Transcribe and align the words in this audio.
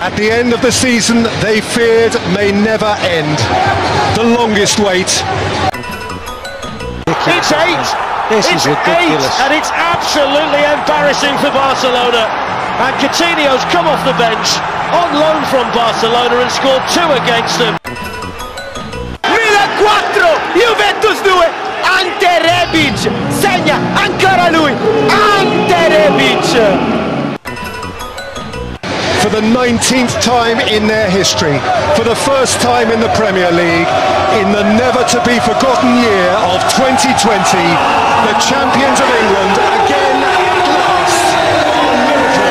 At 0.00 0.16
the 0.16 0.32
end 0.32 0.56
of 0.56 0.64
the 0.64 0.72
season 0.72 1.28
they 1.44 1.60
feared 1.60 2.16
may 2.32 2.48
never 2.48 2.88
end. 3.04 3.36
The 4.16 4.24
longest 4.32 4.80
wait. 4.80 5.12
It's 7.28 7.52
eight. 7.52 7.88
This 8.32 8.48
it's 8.48 8.64
is 8.64 8.72
ridiculous. 8.72 9.28
eight, 9.28 9.44
and 9.44 9.52
it's 9.52 9.68
absolutely 9.68 10.64
embarrassing 10.64 11.36
for 11.44 11.52
Barcelona. 11.52 12.32
And 12.80 12.96
Coutinho's 12.96 13.60
come 13.68 13.84
off 13.84 14.00
the 14.08 14.16
bench 14.16 14.56
on 14.88 15.20
loan 15.20 15.44
from 15.52 15.68
Barcelona 15.76 16.48
and 16.48 16.48
scored 16.48 16.80
two 16.96 17.04
against 17.20 17.60
them. 17.60 17.76
Milan 19.28 19.70
4, 19.84 20.56
Juventus 20.56 21.20
2, 21.20 21.28
Ante 21.84 22.34
Rebic 22.40 22.96
segna 23.36 23.76
ancora 24.00 24.48
lui, 24.48 24.72
Ante 25.12 25.82
Rebic 25.92 26.99
For 29.21 29.29
the 29.29 29.41
19th 29.41 30.13
time 30.21 30.59
in 30.75 30.87
their 30.87 31.09
history, 31.09 31.57
for 31.97 32.03
the 32.03 32.15
first 32.29 32.61
time 32.61 32.91
in 32.91 32.99
the 32.99 33.11
Premier 33.21 33.51
League, 33.51 33.89
in 34.41 34.47
the 34.57 34.63
never 34.83 35.03
to 35.13 35.19
be 35.29 35.37
forgotten 35.49 35.89
year 36.07 36.29
of 36.53 36.59
2020, 36.75 37.15
the 38.27 38.35
champions 38.49 38.99
of 39.03 39.09
England 39.21 39.53
again 39.79 40.17
at 40.23 40.65
last 40.77 41.27
on 41.89 41.95
Liverpool. 42.09 42.45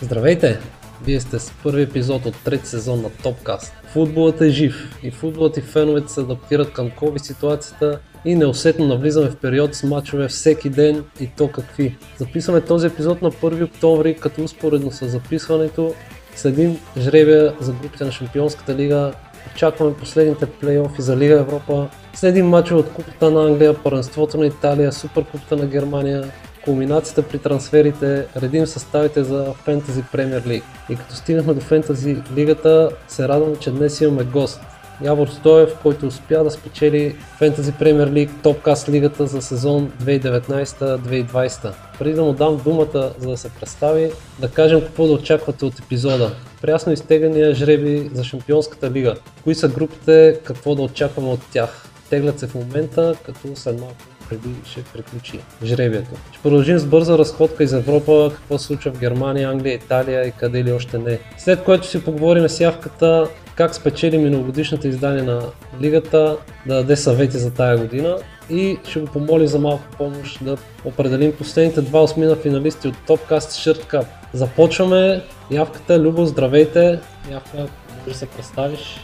Здравейте! 0.00 0.58
Вие 1.04 1.20
сте 1.20 1.38
с 1.38 1.52
първи 1.62 1.82
епизод 1.82 2.26
от 2.26 2.34
трети 2.44 2.66
сезон 2.66 3.02
на 3.02 3.10
Топкаст. 3.10 3.72
Футболът 3.92 4.40
е 4.40 4.50
жив 4.50 4.98
и 5.02 5.10
футболът 5.10 5.56
и 5.56 5.60
феновете 5.60 6.12
се 6.12 6.20
адаптират 6.20 6.72
към 6.72 6.90
COVID 6.90 7.22
ситуацията 7.22 7.98
и 8.27 8.35
неусетно 8.35 8.87
навлизаме 8.87 9.29
в 9.29 9.35
период 9.35 9.75
с 9.75 9.83
мачове 9.83 10.27
всеки 10.27 10.69
ден 10.69 11.03
и 11.19 11.29
то 11.37 11.47
какви. 11.47 11.97
Записваме 12.17 12.61
този 12.61 12.87
епизод 12.87 13.21
на 13.21 13.31
1 13.31 13.63
октомври, 13.63 14.15
като 14.15 14.43
успоредно 14.43 14.91
с 14.91 15.07
записването 15.07 15.93
следим 16.35 16.77
жребия 16.97 17.53
за 17.59 17.71
групите 17.71 18.05
на 18.05 18.11
Шампионската 18.11 18.75
лига, 18.75 19.11
очакваме 19.55 19.93
последните 19.93 20.45
плейофи 20.45 21.01
за 21.01 21.17
Лига 21.17 21.33
Европа, 21.33 21.87
следим 22.13 22.47
мачове 22.47 22.79
от 22.79 22.89
Купата 22.93 23.31
на 23.31 23.47
Англия, 23.47 23.73
Първенството 23.83 24.37
на 24.37 24.45
Италия, 24.45 24.91
Суперкупата 24.91 25.55
на 25.55 25.65
Германия, 25.65 26.31
кулминацията 26.65 27.23
при 27.23 27.39
трансферите, 27.39 28.25
редим 28.37 28.67
съставите 28.67 29.23
за 29.23 29.53
Фентази 29.65 30.03
Премьер 30.11 30.43
Лиг. 30.47 30.63
И 30.89 30.95
като 30.95 31.15
стигнахме 31.15 31.53
до 31.53 31.61
Фентази 31.61 32.17
Лигата, 32.35 32.89
се 33.07 33.27
радвам, 33.27 33.55
че 33.55 33.71
днес 33.71 34.01
имаме 34.01 34.23
гост. 34.23 34.61
Явор 35.03 35.27
Стоев, 35.27 35.75
който 35.81 36.07
успя 36.07 36.43
да 36.43 36.51
спечели 36.51 37.15
Фентази 37.37 37.71
Премьер 37.71 38.11
Лиг 38.11 38.29
Топкаст 38.43 38.89
Лигата 38.89 39.27
за 39.27 39.41
сезон 39.41 39.91
2019-2020. 40.03 41.73
Преди 41.99 42.13
да 42.13 42.23
му 42.23 42.33
дам 42.33 42.61
думата, 42.63 43.13
за 43.19 43.29
да 43.29 43.37
се 43.37 43.49
представи, 43.49 44.11
да 44.39 44.49
кажем 44.49 44.81
какво 44.81 45.07
да 45.07 45.13
очаквате 45.13 45.65
от 45.65 45.79
епизода. 45.79 46.31
Прясно 46.61 46.93
изтегания 46.93 47.53
жреби 47.53 48.09
за 48.13 48.23
Шампионската 48.23 48.91
лига. 48.91 49.15
Кои 49.43 49.55
са 49.55 49.67
групите, 49.67 50.39
какво 50.43 50.75
да 50.75 50.81
очакваме 50.81 51.29
от 51.29 51.39
тях. 51.51 51.85
Теглят 52.09 52.39
се 52.39 52.47
в 52.47 52.55
момента, 52.55 53.15
като 53.25 53.55
след 53.55 53.79
малко 53.79 53.95
преди 54.29 54.49
ще 54.65 54.83
приключи 54.83 55.39
жребието. 55.63 56.11
Ще 56.31 56.41
продължим 56.41 56.79
с 56.79 56.85
бърза 56.85 57.17
разходка 57.17 57.63
из 57.63 57.73
Европа, 57.73 58.31
какво 58.35 58.57
се 58.57 58.65
случва 58.65 58.91
в 58.91 58.99
Германия, 58.99 59.49
Англия, 59.49 59.73
Италия 59.73 60.27
и 60.27 60.31
къде 60.31 60.63
ли 60.63 60.71
още 60.71 60.97
не. 60.97 61.19
След 61.37 61.63
което 61.63 61.87
си 61.87 62.03
поговорим 62.03 62.49
с 62.49 62.59
явката 62.59 63.27
как 63.55 63.75
спечели 63.75 64.17
миналогодишната 64.17 64.87
издание 64.87 65.23
на 65.23 65.41
лигата, 65.81 66.37
да 66.65 66.75
даде 66.75 66.95
съвети 66.95 67.37
за 67.37 67.53
тая 67.53 67.77
година 67.77 68.17
и 68.49 68.77
ще 68.89 68.99
го 68.99 69.05
помоли 69.05 69.47
за 69.47 69.59
малко 69.59 69.83
помощ 69.97 70.43
да 70.43 70.57
определим 70.85 71.31
последните 71.31 71.81
два 71.81 72.03
осмина 72.03 72.35
финалисти 72.35 72.87
от 72.87 72.95
Topcast 73.07 73.37
Shirt 73.37 73.91
Cup. 73.91 74.05
Започваме. 74.33 75.21
Явката, 75.51 75.99
Любо, 75.99 76.25
здравейте. 76.25 76.99
Явка, 77.31 77.57
може 77.57 77.69
да 78.07 78.13
се 78.13 78.25
представиш. 78.25 78.99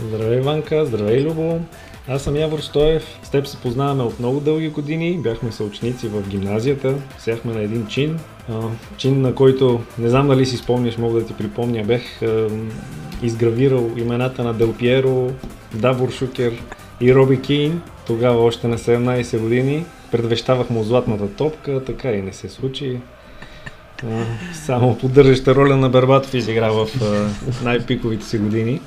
Здравей, 0.00 0.40
Ванка, 0.40 0.86
здравей, 0.86 1.20
Любо. 1.20 1.60
Аз 2.08 2.22
съм 2.22 2.36
Явор 2.36 2.58
Стоев. 2.58 3.18
С 3.22 3.30
теб 3.30 3.46
се 3.46 3.56
познаваме 3.56 4.02
от 4.02 4.18
много 4.18 4.40
дълги 4.40 4.68
години. 4.68 5.18
Бяхме 5.18 5.52
съученици 5.52 6.08
в 6.08 6.28
гимназията. 6.28 6.94
Сяхме 7.18 7.54
на 7.54 7.60
един 7.60 7.86
чин. 7.86 8.18
Чин, 8.96 9.20
на 9.20 9.34
който, 9.34 9.80
не 9.98 10.08
знам 10.08 10.28
дали 10.28 10.46
си 10.46 10.56
спомняш, 10.56 10.98
мога 10.98 11.20
да 11.20 11.26
ти 11.26 11.34
припомня, 11.34 11.82
бех 11.84 12.20
изгравирал 13.22 13.90
имената 13.96 14.44
на 14.44 14.54
Дел 14.54 14.74
Пиеро, 14.74 15.30
Давор 15.74 16.10
Шукер 16.10 16.62
и 17.00 17.14
Роби 17.14 17.40
Кейн. 17.40 17.82
Тогава 18.06 18.44
още 18.44 18.68
на 18.68 18.78
17 18.78 19.38
години. 19.38 19.84
Предвещавах 20.10 20.70
му 20.70 20.84
златната 20.84 21.28
топка, 21.28 21.84
така 21.84 22.12
и 22.12 22.22
не 22.22 22.32
се 22.32 22.48
случи. 22.48 23.00
Само 24.54 24.98
поддържаща 24.98 25.54
роля 25.54 25.76
на 25.76 25.88
Бербатов 25.88 26.34
изигра 26.34 26.72
в 26.72 26.88
най-пиковите 27.64 28.24
си 28.24 28.38
години. 28.38 28.80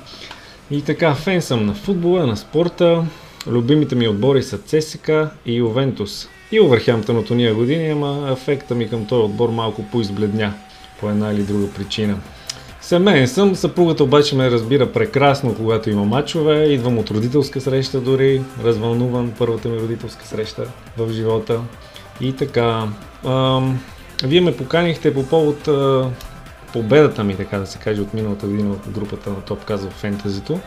И 0.70 0.82
така, 0.82 1.14
фен 1.14 1.42
съм 1.42 1.66
на 1.66 1.74
футбола, 1.74 2.26
на 2.26 2.36
спорта. 2.36 3.04
Любимите 3.46 3.94
ми 3.94 4.08
отбори 4.08 4.42
са 4.42 4.58
ЦСК 4.58 5.10
и 5.46 5.54
Ювентус. 5.54 6.28
И 6.52 6.60
Овърхемптън 6.60 7.24
уния 7.30 7.54
години, 7.54 7.90
ама 7.90 8.28
ефекта 8.32 8.74
ми 8.74 8.88
към 8.88 9.06
този 9.06 9.24
отбор 9.24 9.48
малко 9.48 9.82
поизбледня 9.82 10.54
по 11.00 11.10
една 11.10 11.32
или 11.32 11.42
друга 11.42 11.70
причина. 11.76 12.18
Семейен 12.80 13.28
съм, 13.28 13.56
съпругата 13.56 14.04
обаче 14.04 14.36
ме 14.36 14.50
разбира 14.50 14.92
прекрасно, 14.92 15.54
когато 15.54 15.90
има 15.90 16.04
мачове. 16.04 16.64
Идвам 16.64 16.98
от 16.98 17.10
родителска 17.10 17.60
среща 17.60 18.00
дори, 18.00 18.42
развълнуван 18.64 19.32
първата 19.38 19.68
ми 19.68 19.78
родителска 19.80 20.26
среща 20.26 20.64
в 20.96 21.12
живота. 21.12 21.60
И 22.20 22.32
така, 22.32 22.88
ам, 23.26 23.80
вие 24.24 24.40
ме 24.40 24.56
поканихте 24.56 25.14
по 25.14 25.26
повод 25.26 25.68
а, 25.68 26.10
победата 26.72 27.24
ми, 27.24 27.36
така 27.36 27.58
да 27.58 27.66
се 27.66 27.78
каже, 27.78 28.00
от 28.00 28.14
миналата 28.14 28.46
година 28.46 28.70
от 28.70 28.92
групата 28.94 29.30
на 29.30 29.40
Топказ 29.40 29.84
в 29.84 29.90
фентазито. 29.90 30.60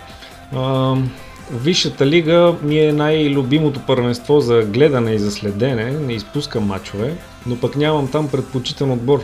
Висшата 1.52 2.08
лига 2.08 2.56
ми 2.64 2.80
е 2.80 2.94
най-любимото 2.94 3.80
първенство 3.88 4.40
за 4.40 4.62
гледане 4.62 5.14
и 5.14 5.20
за 5.20 5.32
следене, 5.32 5.92
не 5.92 6.14
изпускам 6.14 6.64
мачове, 6.64 7.14
но 7.46 7.60
пък 7.60 7.76
нямам 7.76 8.08
там 8.12 8.32
предпочитан 8.32 8.92
отбор, 8.92 9.24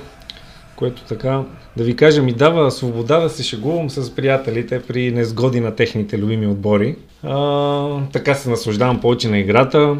което 0.75 1.01
така, 1.01 1.43
да 1.77 1.83
ви 1.83 1.95
кажа, 1.95 2.21
ми 2.21 2.33
дава 2.33 2.71
свобода 2.71 3.19
да 3.19 3.29
се 3.29 3.43
шегувам 3.43 3.89
с 3.89 4.15
приятелите 4.15 4.81
при 4.81 5.11
незгоди 5.11 5.59
на 5.59 5.75
техните 5.75 6.17
любими 6.17 6.47
отбори. 6.47 6.95
А, 7.23 8.01
така 8.13 8.35
се 8.35 8.49
наслаждавам 8.49 9.01
повече 9.01 9.29
на 9.29 9.39
играта 9.39 9.95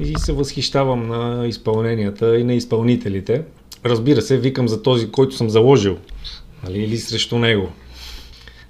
и 0.00 0.14
се 0.18 0.32
възхищавам 0.32 1.08
на 1.08 1.46
изпълненията 1.46 2.38
и 2.38 2.44
на 2.44 2.54
изпълнителите. 2.54 3.42
Разбира 3.84 4.22
се, 4.22 4.38
викам 4.38 4.68
за 4.68 4.82
този, 4.82 5.10
който 5.10 5.36
съм 5.36 5.50
заложил, 5.50 5.98
нали, 6.64 6.78
или 6.78 6.98
срещу 6.98 7.38
него. 7.38 7.72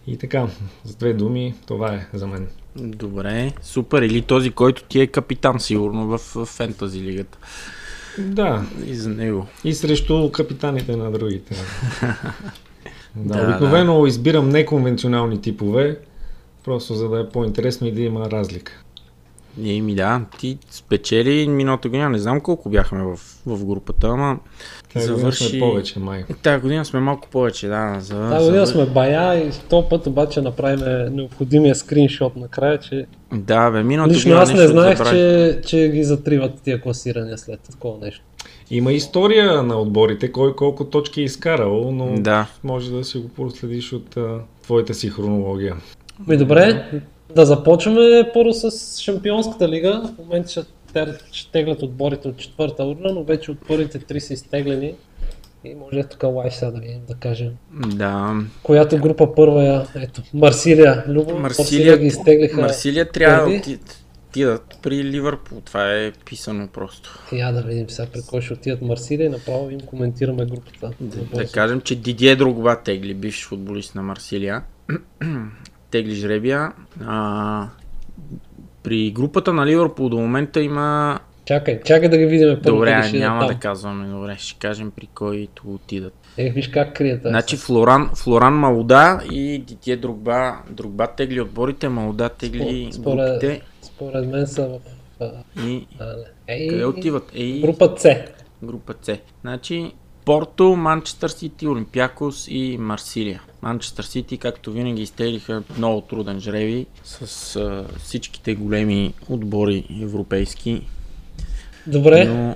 И 0.06 0.16
така, 0.16 0.46
с 0.84 0.94
две 0.94 1.12
думи, 1.12 1.54
това 1.66 1.94
е 1.94 2.06
за 2.14 2.26
мен. 2.26 2.48
Добре, 2.76 3.52
супер. 3.62 4.02
Или 4.02 4.22
този, 4.22 4.50
който 4.50 4.84
ти 4.84 5.00
е 5.00 5.06
капитан, 5.06 5.60
сигурно, 5.60 6.06
в, 6.06 6.46
фентази 6.46 7.00
лигата. 7.00 7.38
Да, 8.18 8.64
И 8.86 8.94
за 8.94 9.08
него. 9.08 9.46
и 9.64 9.74
срещу 9.74 10.30
капитаните 10.32 10.96
на 10.96 11.10
другите. 11.10 11.54
да, 13.16 13.34
Да, 13.36 13.48
обикновено 13.48 14.06
избирам 14.06 14.48
неконвенционални 14.48 15.40
типове, 15.40 15.98
просто 16.64 16.94
за 16.94 17.08
да 17.08 17.20
е 17.20 17.28
по-интересно 17.28 17.86
и 17.86 17.92
да 17.92 18.00
има 18.00 18.30
разлика. 18.30 18.72
И 19.62 19.82
ми 19.82 19.94
да, 19.94 20.20
ти 20.38 20.58
спечели 20.70 21.48
миналата 21.48 21.88
година, 21.88 22.10
не 22.10 22.18
знам 22.18 22.40
колко 22.40 22.70
бяхме 22.70 23.02
в, 23.02 23.16
в 23.46 23.64
групата, 23.64 24.08
ама 24.08 24.38
Тази 24.96 25.12
година 25.12 25.32
сме 25.32 25.58
повече, 25.58 25.98
май. 25.98 26.24
Тая 26.42 26.60
година 26.60 26.84
сме 26.84 27.00
малко 27.00 27.28
повече, 27.28 27.68
да. 27.68 27.96
За, 28.00 28.28
Тази 28.30 28.46
година 28.46 28.66
за... 28.66 28.72
сме 28.72 28.86
бая 28.86 29.46
и 29.46 29.50
в 29.50 29.60
този 29.60 29.86
път 29.90 30.06
обаче 30.06 30.40
направим 30.40 31.14
необходимия 31.14 31.74
скриншот 31.74 32.36
накрая, 32.36 32.78
че 32.78 33.06
Да, 33.32 33.70
бе, 33.70 33.82
миналата 33.82 34.14
лично 34.14 34.34
аз 34.34 34.52
не 34.52 34.68
знаех, 34.68 35.10
че, 35.10 35.60
че 35.66 35.88
ги 35.88 36.04
затриват 36.04 36.52
тия 36.64 36.80
класирания 36.80 37.38
след 37.38 37.60
такова 37.60 37.98
нещо. 38.02 38.22
Има 38.70 38.92
история 38.92 39.62
на 39.62 39.80
отборите, 39.80 40.32
кой 40.32 40.56
колко 40.56 40.84
точки 40.84 41.20
е 41.20 41.24
изкарал, 41.24 41.90
но 41.92 42.14
Да. 42.18 42.46
може 42.64 42.92
да 42.92 43.04
си 43.04 43.18
го 43.18 43.28
проследиш 43.28 43.92
от 43.92 44.16
а, 44.16 44.38
твоята 44.62 44.94
си 44.94 45.08
хронология. 45.08 45.76
Ми 46.28 46.36
добре, 46.36 46.84
да 47.34 47.46
започваме 47.46 48.30
първо 48.34 48.52
с 48.52 48.70
Шампионската 49.02 49.68
лига. 49.68 50.02
В 50.14 50.18
момента 50.24 50.50
ще, 50.50 50.60
ще 51.32 51.52
теглят 51.52 51.82
отборите 51.82 52.28
от 52.28 52.36
четвърта 52.36 52.84
урна, 52.84 53.12
но 53.12 53.24
вече 53.24 53.50
от 53.50 53.58
първите 53.68 53.98
три 53.98 54.20
са 54.20 54.34
изтеглени. 54.34 54.94
И 55.64 55.74
може 55.74 56.02
тук 56.02 56.22
лайф 56.22 56.54
сега 56.54 56.70
да 56.70 56.80
видим, 56.80 57.00
да 57.08 57.14
кажем. 57.14 57.52
Да. 57.72 58.34
Която 58.62 58.98
група 58.98 59.34
първа 59.34 59.86
е, 59.94 60.02
ето, 60.02 60.22
Марсилия. 60.34 61.04
Любо, 61.08 61.38
Марсилия, 61.38 61.98
ги 61.98 62.06
изтеглиха. 62.06 62.60
Марсилия 62.60 63.08
трябва 63.10 63.50
да 63.50 63.56
отидат 63.56 64.06
отидат 64.36 64.78
при 64.82 65.04
Ливърпул. 65.04 65.60
Това 65.60 65.92
е 65.92 66.12
писано 66.12 66.68
просто. 66.68 67.24
Я 67.32 67.52
да 67.52 67.62
видим 67.62 67.90
сега 67.90 68.08
при 68.12 68.20
кой 68.26 68.40
ще 68.40 68.52
отидат 68.52 68.82
Марсилия 68.82 69.26
и 69.26 69.28
направо 69.28 69.70
им 69.70 69.80
коментираме 69.80 70.46
групата. 70.46 70.90
Да, 71.00 71.24
да 71.24 71.46
кажем, 71.50 71.80
че 71.80 71.96
Дидие 71.96 72.36
Дрогба 72.36 72.82
тегли, 72.84 73.14
бивш 73.14 73.46
футболист 73.46 73.94
на 73.94 74.02
Марсилия. 74.02 74.62
тегли 75.90 76.14
жребия. 76.14 76.72
А, 77.06 77.68
при 78.86 79.10
групата 79.10 79.52
на 79.52 79.66
Ливърпул 79.66 80.08
до 80.08 80.16
момента 80.16 80.60
има 80.60 81.18
Чакай, 81.44 81.80
чакай 81.84 82.08
да 82.08 82.18
ги 82.18 82.26
видим. 82.26 82.60
Добре, 82.62 83.02
ще 83.08 83.18
няма 83.18 83.46
да 83.46 83.54
казваме, 83.54 84.08
добре, 84.08 84.36
ще 84.38 84.58
кажем 84.58 84.90
при 84.90 85.06
който 85.06 85.62
отидат. 85.66 86.14
Ех, 86.36 86.54
виж 86.54 86.68
как 86.68 86.96
крият. 86.96 87.20
Значи 87.22 87.56
Флоран, 87.56 88.10
Флоран 88.14 88.54
Малуда 88.54 89.20
и 89.32 89.58
Дитие 89.58 89.96
Другба, 89.96 90.56
Другба 90.70 91.06
тегли 91.06 91.40
отборите, 91.40 91.88
Малуда 91.88 92.28
тегли 92.28 92.88
Според- 92.92 93.40
групите 93.40 93.62
Според 93.82 94.26
мен 94.26 94.46
са 94.46 94.68
в... 94.68 94.78
и. 95.66 95.86
Ей, 96.48 96.68
къде 96.68 96.84
отиват? 96.84 97.30
Ей, 97.34 97.60
Група 97.60 97.94
С. 97.96 98.14
група 98.62 98.94
С. 99.02 99.18
Значи 99.40 99.92
Порто, 100.24 100.76
Манчестър 100.76 101.28
Сити, 101.28 101.66
Олимпиакос 101.68 102.48
и 102.50 102.76
Марсилия. 102.80 103.42
Манчестър 103.66 104.04
Сити, 104.04 104.38
както 104.38 104.72
винаги, 104.72 105.02
изтеглиха 105.02 105.62
много 105.78 106.00
труден 106.00 106.40
жреби 106.40 106.86
с 107.04 107.56
а, 107.56 107.84
всичките 107.98 108.54
големи 108.54 109.14
отбори 109.28 109.84
европейски. 110.02 110.82
Добре, 111.86 112.24
Но 112.24 112.54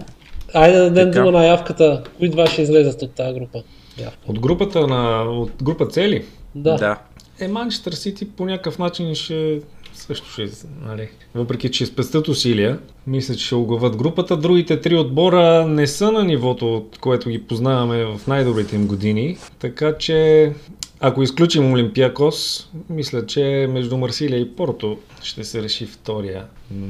айде 0.55 0.79
да 0.79 0.85
дадем 0.85 1.11
Така. 1.13 1.25
дума 1.25 1.39
на 1.39 1.47
явката. 1.47 2.05
Кои 2.19 2.29
два 2.29 2.47
ще 2.47 2.63
излезат 2.63 3.03
от 3.03 3.13
тази 3.13 3.35
група? 3.39 3.63
Явка. 3.99 4.19
От 4.27 4.41
групата 4.41 4.87
на 4.87 5.23
от 5.23 5.63
група 5.63 5.87
цели. 5.89 6.25
Да. 6.55 6.77
да. 6.77 6.99
Е, 7.41 7.49
Манчестър 7.49 7.93
Сити 7.93 8.31
по 8.31 8.47
някакъв 8.47 8.79
начин 8.79 9.15
ще 9.15 9.61
също 9.95 10.31
ще, 10.31 10.49
нали, 10.83 11.09
въпреки 11.35 11.71
че 11.71 11.87
спестят 11.87 12.29
усилия, 12.29 12.79
мисля, 13.07 13.35
че 13.35 13.47
ще 13.47 13.55
оглават 13.55 13.97
групата. 13.97 14.37
Другите 14.37 14.81
три 14.81 14.97
отбора 14.97 15.67
не 15.67 15.87
са 15.87 16.13
на 16.13 16.25
нивото, 16.25 16.75
от 16.75 16.99
което 16.99 17.29
ги 17.29 17.43
познаваме 17.43 18.05
в 18.05 18.21
най-добрите 18.27 18.77
им 18.77 18.87
години, 18.87 19.37
така 19.59 19.99
че 19.99 20.53
ако 21.01 21.23
изключим 21.23 21.73
Олимпиакос, 21.73 22.69
мисля, 22.91 23.27
че 23.27 23.67
между 23.71 23.97
Марсилия 23.97 24.41
и 24.41 24.57
Порто 24.57 24.99
ще 25.23 25.45
се 25.45 25.63
реши 25.63 25.87
втория 25.87 26.45
м- 26.71 26.87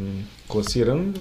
класиран. 0.48 1.14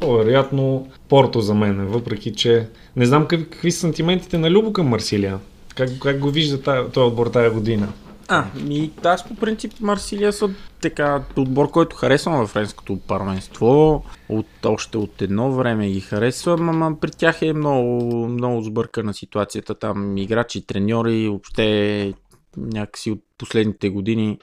По-вероятно 0.00 0.88
Порто 1.08 1.40
за 1.40 1.54
мен, 1.54 1.86
въпреки 1.86 2.32
че 2.32 2.68
не 2.96 3.06
знам 3.06 3.26
как- 3.26 3.50
какви 3.50 3.72
са 3.72 3.80
сантиментите 3.80 4.38
на 4.38 4.50
Любо 4.50 4.72
към 4.72 4.86
Марсилия. 4.86 5.38
Как, 5.74 5.90
как 6.02 6.18
го 6.18 6.30
вижда 6.30 6.62
този 6.92 7.06
отбор 7.06 7.26
тая 7.26 7.50
година? 7.50 7.92
А, 8.28 8.44
ми 8.64 8.90
аз 9.04 9.28
по 9.28 9.34
принцип 9.34 9.72
Марсилия 9.80 10.32
са 10.32 10.50
така 10.80 11.22
отбор, 11.36 11.70
който 11.70 11.96
харесвам 11.96 12.38
във 12.38 12.50
френското 12.50 12.98
първенство. 13.08 14.04
От, 14.28 14.46
още 14.64 14.98
от 14.98 15.22
едно 15.22 15.52
време 15.52 15.90
ги 15.90 16.00
харесвам, 16.00 16.68
ама 16.68 17.00
при 17.00 17.10
тях 17.10 17.42
е 17.42 17.52
много, 17.52 18.28
много 18.28 18.62
сбъркана 18.62 19.14
ситуацията. 19.14 19.74
Там 19.74 20.16
играчи, 20.18 20.66
треньори, 20.66 21.28
въобще 21.28 22.12
някакси 22.56 23.10
от 23.10 23.20
последните 23.38 23.88
години 23.88 24.38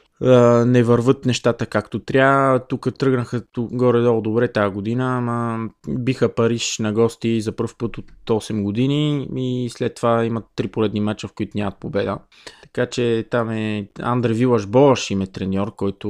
не 0.65 0.83
върват 0.83 1.25
нещата 1.25 1.65
както 1.65 1.99
трябва. 1.99 2.67
Тук 2.67 2.87
тръгнаха 2.99 3.41
горе-долу 3.57 4.21
добре 4.21 4.51
тази 4.51 4.73
година, 4.73 5.17
ама 5.17 5.69
биха 5.89 6.35
Париж 6.35 6.79
на 6.79 6.93
гости 6.93 7.41
за 7.41 7.51
първ 7.51 7.71
път 7.77 7.97
от 7.97 8.11
8 8.25 8.63
години 8.63 9.27
и 9.35 9.69
след 9.69 9.95
това 9.95 10.25
имат 10.25 10.45
три 10.55 10.67
поредни 10.67 10.99
мача, 10.99 11.27
в 11.27 11.33
които 11.33 11.57
нямат 11.57 11.79
победа. 11.79 12.17
Така 12.61 12.85
че 12.85 13.27
там 13.29 13.49
е 13.49 13.87
Андре 13.99 14.33
Вилаш 14.33 14.67
Бош 14.67 15.11
им 15.11 15.21
е 15.21 15.27
треньор, 15.27 15.75
който 15.75 16.07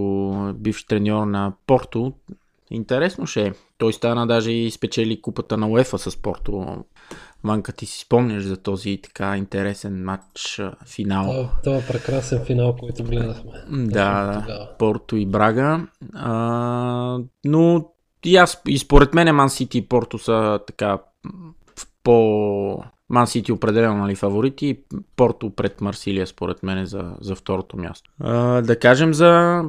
е 0.49 0.53
бивш 0.53 0.83
треньор 0.83 1.25
на 1.25 1.53
Порто. 1.67 2.13
Интересно 2.73 3.27
ще 3.27 3.47
е. 3.47 3.53
Той 3.77 3.93
стана 3.93 4.27
даже 4.27 4.51
и 4.51 4.71
спечели 4.71 5.21
купата 5.21 5.57
на 5.57 5.67
УЕФА 5.67 5.97
с 5.97 6.21
Порто. 6.21 6.83
Манка, 7.43 7.71
ти 7.71 7.85
си 7.85 7.99
спомняш 7.99 8.43
за 8.43 8.57
този 8.57 8.99
така 9.03 9.37
интересен 9.37 10.03
матч 10.03 10.61
финал. 10.87 11.33
Това, 11.33 11.49
това 11.63 11.77
е 11.77 11.87
прекрасен 11.87 12.45
финал, 12.45 12.75
който 12.75 13.03
гледахме. 13.03 13.51
Да, 13.69 14.43
да. 14.47 14.75
Порто 14.79 15.15
и 15.15 15.25
Брага. 15.25 15.87
А, 16.13 17.19
но 17.45 17.89
и 18.25 18.35
аз, 18.35 18.61
и 18.67 18.77
според 18.77 19.13
мен 19.13 19.35
Ман 19.35 19.49
Сити 19.49 19.77
и 19.77 19.87
Порто 19.87 20.17
са 20.17 20.59
така 20.67 20.97
в 21.79 21.87
по... 22.03 22.83
Ман 23.09 23.27
Сити 23.27 23.51
определено 23.51 23.97
нали, 23.97 24.15
фаворити, 24.15 24.79
Порто 25.15 25.49
пред 25.49 25.81
Марсилия 25.81 26.27
според 26.27 26.63
мен 26.63 26.85
за, 26.85 27.15
за 27.21 27.35
второто 27.35 27.77
място. 27.77 28.11
А, 28.19 28.61
да 28.61 28.79
кажем 28.79 29.13
за 29.13 29.61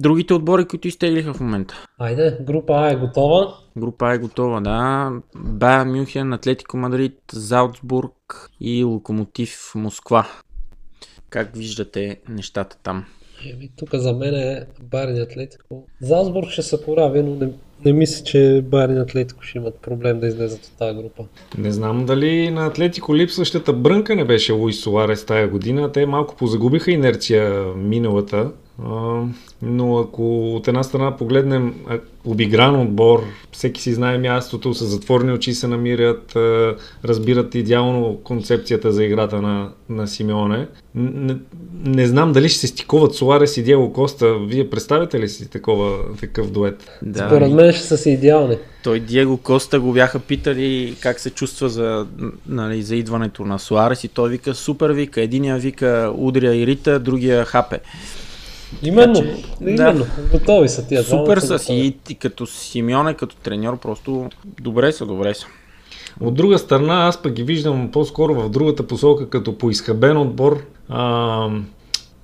другите 0.00 0.34
отбори, 0.34 0.64
които 0.64 0.88
изтеглиха 0.88 1.34
в 1.34 1.40
момента. 1.40 1.74
Айде, 1.98 2.38
група 2.40 2.74
А 2.76 2.90
е 2.90 2.96
готова. 2.96 3.54
Група 3.78 4.06
А 4.06 4.14
е 4.14 4.18
готова, 4.18 4.60
да. 4.60 5.10
Байер 5.36 5.86
Мюнхен, 5.86 6.32
Атлетико 6.32 6.76
Мадрид, 6.76 7.18
Заутсбург 7.32 8.50
и 8.60 8.84
Локомотив 8.84 9.72
Москва. 9.74 10.26
Как 11.30 11.56
виждате 11.56 12.20
нещата 12.28 12.76
там? 12.82 13.04
Еми, 13.52 13.70
тук 13.76 13.94
за 13.94 14.12
мен 14.12 14.34
е 14.34 14.66
и 14.94 15.20
Атлетико. 15.20 15.86
Залцбург 16.00 16.48
ще 16.48 16.62
се 16.62 16.84
порави, 16.84 17.22
но 17.22 17.34
не, 17.34 17.52
не 17.84 17.92
мисля, 17.92 18.24
че 18.24 18.64
Байерн 18.70 18.96
и 18.96 19.00
Атлетико 19.00 19.42
ще 19.42 19.58
имат 19.58 19.74
проблем 19.74 20.20
да 20.20 20.26
излезат 20.26 20.64
от 20.64 20.72
тази 20.78 20.98
група. 20.98 21.24
Не 21.58 21.72
знам 21.72 22.06
дали 22.06 22.50
на 22.50 22.66
Атлетико 22.66 23.16
липсващата 23.16 23.72
брънка 23.72 24.16
не 24.16 24.24
беше 24.24 24.52
Луис 24.52 24.80
Суарес 24.80 25.26
тая 25.26 25.48
година. 25.48 25.92
Те 25.92 26.06
малко 26.06 26.36
позагубиха 26.36 26.90
инерция 26.90 27.64
миналата. 27.76 28.50
Но 29.62 29.98
ако 29.98 30.54
от 30.56 30.68
една 30.68 30.82
страна 30.82 31.16
погледнем 31.16 31.74
обигран 32.24 32.80
отбор, 32.80 33.22
всеки 33.52 33.82
си 33.82 33.92
знае 33.92 34.18
мястото, 34.18 34.74
с 34.74 34.84
затворени 34.84 35.32
очи 35.32 35.54
се 35.54 35.68
намират, 35.68 36.36
разбират 37.04 37.54
идеално 37.54 38.20
концепцията 38.24 38.92
за 38.92 39.04
играта 39.04 39.42
на, 39.42 39.72
на 39.88 40.08
Симеоне. 40.08 40.68
Не, 40.94 41.36
не 41.84 42.06
знам 42.06 42.32
дали 42.32 42.48
ще 42.48 42.58
се 42.58 42.66
стикуват 42.66 43.14
Суарес 43.14 43.56
и 43.56 43.62
Диего 43.62 43.92
Коста. 43.92 44.38
Вие 44.38 44.70
представяте 44.70 45.20
ли 45.20 45.28
си 45.28 45.50
такова, 45.50 45.98
такъв 46.20 46.50
дует? 46.50 46.90
Да, 47.02 47.26
Според 47.26 47.52
мен 47.52 47.69
ще 47.72 47.82
са 47.82 47.98
си 47.98 48.10
идеални. 48.10 48.56
Той 48.82 49.00
Диего 49.00 49.36
Коста 49.36 49.80
го 49.80 49.92
бяха 49.92 50.18
питали 50.18 50.96
как 51.00 51.20
се 51.20 51.30
чувства 51.30 51.68
за, 51.68 52.06
нали, 52.48 52.82
за 52.82 52.96
идването 52.96 53.44
на 53.44 53.58
Суарес 53.58 54.04
и 54.04 54.08
той 54.08 54.28
вика 54.28 54.54
супер 54.54 54.90
вика. 54.90 55.20
Единия 55.20 55.56
вика 55.56 56.12
удря 56.16 56.54
и 56.54 56.66
рита, 56.66 56.98
другия 56.98 57.44
хапе. 57.44 57.80
Именно, 58.82 59.14
Така 59.14 59.28
че, 59.28 59.44
именно. 59.60 60.06
Готови 60.32 60.68
са 60.68 60.86
тия. 60.86 61.02
Супер 61.02 61.38
са 61.38 61.58
си 61.58 61.94
и 62.10 62.14
като 62.14 62.46
Симеоне, 62.46 63.14
като 63.14 63.36
треньор, 63.36 63.78
просто 63.78 64.30
добре 64.60 64.92
са, 64.92 65.06
добре 65.06 65.34
са. 65.34 65.46
От 66.20 66.34
друга 66.34 66.58
страна, 66.58 67.06
аз 67.06 67.22
пък 67.22 67.32
ги 67.32 67.42
виждам 67.42 67.90
по-скоро 67.92 68.34
в 68.34 68.50
другата 68.50 68.86
посока, 68.86 69.28
като 69.28 69.58
поизхабен 69.58 70.16
отбор, 70.16 70.64
а, 70.88 71.48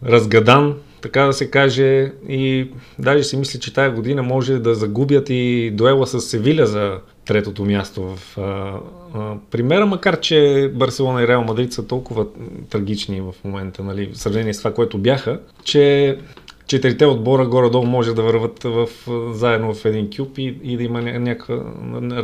разгадан, 0.05 0.75
така 1.07 1.23
да 1.23 1.33
се 1.33 1.51
каже, 1.51 2.13
и 2.29 2.71
даже 2.99 3.23
си 3.23 3.37
мисля, 3.37 3.61
че 3.61 3.75
тая 3.75 3.91
година 3.91 4.23
може 4.23 4.59
да 4.59 4.75
загубят 4.75 5.31
и 5.31 5.71
дуела 5.71 6.07
с 6.07 6.21
Севиля 6.21 6.67
за 6.67 6.99
третото 7.25 7.65
място 7.65 8.03
в 8.03 8.39
а, 8.39 8.73
а, 9.15 9.35
примера, 9.51 9.87
макар 9.87 10.21
че 10.21 10.71
Барселона 10.75 11.23
и 11.23 11.29
Реал 11.29 11.45
Мадрид 11.45 11.73
са 11.73 11.87
толкова 11.87 12.27
трагични 12.71 13.21
в 13.21 13.35
момента, 13.45 13.83
нали, 13.85 14.07
в 14.13 14.19
сравнение 14.19 14.55
с 14.55 14.59
това, 14.59 14.75
което 14.75 14.99
бяха, 14.99 15.41
че 15.65 16.19
четирите 16.67 17.07
отбора 17.07 17.47
горе-долу 17.47 17.87
може 17.87 18.15
да 18.15 18.23
върват 18.23 18.63
в, 18.63 18.89
заедно 19.33 19.75
в 19.75 19.85
един 19.85 20.11
кюб 20.17 20.39
и, 20.39 20.59
и 20.63 20.77
да 20.77 20.83
има 20.83 21.03
ня- 21.03 21.19
някакво 21.19 21.55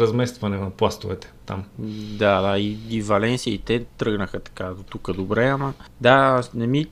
разместване 0.00 0.56
на 0.56 0.70
пластовете 0.70 1.32
там. 1.46 1.64
Да, 2.18 2.40
да, 2.40 2.58
и, 2.58 2.76
и 2.90 3.02
Валенсия 3.02 3.54
и 3.54 3.58
те 3.58 3.84
тръгнаха 3.98 4.40
така 4.40 4.64
до 4.64 4.82
тук 4.82 5.12
добре, 5.12 5.46
ама 5.48 5.72
да, 6.00 6.42
не 6.54 6.66
ми 6.66 6.86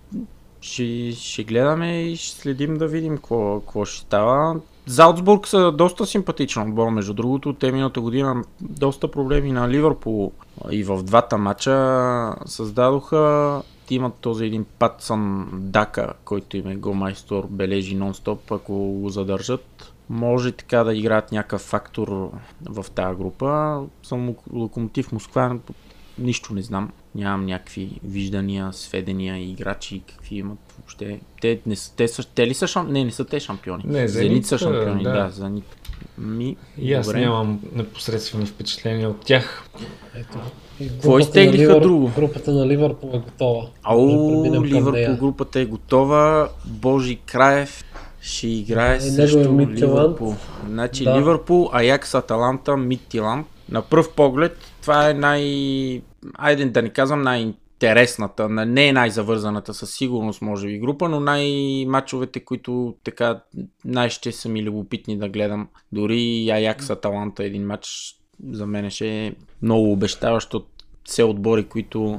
ще, 0.61 1.13
ще 1.13 1.45
гледаме 1.45 2.03
и 2.03 2.17
ще 2.17 2.41
следим 2.41 2.77
да 2.77 2.89
видим 2.89 3.17
какво, 3.17 3.85
ще 3.85 3.99
става. 3.99 4.61
Заутсбург 4.87 5.47
са 5.47 5.73
доста 5.73 6.07
симпатичен 6.07 6.63
отбор, 6.63 6.91
между 6.91 7.15
другото. 7.15 7.53
Те 7.53 7.73
миналата 7.73 8.01
година 8.01 8.45
доста 8.61 9.11
проблеми 9.11 9.53
на 9.53 9.69
Ливърпул 9.69 10.33
и 10.71 10.85
в 10.85 11.03
двата 11.03 11.39
матча 11.39 12.35
създадоха. 12.47 13.63
Имат 13.91 14.15
този 14.15 14.45
един 14.45 14.67
Патсън 14.79 15.49
Дака, 15.53 16.13
който 16.25 16.57
им 16.57 16.69
е 16.69 16.77
гомайстор, 16.77 17.47
бележи 17.51 17.97
нон-стоп, 17.99 18.39
ако 18.51 18.75
го 18.75 19.09
задържат. 19.09 19.93
Може 20.09 20.53
така 20.53 20.85
да 20.85 20.95
играят 20.95 21.33
някакъв 21.33 21.61
фактор 21.61 22.31
в 22.71 22.87
тази 22.95 23.17
група. 23.17 23.81
Съм 24.03 24.29
Лок- 24.29 24.53
Локомотив 24.53 25.13
Москва, 25.13 25.57
нищо 26.19 26.55
не 26.55 26.63
знам. 26.63 26.91
Нямам 27.15 27.47
някакви 27.47 27.91
виждания, 28.05 28.69
сведения 28.73 29.37
и 29.37 29.51
играчи, 29.51 30.03
какви 30.09 30.37
имат 30.37 30.59
въобще. 30.79 31.21
Те, 31.41 31.61
не 31.67 31.77
са, 31.77 31.97
те, 31.97 32.09
са, 32.09 32.25
те 32.25 32.47
ли 32.47 32.55
са 32.55 32.67
шампиони? 32.67 32.99
Не, 32.99 33.05
не 33.05 33.11
са 33.11 33.25
те 33.25 33.41
шампиони. 33.41 33.83
Не, 33.87 34.09
Зенит, 34.09 34.29
Зенит 34.29 34.47
са 34.47 34.59
шампиони, 34.59 35.03
да, 35.03 35.13
да. 35.15 35.31
Зенит. 35.31 35.65
Ми, 36.19 36.57
И 36.79 36.95
аз 36.95 37.07
добре. 37.07 37.21
нямам 37.21 37.61
непосредствени 37.73 38.47
впечатления 38.47 39.11
от 39.11 39.21
тях. 39.21 39.65
Ето. 40.15 40.39
Какво 40.79 41.19
изтеглиха 41.19 41.63
Ливър- 41.65 41.81
друго? 41.83 42.11
Групата 42.17 42.53
на 42.53 42.67
Ливърпул 42.67 43.11
е 43.15 43.19
готова. 43.19 43.67
Ау, 43.83 44.45
Ливърпул 44.45 45.17
групата 45.17 45.61
е 45.61 45.65
готова. 45.65 46.49
Божи 46.65 47.17
Краев 47.17 47.85
ще 48.21 48.49
играе 48.49 48.97
И 48.97 49.01
срещу 49.01 49.39
неговия 49.39 49.67
Мидтиланд. 49.67 49.99
Ливърпул. 49.99 50.35
Значи 50.69 51.05
Да. 51.05 51.19
Ливърпул, 51.19 51.71
Аякс, 51.73 52.15
Аталанта, 52.15 52.77
Мидтиланд. 52.77 53.47
На 53.69 53.83
пръв 53.83 54.13
поглед 54.13 54.59
това 54.83 55.11
е 55.11 55.15
най... 55.15 55.43
Айде 56.35 56.65
да 56.65 56.83
не 56.83 56.91
казвам 56.91 57.23
най 57.23 57.55
най-интересната, 57.83 58.49
не 58.49 58.89
е 58.89 58.93
най-завързаната 58.93 59.75
със 59.75 59.95
сигурност, 59.95 60.43
може 60.43 60.67
би, 60.67 60.79
група, 60.79 61.09
но 61.09 61.21
най-мачовете, 61.21 62.41
които 62.41 62.95
така 63.05 63.41
най-ще 63.85 64.33
са 64.33 64.49
ми 64.49 64.63
любопитни 64.63 65.19
да 65.19 65.29
гледам. 65.29 65.69
Дори 65.93 66.51
Аякс 66.51 66.91
Аталанта 66.91 67.45
един 67.45 67.67
матч 67.67 68.17
за 68.51 68.67
мен 68.67 68.91
ще 68.91 69.27
е 69.27 69.33
много 69.63 69.93
обещаващ 69.93 70.55
от 70.55 70.69
все 71.05 71.23
отбори, 71.23 71.65
които 71.65 72.19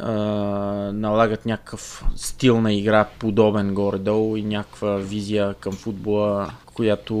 а, 0.00 0.12
налагат 0.92 1.46
някакъв 1.46 2.04
стил 2.16 2.60
на 2.60 2.72
игра, 2.72 3.08
подобен 3.18 3.74
горе-долу 3.74 4.36
и 4.36 4.42
някаква 4.42 4.96
визия 4.96 5.54
към 5.54 5.72
футбола, 5.72 6.50
която 6.74 7.14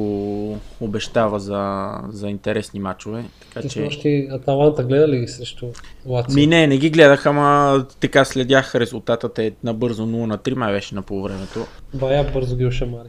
обещава 0.80 1.40
за, 1.40 1.92
за 2.08 2.28
интересни 2.28 2.80
матчове. 2.80 3.24
Така, 3.40 3.60
Ти 3.60 3.68
че... 3.68 3.88
че... 3.88 4.28
Аталанта 4.30 4.84
гледа 4.84 5.08
ли 5.08 5.28
срещу 5.28 5.66
Лацио? 6.06 6.34
Ми 6.34 6.46
не, 6.46 6.66
не 6.66 6.78
ги 6.78 6.90
гледах, 6.90 7.26
ама 7.26 7.86
така 8.00 8.24
следях 8.24 8.74
резултатът 8.74 9.38
е 9.38 9.52
набързо 9.64 10.02
0 10.02 10.06
на 10.26 10.38
3, 10.38 10.54
май 10.54 10.72
беше 10.72 10.94
на 10.94 11.02
полувремето. 11.02 11.66
Бая 11.94 12.32
бързо 12.32 12.56
ги 12.56 12.66
ошамари. 12.66 13.08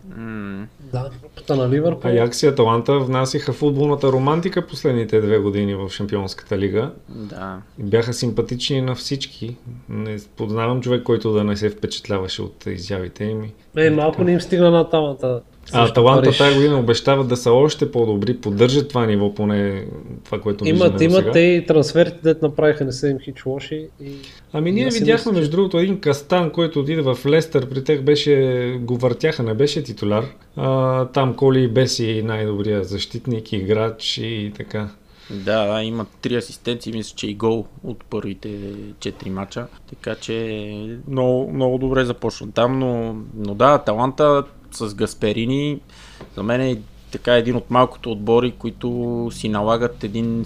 Да, 0.79 1.09
групата 1.21 1.55
на 1.55 1.69
Ливърпул. 1.69 2.11
Аякс 2.11 2.43
и 2.43 2.47
Аталанта 2.47 2.99
внасяха 2.99 3.53
футболната 3.53 4.11
романтика 4.11 4.67
последните 4.67 5.21
две 5.21 5.37
години 5.39 5.75
в 5.75 5.89
Шампионската 5.89 6.57
лига. 6.57 6.91
да. 7.09 7.57
И 7.79 7.83
Бяха 7.83 8.13
симпатични 8.13 8.81
на 8.81 8.95
всички. 8.95 9.55
Не 9.89 10.17
познавам 10.37 10.81
човек, 10.81 11.03
който 11.03 11.33
да 11.33 11.43
не 11.43 11.57
се 11.57 11.69
впечатляваше 11.69 12.41
от 12.41 12.65
изявите 12.65 13.23
им. 13.23 13.51
Е, 13.77 13.89
малко 13.89 14.23
не 14.23 14.31
им 14.31 14.41
стигна 14.41 14.71
на 14.71 14.79
Аталанта. 14.81 15.41
А 15.74 15.93
Париж. 15.93 16.38
тази 16.38 16.55
година 16.55 16.79
обещават 16.79 17.27
да 17.27 17.38
са 17.38 17.51
още 17.51 17.91
по-добри, 17.91 18.38
поддържат 18.38 18.89
това 18.89 19.05
ниво, 19.05 19.34
поне 19.34 19.86
това, 20.24 20.41
което 20.41 20.67
Имат, 20.67 21.00
виждаме 21.00 21.22
имат 21.22 21.34
те 21.34 21.39
и 21.39 21.65
трансферите, 21.65 22.17
дет 22.24 22.41
направиха, 22.41 22.86
не 22.86 22.91
са 22.91 23.10
им 23.10 23.19
хич 23.19 23.45
лоши. 23.45 23.88
И... 24.01 24.12
Ами 24.53 24.72
ние 24.72 24.89
видяхме, 24.89 25.31
мисля, 25.31 25.31
между 25.31 25.51
другото, 25.51 25.77
един 25.77 26.00
Кастан, 26.00 26.50
който 26.50 26.79
отиде 26.79 27.01
в 27.01 27.17
Лестър, 27.25 27.69
при 27.69 27.84
тях 27.84 28.01
беше, 28.01 28.75
го 28.81 28.98
въртяха, 28.98 29.43
не 29.43 29.53
беше 29.53 29.84
титуляр. 29.84 30.25
А, 30.55 31.05
там 31.05 31.34
Коли 31.34 31.67
Беси 31.67 32.22
най-добрия 32.25 32.84
защитник, 32.84 33.53
играч 33.53 34.17
и 34.17 34.51
така. 34.57 34.89
Да, 35.29 35.65
да, 35.65 35.84
имат 35.84 36.07
три 36.22 36.36
асистенции, 36.36 36.93
мисля, 36.93 37.15
че 37.15 37.27
и 37.27 37.34
гол 37.36 37.65
от 37.84 38.03
първите 38.10 38.48
4 38.48 39.29
мача. 39.29 39.67
Така 39.89 40.15
че 40.15 40.98
много, 41.07 41.51
много 41.53 41.77
добре 41.77 42.05
започна 42.05 42.51
там, 42.51 42.79
но, 42.79 43.15
но 43.36 43.55
да, 43.55 43.77
Таланта 43.77 44.43
с 44.77 44.96
Гасперини 44.96 45.79
за 46.36 46.44
мен 46.44 46.62
е 46.62 46.77
така 47.12 47.34
един 47.34 47.55
от 47.55 47.72
малкото 47.72 48.12
отбори, 48.12 48.51
които 48.51 49.29
си 49.34 49.50
налагат 49.50 50.03
един 50.03 50.46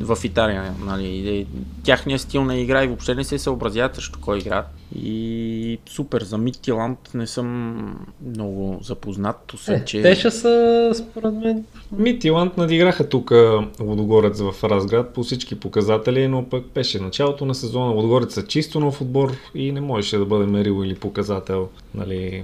в 0.00 0.18
Италия. 0.24 0.74
Нали. 0.84 1.38
Е, 1.38 1.46
Тяхният 1.82 2.20
стил 2.20 2.44
на 2.44 2.56
игра 2.56 2.84
и 2.84 2.86
въобще 2.86 3.14
не 3.14 3.24
се 3.24 3.38
съобразяват 3.38 3.94
срещу 3.94 4.20
кой 4.20 4.38
играят. 4.38 4.66
И 4.96 5.78
супер, 5.86 6.22
за 6.22 6.38
Миттиланд 6.38 6.98
не 7.14 7.26
съм 7.26 8.06
много 8.26 8.78
запознат, 8.82 9.52
освен 9.52 9.80
Е, 9.80 9.84
че... 9.84 10.02
Те 10.02 10.14
ще 10.14 10.30
са, 10.30 10.90
според 10.94 11.34
мен, 11.34 11.64
Митиланд 11.92 12.56
надиграха 12.56 13.08
тук 13.08 13.32
Лодогорец 13.80 14.40
в 14.40 14.64
Разград 14.64 15.14
по 15.14 15.22
всички 15.22 15.60
показатели, 15.60 16.28
но 16.28 16.48
пък 16.48 16.66
беше 16.74 17.00
началото 17.00 17.44
на 17.44 17.54
сезона. 17.54 17.92
Лодогорец 17.92 18.34
са 18.34 18.46
чисто 18.46 18.80
нов 18.80 19.00
отбор 19.00 19.32
и 19.54 19.72
не 19.72 19.80
можеше 19.80 20.18
да 20.18 20.24
бъде 20.24 20.46
мерило 20.46 20.84
или 20.84 20.94
показател. 20.94 21.68
Нали, 21.94 22.42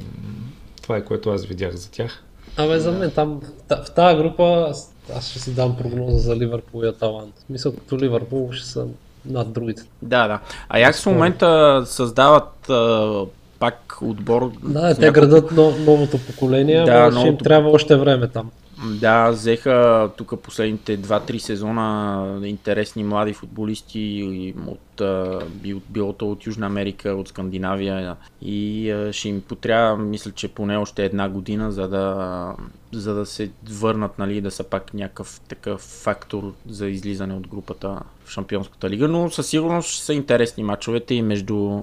това 0.83 0.97
е 0.97 1.05
което 1.05 1.31
аз 1.31 1.45
видях 1.45 1.75
за 1.75 1.91
тях. 1.91 2.23
Абе, 2.57 2.79
за 2.79 2.93
мен 2.93 3.11
там, 3.11 3.41
та- 3.69 3.83
в 3.85 3.91
тази 3.91 4.17
група, 4.17 4.67
аз- 4.71 4.93
ще 5.21 5.39
си 5.39 5.55
дам 5.55 5.77
прогноза 5.77 6.19
за 6.19 6.37
Ливърпул 6.37 6.85
и 6.85 6.89
Аталант. 6.89 7.35
Мисля, 7.51 7.75
като 7.75 7.99
Ливърпул 7.99 8.49
ще 8.53 8.67
са 8.67 8.87
над 9.25 9.53
другите. 9.53 9.83
Да, 10.03 10.29
да. 10.29 10.39
Аякс 10.69 11.03
в 11.03 11.07
момента 11.07 11.83
създават 11.87 12.71
а, 12.71 13.11
пак 13.59 13.99
отбор. 14.03 14.53
Да, 14.62 14.95
те 14.95 15.11
градат 15.11 15.53
но, 15.53 15.71
новото 15.71 16.19
поколение, 16.19 16.85
Да, 16.85 17.11
да, 17.11 17.19
ще 17.19 17.29
им 17.29 17.39
трябва 17.39 17.71
още 17.71 17.97
време 17.97 18.29
там. 18.29 18.51
Да, 18.85 19.31
взеха 19.31 20.11
тук 20.17 20.41
последните 20.43 20.99
2-3 20.99 21.39
сезона 21.39 22.49
интересни 22.49 23.05
млади 23.05 23.33
футболисти 23.33 24.55
от, 24.67 25.01
а, 25.01 25.41
би- 25.55 26.01
от 26.01 26.47
Южна 26.47 26.67
Америка, 26.67 27.11
от 27.11 27.29
Скандинавия 27.29 28.17
и 28.43 28.95
ще 29.12 29.29
им 29.29 29.41
потрябва, 29.41 29.97
мисля, 29.97 30.31
че 30.31 30.49
поне 30.49 30.77
още 30.77 31.05
една 31.05 31.29
година, 31.29 31.73
за 31.73 31.89
да, 31.89 32.57
за 32.93 33.15
да 33.15 33.27
се 33.27 33.51
върнат, 33.71 34.19
нали, 34.19 34.41
да 34.41 34.51
са 34.51 34.65
пак 34.65 34.95
някакъв 34.95 35.41
такъв 35.49 35.81
фактор 35.81 36.53
за 36.69 36.89
излизане 36.89 37.35
от 37.35 37.49
групата 37.49 38.01
в 38.25 38.31
Шампионската 38.31 38.91
лига, 38.91 39.09
но 39.09 39.31
със 39.31 39.47
сигурност 39.47 40.03
са 40.03 40.15
интересни 40.15 40.65
мачовете 40.65 41.15
и 41.15 41.23
между, 41.23 41.83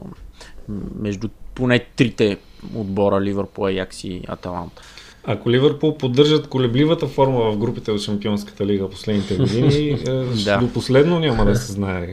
между 0.95 1.29
поне 1.55 1.85
трите 1.95 2.37
отбора 2.75 3.21
Ливърпул, 3.21 3.65
Аякс 3.65 4.03
и 4.03 4.21
Аталанта. 4.27 4.81
Ако 5.23 5.51
Ливърпул 5.51 5.97
поддържат 5.97 6.47
колебливата 6.47 7.07
форма 7.07 7.39
в 7.41 7.57
групите 7.57 7.91
от 7.91 8.01
Шампионската 8.01 8.65
лига 8.65 8.89
последните 8.89 9.35
години, 9.35 9.89
е, 10.07 10.23
Да. 10.45 10.57
до 10.57 10.69
последно 10.69 11.19
няма 11.19 11.45
да 11.45 11.55
се 11.55 11.71
знае 11.71 12.07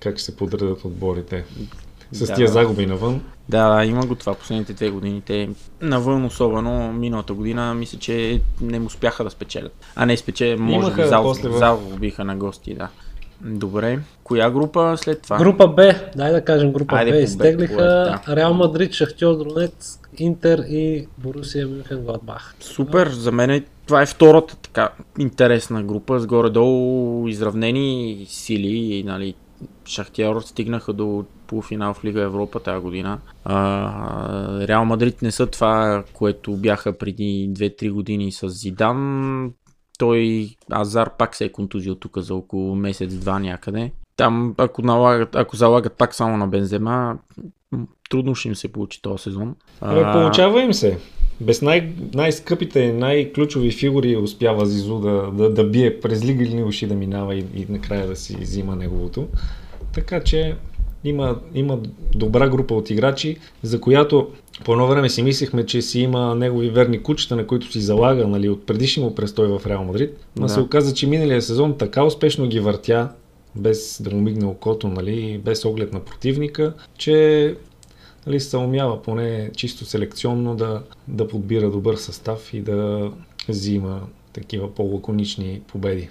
как 0.00 0.14
ще 0.14 0.24
се 0.24 0.36
подредят 0.36 0.84
отборите. 0.84 1.44
С 2.12 2.26
Да. 2.26 2.34
тия 2.34 2.48
загуби 2.48 2.86
навън. 2.86 3.20
Да, 3.48 3.68
да, 3.68 3.84
има 3.84 4.06
го 4.06 4.14
това 4.14 4.34
последните 4.34 4.72
две 4.72 4.90
години. 4.90 5.22
Те 5.22 5.48
навън, 5.80 6.24
особено 6.24 6.92
миналата 6.92 7.34
година, 7.34 7.74
мисля, 7.74 7.98
че 7.98 8.40
не 8.60 8.80
успяха 8.80 9.24
да 9.24 9.30
спечелят. 9.30 9.72
А 9.96 10.06
не 10.06 10.16
спечелят, 10.16 10.60
може 10.60 10.92
би 10.92 11.02
зал, 11.04 11.22
после 11.22 11.48
в- 11.48 11.52
загубиха 11.52 12.24
на 12.24 12.36
гости, 12.36 12.74
да. 12.74 12.88
Добре. 13.40 13.98
Коя 14.22 14.50
група 14.50 14.94
след 14.96 15.22
това? 15.22 15.38
Група 15.38 15.68
Б, 15.68 15.94
дай 16.16 16.32
да 16.32 16.44
кажем 16.44 16.72
група 16.72 16.96
Айде 16.96 17.10
Б, 17.10 17.16
Б, 17.16 17.22
изтеглиха 17.22 17.76
да. 18.26 18.36
Реал 18.36 18.54
Мадрид, 18.54 18.92
Шахтьор 18.92 19.36
Донец, 19.36 20.00
Интер 20.20 20.58
и 20.58 21.06
Борусия 21.18 21.66
Мюнхен. 21.66 22.06
Супер, 22.60 23.08
за 23.08 23.32
мен 23.32 23.50
е- 23.50 23.64
това 23.86 24.02
е 24.02 24.06
втората 24.06 24.56
така 24.56 24.90
интересна 25.18 25.82
група, 25.82 26.20
с 26.20 26.26
горе-долу 26.26 27.28
изравнени 27.28 28.24
сили 28.28 28.68
и 28.68 29.02
нали, 29.02 29.34
Шахтьор 29.84 30.40
стигнаха 30.40 30.92
до 30.92 31.24
полуфинал 31.46 31.94
в 31.94 32.04
Лига 32.04 32.20
Европа 32.20 32.60
тази 32.60 32.82
година. 32.82 33.18
А, 33.44 34.66
Реал 34.68 34.84
Мадрид 34.84 35.22
не 35.22 35.30
са 35.30 35.46
това, 35.46 36.04
което 36.12 36.56
бяха 36.56 36.98
преди 36.98 37.50
2-3 37.52 37.90
години 37.90 38.32
с 38.32 38.48
Зидан. 38.48 39.52
Той, 39.98 40.50
Азар 40.72 41.16
пак 41.16 41.36
се 41.36 41.44
е 41.44 41.52
контузил 41.52 41.94
тук 41.94 42.18
за 42.18 42.34
около 42.34 42.74
месец-два 42.74 43.38
някъде. 43.38 43.92
Там, 44.16 44.54
ако, 44.58 44.82
налагат, 44.82 45.36
ако 45.36 45.56
залагат 45.56 45.92
пак 45.92 46.14
само 46.14 46.36
на 46.36 46.46
Бензема, 46.46 47.18
трудно 48.08 48.34
ще 48.34 48.48
им 48.48 48.56
се 48.56 48.68
получи 48.68 49.02
този 49.02 49.22
сезон. 49.22 49.54
Абе, 49.80 50.02
получава 50.12 50.62
им 50.62 50.72
се. 50.74 50.98
Без 51.40 51.62
най- 51.62 51.92
най-скъпите, 52.14 52.92
най-ключови 52.92 53.70
фигури 53.70 54.16
успява 54.16 54.66
Зизу 54.66 54.98
да, 54.98 55.30
да, 55.32 55.50
да 55.50 55.64
бие 55.64 56.00
през 56.00 56.24
лига 56.24 56.44
или 56.44 56.62
уши 56.62 56.86
да 56.86 56.94
минава 56.94 57.34
и, 57.34 57.44
и 57.54 57.66
накрая 57.68 58.06
да 58.06 58.16
си 58.16 58.36
взима 58.40 58.76
неговото. 58.76 59.28
Така 59.94 60.20
че 60.20 60.54
има, 61.04 61.40
има 61.54 61.78
добра 62.14 62.48
група 62.48 62.74
от 62.74 62.90
играчи, 62.90 63.36
за 63.62 63.80
която 63.80 64.28
по 64.64 64.72
едно 64.72 64.86
време 64.86 65.08
си 65.08 65.22
мислихме, 65.22 65.66
че 65.66 65.82
си 65.82 66.00
има 66.00 66.34
негови 66.34 66.70
верни 66.70 67.02
кучета, 67.02 67.36
на 67.36 67.46
които 67.46 67.72
си 67.72 67.80
залага 67.80 68.26
нали, 68.26 68.48
от 68.48 68.66
предишния 68.66 69.06
му 69.06 69.14
престой 69.14 69.48
в 69.48 69.66
Реал 69.66 69.84
Мадрид. 69.84 70.26
Но 70.36 70.46
Да. 70.46 70.52
се 70.52 70.60
оказа, 70.60 70.94
че 70.94 71.06
миналия 71.06 71.42
сезон 71.42 71.78
така 71.78 72.04
успешно 72.04 72.46
ги 72.46 72.60
въртя, 72.60 73.08
без 73.56 74.02
да 74.02 74.10
му 74.10 74.20
мигне 74.20 74.46
окото, 74.46 74.88
нали, 74.88 75.40
без 75.44 75.64
оглед 75.64 75.92
на 75.92 76.00
противника, 76.00 76.72
че 76.98 77.54
нали, 78.26 78.40
се 78.40 78.56
умява 78.56 79.02
поне 79.02 79.50
чисто 79.56 79.84
селекционно 79.84 80.54
да, 80.54 80.82
да 81.08 81.28
подбира 81.28 81.70
добър 81.70 81.96
състав 81.96 82.54
и 82.54 82.60
да 82.60 83.10
взима 83.48 84.00
такива 84.32 84.74
по-лаконични 84.74 85.60
победи. 85.66 86.08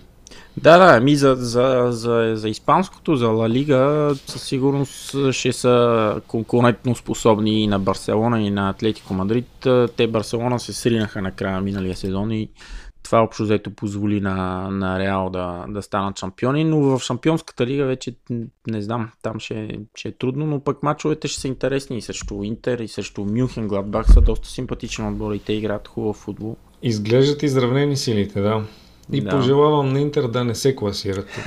Да, 0.57 0.77
да, 0.77 0.99
ми 0.99 1.15
за, 1.15 1.35
за, 1.35 1.87
за, 1.89 2.31
за 2.35 2.49
испанското, 2.49 3.15
за 3.15 3.27
Ла 3.27 3.49
Лига, 3.49 4.13
със 4.27 4.43
сигурност 4.43 5.15
ще 5.31 5.53
са 5.53 6.15
конкурентно 6.27 6.95
способни 6.95 7.63
и 7.63 7.67
на 7.67 7.79
Барселона 7.79 8.41
и 8.41 8.49
на 8.49 8.69
Атлетико 8.69 9.13
Мадрид. 9.13 9.67
Те 9.95 10.07
Барселона 10.07 10.59
се 10.59 10.73
сринаха 10.73 11.21
на 11.21 11.31
края 11.31 11.61
миналия 11.61 11.95
сезон 11.95 12.31
и 12.31 12.49
това 13.07 13.23
общо 13.23 13.43
взето 13.43 13.71
позволи 13.71 14.21
на, 14.21 14.67
на 14.71 14.99
Реал 14.99 15.29
да, 15.29 15.65
да 15.69 15.81
станат 15.81 16.19
шампиони, 16.19 16.63
но 16.63 16.79
в 16.79 16.99
Шампионската 16.99 17.65
лига 17.65 17.85
вече 17.85 18.15
не 18.67 18.81
знам, 18.81 19.11
там 19.21 19.39
ще, 19.39 19.79
ще 19.95 20.07
е 20.07 20.11
трудно, 20.11 20.45
но 20.45 20.59
пък 20.59 20.83
мачовете 20.83 21.27
ще 21.27 21.41
са 21.41 21.47
интересни 21.47 21.97
и 21.97 22.01
срещу 22.01 22.43
Интер 22.43 22.79
и 22.79 22.87
срещу 22.87 23.25
Мюнхен 23.25 23.67
Гладбах 23.67 24.13
са 24.13 24.21
доста 24.21 24.47
симпатични 24.47 25.07
отбори 25.07 25.35
и 25.35 25.39
те 25.39 25.53
играят 25.53 25.87
хубав 25.87 26.15
футбол. 26.15 26.55
Изглеждат 26.83 27.43
изравнени 27.43 27.97
силите, 27.97 28.41
да. 28.41 28.63
И 29.11 29.21
Да. 29.21 29.29
пожелавам 29.29 29.89
на 29.93 29.99
Интер 29.99 30.27
да 30.27 30.43
не 30.43 30.55
се 30.55 30.75
класират. 30.75 31.27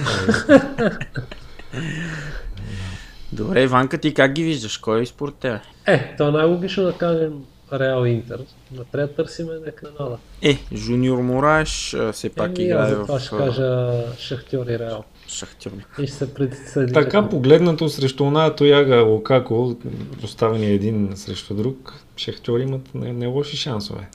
Добре, 3.33 3.63
Иванка, 3.63 3.99
ти 3.99 4.15
как 4.15 4.33
ги 4.33 4.43
виждаш? 4.43 4.79
Кой 4.79 5.03
е 5.03 5.07
според 5.07 5.35
теб? 5.35 5.61
Е, 5.87 6.17
то 6.17 6.29
е 6.29 6.33
най-логично 6.33 6.83
да 6.83 6.93
кажем 6.93 7.33
Реал 7.73 8.07
Интер. 8.07 8.41
Но 8.73 8.85
трябва 8.85 9.09
да 9.09 9.15
търсиме 9.15 9.53
нека 9.67 9.87
нада. 10.01 10.17
Е, 10.43 10.59
Жуниор 10.75 11.19
Мораеш 11.19 11.95
а, 11.95 12.13
все 12.13 12.29
пак 12.29 12.59
Еми, 12.59 12.69
играе 12.69 12.95
в 12.95 13.07
това 13.07 13.21
ще 13.21 13.37
кажа 13.37 13.91
Шахтьор 14.19 14.67
и 14.67 14.79
Реал. 14.79 15.05
Шахтьор. 15.29 15.71
И 15.99 16.07
ще 16.07 16.17
се 16.17 16.35
присъединя 16.35 16.93
Така 16.93 17.29
погледнато 17.29 17.89
срещу 17.89 18.25
оная 18.25 18.55
Тояга 18.55 19.03
Лукако, 19.03 19.77
поставени 20.21 20.67
един 20.67 21.13
срещу 21.15 21.55
друг, 21.55 21.95
Шахтьор 22.17 22.59
имат 22.61 22.95
не, 22.95 23.13
не 23.13 23.27
лоши 23.27 23.57
шансове. 23.57 24.09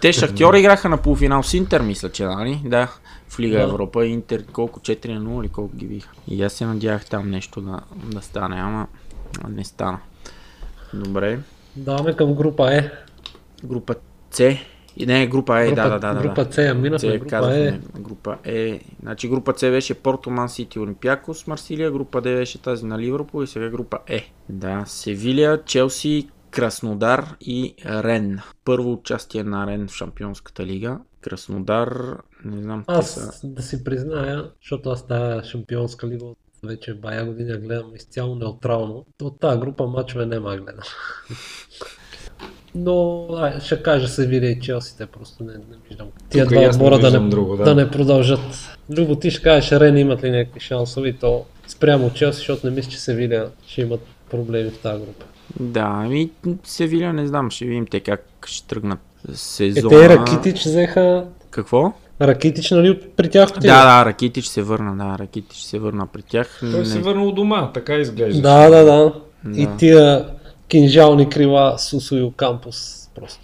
Те 0.00 0.12
Шахтьор 0.12 0.54
играха 0.54 0.88
на 0.88 0.96
полуфинал 0.96 1.42
с 1.42 1.54
Интер, 1.54 1.80
мисля, 1.80 2.10
че 2.10 2.24
нали? 2.24 2.60
Да, 2.64 2.88
в 3.28 3.40
Лига 3.40 3.56
Да. 3.56 3.62
Европа. 3.62 4.06
Интер 4.06 4.44
колко 4.52 4.80
4 4.80 5.08
на 5.08 5.20
0 5.20 5.44
или 5.44 5.48
колко 5.48 5.76
ги 5.76 5.86
биха. 5.86 6.10
И 6.28 6.42
аз 6.42 6.52
се 6.52 6.66
надявах 6.66 7.06
там 7.06 7.30
нещо 7.30 7.60
да, 7.60 7.80
да 7.96 8.22
стане, 8.22 8.56
ама 8.56 8.86
не 9.48 9.64
стана. 9.64 9.98
Добре. 10.94 11.38
Даваме 11.76 12.12
към 12.12 12.34
група 12.34 12.74
Е. 12.74 12.90
Група 13.64 13.94
С. 14.30 14.56
И 14.96 15.06
не, 15.06 15.26
група 15.26 15.60
Е, 15.60 15.66
Група, 15.66 15.82
да, 15.82 15.88
да, 15.88 15.98
да. 15.98 16.14
да. 16.14 16.22
група 16.22 16.52
С, 16.52 16.58
а 16.58 16.74
минахме 16.74 16.98
С, 16.98 17.18
група 17.18 17.26
казахме, 17.26 17.66
Е. 17.66 18.00
група 18.00 18.38
Е. 18.44 18.80
Значи 19.02 19.28
група 19.28 19.54
С 19.56 19.60
беше 19.60 19.94
Порто, 19.94 20.30
Ман 20.30 20.48
Сити, 20.48 20.78
Олимпиакос, 20.78 21.46
Марсилия, 21.46 21.90
група 21.90 22.20
Д 22.20 22.34
беше 22.34 22.62
тази 22.62 22.86
на 22.86 22.98
Ливърпул 22.98 23.42
и 23.42 23.46
сега 23.46 23.68
група 23.68 23.98
Е. 24.06 24.30
Да, 24.48 24.84
Севилия, 24.86 25.64
Челси, 25.64 26.28
Краснодар 26.50 27.36
и 27.40 27.74
Рен. 27.86 28.40
Първо 28.64 28.92
участие 28.92 29.42
на 29.42 29.66
Рен 29.66 29.88
в 29.88 29.94
Шампионската 29.94 30.66
лига. 30.66 30.98
Краснодар, 31.20 32.16
не 32.44 32.62
знам, 32.62 32.84
те 32.88 33.02
са... 33.02 33.20
Аз 33.20 33.40
да 33.44 33.62
си 33.62 33.84
призная, 33.84 34.50
защото 34.62 34.90
аз 34.90 35.06
тази 35.06 35.48
шампионска 35.48 36.06
лига 36.08 36.24
от 36.24 36.38
вече 36.66 36.94
бая 36.94 37.24
години 37.24 37.50
я 37.50 37.58
гледам 37.58 37.94
изцяло 37.94 38.34
неутрално. 38.34 39.04
От 39.22 39.40
тази 39.40 39.60
група 39.60 39.86
мачове 39.86 40.26
не 40.26 40.38
ма 40.38 40.56
гледам. 40.56 40.84
Но 42.74 43.26
ай, 43.36 43.60
ще 43.60 43.82
кажа 43.82 44.08
Севилия 44.08 44.50
и 44.50 44.60
Челси, 44.60 44.96
те 44.98 45.06
просто 45.06 45.44
не, 45.44 45.52
не 45.52 45.76
виждам. 45.88 46.06
Тия 46.30 46.44
Тук 46.44 46.52
и 46.52 46.54
два 46.54 46.68
отбора 46.68 46.98
да 46.98 47.20
не, 47.20 47.28
друго, 47.28 47.56
да. 47.56 47.64
да 47.64 47.74
не 47.74 47.90
продължат. 47.90 48.78
Любо, 48.98 49.16
ти 49.16 49.30
ще 49.30 49.42
кажеш 49.42 49.72
Рен 49.72 49.96
имат 49.96 50.24
ли 50.24 50.30
някакви 50.30 50.60
шансове 50.60 51.08
и 51.08 51.12
то 51.12 51.44
спрямо 51.66 52.10
Челси, 52.12 52.38
защото 52.38 52.66
не 52.66 52.72
мисля, 52.76 52.90
че 52.90 53.00
Севилия 53.00 53.48
ще 53.66 53.80
имат 53.80 54.00
проблеми 54.30 54.70
в 54.70 54.78
тази 54.78 55.04
група. 55.04 55.24
Да, 55.60 55.92
ами 55.94 56.30
Севилия 56.64 57.12
не 57.12 57.26
знам, 57.26 57.50
ще 57.50 57.64
видим 57.64 57.86
те 57.86 58.00
как 58.00 58.26
ще 58.46 58.66
тръгнат 58.68 58.98
Е, 59.32 59.34
сезона. 59.34 59.88
те 59.88 60.08
Ракитич 60.08 60.64
взеха... 60.64 61.26
Какво? 61.50 61.92
Ракитич, 62.20 62.70
нали, 62.70 63.00
при 63.16 63.30
тях 63.30 63.48
отиде? 63.50 63.66
Да, 63.66 63.98
да, 63.98 64.04
Ракитич 64.06 64.46
се 64.46 64.62
върна, 64.62 64.96
да, 64.96 65.18
Ракитич 65.18 65.58
се 65.58 65.78
върна 65.78 66.06
при 66.06 66.22
тях. 66.22 66.56
Той 66.60 66.70
Не- 66.70 66.84
се 66.84 66.98
върнал 66.98 67.32
дома, 67.32 67.72
така 67.72 67.94
изглежда. 67.94 68.42
Да, 68.42 68.70
да, 68.70 68.84
да. 68.84 69.12
И 69.54 69.66
Да. 69.66 69.76
тия 69.76 70.26
кинжални 70.68 71.28
крила 71.28 71.78
Сусо 71.78 72.16
и 72.16 72.22
Окампус 72.22 72.76
просто. 73.14 73.40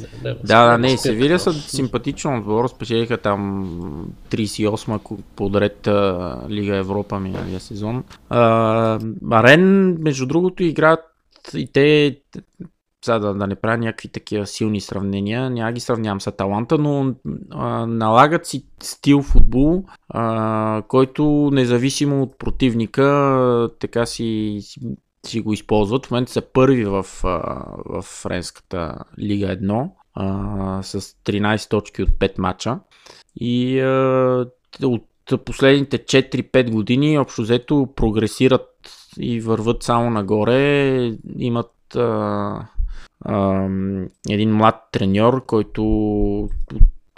Не, 0.00 0.06
не, 0.24 0.36
Да, 0.44 0.66
да, 0.66 0.78
не, 0.78 0.98
Севиля 0.98 1.38
са 1.38 1.44
просто. 1.44 1.70
симпатично 1.70 2.36
отбор, 2.38 2.68
спечелиха 2.68 3.18
там 3.18 3.68
38-ма 4.30 4.98
ку- 4.98 5.18
подред 5.36 5.86
а, 5.86 6.38
Лига 6.50 6.76
Европа 6.76 7.20
миналия 7.20 7.60
сезон. 7.60 8.04
А 8.30 8.98
Рен, 9.32 9.96
между 10.00 10.26
другото, 10.26 10.62
играят 10.62 11.00
и 11.54 11.66
те, 11.66 12.16
сега 13.06 13.18
да, 13.18 13.34
да 13.34 13.46
не 13.46 13.54
правя 13.54 13.78
някакви 13.78 14.08
такива 14.08 14.46
силни 14.46 14.80
сравнения, 14.80 15.50
няма 15.50 15.72
ги 15.72 15.80
сравнявам 15.80 16.20
с 16.20 16.26
Аталанта, 16.26 16.78
но 16.78 17.14
а, 17.50 17.86
налагат 17.86 18.46
си 18.46 18.66
стил 18.82 19.22
футбол, 19.22 19.84
а, 20.08 20.82
който 20.88 21.50
независимо 21.52 22.22
от 22.22 22.38
противника, 22.38 23.70
така 23.80 24.06
си, 24.06 24.58
си, 24.60 24.80
си 25.26 25.40
го 25.40 25.52
използват. 25.52 26.06
В 26.06 26.10
момента 26.10 26.32
са 26.32 26.42
първи 26.42 26.84
в, 26.84 27.06
а, 27.24 27.64
в 27.86 28.02
Френската 28.02 28.98
лига 29.18 29.46
1 29.46 29.90
а, 30.14 30.82
с 30.82 31.00
13 31.00 31.70
точки 31.70 32.02
от 32.02 32.08
5 32.08 32.38
мача. 32.38 32.78
И 33.40 33.80
а, 33.80 34.46
от 34.82 35.44
последните 35.44 35.98
4-5 35.98 36.70
години 36.70 37.18
общо 37.18 37.42
взето 37.42 37.88
прогресират 37.96 38.68
и 39.18 39.40
върват 39.40 39.82
само 39.82 40.10
нагоре. 40.10 41.12
Имат 41.38 41.96
а, 41.96 42.68
един 44.28 44.56
млад 44.56 44.88
треньор, 44.92 45.46
който 45.46 45.82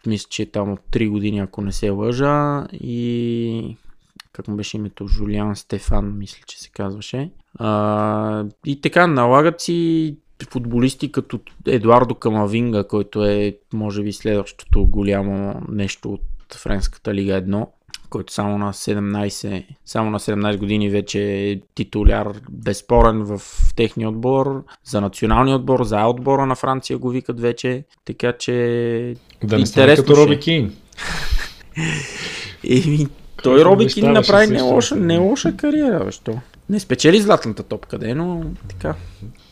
мисля, 0.07 0.27
че 0.31 0.43
е 0.43 0.51
там 0.51 0.73
от 0.73 0.81
3 0.93 1.11
години, 1.11 1.39
ако 1.39 1.63
не 1.63 1.73
се 1.73 1.91
лъжа. 1.91 2.67
И 2.73 3.77
как 4.33 4.49
му 4.49 4.57
беше 4.57 4.77
името? 4.77 5.07
Жулиан 5.07 5.57
Стефан, 5.57 6.19
мисля, 6.19 6.43
че 6.47 6.61
се 6.61 6.71
казваше. 6.71 7.31
А, 7.59 8.45
и 8.67 8.81
така, 8.81 9.07
налагат 9.07 9.61
си 9.61 10.17
футболисти 10.51 11.13
като 11.13 11.41
Едуардо 11.67 12.15
Камавинга, 12.15 12.85
който 12.85 13.25
е, 13.25 13.57
може 13.73 14.03
би, 14.03 14.13
следващото 14.13 14.87
голямо 14.87 15.63
нещо 15.69 16.13
от 16.13 16.55
Френската 16.55 17.15
лига 17.15 17.43
1 17.43 17.67
който 18.11 18.33
само 18.33 18.59
на 18.59 18.73
17, 18.73 19.65
само 19.85 20.11
на 20.11 20.19
17 20.19 20.59
години 20.59 20.91
вече 20.91 21.21
е 21.23 21.61
титуляр 21.75 22.33
безспорен 22.51 23.23
в 23.23 23.43
техния 23.77 24.09
отбор, 24.09 24.65
за 24.85 25.01
националния 25.01 25.57
отбор, 25.57 25.85
за 25.85 26.07
отбора 26.07 26.47
на 26.47 26.55
Франция 26.55 26.99
го 26.99 27.11
викат 27.11 27.41
вече, 27.41 27.85
така 28.05 28.33
че 28.33 29.15
Да 29.45 29.59
не 29.59 29.67
стане 29.67 29.97
като 29.97 30.13
е. 30.13 30.17
Роби 30.17 30.41
Кейн. 30.41 30.75
Еми, 32.65 33.07
той 33.43 33.65
Роби 33.65 33.87
Кин 33.87 34.13
направи 34.13 34.47
не 34.47 34.63
лоша, 34.63 34.97
не 34.97 35.19
лоша 35.19 35.57
кариера, 35.57 36.05
бе, 36.05 36.13
що? 36.13 36.39
Не 36.71 36.81
спечели 36.81 37.21
златната 37.21 37.63
топка, 37.63 37.99
де, 37.99 38.15
но 38.15 38.45
така. 38.69 38.95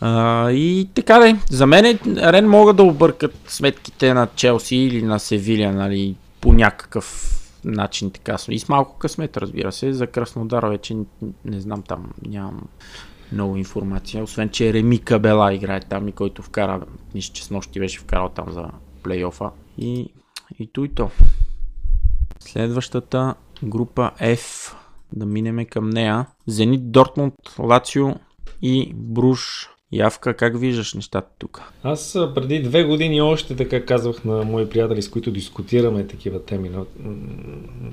А, 0.00 0.50
и 0.50 0.88
така 0.94 1.18
де, 1.18 1.36
за 1.50 1.66
мен 1.66 1.98
Рен 2.16 2.48
могат 2.48 2.76
да 2.76 2.82
объркат 2.82 3.34
сметките 3.48 4.14
на 4.14 4.28
Челси 4.36 4.76
или 4.76 5.02
на 5.02 5.18
Севиля, 5.18 5.72
нали, 5.72 6.14
по 6.40 6.52
някакъв 6.52 7.36
начин 7.66 8.11
така. 8.11 8.37
И 8.48 8.59
с 8.59 8.68
малко 8.68 8.98
късмет, 8.98 9.37
разбира 9.37 9.72
се. 9.72 9.92
За 9.92 10.07
Краснодар 10.07 10.64
вече 10.64 10.94
не, 10.94 11.05
не 11.44 11.61
знам 11.61 11.83
там, 11.83 12.12
нямам 12.26 12.68
много 13.33 13.57
информация. 13.57 14.22
Освен, 14.22 14.48
че 14.48 14.72
Реми 14.72 14.98
Кабела 14.98 15.55
играе 15.55 15.81
там 15.81 16.09
и 16.09 16.12
който 16.12 16.42
вкара, 16.42 16.87
мисля, 17.14 17.33
че 17.33 17.44
с 17.44 17.50
нощи 17.50 17.81
беше 17.81 18.00
вкарал 18.00 18.29
там 18.29 18.52
за 18.52 18.70
плейофа. 19.02 19.50
И, 19.79 20.09
и 20.59 20.66
то 20.66 20.85
и 20.85 20.94
то. 20.94 21.11
Следващата 22.38 23.35
група 23.62 24.11
F, 24.20 24.74
да 25.12 25.26
минеме 25.26 25.64
към 25.64 25.90
нея. 25.90 26.26
Зенит, 26.46 26.92
Дортмунд, 26.92 27.35
Лацио 27.59 28.14
и 28.62 28.92
Бруш. 28.94 29.70
Явка, 29.92 30.35
как 30.35 30.61
виждаш 30.61 30.94
нещата 30.94 31.29
тук? 31.38 31.62
Аз 31.83 32.18
преди 32.35 32.62
две 32.62 32.85
години 32.85 33.20
още 33.20 33.57
така 33.57 33.85
казвах 33.85 34.25
на 34.25 34.44
мои 34.44 34.68
приятели, 34.68 35.03
с 35.03 35.11
които 35.11 35.31
дискутираме 35.31 36.07
такива 36.07 36.42
теми 36.42 36.68
на 36.68 36.85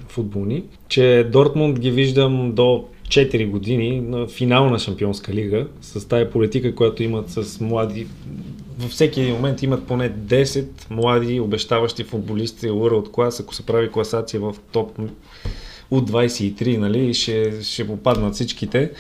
футболни, 0.08 0.64
че 0.88 1.30
Дортмунд 1.32 1.80
ги 1.80 1.92
виждам 1.92 2.52
до 2.52 2.86
4 3.08 3.50
години 3.50 4.02
на 4.02 4.28
финал 4.28 4.70
на 4.70 4.80
Шампионска 4.80 5.34
лига 5.34 5.68
с 5.82 6.08
тая 6.08 6.32
политика, 6.32 6.76
която 6.76 7.04
имат 7.04 7.30
с 7.30 7.60
млади 7.60 8.08
във 8.80 8.92
всеки 8.92 9.22
един 9.22 9.34
момент 9.34 9.64
имат 9.64 9.88
поне 9.88 10.12
10 10.12 10.66
млади 10.90 11.40
обещаващи 11.40 12.04
футболисти 12.04 12.68
World 12.68 13.10
Class, 13.10 13.44
ако 13.44 13.56
се 13.56 13.66
прави 13.66 13.92
класация 13.92 14.40
в 14.40 14.56
топ 14.72 15.00
от 15.92 16.12
23, 16.12 16.78
нали, 16.78 17.14
ще, 17.14 17.62
ще 17.62 17.88
попаднат 17.88 18.34
всичките. 18.34 18.92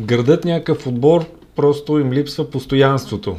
Градът 0.00 0.44
някакъв 0.44 0.86
отбор, 0.86 1.26
просто 1.58 1.98
им 1.98 2.12
липсва 2.12 2.50
постоянството. 2.50 3.36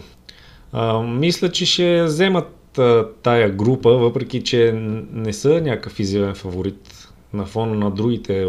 А, 0.72 1.02
мисля, 1.02 1.52
че 1.52 1.66
ще 1.66 2.04
вземат 2.04 2.78
а, 2.78 3.08
тая 3.24 3.50
група, 3.50 3.90
въпреки 3.90 4.44
че 4.44 4.72
не 5.14 5.34
са 5.34 5.62
някакъв 5.62 6.00
изявен 6.00 6.36
фаворит 6.36 7.08
на 7.34 7.46
фона 7.46 7.76
на 7.76 7.92
другите 7.92 8.48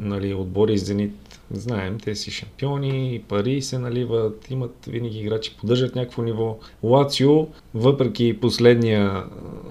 нали, 0.00 0.34
отбори 0.34 0.78
Зенит. 0.78 1.12
Знаем, 1.50 1.98
те 2.04 2.14
си 2.14 2.30
шампиони, 2.30 3.22
пари 3.28 3.62
се 3.62 3.78
наливат, 3.78 4.50
имат 4.50 4.74
винаги 4.86 5.18
играчи, 5.18 5.56
поддържат 5.60 5.94
някакво 5.94 6.22
ниво. 6.22 6.58
Лацио, 6.82 7.46
въпреки 7.74 8.40
последния, 8.40 9.24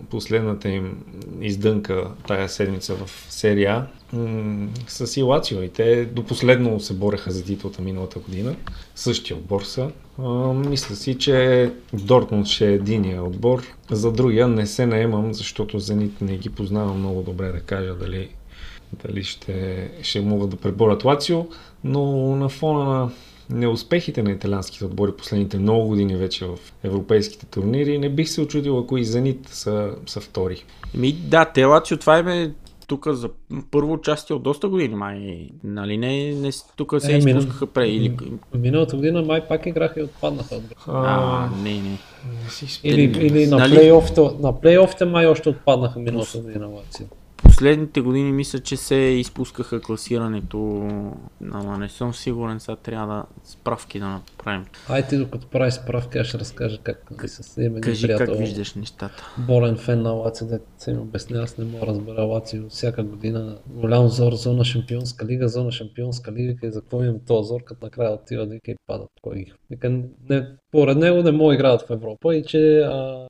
последната 0.10 0.70
им 0.70 1.04
издънка 1.42 2.12
тая 2.28 2.50
седмица 2.50 2.96
в 2.96 3.10
серия, 3.30 3.88
м- 4.14 4.68
са 4.88 5.08
си 5.08 5.22
Лацио 5.22 5.62
и 5.62 5.70
те 5.70 6.06
до 6.06 6.24
последно 6.24 6.80
се 6.80 6.94
бореха 6.94 7.32
за 7.32 7.44
титлата 7.44 7.82
миналата 7.82 8.20
година. 8.20 8.56
Същия 8.96 9.38
отбор 9.38 9.62
са. 9.62 9.90
А, 10.20 10.54
мисля 10.54 10.96
си, 10.96 11.18
че 11.18 11.72
Дортмунд 11.94 12.48
ще 12.48 12.70
е 12.70 12.74
единия 12.74 13.24
отбор. 13.24 13.64
За 13.92 14.12
другия 14.12 14.48
не 14.48 14.66
се 14.68 14.86
наемам, 14.86 15.34
защото 15.34 15.80
Зенит 15.80 16.22
не 16.22 16.38
ги 16.38 16.50
познавам 16.50 17.00
много 17.00 17.22
добре 17.22 17.52
да 17.52 17.60
кажа 17.60 17.96
дали, 17.96 18.30
дали 19.06 19.24
ще, 19.24 19.90
ще 20.02 20.22
могат 20.22 20.50
да 20.50 20.56
преборят 20.56 21.04
Лацио, 21.04 21.46
но 21.84 22.36
на 22.36 22.50
фона 22.50 22.84
на 22.84 23.10
неуспехите 23.50 24.24
на 24.24 24.32
италианските 24.32 24.86
отбори 24.86 25.12
последните 25.12 25.58
много 25.58 25.88
години 25.88 26.16
вече 26.16 26.46
в 26.46 26.58
европейските 26.84 27.46
турнири, 27.46 27.98
не 27.98 28.10
бих 28.10 28.30
се 28.30 28.42
очудил, 28.42 28.80
ако 28.80 28.98
и 28.98 29.06
Зенит 29.06 29.48
са, 29.48 29.96
са 30.06 30.22
втори. 30.22 30.64
Ми, 30.94 31.14
да, 31.14 31.46
те 31.46 31.66
Лацио, 31.66 31.98
това 31.98 32.18
е 32.20 32.52
тук 32.88 33.08
за 33.08 33.30
първо 33.72 33.94
участие 33.94 34.36
от 34.36 34.44
доста 34.44 34.68
години, 34.68 34.96
май, 34.96 35.50
нали 35.64 35.98
не, 35.98 36.36
не 36.36 36.50
тук 36.76 36.94
се 37.00 37.14
Е, 37.14 37.18
изпускаха 37.18 37.68
пре 37.68 37.88
или... 37.88 38.18
Миналата 38.54 38.96
година 38.96 39.22
май 39.22 39.48
пак 39.48 39.66
играха 39.66 40.00
и 40.00 40.04
отпаднаха. 40.04 40.56
от. 40.56 40.64
А, 40.88 41.50
не, 41.64 41.74
не. 41.74 41.80
не 41.80 42.50
си 42.50 42.68
спомням. 42.68 43.00
Или, 43.00 43.26
или 43.26 43.48
на, 43.48 43.58
нали- 43.58 43.76
плейофите, 43.76 44.22
на 44.40 44.62
плейофите 44.62 45.06
май 45.06 45.28
още 45.28 45.50
отпаднаха 45.50 46.00
миналата 46.00 46.38
година 46.38 46.68
Лацио. 46.68 47.06
Последните 47.54 48.02
години 48.02 48.32
мисля, 48.32 48.60
че 48.60 48.78
се 48.78 48.96
изпускаха 48.96 49.82
класирането, 49.82 50.90
ама 51.52 51.78
не 51.78 51.90
съм 51.90 52.14
сигурен, 52.14 52.60
сега 52.60 52.76
трябва 52.76 53.16
да 53.16 53.26
справки 53.44 54.00
да 54.00 54.08
направим. 54.08 54.66
Ай 54.90 55.08
ти 55.08 55.18
докато 55.18 55.48
правиш 55.48 55.74
справки, 55.74 56.18
аз 56.18 56.28
ще 56.28 56.40
разкажа 56.40 56.78
как 56.84 57.12
нали, 57.12 57.28
с 57.28 57.58
един 57.58 57.82
Кажи 57.82 58.08
приятел, 58.08 58.28
как 58.28 58.38
виждаш 58.38 58.76
нещата. 58.76 59.34
болен 59.38 59.78
фен 59.78 60.02
на 60.02 60.12
Лацио, 60.12 60.48
да 60.48 60.60
се 60.78 60.94
ми 60.94 61.00
обясня, 61.00 61.40
аз 61.40 61.58
не 61.58 61.66
мога 61.66 61.86
да 61.86 61.92
разбера 61.92 62.22
Лацио 62.22 62.70
всяка 62.70 63.04
година. 63.04 63.58
Голям 63.68 64.08
зор, 64.08 64.34
зона 64.34 64.66
шампионска 64.66 65.26
лига, 65.26 65.48
зона 65.48 65.72
шампионска 65.72 66.32
лига, 66.32 66.68
и 66.68 66.72
за 66.72 66.82
какво 66.82 67.04
имам 67.04 67.20
този 67.28 67.48
зор, 67.48 67.64
като 67.64 67.86
накрая 67.86 68.14
отиват 68.14 68.50
вика 68.50 68.72
и 68.72 68.76
падат. 68.88 69.10
Кой 69.22 69.36
ги? 69.36 69.54
Не, 70.30 70.48
поред 70.72 70.98
него 70.98 71.24
не 71.24 71.32
могат 71.32 71.52
да 71.52 71.56
играят 71.56 71.82
в 71.82 71.90
Европа 71.90 72.36
и 72.36 72.44
че 72.44 72.80
а, 72.80 73.28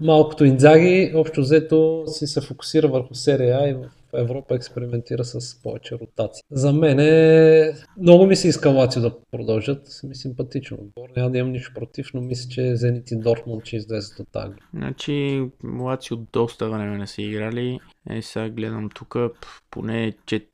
малкото 0.00 0.44
Инзаги 0.44 1.12
общо 1.14 1.40
взето 1.40 2.04
си 2.06 2.26
се 2.26 2.40
фокусира 2.40 2.88
върху 2.88 3.14
серия 3.14 3.63
и 3.68 3.74
в 3.74 3.90
Европа 4.14 4.54
експериментира 4.54 5.24
с 5.24 5.62
повече 5.62 5.94
ротации. 5.94 6.42
За 6.50 6.72
мен 6.72 7.00
е... 7.00 7.72
Много 8.00 8.26
ми 8.26 8.36
се 8.36 8.48
иска 8.48 8.68
Лацио 8.68 9.02
да 9.02 9.12
продължат. 9.30 10.00
Ми 10.04 10.14
симпатично 10.14 10.76
отбор. 10.76 11.08
Няма 11.16 11.30
да 11.30 11.38
имам 11.38 11.52
нищо 11.52 11.72
против, 11.74 12.10
но 12.14 12.20
мисля, 12.20 12.48
че 12.50 12.76
Зенит 12.76 13.10
и 13.10 13.16
Дортмунд 13.16 13.66
ще 13.66 13.76
излезат 13.76 14.18
от 14.18 14.28
тази. 14.32 14.54
Значи, 14.74 15.42
младши 15.62 16.14
от 16.14 16.20
доста 16.32 16.70
време 16.70 16.98
не 16.98 17.06
са 17.06 17.22
играли. 17.22 17.80
Е, 18.10 18.22
сега 18.22 18.48
гледам 18.48 18.90
тук, 18.94 19.16
поне 19.70 20.12
че 20.26 20.46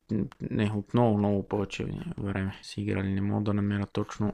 не, 0.51 0.71
от 0.75 0.93
много, 0.93 1.17
много 1.17 1.43
повече 1.43 1.85
време 2.17 2.53
са 2.63 2.81
играли. 2.81 3.07
Не 3.07 3.21
мога 3.21 3.43
да 3.43 3.53
намеря 3.53 3.85
точно. 3.93 4.33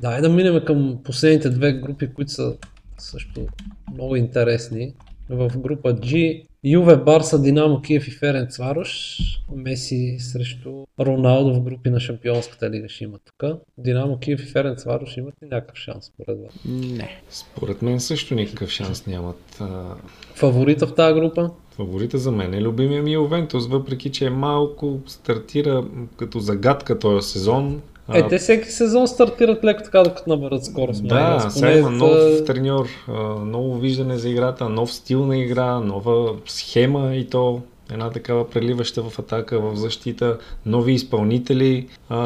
Дай 0.00 0.20
да 0.20 0.28
минем 0.28 0.64
към 0.64 1.00
последните 1.04 1.50
две 1.50 1.72
групи, 1.72 2.14
които 2.14 2.30
са 2.30 2.56
също 2.98 3.46
много 3.92 4.16
интересни. 4.16 4.94
В 5.28 5.50
група 5.58 5.94
G 5.94 6.44
Юве, 6.66 6.96
Барса, 6.96 7.42
Динамо, 7.42 7.80
Киев 7.80 8.08
и 8.08 8.10
Ференц 8.10 8.58
Варош. 8.58 9.18
Меси 9.56 10.16
срещу 10.18 10.84
Роналдо 11.00 11.54
в 11.54 11.60
групи 11.60 11.90
на 11.90 12.00
Шампионската 12.00 12.70
лига 12.70 12.88
ще 12.88 13.04
има 13.04 13.18
тук. 13.18 13.60
Динамо, 13.78 14.18
Киев 14.18 14.42
и 14.42 14.46
Ференц 14.46 14.84
Варош 14.84 15.16
имат 15.16 15.34
ли 15.42 15.48
някакъв 15.50 15.76
шанс 15.78 16.04
според 16.04 16.40
вас? 16.40 16.52
Не. 16.64 17.20
Според 17.30 17.82
мен 17.82 18.00
също 18.00 18.34
никакъв 18.34 18.70
шанс 18.70 19.06
нямат. 19.06 19.62
Фаворита 20.34 20.86
в 20.86 20.94
тази 20.94 21.14
група? 21.14 21.50
Фаворита 21.70 22.18
за 22.18 22.30
мен 22.32 22.54
е 22.54 22.62
любимия 22.62 23.02
ми 23.02 23.12
Ювентус, 23.12 23.66
въпреки 23.66 24.12
че 24.12 24.26
е 24.26 24.30
малко 24.30 25.00
стартира 25.06 25.84
като 26.16 26.38
загадка 26.40 26.98
този 26.98 27.28
сезон. 27.28 27.82
Е, 28.12 28.28
те 28.28 28.38
всеки 28.38 28.70
сезон 28.70 29.08
стартират 29.08 29.64
леко 29.64 29.82
така, 29.84 30.02
докато 30.02 30.30
наберат 30.30 30.64
скорост. 30.64 31.06
Да, 31.06 31.38
Май, 31.42 31.50
сега 31.50 31.72
има 31.72 31.90
нов 31.90 32.44
треньор, 32.46 32.88
ново 33.44 33.78
виждане 33.78 34.18
за 34.18 34.28
играта, 34.28 34.68
нов 34.68 34.92
стил 34.92 35.26
на 35.26 35.38
игра, 35.38 35.80
нова 35.80 36.32
схема 36.46 37.14
и 37.14 37.28
то 37.28 37.60
една 37.92 38.10
такава 38.10 38.50
преливаща 38.50 39.02
в 39.02 39.18
атака, 39.18 39.60
в 39.60 39.76
защита, 39.76 40.38
нови 40.66 40.92
изпълнители. 40.92 41.88
А, 42.08 42.18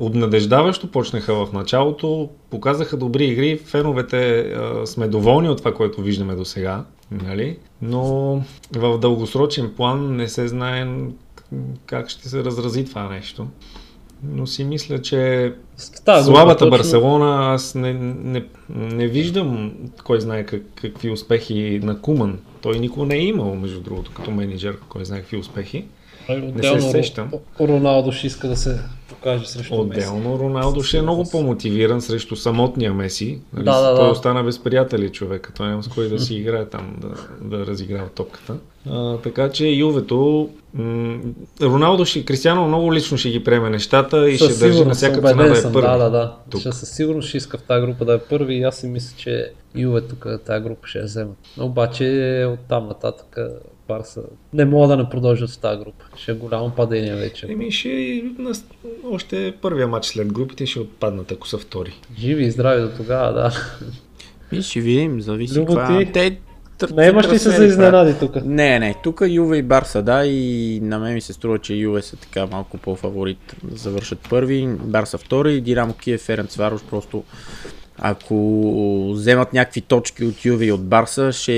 обнадеждаващо 0.00 0.90
почнаха 0.90 1.46
в 1.46 1.52
началото, 1.52 2.28
показаха 2.50 2.96
добри 2.96 3.24
игри, 3.24 3.58
феновете 3.58 4.38
а, 4.38 4.86
сме 4.86 5.08
доволни 5.08 5.48
от 5.48 5.58
това, 5.58 5.74
което 5.74 6.02
виждаме 6.02 6.34
до 6.34 6.44
сега, 6.44 6.84
нали? 7.10 7.58
но 7.82 8.34
в 8.76 8.98
дългосрочен 8.98 9.72
план 9.76 10.16
не 10.16 10.28
се 10.28 10.48
знае 10.48 10.86
как 11.86 12.08
ще 12.08 12.28
се 12.28 12.44
разрази 12.44 12.84
това 12.84 13.08
нещо. 13.08 13.46
Но 14.24 14.46
си 14.46 14.64
мисля, 14.64 15.02
че 15.02 15.52
група 16.06 16.22
Слабата 16.24 16.58
точно- 16.58 16.70
Барселона, 16.70 17.54
аз 17.54 17.74
не, 17.74 17.92
не, 17.92 18.44
не 18.70 19.06
виждам 19.06 19.72
кой 20.04 20.20
знае 20.20 20.46
как, 20.46 20.62
какви 20.74 21.10
успехи 21.10 21.80
на 21.82 22.00
Куман. 22.00 22.38
Той 22.62 22.78
никога 22.78 23.06
не 23.06 23.14
е 23.14 23.24
имал, 23.24 23.54
между 23.54 23.80
другото, 23.80 24.10
като 24.14 24.30
менеджер, 24.30 24.76
кой 24.88 25.04
знае 25.04 25.20
какви 25.20 25.36
успехи. 25.36 25.84
Отделно 26.30 26.80
се 26.82 26.90
сещам. 26.90 27.30
Ро- 27.30 27.68
Роналдо 27.68 28.12
ще 28.12 28.26
иска 28.26 28.48
да 28.48 28.56
се 28.56 28.80
покаже 29.20 29.48
срещу 29.48 29.84
Меси. 29.84 30.08
Отделно 30.08 30.38
Роналдо 30.38 30.82
ще 30.82 30.98
е 30.98 31.02
много 31.02 31.24
по-мотивиран 31.30 32.02
срещу 32.02 32.36
самотния 32.36 32.94
Меси. 32.94 33.40
Нали? 33.52 33.64
Да, 33.64 33.80
да, 33.80 33.96
Той 33.96 34.04
да. 34.04 34.10
остана 34.10 34.44
без 34.44 34.58
приятели 34.58 35.08
човека. 35.08 35.52
Той 35.56 35.68
няма 35.68 35.82
с 35.82 35.88
кой 35.88 36.08
да 36.08 36.18
си 36.18 36.34
играе 36.34 36.64
там, 36.64 36.96
да, 37.00 37.08
да 37.56 37.66
разиграва 37.66 38.08
топката. 38.08 38.56
А, 38.90 39.16
така 39.16 39.50
че 39.50 39.66
Ювето, 39.66 40.48
м- 40.74 41.20
Роналдо 41.62 42.04
ще, 42.04 42.24
Кристиано 42.24 42.68
много 42.68 42.94
лично 42.94 43.18
ще 43.18 43.30
ги 43.30 43.44
приеме 43.44 43.70
нещата 43.70 44.30
и 44.30 44.38
Със 44.38 44.54
ще 44.54 44.66
държи 44.66 44.84
на 44.84 44.94
всяка 44.94 45.28
цена 45.28 45.42
да 45.42 45.52
е 45.52 45.54
съм, 45.54 45.72
първи. 45.72 45.88
Да, 45.88 45.96
да, 45.96 46.10
да. 46.10 46.36
тук. 46.50 46.60
Ще 46.60 46.72
със 46.72 46.88
сигурност 46.88 47.28
ще 47.28 47.36
иска 47.36 47.58
в 47.58 47.62
тази 47.62 47.86
група 47.86 48.04
да 48.04 48.14
е 48.14 48.18
първи 48.18 48.54
и 48.54 48.62
аз 48.62 48.76
си 48.76 48.86
мисля, 48.86 49.14
че 49.18 49.52
Юве 49.74 50.00
тук 50.00 50.26
тази 50.46 50.64
група 50.64 50.88
ще 50.88 50.98
я 50.98 51.04
вземат. 51.04 51.36
Но 51.56 51.64
обаче 51.66 52.04
от 52.52 52.60
там 52.68 52.86
нататък 52.86 53.38
Барса 53.90 54.22
не 54.52 54.64
мога 54.64 54.88
да 54.88 54.96
не 54.96 55.08
продължат 55.08 55.50
в 55.50 55.58
тази 55.58 55.78
група. 55.78 56.04
Ще 56.16 56.30
е 56.30 56.34
голямо 56.34 56.70
падение 56.70 57.14
вече. 57.14 57.46
Еми 57.50 57.70
ще 57.70 57.88
и 57.88 58.34
на, 58.38 58.52
още 59.10 59.54
първия 59.62 59.88
матч 59.88 60.06
след 60.06 60.32
групите 60.32 60.66
ще 60.66 60.80
отпаднат, 60.80 61.32
ако 61.32 61.48
са 61.48 61.58
втори. 61.58 62.00
Живи 62.18 62.44
и 62.44 62.50
здрави 62.50 62.82
до 62.82 62.88
тогава, 62.96 63.32
да. 63.32 63.52
И 64.52 64.62
ще 64.62 64.80
видим, 64.80 65.20
зависи 65.20 65.58
Любо 65.58 65.74
каква... 65.74 65.98
ти? 65.98 66.12
Те, 66.12 66.38
Не 66.94 67.06
имаш 67.06 67.28
ли 67.28 67.38
се 67.38 67.50
за 67.50 67.64
изненади 67.64 68.14
тук? 68.18 68.44
Не, 68.44 68.78
не, 68.78 68.94
тук 69.02 69.22
Юве 69.28 69.56
и 69.56 69.62
Барса, 69.62 70.02
да, 70.02 70.26
и 70.26 70.80
на 70.82 70.98
мен 70.98 71.14
ми 71.14 71.20
се 71.20 71.32
струва, 71.32 71.58
че 71.58 71.74
Юве 71.74 72.02
са 72.02 72.16
така 72.16 72.46
малко 72.46 72.78
по-фаворит 72.78 73.56
да 73.62 73.76
завършат 73.76 74.18
първи, 74.30 74.68
Барса 74.80 75.18
втори, 75.18 75.60
Динамо 75.60 75.92
Киев, 75.92 76.20
Ференц 76.20 76.56
Варош, 76.56 76.80
просто 76.90 77.24
ако 77.98 79.12
вземат 79.12 79.52
някакви 79.52 79.80
точки 79.80 80.24
от 80.24 80.44
Юве 80.44 80.64
и 80.64 80.72
от 80.72 80.84
Барса, 80.84 81.32
ще 81.32 81.54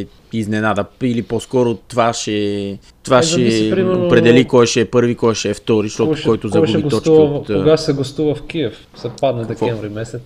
е 0.00 0.06
изненада. 0.34 0.84
Или 1.02 1.22
по-скоро 1.22 1.74
това 1.74 2.12
ще, 2.12 2.78
това 3.02 3.18
Е, 3.18 3.22
ще 3.22 3.30
зависи, 3.32 3.70
примерно, 3.70 4.06
определи 4.06 4.44
кой 4.44 4.66
ще 4.66 4.80
е 4.80 4.90
първи, 4.90 5.14
кой 5.14 5.34
ще 5.34 5.50
е 5.50 5.54
втори, 5.54 5.88
защото 5.88 6.08
Кой 6.08 6.16
ще- 6.16 6.24
който 6.24 6.50
кой 6.50 6.66
загуби 6.66 6.88
точки 6.88 7.10
от... 7.10 7.46
Кога 7.46 7.76
се 7.76 7.92
гостува 7.92 8.34
в 8.34 8.46
Киев? 8.46 8.86
Се 8.96 9.10
падне 9.20 9.44
декември 9.44 9.88
месец. 9.88 10.22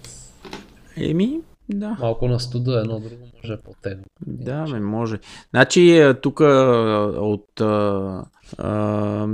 Еми, 0.97 1.39
да. 1.69 1.97
Малко 2.01 2.29
на 2.29 2.41
студа, 2.41 2.81
едно 2.81 3.01
друго 3.01 3.15
може 3.37 3.53
е 3.53 3.57
по-тегло. 3.57 4.05
Да, 4.27 4.67
ме 4.67 4.81
може. 4.81 5.19
Значи 5.51 6.13
тук 6.23 6.41
от 6.41 7.61
а, 7.61 8.25
а, 8.59 9.27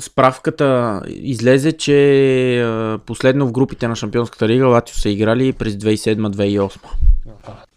справката 0.00 1.00
излезе, 1.08 1.72
че 1.72 2.60
а, 2.62 2.98
последно 3.06 3.46
в 3.46 3.52
групите 3.52 3.88
на 3.88 3.96
Шампионската 3.96 4.48
лига 4.48 4.66
Латио 4.66 4.94
са 4.94 5.08
играли 5.08 5.52
през 5.52 5.74
2007-2008. 5.74 6.78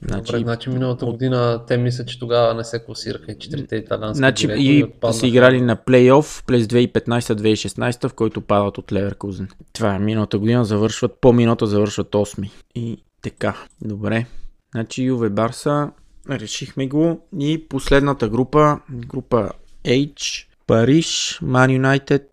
Значи, 0.02 0.32
Добре, 0.32 0.44
значи 0.44 0.70
миналата 0.70 1.06
година 1.06 1.62
те 1.68 1.78
мислят, 1.78 2.08
че 2.08 2.20
тогава 2.20 2.54
не 2.54 2.64
се 2.64 2.84
класираха 2.86 3.32
и 3.32 3.40
четирите 3.40 3.76
италиански 3.76 4.18
значи 4.18 4.48
директори 4.48 4.66
и 4.66 4.84
отпаднаха. 4.84 5.20
са 5.20 5.28
играли 5.28 5.62
на 5.62 5.76
плейоф 5.76 6.44
през 6.48 6.66
2015-2016, 6.66 8.08
в 8.08 8.14
който 8.14 8.42
падат 8.42 8.78
от 8.78 8.92
Леверкузен. 8.92 9.48
Това 9.74 9.96
е 9.96 10.00
миналата 10.00 10.38
година, 10.40 10.66
завършват, 10.66 11.18
по 11.22 11.34
миналата 11.34 11.68
завършват 11.68 12.12
8. 12.12 12.50
И 12.76 12.98
така, 13.22 13.56
добре. 13.82 14.26
Значи 14.72 15.04
Юве 15.04 15.30
Барса, 15.30 15.92
решихме 16.30 16.88
го. 16.88 17.28
И 17.40 17.68
последната 17.70 18.30
група, 18.30 18.80
група 18.92 19.50
H, 19.86 20.46
Париж, 20.68 21.40
Ман 21.42 21.72
Юнайтед, 21.72 22.30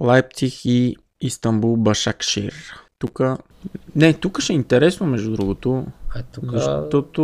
Лайпциг 0.00 0.64
и 0.64 0.96
Истанбул 1.20 1.76
Башакшир. 1.76 2.54
Тук 2.98 3.20
не, 3.96 4.14
тук 4.14 4.40
ще 4.40 4.52
е 4.52 4.56
интересно, 4.56 5.06
между 5.06 5.32
другото, 5.32 5.86
Е, 6.16 6.22
тук... 6.32 6.44
защото 6.52 7.22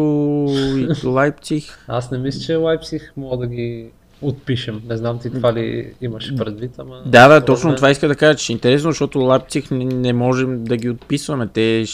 и 0.77 1.07
Лайпциг 1.07 1.85
Аз 1.89 2.11
не 2.11 2.19
мисля, 2.19 2.41
че 2.41 2.55
Лайпсих 2.57 3.13
мога 3.17 3.37
да 3.37 3.47
ги 3.47 3.91
отпишем. 4.29 4.83
Не 4.89 4.97
знам 4.97 5.19
ти 5.19 5.31
това 5.31 5.53
ли 5.53 5.93
имаш 6.01 6.33
предвид, 6.37 6.71
ама... 6.79 7.03
Да, 7.07 7.29
да, 7.29 7.45
точно 7.45 7.77
това 7.77 7.91
иска 7.91 8.09
да 8.09 8.17
кажа, 8.17 8.39
че 8.39 8.53
е 8.53 8.55
интересно, 8.55 8.91
защото 8.91 9.19
Лапцих 9.19 9.71
не, 9.71 9.85
не 9.85 10.13
можем 10.13 10.65
да 10.65 10.77
ги 10.77 10.91
отписваме. 10.91 11.47
Те 11.47 11.85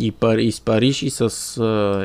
и, 0.00 0.12
Пар, 0.12 0.38
и 0.38 0.52
с 0.52 0.60
Париж, 0.60 1.02
и 1.02 1.10
с, 1.10 1.24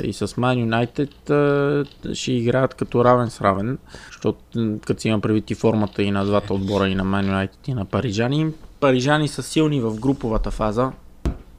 и 0.03 0.13
с 0.13 0.27
Man 0.27 0.85
United 0.89 2.13
ще 2.13 2.31
играят 2.31 2.73
като 2.73 3.05
равен 3.05 3.29
с 3.29 3.41
равен, 3.41 3.77
защото 4.07 4.39
като 4.85 5.01
си 5.01 5.07
има 5.07 5.19
предвид 5.19 5.51
и 5.51 5.55
формата 5.55 6.03
и 6.03 6.11
на 6.11 6.25
двата 6.25 6.53
отбора, 6.53 6.89
и 6.89 6.95
на 6.95 7.03
Man 7.03 7.25
United, 7.25 7.69
и 7.69 7.73
на 7.73 7.85
парижани. 7.85 8.47
Парижани 8.79 9.27
са 9.27 9.43
силни 9.43 9.81
в 9.81 9.99
груповата 9.99 10.51
фаза, 10.51 10.91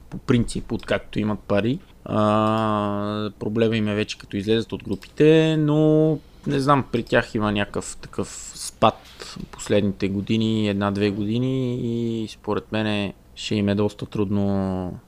по 0.09 0.17
принцип, 0.17 0.71
откакто 0.71 1.19
имат 1.19 1.39
пари. 1.39 1.79
А, 2.05 3.29
проблема 3.39 3.77
им 3.77 3.87
е 3.87 3.95
вече 3.95 4.17
като 4.17 4.37
излезат 4.37 4.73
от 4.73 4.83
групите, 4.83 5.55
но 5.59 6.17
не 6.47 6.59
знам, 6.59 6.85
при 6.91 7.03
тях 7.03 7.35
има 7.35 7.51
някакъв 7.51 7.97
такъв 8.01 8.51
спад 8.55 9.37
последните 9.51 10.07
години, 10.07 10.69
една-две 10.69 11.09
години 11.09 11.75
и 11.75 12.27
според 12.27 12.71
мен 12.71 13.13
ще 13.35 13.55
им 13.55 13.69
е 13.69 13.75
доста 13.75 14.05
трудно 14.05 14.99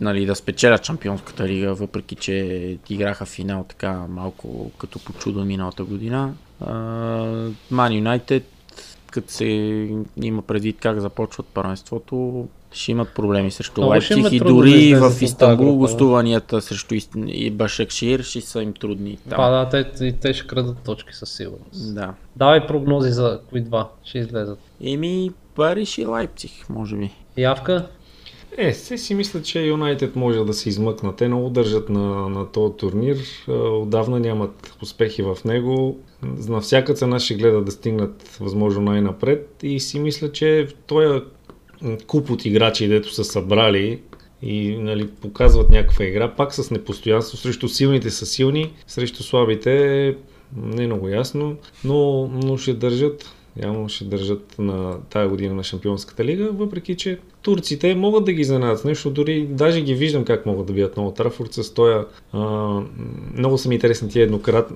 нали, 0.00 0.26
да 0.26 0.34
спечелят 0.34 0.84
Шампионската 0.84 1.48
лига, 1.48 1.74
въпреки 1.74 2.14
че 2.14 2.78
играха 2.90 3.26
финал 3.26 3.64
така 3.68 4.06
малко 4.08 4.70
като 4.78 4.98
по 4.98 5.12
чудо 5.12 5.44
миналата 5.44 5.84
година. 5.84 6.34
Ман 7.70 7.94
Юнайтед 7.94 8.44
като 9.10 9.32
се 9.32 9.44
има 10.22 10.42
предвид 10.42 10.76
как 10.80 11.00
започват 11.00 11.46
първенството, 11.46 12.48
ще 12.72 12.92
имат 12.92 13.14
проблеми 13.14 13.50
срещу 13.50 13.80
Много 13.80 13.90
Лайпциг 13.90 14.32
и 14.32 14.38
да 14.38 14.44
дори 14.44 14.94
в 14.94 15.12
Истанбул 15.20 15.56
група, 15.66 15.72
да. 15.72 15.78
гостуванията 15.78 16.60
срещу 16.60 16.94
Ист- 16.94 17.26
и 17.26 17.50
Башакшир 17.50 18.22
ще 18.22 18.40
са 18.40 18.62
им 18.62 18.72
трудни. 18.72 19.18
Да, 19.26 19.36
Там. 19.36 19.50
да, 19.50 19.68
те, 19.68 20.04
и 20.04 20.12
те 20.12 20.34
ще 20.34 20.46
крадат 20.46 20.76
точки 20.84 21.14
със 21.14 21.30
сигурност. 21.36 21.94
да. 21.94 22.14
Давай 22.36 22.66
прогнози 22.66 23.10
за 23.10 23.40
кои 23.50 23.60
два 23.60 23.90
ще 24.04 24.18
излезат. 24.18 24.58
Еми, 24.84 25.30
Париж 25.54 25.98
и 25.98 26.06
Лайпциг, 26.06 26.50
може 26.68 26.96
би. 26.96 27.10
Явка? 27.36 27.86
Е, 28.56 28.72
се 28.72 28.98
си 28.98 29.14
мисля, 29.14 29.42
че 29.42 29.62
Юнайтед 29.62 30.16
може 30.16 30.38
да 30.38 30.52
се 30.54 30.68
измъкнат. 30.68 31.16
Те 31.16 31.28
много 31.28 31.50
държат 31.50 31.88
на, 31.88 32.28
на 32.28 32.46
този 32.52 32.74
турнир. 32.76 33.16
Отдавна 33.82 34.20
нямат 34.20 34.76
успехи 34.82 35.22
в 35.22 35.38
него. 35.44 35.98
На 36.48 36.60
всяка 36.60 36.94
цена 36.94 37.18
ще 37.18 37.34
гледат 37.34 37.64
да 37.64 37.70
стигнат 37.70 38.36
възможно 38.40 38.82
най-напред. 38.82 39.58
И 39.62 39.80
си 39.80 39.98
мисля, 39.98 40.32
че 40.32 40.66
този 40.86 41.20
куп 42.06 42.30
от 42.30 42.44
играчи, 42.44 42.88
дето 42.88 43.12
са 43.12 43.24
събрали 43.24 44.00
и 44.42 44.76
нали, 44.76 45.08
показват 45.08 45.70
някаква 45.70 46.04
игра, 46.04 46.34
пак 46.34 46.54
с 46.54 46.70
непостоянство. 46.70 47.36
Срещу 47.36 47.68
силните 47.68 48.10
са 48.10 48.26
силни, 48.26 48.72
срещу 48.86 49.22
слабите 49.22 50.16
не 50.56 50.82
е 50.82 50.86
много 50.86 51.08
ясно, 51.08 51.56
но, 51.84 52.26
но 52.26 52.56
ще 52.56 52.74
държат 52.74 53.34
Явно 53.62 53.88
ще 53.88 54.04
държат 54.04 54.54
на 54.58 54.98
тая 55.10 55.28
година 55.28 55.54
на 55.54 55.64
Шампионската 55.64 56.24
лига, 56.24 56.50
въпреки 56.52 56.96
че 56.96 57.18
турците 57.42 57.94
могат 57.94 58.24
да 58.24 58.32
ги 58.32 58.40
изненадат 58.40 58.84
нещо, 58.84 59.10
дори 59.10 59.46
даже 59.46 59.80
ги 59.80 59.94
виждам 59.94 60.24
как 60.24 60.46
могат 60.46 60.66
да 60.66 60.72
бият 60.72 60.96
много 60.96 61.12
Трафорд 61.12 61.52
с 61.52 61.74
тоя. 61.74 62.06
А, 62.32 62.40
много 63.36 63.58
са 63.58 63.68
ми 63.68 63.74
интересни 63.74 64.08
тия 64.08 64.22
еднократ, 64.22 64.72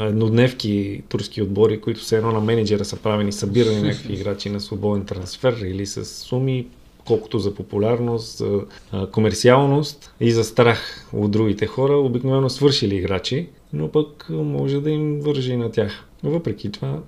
еднодневки 0.00 1.02
турски 1.08 1.42
отбори, 1.42 1.80
които 1.80 2.00
все 2.00 2.16
едно 2.16 2.32
на 2.32 2.40
менеджера 2.40 2.84
са 2.84 2.96
правени, 2.96 3.32
събирани 3.32 3.82
някакви 3.82 4.14
играчи 4.14 4.50
на 4.50 4.60
свободен 4.60 5.04
трансфер 5.04 5.56
или 5.64 5.86
с 5.86 6.04
суми, 6.04 6.66
колкото 7.10 7.38
за 7.38 7.54
популярност, 7.54 8.38
за 8.38 8.64
комерциалност 9.12 10.14
и 10.20 10.32
за 10.32 10.44
страх 10.44 11.08
от 11.12 11.30
другите 11.30 11.66
хора, 11.66 11.96
обикновено 11.96 12.50
свършили 12.50 12.96
играчи, 12.96 13.48
но 13.72 13.88
пък 13.88 14.26
може 14.30 14.80
да 14.80 14.90
им 14.90 15.20
вържи 15.20 15.52
и 15.52 15.56
на 15.56 15.70
тях. 15.70 16.04
Въпреки 16.22 16.72
това, 16.72 16.98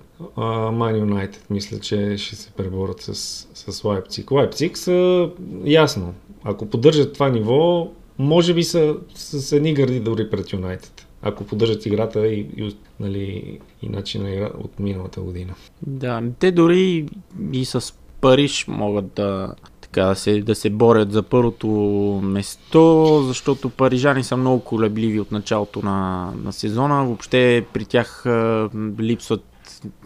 Ман 0.71 0.97
Юнайтед 0.97 1.45
мисля, 1.49 1.79
че 1.79 2.17
ще 2.17 2.35
се 2.35 2.51
преборят 2.51 3.01
с, 3.01 3.13
с 3.53 3.83
Лайпциг. 3.83 4.31
Лайпциг 4.31 4.77
са 4.77 5.29
ясно. 5.65 6.13
Ако 6.43 6.65
поддържат 6.65 7.13
това 7.13 7.29
ниво, 7.29 7.91
може 8.17 8.53
би 8.53 8.63
са 8.63 8.95
с 9.15 9.51
едни 9.51 9.73
гърди 9.73 9.99
дори 9.99 10.29
пред 10.29 10.53
Юнайтед. 10.53 11.07
Ако 11.21 11.43
поддържат 11.43 11.85
играта 11.85 12.27
и, 12.27 12.39
и, 12.57 12.75
нали, 12.99 13.59
и 13.81 13.89
начин 13.89 14.23
на 14.23 14.31
игра 14.31 14.49
от 14.63 14.79
миналата 14.79 15.21
година. 15.21 15.53
Да, 15.87 16.23
те 16.39 16.51
дори 16.51 17.05
и 17.53 17.65
с 17.65 17.93
Париж 18.21 18.65
могат 18.67 19.13
да, 19.15 19.53
така, 19.93 20.07
да, 20.07 20.15
се, 20.15 20.41
да 20.41 20.55
се 20.55 20.69
борят 20.69 21.11
за 21.11 21.23
първото 21.23 21.67
место, 22.23 23.23
защото 23.27 23.69
парижани 23.69 24.23
са 24.23 24.37
много 24.37 24.59
колебливи 24.59 25.19
от 25.19 25.31
началото 25.31 25.81
на, 25.81 26.29
на 26.43 26.53
сезона. 26.53 27.05
Въобще 27.05 27.65
при 27.73 27.85
тях 27.85 28.25
а, 28.25 28.69
липсват 28.99 29.43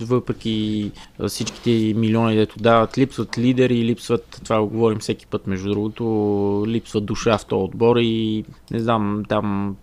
въпреки 0.01 0.91
всичките 1.27 1.93
милиони, 1.99 2.35
дето 2.35 2.59
дават, 2.59 2.97
липсват 2.97 3.37
лидери, 3.37 3.85
липсват, 3.85 4.41
това 4.43 4.61
го 4.61 4.67
говорим 4.67 4.99
всеки 4.99 5.27
път 5.27 5.47
между 5.47 5.69
другото, 5.69 6.03
липсват 6.67 7.05
душа 7.05 7.37
в 7.37 7.45
този 7.45 7.63
отбор 7.63 7.95
и 7.99 8.45
не 8.71 8.79
знам, 8.79 9.23
там 9.29 9.75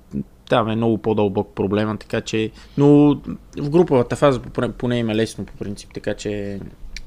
там 0.49 0.71
е 0.71 0.77
много 0.77 0.99
по-дълбок 0.99 1.55
проблема, 1.55 1.97
така 1.97 2.21
че... 2.21 2.51
Но 2.79 3.14
в 3.59 3.71
груповата 3.71 4.17
фаза 4.17 4.40
поне- 4.40 4.99
им 4.99 5.11
е 5.11 5.14
лесно 5.14 5.45
по 5.45 5.53
принцип, 5.53 5.90
така 5.95 6.14
че 6.14 6.61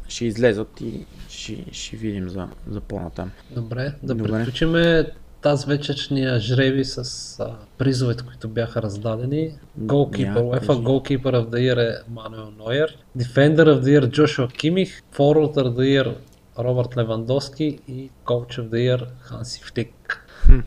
ще 0.07 0.25
излезат 0.25 0.81
и 0.81 1.05
ще, 1.29 1.65
ще 1.71 1.95
видим 1.95 2.29
за, 2.29 2.47
за 2.69 2.81
по-натам. 2.81 3.31
Добре, 3.51 3.93
да 4.03 4.15
Добре. 4.15 4.31
приключиме 4.31 5.05
тази 5.41 5.67
вечершния 5.67 6.39
жреби 6.39 6.85
с 6.85 6.99
а, 7.39 7.55
призовете, 7.77 8.23
които 8.23 8.47
бяха 8.49 8.81
раздадени. 8.81 9.51
Голкипър, 9.77 10.41
UEFA. 10.41 10.67
Goalkeeper 10.67 11.23
of 11.23 11.49
the 11.49 11.55
Year 11.55 11.77
е 11.77 12.01
Мануел 12.09 12.51
Нойер, 12.57 12.97
Defender 13.17 13.63
of 13.63 13.81
the 13.81 13.99
Year 13.99 14.09
Джошуа 14.09 14.47
Кимих, 14.47 15.01
Forward 15.15 15.55
of 15.55 15.67
the 15.67 16.03
Year 16.03 16.15
Робърт 16.59 16.97
Левандовски 16.97 17.79
и 17.87 18.09
Coach 18.25 18.59
of 18.59 18.69
the 18.69 18.75
Year 18.75 19.05
Ханси 19.19 19.61
Флик. 19.63 20.23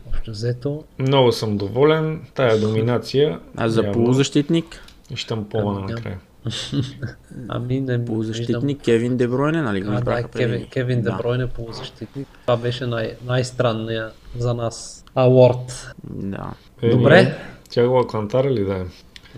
Общо 0.07 0.31
взето, 0.31 0.83
Много 0.99 1.31
съм 1.31 1.57
доволен. 1.57 2.21
Тая 2.35 2.59
доминация. 2.59 3.39
А 3.57 3.69
за 3.69 3.81
явно, 3.81 3.93
полузащитник? 3.93 4.83
Щампована 5.15 5.79
Ама, 5.79 5.89
накрая. 5.89 6.19
ами 7.47 7.67
не 7.75 7.91
виждам. 7.91 8.05
Полузащитник 8.05 8.81
Кевин 8.81 9.17
Дебройне, 9.17 9.61
нали 9.61 9.81
го 9.81 9.91
А, 9.91 10.01
да, 10.01 10.23
Кевин? 10.23 10.67
Кевин 10.67 11.01
Да. 11.01 11.11
Дебройне 11.11 11.47
полузащитник. 11.47 12.27
Това 12.41 12.57
беше 12.57 12.85
най- 12.85 13.15
най-странният 13.25 14.13
за 14.37 14.53
нас 14.53 15.05
аворд. 15.15 15.93
Да. 16.05 16.53
Е, 16.81 16.89
Добре. 16.89 17.37
Тя 17.69 17.87
го 17.87 18.07
Клантара 18.07 18.51
ли 18.51 18.65
да 18.65 18.73
е? 18.73 18.85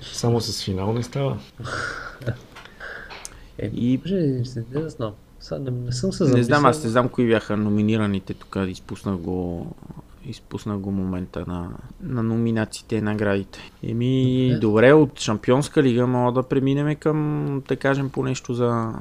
Само 0.04 0.42
с 0.42 0.64
финал 0.64 0.94
не 0.94 1.04
става. 1.04 1.38
Е, 3.58 3.68
И- 3.68 3.98
може, 3.98 4.16
не 4.16 4.82
да 4.82 4.90
знам. 4.90 5.12
Сега 5.40 5.60
не, 5.60 5.72
не 5.72 5.92
съм 5.92 6.14
се 6.14 6.24
Не 6.24 6.30
замислил. 6.30 6.44
знам, 6.46 6.66
аз 6.66 6.84
не 6.84 6.90
знам 6.90 7.10
кои 7.10 7.28
бяха 7.28 7.58
номинираните 7.58 8.34
тук, 8.34 8.58
изпуснах 8.68 9.16
го 9.16 9.68
изпуснах 10.26 10.78
го 10.78 10.92
момента 10.92 11.44
на, 11.48 11.70
на 12.04 12.24
номинациите 12.24 12.96
и 12.96 13.02
наградите. 13.02 13.60
Еми, 13.84 14.48
Добре. 14.48 14.60
добре, 14.60 14.94
от 14.94 15.20
Шампионска 15.20 15.84
лига 15.84 16.08
мога 16.08 16.32
да 16.32 16.44
преминем 16.44 16.96
към, 16.96 17.62
да 17.68 17.76
кажем, 17.76 18.10
по 18.10 18.24
нещо 18.24 18.54
за... 18.54 18.94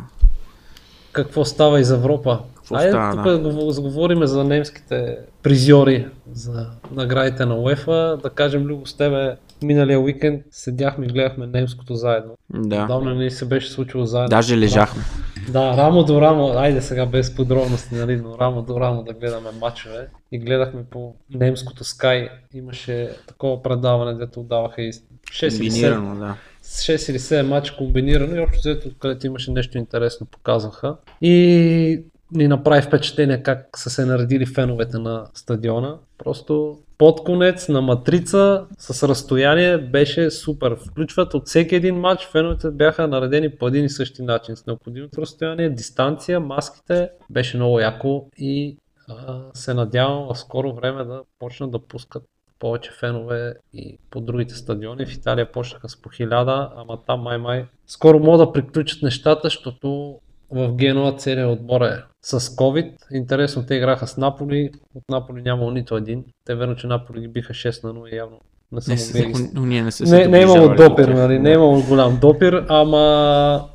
Какво 1.12 1.44
става 1.44 1.80
из 1.80 1.90
Европа? 1.90 2.40
Какво 2.54 2.76
Айде 2.76 2.90
става, 2.90 3.12
тук 3.12 3.42
да. 3.42 3.80
говорим 3.80 4.26
за 4.26 4.44
немските 4.44 5.18
призьори 5.42 6.06
за 6.32 6.66
наградите 6.92 7.46
на 7.46 7.54
УЕФА. 7.54 8.18
Да 8.22 8.30
кажем, 8.30 8.62
Любо, 8.62 8.86
с 8.86 8.94
тебе 8.94 9.36
миналия 9.62 10.00
уикенд 10.00 10.42
седяхме 10.50 11.06
и 11.06 11.08
гледахме 11.08 11.46
немското 11.46 11.94
заедно. 11.94 12.32
Да, 12.50 12.86
Давно 12.86 13.14
не 13.14 13.30
се 13.30 13.44
беше 13.44 13.70
случило 13.70 14.06
заедно. 14.06 14.28
даже 14.28 14.58
лежахме. 14.58 15.02
Да, 15.02 15.31
рамо 15.54 16.04
до 16.04 16.20
рамо, 16.20 16.48
айде 16.48 16.82
сега 16.82 17.06
без 17.06 17.34
подробности, 17.34 17.94
нали, 17.94 18.16
но 18.16 18.38
рамо 18.38 18.62
до 18.62 18.80
рамо 18.80 19.02
да 19.02 19.12
гледаме 19.12 19.48
матчове. 19.60 20.08
И 20.32 20.38
гледахме 20.38 20.84
по 20.90 21.14
немското 21.34 21.84
Sky. 21.84 22.28
Имаше 22.54 23.10
такова 23.28 23.62
предаване, 23.62 24.14
дето 24.14 24.40
отдаваха 24.40 24.82
и 24.82 24.92
6 24.92 25.02
или 25.46 25.50
7 25.50 25.58
Комбинирано, 25.58 26.16
да. 26.16 26.36
с 26.62 26.86
6 26.86 27.10
или 27.10 27.18
7 27.18 27.42
мача 27.42 27.76
комбинирано 27.76 28.36
и 28.36 28.40
общо 28.40 28.58
взето, 28.58 28.90
където 28.98 29.26
имаше 29.26 29.50
нещо 29.50 29.78
интересно, 29.78 30.26
показваха. 30.26 30.96
И 31.20 32.04
ни 32.32 32.48
направи 32.48 32.82
впечатление 32.82 33.42
как 33.42 33.78
са 33.78 33.90
се 33.90 34.04
наредили 34.04 34.46
феновете 34.46 34.98
на 34.98 35.26
стадиона. 35.34 35.98
Просто 36.18 36.78
под 37.02 37.24
конец 37.24 37.68
на 37.68 37.80
матрица 37.80 38.66
с 38.78 39.08
разстояние 39.08 39.78
беше 39.78 40.30
супер. 40.30 40.76
Включват 40.90 41.34
от 41.34 41.46
всеки 41.46 41.74
един 41.74 41.96
матч, 41.96 42.26
феновете 42.26 42.70
бяха 42.70 43.08
наредени 43.08 43.50
по 43.50 43.68
един 43.68 43.84
и 43.84 43.88
същи 43.88 44.22
начин. 44.22 44.56
С 44.56 44.66
необходимото 44.66 45.20
разстояние, 45.20 45.70
дистанция, 45.70 46.40
маските. 46.40 47.10
Беше 47.30 47.56
много 47.56 47.80
яко 47.80 48.26
и 48.36 48.76
а, 49.08 49.40
се 49.54 49.74
надявам 49.74 50.34
в 50.34 50.38
скоро 50.38 50.74
време 50.74 51.04
да 51.04 51.22
почнат 51.38 51.70
да 51.70 51.78
пускат 51.78 52.22
повече 52.58 52.90
фенове 53.00 53.54
и 53.72 53.98
по 54.10 54.20
другите 54.20 54.54
стадиони. 54.54 55.06
В 55.06 55.14
Италия 55.14 55.52
почнаха 55.52 55.88
с 55.88 56.02
по 56.02 56.08
хиляда, 56.08 56.70
ама 56.76 56.98
там 57.06 57.20
май-май 57.20 57.66
скоро 57.86 58.18
могат 58.18 58.48
да 58.48 58.52
приключат 58.52 59.02
нещата, 59.02 59.40
защото 59.44 60.18
в 60.52 60.72
Генуа 60.72 61.16
целият 61.16 61.50
отбор 61.50 61.80
е 61.80 62.04
с 62.22 62.40
COVID. 62.40 62.92
Интересно, 63.12 63.66
те 63.66 63.74
играха 63.74 64.06
с 64.06 64.16
Наполи. 64.16 64.70
От 64.94 65.04
Наполи 65.08 65.42
нямало 65.42 65.70
нито 65.70 65.96
един. 65.96 66.24
Те 66.44 66.54
верно, 66.54 66.76
че 66.76 66.86
Наполи 66.86 67.20
ги 67.20 67.28
биха 67.28 67.52
6 67.52 67.84
на 67.84 67.94
0 67.94 68.12
и 68.12 68.16
явно 68.16 68.38
не 68.72 68.80
Не, 68.88 68.98
се, 68.98 69.32
ние 69.54 69.82
не 69.82 69.92
се 69.92 70.04
Не, 70.04 70.26
не 70.26 70.38
е 70.38 70.42
имало 70.42 70.74
допир, 70.74 71.08
нали? 71.08 71.38
Не 71.38 71.50
е 71.50 71.54
имало 71.54 71.82
голям 71.88 72.18
допир, 72.20 72.66
ама 72.68 73.68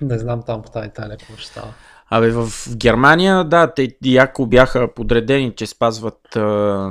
не 0.00 0.18
знам 0.18 0.42
там 0.46 0.62
по 0.62 0.70
тази 0.70 0.88
Италия 0.88 1.16
какво 1.16 1.36
ще 1.36 1.50
става. 1.50 1.74
Абе, 2.16 2.30
в 2.30 2.48
Германия, 2.76 3.44
да, 3.44 3.72
те 3.74 3.88
яко 4.04 4.46
бяха 4.46 4.94
подредени, 4.94 5.52
че 5.56 5.66
спазват 5.66 6.36
а, 6.36 6.40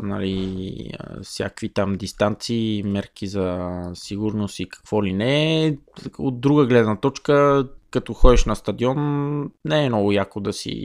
нали, 0.04 0.92
всякакви 1.24 1.70
там 1.70 1.96
дистанции, 1.96 2.84
мерки 2.86 3.28
за 3.28 3.70
сигурност 3.94 4.60
и 4.60 4.70
какво 4.70 5.04
ли 5.04 5.14
не. 5.14 5.78
От 6.18 6.42
друга 6.42 6.66
гледна 6.66 6.96
точка, 6.96 7.66
като 7.92 8.14
ходиш 8.14 8.46
на 8.46 8.56
стадион, 8.56 8.98
не 9.66 9.86
е 9.86 9.90
много 9.90 10.12
яко 10.12 10.40
да 10.40 10.54
си 10.54 10.76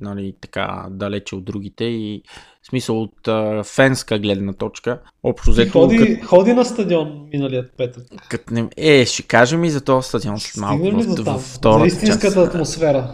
нали, 0.00 0.34
така 0.40 0.86
далече 0.90 1.36
от 1.36 1.44
другите 1.44 1.84
и 1.84 2.22
в 2.62 2.66
смисъл 2.66 3.02
от 3.02 3.28
а, 3.28 3.62
фенска 3.64 4.18
гледна 4.18 4.52
точка. 4.52 5.00
Общо 5.22 5.50
взето, 5.50 5.72
ходи, 5.72 6.20
ходи 6.24 6.52
на 6.52 6.64
стадион 6.64 7.28
миналият 7.32 7.76
петък. 7.76 8.02
кът, 8.28 8.50
не, 8.50 8.68
е, 8.76 9.04
ще 9.06 9.22
кажем 9.22 9.64
и 9.64 9.70
за 9.70 9.80
този 9.80 10.08
стадион 10.08 10.40
след 10.40 10.60
малко. 10.60 10.84
Стигнем 10.84 11.00
ли 11.00 11.04
в- 11.04 11.14
до 11.14 11.24
там? 11.24 11.38
в 11.38 11.54
втората 11.54 11.80
За 11.80 11.86
истинската 11.86 12.34
част. 12.34 12.36
атмосфера. 12.36 13.12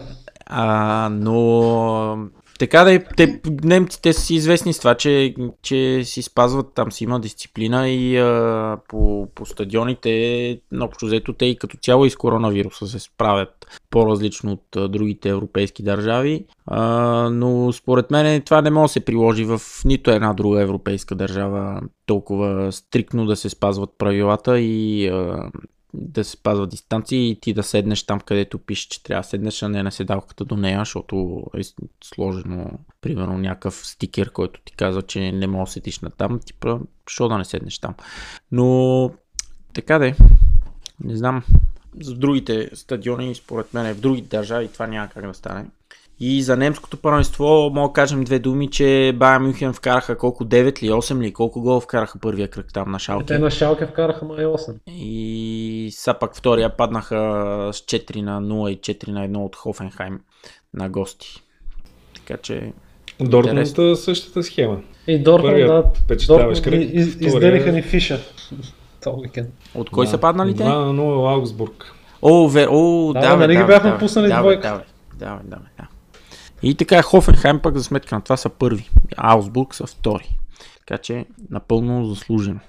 А, 0.53 1.09
но 1.11 2.29
така 2.59 2.83
да, 2.83 2.99
те, 3.17 3.41
немците 3.63 4.13
са 4.13 4.33
известни 4.33 4.73
с 4.73 4.79
това, 4.79 4.95
че, 4.95 5.35
че 5.61 6.01
си 6.03 6.21
спазват, 6.21 6.73
там 6.75 6.91
си 6.91 7.03
има 7.03 7.19
дисциплина 7.19 7.89
и 7.89 8.17
а, 8.17 8.77
по, 8.87 9.27
по 9.35 9.45
стадионите, 9.45 10.61
общо 10.81 11.05
взето 11.05 11.33
те 11.33 11.45
и 11.45 11.57
като 11.57 11.77
цяло 11.77 12.05
и 12.05 12.09
с 12.09 12.15
коронавируса 12.15 12.87
се 12.87 12.99
справят 12.99 13.79
по-различно 13.89 14.51
от 14.51 14.75
а, 14.75 14.87
другите 14.87 15.29
европейски 15.29 15.83
държави, 15.83 16.45
а, 16.65 16.81
но 17.29 17.71
според 17.73 18.11
мен 18.11 18.41
това 18.41 18.61
не 18.61 18.69
може 18.69 18.89
да 18.89 18.93
се 18.93 19.05
приложи 19.05 19.43
в 19.43 19.61
нито 19.85 20.11
една 20.11 20.33
друга 20.33 20.61
европейска 20.61 21.15
държава 21.15 21.81
толкова 22.05 22.71
стрикно 22.71 23.25
да 23.25 23.35
се 23.35 23.49
спазват 23.49 23.89
правилата 23.97 24.59
и 24.59 25.07
а, 25.07 25.49
да 25.93 26.23
се 26.23 26.31
спазва 26.31 26.67
дистанция 26.67 27.29
и 27.29 27.39
ти 27.39 27.53
да 27.53 27.63
седнеш 27.63 28.03
там, 28.03 28.19
където 28.19 28.59
пише, 28.59 28.89
че 28.89 29.03
трябва 29.03 29.21
да 29.21 29.27
седнеш, 29.27 29.63
а 29.63 29.69
не 29.69 29.83
на 29.83 29.91
седалката 29.91 30.45
до 30.45 30.57
нея, 30.57 30.79
защото 30.79 31.43
е 31.57 31.61
сложено, 32.03 32.71
примерно, 33.01 33.37
някакъв 33.37 33.87
стикер, 33.87 34.31
който 34.31 34.61
ти 34.65 34.73
казва, 34.73 35.01
че 35.01 35.31
не 35.31 35.47
можеш 35.47 35.69
да 35.69 35.73
седиш 35.73 35.99
на 35.99 36.09
там, 36.09 36.39
ти 36.45 36.53
защо 37.07 37.27
да 37.27 37.37
не 37.37 37.45
седнеш 37.45 37.79
там. 37.79 37.95
Но, 38.51 39.11
така 39.73 39.99
де, 39.99 40.15
не 41.03 41.15
знам, 41.17 41.43
за 41.99 42.15
другите 42.15 42.69
стадиони, 42.73 43.35
според 43.35 43.73
мен, 43.73 43.95
в 43.95 43.99
другите 43.99 44.37
държави 44.37 44.67
това 44.67 44.87
няма 44.87 45.09
как 45.09 45.27
да 45.27 45.33
стане. 45.33 45.65
И 46.23 46.41
за 46.41 46.57
немското 46.57 46.97
първенство 46.97 47.71
мога 47.73 47.87
да 47.89 47.93
кажем 47.93 48.23
две 48.23 48.39
думи, 48.39 48.69
че 48.69 49.13
Бая 49.15 49.39
Мюхен 49.39 49.73
вкараха 49.73 50.17
колко 50.17 50.45
9 50.45 50.83
или 50.83 50.91
8 50.91 51.23
или 51.23 51.33
колко 51.33 51.61
гол 51.61 51.79
вкараха 51.79 52.19
първия 52.19 52.47
кръг 52.47 52.73
там 52.73 52.91
на 52.91 52.99
Шалке. 52.99 53.25
Те 53.25 53.39
на 53.39 53.51
Шалке 53.51 53.85
вкараха 53.85 54.25
май 54.25 54.45
8. 54.45 54.75
И 54.87 55.89
са 55.91 56.13
пак 56.13 56.35
втория 56.35 56.77
паднаха 56.77 57.15
с 57.73 57.77
4 57.77 58.21
на 58.21 58.41
0 58.41 58.69
и 58.69 58.77
4 58.77 59.07
на 59.07 59.27
1 59.27 59.37
от 59.37 59.55
Хофенхайм 59.55 60.19
на 60.73 60.89
гости. 60.89 61.43
Така 62.15 62.37
че... 62.41 62.73
Дортмунд 63.19 63.77
е 63.77 63.95
същата 63.95 64.43
схема. 64.43 64.81
И 65.07 65.19
Дортмунд, 65.19 65.57
да, 65.57 65.83
впечатляваш 66.03 66.61
кръг. 66.61 66.81
Из, 66.93 67.15
изделиха 67.15 67.71
ни 67.71 67.81
фиша. 67.81 68.19
От 69.75 69.89
кой 69.89 70.05
да. 70.05 70.11
са 70.11 70.17
паднали 70.17 70.55
те? 70.55 70.63
2 70.63 70.65
на 70.65 71.01
0 71.01 71.33
Аугсбург. 71.33 71.95
О, 72.21 72.47
вер, 72.47 72.67
о, 72.71 73.13
да, 73.13 73.19
да, 73.19 73.35
нали 73.35 73.55
да, 73.55 73.61
ги 73.61 73.67
бяхме 73.67 73.91
да, 73.91 73.97
пуснали 73.97 74.27
да, 74.27 74.39
двойка. 74.39 74.83
Да, 75.15 75.25
да, 75.25 75.39
да, 75.43 75.57
да. 75.77 75.87
И 76.63 76.75
така 76.75 77.01
Хофенхайм 77.01 77.59
пък 77.59 77.77
за 77.77 77.83
сметка 77.83 78.15
на 78.15 78.21
това 78.21 78.37
са 78.37 78.49
първи. 78.49 78.89
Аусбург 79.17 79.75
са 79.75 79.87
втори. 79.87 80.37
Така 80.79 80.97
че 80.97 81.25
напълно 81.49 82.05
заслужено. 82.05 82.59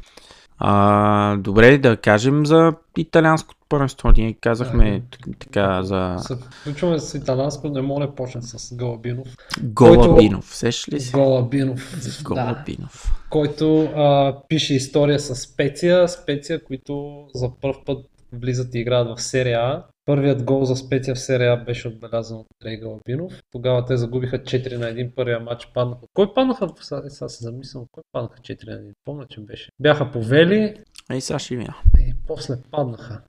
А, 0.58 1.36
добре, 1.36 1.78
да 1.78 1.96
кажем 1.96 2.46
за 2.46 2.72
италианското 2.96 3.60
първенство. 3.68 4.12
Ние 4.16 4.32
казахме 4.32 5.02
да, 5.26 5.32
така 5.38 5.82
за... 5.82 6.16
Включваме 6.60 6.98
с 6.98 7.14
италианско, 7.14 7.68
не 7.68 7.82
мога 7.82 8.06
да 8.06 8.14
почне 8.14 8.42
с 8.42 8.74
Галабинов. 8.74 9.28
Голабинов, 9.62 10.44
който... 10.44 10.56
сеш 10.56 10.88
ли 10.88 11.00
си? 11.00 11.12
Голабинов. 11.12 11.96
Голабинов. 12.22 13.12
Да, 13.12 13.26
който 13.30 13.82
а, 13.82 14.36
пише 14.48 14.74
история 14.74 15.20
с 15.20 15.34
Специя. 15.34 16.08
Специя, 16.08 16.64
които 16.64 17.24
за 17.34 17.50
първ 17.60 17.76
път 17.86 18.06
влизат 18.32 18.74
и 18.74 18.78
играят 18.78 19.18
в 19.18 19.22
серия 19.22 19.60
А. 19.60 19.84
Първият 20.04 20.44
гол 20.44 20.64
за 20.64 20.76
Специя 20.76 21.14
в 21.14 21.20
серия 21.20 21.64
беше 21.64 21.88
отбелязан 21.88 22.38
от 22.38 22.46
Андрей 22.60 22.76
Галабинов. 22.76 23.42
Тогава 23.52 23.84
те 23.84 23.96
загубиха 23.96 24.38
4 24.38 24.76
на 24.76 24.86
1 24.86 25.14
първия 25.14 25.40
матч. 25.40 25.70
Паднаха. 25.74 26.00
Кой 26.14 26.34
паднаха? 26.34 26.68
Сега, 26.80 27.02
сега 27.08 27.28
се 27.28 27.44
замислям. 27.44 27.86
Кой 27.92 28.02
паднаха 28.12 28.40
4 28.40 28.66
на 28.66 28.76
1? 28.76 28.92
Помня, 29.04 29.26
че 29.28 29.40
беше. 29.40 29.70
Бяха 29.80 30.10
повели. 30.10 30.74
Ей, 31.10 31.20
сега 31.20 31.38
ще 31.38 31.56
видя. 31.56 31.76
И 31.98 32.14
после 32.26 32.54
паднаха. 32.70 33.22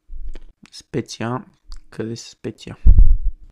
Специя. 0.72 1.44
Къде 1.90 2.16
са 2.16 2.30
Специя? 2.30 2.78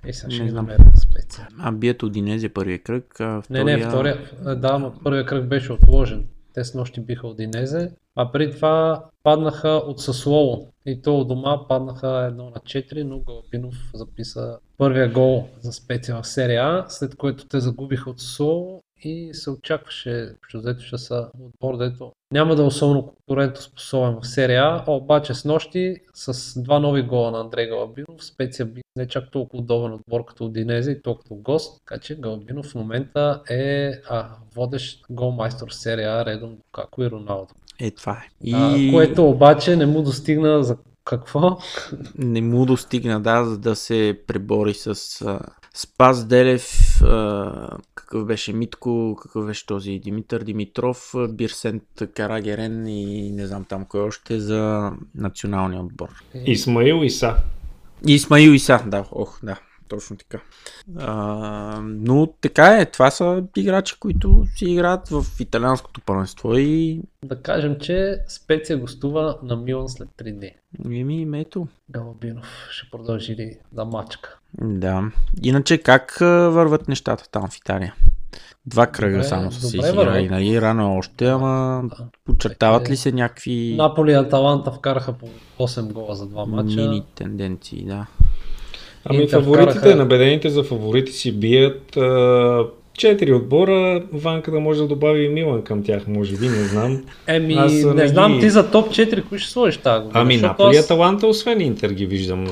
Ей, 0.06 0.14
сега 0.14 0.32
ще 0.32 0.44
намеря 0.44 0.92
Специя. 0.96 1.48
А 1.60 1.72
бият 1.72 2.04
Одинези 2.04 2.50
първия 2.50 2.80
кръг. 2.80 3.20
А 3.20 3.42
втория... 3.42 3.66
Не, 3.66 3.78
не, 3.78 3.88
втория. 3.88 4.18
Да, 4.56 4.78
но 4.78 4.94
първия 5.04 5.26
кръг 5.26 5.48
беше 5.48 5.74
отложен. 5.74 6.28
Те 6.54 6.64
с 6.64 6.74
нощи 6.74 7.02
биха 7.02 7.28
Одинезе, 7.28 7.92
а 8.16 8.32
преди 8.32 8.52
това 8.56 9.06
паднаха 9.24 9.70
от 9.70 10.00
Съслово. 10.00 10.74
И 10.86 11.02
то 11.02 11.20
от 11.20 11.28
дома 11.28 11.68
паднаха 11.68 12.08
1 12.08 12.32
на 12.32 12.52
4, 12.52 13.04
но 13.04 13.20
Галапинов 13.20 13.76
записа 13.94 14.58
първия 14.78 15.10
гол 15.10 15.48
за 15.60 15.74
специя 15.74 16.22
в 16.22 16.28
серия 16.28 16.64
А, 16.64 16.86
след 16.90 17.16
което 17.16 17.48
те 17.48 17.60
загубиха 17.60 18.10
от 18.10 18.20
Съслово 18.20 18.84
и 19.04 19.30
се 19.34 19.50
очакваше, 19.50 20.36
взето 20.54 20.84
ще 20.84 20.98
са 20.98 21.30
отбор, 21.40 21.78
дето 21.78 22.12
няма 22.32 22.56
да 22.56 22.62
е 22.62 22.66
особено 22.66 23.06
конкурентоспособен 23.06 24.18
в 24.22 24.28
серия 24.28 24.64
А, 24.64 24.84
обаче 24.88 25.34
с 25.34 25.46
нощи 25.46 25.96
с 26.14 26.62
два 26.64 26.80
нови 26.80 27.02
гола 27.02 27.32
на 27.32 27.40
Андрей 27.40 27.68
Галабинов, 27.68 28.26
специя 28.26 28.66
би 28.66 28.82
не 28.96 29.08
чак 29.08 29.32
толкова 29.32 29.64
удобен 29.64 29.94
отбор 29.94 30.26
като 30.26 30.50
Динезе 30.50 30.92
и 30.92 31.02
толкова 31.02 31.36
гост, 31.36 31.78
така 31.78 32.02
че 32.02 32.20
Галабинов 32.20 32.66
в 32.66 32.76
момента 32.76 33.42
е 33.50 33.92
а, 34.10 34.30
водещ 34.56 35.06
голмайстор 35.10 35.70
в 35.70 35.76
серия 35.76 36.12
А, 36.12 36.26
редом 36.26 36.58
како 36.72 37.04
и 37.04 37.10
Роналдо. 37.10 37.54
Е, 37.80 37.92
това 37.92 38.12
е. 38.12 38.30
И... 38.44 38.90
А, 38.90 38.94
което 38.94 39.30
обаче 39.30 39.76
не 39.76 39.86
му 39.86 40.02
достигна 40.02 40.64
за 40.64 40.78
какво? 41.04 41.58
Не 42.18 42.42
му 42.42 42.66
достигна, 42.66 43.22
да, 43.22 43.46
за 43.46 43.58
да 43.58 43.76
се 43.76 44.20
пребори 44.28 44.74
с 44.74 44.96
Спас 45.76 46.26
Делев, 46.26 46.98
какъв 47.96 48.26
беше 48.26 48.54
Митко, 48.54 49.18
какъв 49.22 49.46
беше 49.46 49.66
този 49.66 50.00
Димитър 50.00 50.44
Димитров, 50.44 51.14
Бирсент 51.30 51.84
Карагерен 52.16 52.88
и 52.88 53.32
не 53.32 53.48
знам 53.48 53.66
там 53.66 53.86
кой 53.86 54.02
още 54.02 54.40
за 54.40 54.92
националния 55.16 55.82
отбор. 55.82 56.10
Исмаил 56.46 57.04
Иса. 57.04 57.36
Исмаил 58.08 58.52
Иса, 58.52 58.84
да, 58.88 59.06
ох, 59.12 59.40
да 59.44 59.60
точно 59.92 60.18
така. 60.18 60.40
А, 60.98 61.80
но 61.84 62.28
така 62.42 62.78
е, 62.78 62.86
това 62.86 63.12
са 63.12 63.44
играчи, 63.58 63.96
които 64.00 64.46
си 64.56 64.66
играят 64.66 65.10
в 65.10 65.26
италианското 65.40 66.02
първенство 66.02 66.58
и... 66.58 67.02
Да 67.26 67.42
кажем, 67.42 67.76
че 67.80 68.18
Специя 68.28 68.78
гостува 68.78 69.38
на 69.44 69.56
Милан 69.56 69.90
след 69.90 70.10
3 70.10 70.34
дни. 70.34 70.52
Еми, 71.00 71.40
ето. 71.40 71.68
Галабинов 71.90 72.68
ще 72.70 72.90
продължи 72.92 73.36
ли 73.36 73.58
да 73.72 73.86
мачка? 73.86 74.38
Да. 74.62 75.12
Иначе 75.44 75.78
как 75.78 76.18
върват 76.20 76.88
нещата 76.88 77.30
там 77.32 77.50
в 77.50 77.58
Италия? 77.58 77.96
Два 78.66 78.88
кръга 78.88 79.16
добре, 79.16 79.28
само 79.28 79.52
са 79.52 79.68
си 79.68 79.78
изиграли, 79.78 80.30
нали? 80.30 80.62
Рано 80.62 80.98
още, 80.98 81.28
ама 81.28 81.84
да. 81.84 82.06
подчертават 82.26 82.90
ли 82.90 82.98
се 82.98 83.12
някакви... 83.12 83.76
Наполи 83.78 84.12
и 84.12 84.16
Аталанта 84.16 84.72
вкараха 84.72 85.14
по 85.14 85.28
8 85.60 85.92
гола 85.92 86.16
за 86.16 86.28
два 86.28 86.46
мача. 86.46 86.76
Мини 86.76 87.04
тенденции, 87.16 87.86
да. 87.86 88.08
Ами 89.06 89.28
фаворитите, 89.28 89.80
вкараха... 89.80 89.96
набедените 89.96 90.50
за 90.50 90.64
фаворити 90.64 91.12
си 91.12 91.32
бият 91.32 91.98
а, 91.98 92.66
четири 92.94 93.34
отбора, 93.34 94.04
Ванка 94.14 94.52
да 94.52 94.60
може 94.60 94.82
да 94.82 94.88
добави 94.88 95.26
и 95.26 95.30
Милан 95.30 95.62
към 95.62 95.84
тях, 95.84 96.08
може 96.08 96.38
би, 96.38 96.50
не 96.50 96.64
знам. 96.64 97.04
Еми, 97.28 97.54
аз 97.54 97.74
не, 97.74 97.94
не 97.94 98.08
знам 98.08 98.34
ги... 98.34 98.40
ти 98.40 98.50
за 98.50 98.72
топ 98.72 98.90
4, 98.90 99.24
кои 99.30 99.40
ще 99.40 99.52
сложиш 99.52 99.78
тази 99.78 100.04
година? 100.04 100.22
Ами 100.22 100.38
Наполи 100.38 100.78
аз... 100.78 100.86
Аталанта, 100.86 101.28
освен 101.28 101.62
Интер 101.62 101.92
ги 101.92 102.06
виждам 102.06 102.48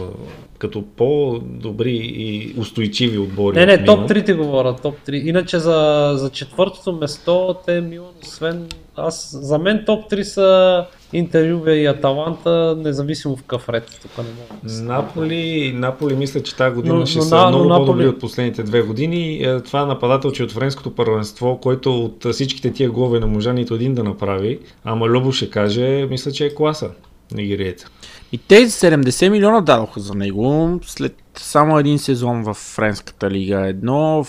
като 0.58 0.84
по-добри 0.98 1.96
и 2.04 2.54
устойчиви 2.58 3.18
отбори. 3.18 3.56
Не, 3.56 3.66
не, 3.66 3.86
топ 3.86 4.10
3 4.10 4.26
ти 4.26 4.34
говоря, 4.34 4.76
топ 4.76 4.96
3. 5.08 5.24
Иначе 5.24 5.60
за, 5.60 6.12
за 6.16 6.30
четвъртото 6.30 6.94
место 6.94 7.56
те 7.66 7.82
Милан, 7.82 8.14
освен 8.24 8.68
аз, 8.96 9.38
за 9.42 9.58
мен 9.58 9.84
топ 9.86 10.12
3 10.12 10.22
са 10.22 10.86
Интервюве 11.14 11.76
и 11.76 11.86
Аталанта, 11.86 12.76
независимо 12.80 13.36
в 13.36 13.42
какъв 13.42 13.70
ред. 13.70 14.00
Тук 14.02 14.18
не 14.18 14.24
мога 14.24 14.74
да 14.76 14.94
Наполи, 14.94 15.74
Наполи 15.76 16.16
мисля, 16.16 16.44
че 16.44 16.56
тази 16.56 16.76
година 16.76 16.96
но, 16.96 17.06
ще 17.06 17.18
но, 17.18 17.24
са 17.24 17.36
но, 17.36 17.50
много 17.50 17.64
но, 17.64 17.76
по-добри 17.76 18.04
Наполи... 18.04 18.16
от 18.16 18.20
последните 18.20 18.64
две 18.64 18.82
години. 18.82 19.44
Е, 19.44 19.62
това 19.62 19.82
е 19.82 19.86
нападател, 19.86 20.32
че 20.32 20.44
от 20.44 20.52
френското 20.52 20.96
първенство, 20.96 21.60
който 21.62 22.06
от 22.06 22.26
всичките 22.34 22.72
тия 22.72 22.92
голове 22.92 23.20
не 23.20 23.26
можа 23.26 23.54
нито 23.54 23.74
един 23.74 23.96
да 23.96 24.04
направи. 24.04 24.60
Ама 24.84 25.08
Любо 25.08 25.32
ще 25.32 25.50
каже, 25.50 26.08
мисля, 26.10 26.32
че 26.32 26.46
е 26.46 26.56
класа 26.56 26.90
нигерията. 27.32 27.90
И 28.32 28.38
тези 28.38 28.72
70 28.72 29.30
милиона 29.30 29.62
дадоха 29.62 30.00
за 30.00 30.14
него 30.14 30.80
след 30.86 31.16
само 31.38 31.80
един 31.80 32.00
сезон 32.00 32.44
в 32.44 32.54
Френската 32.54 33.32
лига. 33.32 33.68
Едно, 33.68 34.26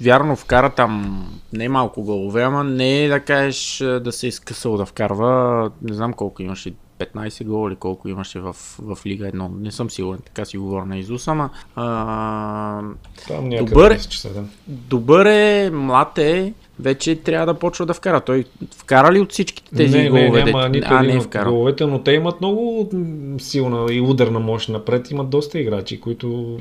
вярно 0.00 0.36
вкара 0.36 0.70
там 0.70 1.24
не 1.52 1.68
малко 1.68 2.02
голове, 2.02 2.42
ама 2.42 2.64
не 2.64 3.04
е 3.04 3.08
да 3.08 3.20
кажеш 3.20 3.78
да 3.78 4.12
се 4.12 4.26
е 4.26 4.28
изкъсал 4.28 4.76
да 4.76 4.86
вкарва, 4.86 5.70
не 5.82 5.94
знам 5.94 6.12
колко 6.12 6.42
имаше 6.42 6.74
15 6.98 7.44
гола 7.44 7.70
или 7.70 7.76
колко 7.76 8.08
имаше 8.08 8.40
в, 8.40 8.56
в 8.78 8.98
Лига 9.06 9.24
1. 9.24 9.60
Не 9.60 9.72
съм 9.72 9.90
сигурен, 9.90 10.20
така 10.24 10.44
си 10.44 10.58
говоря 10.58 10.86
на 10.86 10.98
Изус, 10.98 11.28
ама 11.28 11.50
а, 11.76 12.82
Там 13.28 13.50
добър, 13.50 13.98
да. 14.34 14.44
добър 14.66 15.26
е, 15.26 15.70
млад 15.70 16.18
е, 16.18 16.52
вече 16.80 17.16
трябва 17.16 17.46
да 17.46 17.58
почва 17.58 17.86
да 17.86 17.94
вкара. 17.94 18.20
Той 18.20 18.44
вкара 18.76 19.12
ли 19.12 19.20
от 19.20 19.32
всичките 19.32 19.74
тези 19.76 19.98
не, 19.98 20.08
голове? 20.08 20.44
Не, 20.44 20.52
няма 20.52 20.68
нито 20.68 20.88
а, 20.90 21.02
не 21.02 21.14
е 21.14 21.20
вкара. 21.20 21.50
головете, 21.50 21.86
но 21.86 22.02
те 22.02 22.12
имат 22.12 22.40
много 22.40 22.90
силна 23.38 23.94
и 23.94 24.00
ударна 24.00 24.40
мощ 24.40 24.68
напред. 24.68 25.10
Имат 25.10 25.30
доста 25.30 25.58
играчи, 25.58 26.00
които 26.00 26.58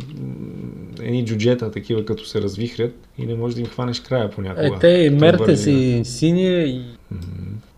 едни 0.99 1.25
джуджета, 1.25 1.71
такива 1.71 2.05
като 2.05 2.25
се 2.25 2.41
развихрят 2.41 2.95
и 3.17 3.25
не 3.25 3.35
можеш 3.35 3.55
да 3.55 3.61
им 3.61 3.67
хванеш 3.67 3.99
края 3.99 4.29
понякога. 4.29 4.67
Е, 4.67 4.79
те 4.79 4.87
и 4.87 5.09
Мертес 5.09 5.65
и 5.65 6.01
Синия 6.05 6.67
и... 6.67 6.81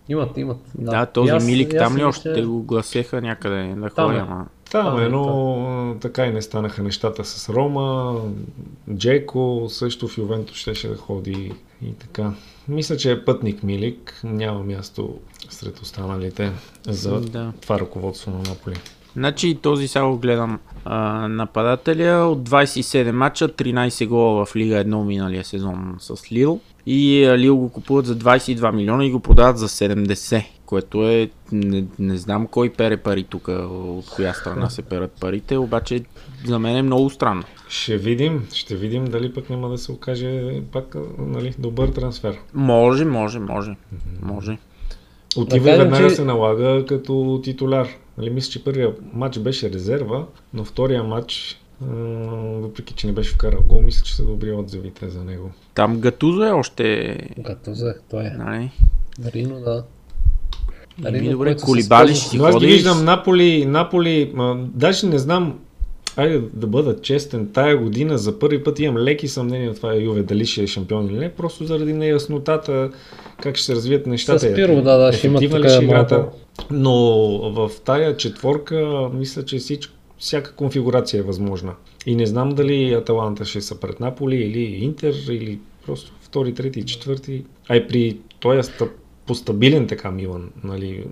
Имат, 0.08 0.36
имат. 0.36 0.58
Да, 0.74 0.90
да 0.90 1.06
този 1.06 1.30
аз, 1.30 1.46
Милик 1.46 1.74
аз 1.74 1.88
там 1.88 1.96
ли 1.96 2.04
още 2.04 2.32
те 2.32 2.42
го 2.42 2.62
гласеха 2.62 3.20
някъде 3.20 3.74
да 3.76 3.90
ходи, 3.90 4.16
ама... 4.16 4.46
Там 4.70 4.86
Ами, 4.86 5.04
е, 5.04 5.08
но 5.08 5.96
така 6.00 6.26
и 6.26 6.32
не 6.32 6.42
станаха 6.42 6.82
нещата 6.82 7.24
с 7.24 7.48
Рома. 7.48 8.16
Джеко 8.94 9.66
също 9.68 10.08
в 10.08 10.18
Ювенто 10.18 10.54
щеше 10.54 10.88
да 10.88 10.96
ходи 10.96 11.52
и 11.82 11.92
така. 11.94 12.32
Мисля, 12.68 12.96
че 12.96 13.12
е 13.12 13.24
пътник 13.24 13.62
Милик. 13.62 14.20
Няма 14.24 14.62
място 14.64 15.18
сред 15.50 15.78
останалите 15.78 16.52
за 16.88 17.20
Да. 17.20 17.52
това 17.60 17.78
ръководство 17.80 18.30
на 18.30 18.38
Наполи. 18.38 18.76
Значи 19.16 19.58
този 19.62 19.88
сега 19.88 20.06
го 20.06 20.18
гледам. 20.18 20.60
А, 20.84 21.28
нападателя 21.28 22.26
от 22.26 22.48
27 22.48 23.10
мача, 23.10 23.48
13 23.48 24.06
гола 24.06 24.46
в 24.46 24.56
Лига 24.56 24.74
1 24.74 25.04
миналия 25.04 25.44
сезон 25.44 25.96
с 25.98 26.32
Лил. 26.32 26.60
И 26.86 27.24
а, 27.24 27.38
Лил 27.38 27.56
го 27.56 27.68
купуват 27.68 28.06
за 28.06 28.16
22 28.16 28.72
милиона 28.74 29.04
и 29.04 29.10
го 29.10 29.20
продават 29.20 29.58
за 29.58 29.68
70. 29.68 30.44
Което 30.66 31.08
е, 31.08 31.30
не, 31.52 31.84
не 31.98 32.16
знам 32.16 32.46
кой 32.46 32.70
пере 32.70 32.96
пари 32.96 33.24
тук, 33.24 33.48
от 33.48 34.10
коя 34.10 34.34
страна 34.34 34.70
се 34.70 34.82
перат 34.82 35.12
парите, 35.20 35.56
обаче 35.56 36.00
за 36.46 36.58
мен 36.58 36.76
е 36.76 36.82
много 36.82 37.10
странно. 37.10 37.42
Ще 37.68 37.96
видим, 37.96 38.46
ще 38.52 38.76
видим 38.76 39.04
дали 39.04 39.32
пък 39.34 39.50
няма 39.50 39.68
да 39.68 39.78
се 39.78 39.92
окаже 39.92 40.60
пак 40.72 40.96
нали, 41.18 41.54
добър 41.58 41.88
трансфер. 41.88 42.38
Може, 42.54 43.04
може, 43.04 43.38
може. 43.38 43.76
Може. 44.22 44.58
Отива 45.36 45.70
Да 45.70 45.78
веднага 45.78 46.08
че- 46.08 46.14
се 46.14 46.24
налага 46.24 46.84
като 46.88 47.40
титуляр. 47.44 47.88
Нали, 48.18 48.30
мисля, 48.30 48.50
че 48.50 48.64
първият 48.64 49.00
матч 49.12 49.38
беше 49.38 49.70
резерва, 49.70 50.24
но 50.54 50.64
втория 50.64 51.04
матч, 51.04 51.60
въпреки 51.80 52.94
че 52.94 53.06
не 53.06 53.12
беше 53.12 53.34
вкарал 53.34 53.60
гол, 53.68 53.82
мисля, 53.82 54.04
че 54.04 54.16
са 54.16 54.24
добри 54.24 54.52
отзивите 54.52 55.08
за 55.08 55.24
него. 55.24 55.50
Там 55.74 56.00
Гатузо 56.00 56.42
е 56.42 56.50
още, 56.50 57.18
Като 57.46 57.70
взех, 57.70 58.00
той 58.10 58.24
е. 58.24 58.30
нали? 58.30 58.70
Рино, 59.34 59.60
да. 59.60 59.84
Еми, 61.06 61.30
добре, 61.30 61.48
който 61.48 61.60
се 61.60 61.66
Колибали 61.66 62.14
ще 62.14 62.28
си 62.28 62.38
аз 62.42 62.58
ги 62.58 62.66
виждам 62.66 63.04
Наполи, 63.04 63.66
Наполи, 63.66 64.32
а, 64.38 64.56
даже 64.74 65.06
не 65.06 65.18
знам, 65.18 65.58
айде 66.16 66.42
да 66.54 66.66
бъда 66.66 67.00
честен, 67.00 67.50
тая 67.52 67.76
година 67.76 68.18
за 68.18 68.38
първи 68.38 68.64
път 68.64 68.78
имам 68.78 69.02
леки 69.02 69.28
съмнения 69.28 69.70
от 69.70 69.76
това 69.76 69.94
Юве 69.94 70.22
дали 70.22 70.46
ще 70.46 70.62
е 70.62 70.66
шампион 70.66 71.06
или 71.06 71.18
не, 71.18 71.32
просто 71.32 71.64
заради 71.64 71.92
неяснотата, 71.92 72.90
как 73.42 73.56
ще 73.56 73.66
се 73.66 73.74
развият 73.74 74.06
нещата. 74.06 74.38
С 74.38 74.54
Пиро, 74.54 74.82
да, 74.82 74.96
да, 74.96 75.12
ще 75.12 75.30
ли 75.30 75.50
тук 75.50 75.64
е 75.64 75.84
играта. 75.84 76.26
Но 76.70 76.94
в 77.52 77.70
тая 77.84 78.16
четворка, 78.16 79.08
мисля, 79.14 79.44
че 79.44 79.58
всичко, 79.58 79.94
всяка 80.18 80.52
конфигурация 80.52 81.18
е 81.18 81.22
възможна. 81.22 81.74
И 82.06 82.14
не 82.14 82.26
знам 82.26 82.48
дали 82.48 82.92
Аталанта 82.92 83.44
ще 83.44 83.60
са 83.60 83.80
пред 83.80 84.00
Наполи 84.00 84.36
или 84.36 84.60
Интер, 84.60 85.14
или 85.30 85.58
просто 85.86 86.12
втори, 86.20 86.54
трети, 86.54 86.86
четвърти. 86.86 87.44
А 87.68 87.76
и 87.76 87.88
при 87.88 88.16
този 88.40 88.62
стъп, 88.62 88.90
по-стабилен 89.26 89.86
така 89.86 90.10
Милан, 90.10 90.50
нали, 90.64 91.04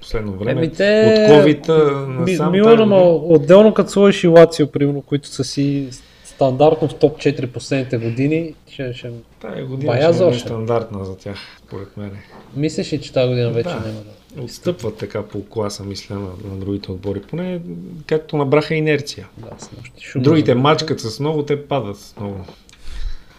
последно 0.00 0.32
време. 0.32 0.60
Еми, 0.60 0.72
те... 0.72 1.28
От 1.30 1.44
COVID 1.44 2.06
Ми, 2.06 2.32
насам. 2.32 2.52
Милан, 2.52 2.80
ама 2.80 2.96
отделно 3.06 3.74
като 3.74 3.90
сложиш 3.90 4.24
и 4.24 4.26
Лацио, 4.26 4.66
примерно, 4.66 5.02
които 5.02 5.28
са 5.28 5.44
си 5.44 5.88
стандартно 6.24 6.88
в 6.88 6.94
топ 6.94 7.18
4 7.18 7.46
последните 7.46 7.98
години, 7.98 8.54
ще, 8.68 8.92
ще... 8.94 9.10
Тая 9.40 9.66
година 9.66 9.92
Бая 9.92 10.14
ще 10.14 10.26
е 10.26 10.34
стандартна 10.34 11.04
за 11.04 11.16
тях, 11.16 11.36
според 11.66 11.96
мен. 11.96 12.10
Мислиш 12.56 12.92
ли, 12.92 13.00
че 13.00 13.12
тази 13.12 13.28
година 13.28 13.50
вече 13.50 13.68
Да. 13.68 13.74
няма 13.74 14.00
да... 14.00 14.19
Отстъпват 14.38 14.96
така 14.96 15.22
по 15.22 15.44
класа, 15.46 15.84
мисля, 15.84 16.14
на, 16.14 16.20
на 16.20 16.56
другите 16.56 16.92
отбори. 16.92 17.22
Поне 17.22 17.60
както 18.06 18.36
набраха 18.36 18.74
инерция. 18.74 19.28
Да, 19.38 19.48
с. 19.58 19.70
Шумно 20.00 20.24
Другите 20.24 20.54
мачкат 20.54 21.00
с 21.00 21.20
много, 21.20 21.42
те 21.42 21.66
падат 21.66 22.14
много. 22.20 22.44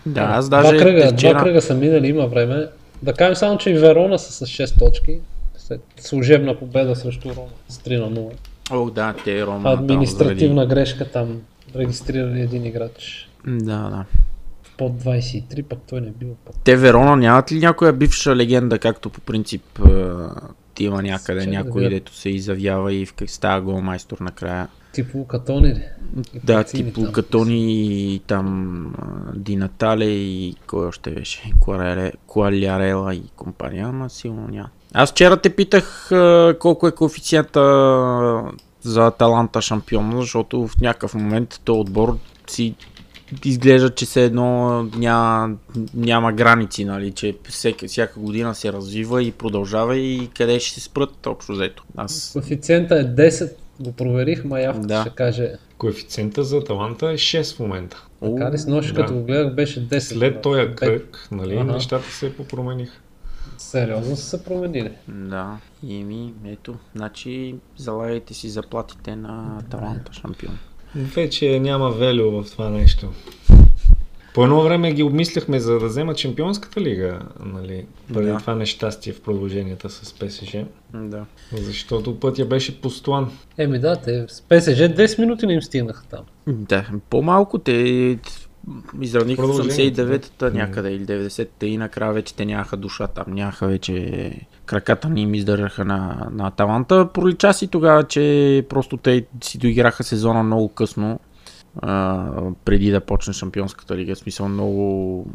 Да, 0.06 0.22
аз 0.22 0.50
Два 0.50 0.62
даже 0.62 0.78
кръга, 0.78 1.08
два 1.08 1.18
вчера... 1.18 1.40
кръга 1.40 1.62
са 1.62 1.74
минали, 1.74 2.08
има 2.08 2.28
време. 2.28 2.68
Да 3.04 3.14
кажем 3.14 3.36
само, 3.36 3.58
че 3.58 3.70
и 3.70 3.74
Верона 3.74 4.20
са 4.20 4.32
с 4.46 4.50
6 4.50 4.80
точки. 4.80 5.20
След 5.58 5.82
служебна 6.00 6.60
победа 6.60 6.96
срещу 6.96 7.30
Рома 7.30 7.48
с 7.70 7.78
3 7.78 8.00
на 8.00 8.12
0. 8.12 8.32
Ох, 8.72 8.92
да, 8.92 9.14
те 9.26 9.46
Рома. 9.46 9.64
там 9.64 9.80
Административна 9.80 10.66
грешка 10.66 11.12
там. 11.12 11.42
Регистрирали 11.76 12.42
един 12.42 12.66
играч 12.66 13.30
Да, 13.48 13.90
да. 13.90 14.06
под 14.78 14.92
23, 15.04 15.64
пък 15.64 15.80
той 15.90 16.02
не 16.02 16.08
е 16.08 16.12
бил 16.12 16.36
пък. 16.46 16.56
Те 16.64 16.76
Верона 16.76 17.16
нямат 17.16 17.52
ли 17.52 17.60
някоя 17.60 17.94
бивша 17.94 18.36
легенда, 18.36 18.80
както 18.80 19.10
по 19.10 19.22
принцип 19.22 19.80
ти 20.74 20.84
има 20.84 21.02
някъде 21.02 21.40
Чакай 21.42 21.54
да 21.54 21.64
някой, 21.64 21.82
видя. 21.84 21.96
дето 21.96 22.16
се 22.16 22.30
изявява 22.30 22.94
и 22.94 23.08
става 23.28 23.62
голмайстор 23.62 24.18
накрая. 24.20 24.68
Тип 24.94 25.16
Лукатони 25.16 25.68
ли? 25.68 25.84
И 26.34 26.40
Да, 26.44 26.58
Пецини 26.64 26.86
тип 26.86 26.96
там. 26.96 27.04
Лукатони 27.06 27.84
и 28.14 28.20
там 28.20 28.86
а, 28.98 29.06
Ди 29.36 29.56
Натале 29.56 30.06
и 30.06 30.56
кой 30.68 30.88
още 30.88 31.12
беше? 31.12 31.52
Куалярела 32.28 33.16
и 33.16 33.24
компания, 33.36 33.88
ама 33.88 34.10
силно 34.10 34.48
няма. 34.48 34.70
Аз 34.94 35.12
вчера 35.12 35.38
те 35.38 35.56
питах 35.56 36.10
колко 36.60 36.88
е 36.88 36.92
коефициента 36.92 37.62
за 38.82 39.06
Аталанта 39.08 39.62
шампион, 39.62 40.12
защото 40.16 40.68
в 40.68 40.82
някакъв 40.82 41.14
момент 41.14 41.62
този 41.64 41.80
отбор 41.80 42.18
си 42.48 42.76
изглежда, 43.46 43.90
че 43.90 44.06
се 44.06 44.24
едно 44.26 44.84
няма, 44.84 45.56
няма 45.94 46.34
граници, 46.34 46.86
нали, 46.86 47.12
че 47.12 47.38
всека, 47.50 47.88
всяка 47.88 48.20
година 48.20 48.56
се 48.56 48.74
развива 48.74 49.24
и 49.24 49.32
продължава 49.32 49.98
и 49.98 50.30
къде 50.38 50.60
ще 50.60 50.74
се 50.80 50.86
спрат 50.86 51.28
общо 51.28 51.52
взето. 51.52 51.84
Аз 51.96 52.30
Коефициента 52.34 52.96
е 52.96 53.04
10, 53.30 53.52
го 53.80 53.92
проверих, 53.92 54.44
ма 54.46 54.60
явка 54.62 54.88
Да. 54.88 55.02
ще 55.02 55.10
каже. 55.10 55.52
Коефициента 55.78 56.44
за 56.44 56.64
таланта 56.64 57.06
е 57.10 57.18
6 57.18 57.56
в 57.56 57.60
момента. 57.60 58.04
Така 58.24 58.52
ли 58.52 58.58
с 58.58 58.68
нощ, 58.68 58.94
да. 58.94 59.02
като 59.02 59.14
го 59.14 59.24
гледах, 59.24 59.54
беше 59.54 59.88
10. 59.88 60.00
След 60.00 60.42
този 60.42 60.62
кръг, 60.76 61.28
нали, 61.32 61.56
Ага. 61.56 61.74
нещата 61.74 62.12
се 62.12 62.36
попромениха. 62.36 62.98
Сериозно 63.58 64.16
са 64.16 64.24
се 64.26 64.44
променили. 64.44 64.92
Да, 65.08 65.58
и 65.84 66.04
ми, 66.04 66.34
ето, 66.46 66.76
значи 66.96 67.56
залагайте 67.78 68.34
си 68.34 68.50
заплатите 68.50 69.16
на 69.16 69.62
Таланта 69.70 70.14
шампион. 70.14 70.58
Вече 70.96 71.60
няма 71.60 71.92
велю 71.92 72.32
в 72.32 72.52
това 72.52 72.70
нещо. 72.70 73.10
По 74.34 74.44
едно 74.44 74.62
време 74.62 74.94
ги 74.94 75.04
обмисляхме 75.04 75.60
за 75.60 75.80
да 75.80 75.86
вземат 75.88 76.18
Чемпионската 76.18 76.82
лига, 76.82 77.20
нали, 77.46 77.86
преди 78.14 78.30
Да. 78.30 78.38
това 78.38 78.56
нещастие 78.56 79.14
в 79.14 79.22
продълженията 79.22 79.90
с 79.90 80.14
ПСЖ, 80.14 80.56
Да. 80.94 81.26
защото 81.54 82.20
пътя 82.20 82.46
беше 82.46 82.82
постоан. 82.82 83.32
Еми 83.58 83.80
да, 83.80 83.96
те 83.96 84.26
с 84.28 84.42
ПСЖ 84.42 84.80
10 84.80 85.20
минути 85.20 85.46
не 85.46 85.54
им 85.54 85.62
стигнаха 85.62 86.04
там. 86.08 86.20
Да, 86.48 86.86
по-малко 87.10 87.58
те 87.60 88.18
Продължението, 88.68 89.42
89-та 89.42 90.50
да. 90.50 90.58
някъде 90.58 90.92
или 90.92 91.06
90-та 91.06 91.66
и 91.66 91.78
накрая 91.78 92.14
вече 92.14 92.36
те 92.36 92.46
нямаха 92.46 92.78
душа 92.78 93.08
там, 93.08 93.26
нямаха 93.28 93.68
вече 93.68 94.32
краката 94.66 95.10
ни 95.10 95.22
им 95.22 95.34
издържаха 95.34 95.86
на, 95.86 96.28
на 96.32 96.48
Аталанта. 96.48 97.10
Пролича 97.14 97.54
си 97.54 97.68
тогава, 97.68 98.04
че 98.04 98.66
просто 98.70 98.98
те 98.98 99.26
си 99.44 99.58
доиграха 99.58 100.04
сезона 100.04 100.44
много 100.44 100.70
късно, 100.70 101.20
а, 101.82 102.28
преди 102.66 102.92
да 102.92 103.02
почне 103.02 103.34
Шампионската 103.34 103.98
лига. 103.98 104.16
В 104.16 104.18
смисъл 104.18 104.48
много, 104.48 105.26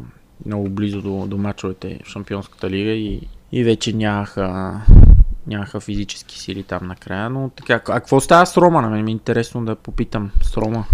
много 0.45 0.69
близо 0.69 1.01
до, 1.01 1.27
до 1.27 1.37
мачовете 1.37 1.99
в 2.03 2.09
Шампионската 2.09 2.69
лига 2.69 2.91
и, 2.91 3.27
и 3.51 3.63
вече 3.63 3.93
нямаха, 3.93 4.81
нямаха 5.47 5.79
физически 5.79 6.39
сили 6.39 6.63
там 6.63 6.87
накрая. 6.87 7.29
Но 7.29 7.49
така, 7.49 7.73
а 7.73 7.79
какво 7.79 8.19
става 8.19 8.45
с 8.45 8.57
Рома? 8.57 8.81
На 8.81 8.89
мен 8.89 9.05
ми 9.05 9.11
е 9.11 9.13
интересно 9.13 9.65
да 9.65 9.75
попитам 9.75 10.31
с 10.41 10.57
Рома. 10.57 10.85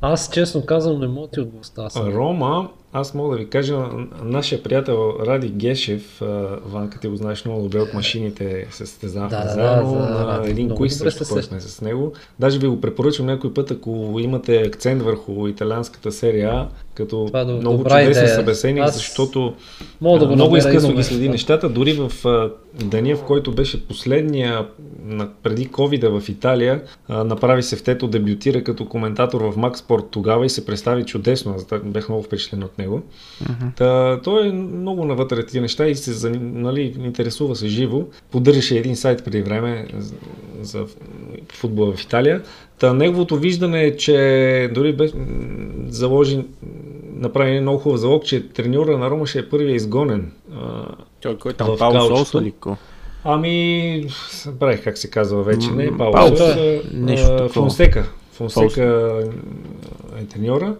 Аз 0.00 0.30
честно 0.32 0.66
казвам 0.66 1.00
не 1.00 1.08
мога 1.08 1.28
ти 1.28 1.40
от 1.40 1.48
гласа. 1.48 1.72
Аз 1.76 1.92
съм- 1.92 2.08
Рома, 2.08 2.68
аз 2.92 3.14
мога 3.14 3.30
да 3.30 3.42
ви 3.42 3.50
кажа, 3.50 3.76
нашия 4.22 4.62
приятел 4.62 5.14
Ради 5.20 5.48
Гешев, 5.48 6.22
Ванка 6.64 7.00
ти 7.00 7.08
го 7.08 7.16
знаеш 7.16 7.44
много 7.44 7.62
добре 7.62 7.80
от 7.80 7.94
машините, 7.94 8.66
се 8.70 8.76
състезавахме 8.76 9.38
Да, 9.38 9.44
да, 9.44 9.50
заедно 9.50 9.92
да, 9.92 9.98
за 9.98 10.10
на 10.10 10.38
Ради. 10.38 10.50
един 10.50 10.70
куиз 10.70 10.98
също 10.98 11.24
се 11.24 11.32
ходихме 11.34 11.60
с 11.60 11.80
него. 11.80 12.12
Даже 12.38 12.58
ви 12.58 12.66
го 12.66 12.80
препоръчвам 12.80 13.26
някой 13.26 13.54
път, 13.54 13.70
ако 13.70 13.90
имате 14.20 14.56
акцент 14.56 15.02
върху 15.02 15.48
италианската 15.48 16.12
серия, 16.12 16.68
като 16.94 17.24
Това 17.26 17.40
е 17.40 17.44
много 17.44 17.76
добра 17.78 18.02
чудесен 18.02 18.22
идея. 18.24 18.36
събеседник, 18.36 18.84
Аз 18.84 18.94
защото 18.94 19.54
Мога 20.00 20.18
да 20.18 20.26
го 20.26 20.34
много 20.34 20.56
изкъсно 20.56 20.94
ги 20.94 21.02
следи 21.02 21.28
нещата. 21.28 21.68
Дори 21.68 21.92
в 21.92 22.26
а, 22.26 22.50
деня, 22.84 23.16
в 23.16 23.22
който 23.22 23.52
беше 23.52 23.86
последния 23.88 24.66
на, 25.04 25.28
преди 25.42 25.68
covid 25.68 26.20
в 26.20 26.28
Италия, 26.28 26.82
а, 27.08 27.24
направи 27.24 27.62
се 27.62 27.76
в 27.76 27.82
тето, 27.82 28.08
дебютира 28.08 28.64
като 28.64 28.84
коментатор 28.84 29.40
в 29.40 29.52
Sport 29.56 30.04
тогава 30.10 30.46
и 30.46 30.50
се 30.50 30.66
представи 30.66 31.04
чудесно. 31.04 31.54
Аз 31.54 31.66
бях 31.84 32.08
много 32.08 32.22
впечатлен 32.22 32.62
от 32.62 32.78
него. 32.78 33.02
Та, 33.76 34.20
той 34.20 34.48
е 34.48 34.52
много 34.52 35.04
навътре 35.04 35.46
тия 35.46 35.62
неща 35.62 35.86
и 35.86 35.94
се 35.94 36.12
за- 36.12 36.30
нали, 36.40 36.94
интересува 36.98 37.56
се 37.56 37.68
живо. 37.68 38.02
Поддържаше 38.30 38.78
един 38.78 38.96
сайт 38.96 39.24
преди 39.24 39.42
време 39.42 39.86
за, 40.64 40.86
футбола 41.52 41.92
в 41.92 42.02
Италия. 42.02 42.42
Та 42.78 42.92
неговото 42.92 43.36
виждане 43.36 43.84
е, 43.84 43.96
че 43.96 44.70
дори 44.74 44.92
бе, 44.92 45.08
м, 45.14 45.26
заложи, 45.88 46.44
направи 47.14 47.50
един 47.50 47.62
много 47.62 47.78
хубав 47.78 47.98
залог, 47.98 48.24
че 48.24 48.48
треньора 48.48 48.98
на 48.98 49.10
Рома 49.10 49.26
ще 49.26 49.38
е 49.38 49.48
първия 49.48 49.74
изгонен. 49.74 50.32
Той 51.20 51.38
кой 51.38 51.50
е 51.50 51.54
там? 51.54 51.66
Ко? 52.60 52.76
Ами, 53.24 54.06
забравих 54.44 54.84
как 54.84 54.98
се 54.98 55.10
казва 55.10 55.42
вече. 55.42 55.70
Не, 55.70 57.14
а, 57.14 57.26
такова. 57.26 57.48
Фонсека. 57.48 58.08
Фонсека 58.32 59.22
е 60.20 60.24
треньора. 60.24 60.76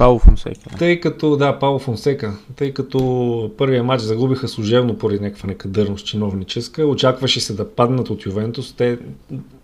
Пауло 0.00 0.18
Фонсека. 0.18 0.60
да. 0.70 0.76
Тъй 0.78 1.00
като, 1.00 1.36
да, 1.36 1.58
Пауло 1.58 1.78
Фонсека, 1.78 2.32
тъй 2.56 2.72
като 2.72 3.50
първия 3.58 3.84
матч 3.84 4.02
загубиха 4.02 4.48
служебно 4.48 4.98
поради 4.98 5.20
някаква 5.20 5.46
некадърност 5.46 6.06
чиновническа, 6.06 6.86
очакваше 6.86 7.40
се 7.40 7.54
да 7.54 7.70
паднат 7.70 8.10
от 8.10 8.26
Ювентус. 8.26 8.74
Те 8.76 8.98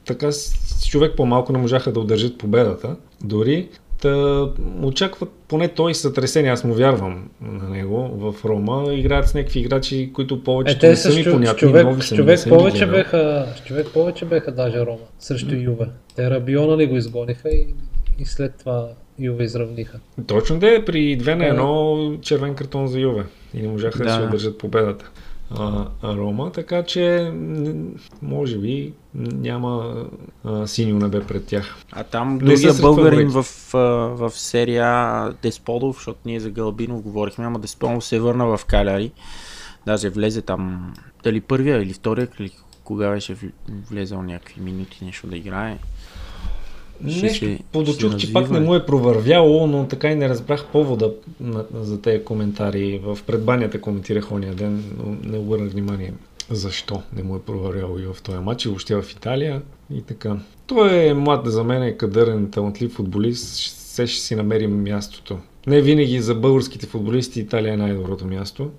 така 0.05 0.33
с 0.33 0.87
човек 0.89 1.17
по-малко 1.17 1.53
не 1.53 1.59
можаха 1.59 1.93
да 1.93 2.01
удържат 2.01 2.39
победата. 2.39 2.97
Дори 3.25 3.69
Та, 4.01 4.49
очакват 4.83 5.29
поне 5.49 5.69
той 5.69 5.95
сътресение, 5.95 6.51
аз 6.51 6.65
му 6.65 6.75
вярвам 6.75 7.29
на 7.41 7.69
него 7.69 8.11
в 8.15 8.45
Рома. 8.45 8.95
Играят 8.95 9.29
с 9.29 9.35
някакви 9.35 9.61
играчи, 9.61 10.11
които 10.15 10.45
повече 10.45 10.79
Е, 10.83 10.89
не 10.89 10.97
са 10.97 11.15
ми 11.15 11.25
понятни. 11.25 11.59
човек, 11.59 11.85
нови 11.85 12.03
са 12.03 12.15
ми, 12.15 12.19
човек, 12.19 12.49
повече 12.49 12.87
беха, 12.87 13.47
човек 13.67 13.87
повече 13.95 14.25
беха 14.25 14.53
даже 14.53 14.87
Рома 14.87 15.07
срещу 15.19 15.55
Юве. 15.55 15.87
Те 16.17 16.31
Рабиона 16.31 16.77
ли 16.77 16.87
го 16.87 16.97
изгониха 16.97 17.49
и, 17.49 17.67
и 18.19 18.25
след 18.25 18.53
това 18.59 18.89
Юве 19.19 19.45
изравниха. 19.45 20.01
Точно 20.27 20.59
да 20.59 20.75
е, 20.75 20.85
при 20.85 21.19
2 21.19 21.35
на 21.35 21.55
Да. 21.55 21.61
1 21.61 22.21
червен 22.21 22.55
картон 22.55 22.89
за 22.89 23.01
Юве. 23.01 23.25
И 23.55 23.63
не 23.63 23.69
можаха 23.69 23.99
да, 23.99 24.05
Да. 24.05 24.11
си 24.13 24.21
удържат 24.21 24.59
победата. 24.59 25.11
А, 25.51 25.85
Рома, 26.05 26.53
така 26.53 26.83
че 26.83 27.33
може 28.23 28.59
би 28.59 28.93
няма 29.15 30.05
а, 30.45 30.67
синьо 30.67 30.99
небе 30.99 31.21
пред 31.21 31.47
тях. 31.47 31.77
А 31.93 32.05
там 32.05 32.39
другия 32.39 32.75
българин 32.75 33.29
в, 33.29 33.45
а, 33.75 33.79
в 34.09 34.31
серия 34.31 34.89
Десподов, 35.33 35.97
защото 35.97 36.19
ние 36.27 36.41
за 36.41 36.51
Галбинов 36.51 37.03
говорихме, 37.03 37.45
ама 37.45 37.59
Десподов 37.59 38.05
се 38.05 38.21
върна 38.21 38.47
в 38.47 38.65
Каляри. 38.65 39.13
Даже 39.87 40.09
влезе 40.11 40.43
там, 40.43 40.95
дали 41.25 41.41
първия 41.41 41.83
или 41.83 41.93
втория, 41.93 42.29
или 42.41 42.51
кога 42.85 43.11
беше 43.11 43.35
в- 43.35 43.43
влезал 43.91 44.23
някакви 44.23 44.61
минути 44.61 45.05
нещо 45.05 45.27
да 45.27 45.37
играе. 45.37 45.79
Нещо 47.01 47.45
се- 47.45 47.59
подочух, 47.73 48.17
че 48.17 48.33
пак 48.33 48.51
не 48.51 48.61
му 48.61 48.75
е 48.75 48.87
провървяло, 48.87 49.67
но 49.67 49.87
така 49.87 50.11
и 50.11 50.15
не 50.15 50.29
разбрах 50.29 50.67
повода 50.67 51.13
на, 51.41 51.65
за 51.75 52.01
тези 52.01 52.25
коментари. 52.25 53.01
В 53.05 53.19
предбанята 53.27 53.81
коментирах 53.81 54.33
ония 54.33 54.55
ден, 54.55 54.85
но 54.99 55.31
не 55.31 55.39
обърнах 55.39 55.73
внимание 55.73 56.13
защо 56.51 57.03
не 57.17 57.23
му 57.23 57.37
е 57.37 57.43
провървяло 57.43 57.99
и 57.99 58.03
в 58.03 58.23
този 58.23 58.39
матч, 58.39 58.65
и 58.65 58.69
въобще 58.69 59.03
в 59.03 59.13
Италия 59.13 59.63
и 59.95 60.03
така. 60.03 60.37
Той 60.67 61.07
е 61.07 61.15
млад 61.15 61.47
за 61.47 61.65
мен, 61.65 61.83
е 61.83 61.97
кадърен, 61.97 62.51
талантлив 62.51 62.93
футболист, 62.93 63.45
все 63.45 64.07
ще 64.07 64.21
си 64.21 64.35
намерим 64.35 64.83
мястото. 64.83 65.39
Не 65.67 65.81
винаги 65.81 66.21
за 66.21 66.35
българските 66.35 66.87
футболисти 66.87 67.41
Италия 67.41 67.75
е 67.75 67.77
най-доброто 67.77 68.27
място. 68.27 68.71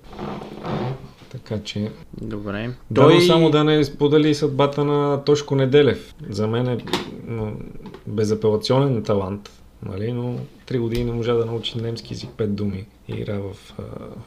Така 1.28 1.62
че 1.62 1.90
Добре. 2.22 2.70
той... 2.94 3.20
само 3.20 3.50
да 3.50 3.64
не 3.64 3.84
сподели 3.84 4.34
съдбата 4.34 4.84
на 4.84 5.24
Тошко 5.24 5.54
Неделев. 5.54 6.14
За 6.30 6.46
мен 6.48 6.68
е 6.68 6.78
безапелационен 8.08 9.02
талант, 9.02 9.50
нали? 9.86 10.12
но 10.12 10.34
три 10.66 10.78
години 10.78 11.04
не 11.04 11.12
можа 11.12 11.34
да 11.34 11.46
научи 11.46 11.78
немски 11.78 12.14
език, 12.14 12.30
пет 12.36 12.54
думи 12.54 12.86
и 13.08 13.12
игра 13.12 13.38
в 13.38 13.74
а, 13.78 13.82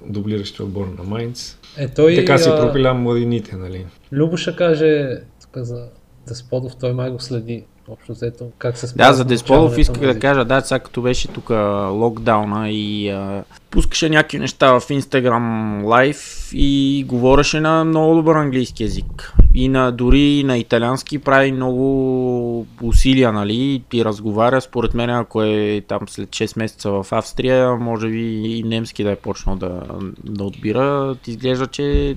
дублиращия 0.06 0.66
отбор 0.66 0.88
на 0.98 1.04
Майнц. 1.04 1.58
Е, 1.78 1.88
той, 1.88 2.16
Така 2.16 2.38
си 2.38 2.50
пропиля 2.50 2.94
младините, 2.94 3.56
нали? 3.56 3.86
Любо 4.12 4.38
ще 4.38 4.56
каже 4.56 5.18
тук 5.42 5.64
за 5.64 5.88
Десподов, 6.28 6.76
той 6.76 6.94
май 6.94 7.12
го 7.12 7.20
следи. 7.20 7.64
Общо 7.92 8.12
взето, 8.12 8.52
как 8.58 8.78
се 8.78 8.96
Да, 8.96 9.14
за 9.14 9.26
научаването 9.26 9.80
исках 9.80 10.02
да 10.02 10.20
кажа, 10.20 10.46
да, 10.46 10.62
сега 10.62 10.80
като 10.80 11.02
беше 11.02 11.28
тук 11.28 11.50
локдауна 11.92 12.70
и 12.70 13.10
а, 13.10 13.44
пускаше 13.70 14.10
някакви 14.10 14.40
неща 14.40 14.80
в 14.80 14.82
Instagram 14.82 15.84
лайв 15.84 16.50
и 16.54 17.06
говореше 17.08 17.60
на 17.60 17.84
много 17.84 18.16
добър 18.16 18.36
английски 18.36 18.84
язик. 18.84 19.34
И 19.54 19.70
на, 19.70 19.92
дори 19.92 20.44
на 20.44 20.58
италиански 20.58 21.20
прави 21.20 21.52
много 21.52 22.68
усилия, 22.82 23.32
нали, 23.32 23.84
и 23.94 24.06
разговаря. 24.06 24.62
Според 24.62 24.94
мен, 24.94 25.10
ако 25.10 25.44
е 25.44 25.82
там 25.88 26.00
след 26.08 26.30
6 26.30 26.58
месеца 26.58 26.92
в 26.92 27.06
Австрия, 27.12 27.76
може 27.76 28.08
би 28.08 28.58
и 28.58 28.64
немски 28.64 29.04
да 29.04 29.12
е 29.12 29.16
почнал 29.16 29.56
да, 29.56 29.82
да 30.24 30.44
отбира. 30.44 31.16
Ти 31.16 31.32
изглежда, 31.32 31.68
че 31.68 32.16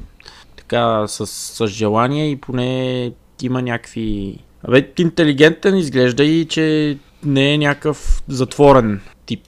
така 0.57 1.07
с, 1.07 1.27
с 1.27 1.67
желание 1.67 2.31
и 2.31 2.37
поне 2.37 3.13
има 3.43 3.63
някакви... 3.63 4.39
Абе, 4.65 4.89
интелигентен 4.99 5.77
изглежда 5.77 6.25
и 6.25 6.45
че 6.45 6.97
не 7.25 7.55
е 7.55 7.59
някакъв 7.59 8.23
затворен 8.29 9.01
тип. 9.27 9.41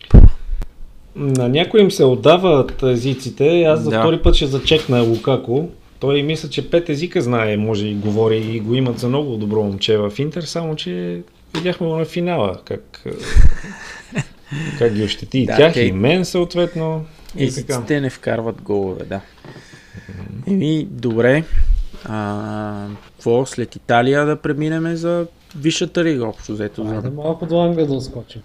На 1.17 1.49
някой 1.49 1.81
им 1.81 1.91
се 1.91 2.05
отдават 2.05 2.83
езиците. 2.83 3.63
Аз 3.63 3.81
за 3.81 3.91
Да. 3.91 4.01
втори 4.01 4.19
път 4.19 4.35
ще 4.35 4.47
зачекна 4.47 5.01
Лукако. 5.01 5.69
Той 6.01 6.23
мисля, 6.23 6.49
че 6.49 6.71
пет 6.71 6.89
езика 6.89 7.23
знае, 7.23 7.57
може 7.57 7.87
и 7.87 7.95
говори 7.95 8.37
и 8.39 8.61
го 8.61 8.75
имат 8.75 8.99
за 8.99 9.09
много 9.09 9.37
добро 9.37 9.63
момче 9.63 9.99
в 9.99 10.13
Интер, 10.19 10.43
само 10.43 10.77
че 10.77 11.21
видяхме 11.55 11.87
го 11.87 11.97
на 11.97 12.05
финала, 12.05 12.59
как, 12.65 13.05
как 14.79 14.95
ги 14.95 15.05
ощети 15.05 15.39
и 15.39 15.47
Да, 15.47 15.57
тях, 15.57 15.73
те- 15.73 15.81
и 15.81 15.93
мен 15.93 16.25
съответно. 16.25 17.05
Езиците 17.39 18.01
не 18.01 18.11
вкарват 18.11 18.63
голове, 18.63 19.05
да. 19.05 19.21
Еми, 20.47 20.87
добре. 20.91 21.45
А, 22.09 22.87
какво 23.07 23.47
след 23.47 23.77
Италия 23.77 24.27
да 24.27 24.37
преминем 24.37 24.97
за 24.97 25.27
Висшата 25.57 26.05
лига, 26.05 26.27
общо 26.27 26.53
взето 26.53 26.85
за 26.85 26.95
Айде 26.95 27.11
малко 27.11 27.47
до 27.47 27.61
Англия 27.61 27.87
да 27.87 27.95
отскочим. 27.95 28.43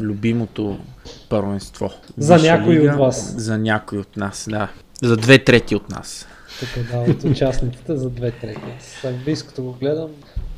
любимото 0.00 0.78
първенство. 1.28 1.90
За 2.16 2.36
някой 2.38 2.74
лига, 2.74 2.92
от 2.92 2.98
вас. 2.98 3.34
За 3.36 3.58
някой 3.58 3.98
от 3.98 4.16
нас, 4.16 4.48
да. 4.50 4.68
За 5.02 5.16
две 5.16 5.44
трети 5.44 5.74
от 5.76 5.90
нас. 5.90 6.26
Тук 6.60 6.84
да, 6.92 6.98
от 6.98 7.24
участниците 7.24 7.96
за 7.96 8.10
две 8.10 8.30
трети. 8.30 8.60
С 8.80 9.04
английското 9.04 9.62
го 9.62 9.72
гледам. 9.72 10.10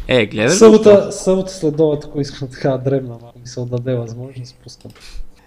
Е, 0.09 0.27
гледай. 0.27 0.47
ли 0.47 0.51
Събота, 0.51 1.13
събота 1.13 1.53
след 1.53 1.81
обед, 1.81 2.05
ако 2.05 2.21
искам 2.21 2.49
така 2.49 2.79
дребна, 2.79 3.09
малко 3.09 3.39
ми 3.39 3.47
се 3.47 3.61
отдаде 3.61 3.95
възможност, 3.95 4.55
пускам 4.65 4.91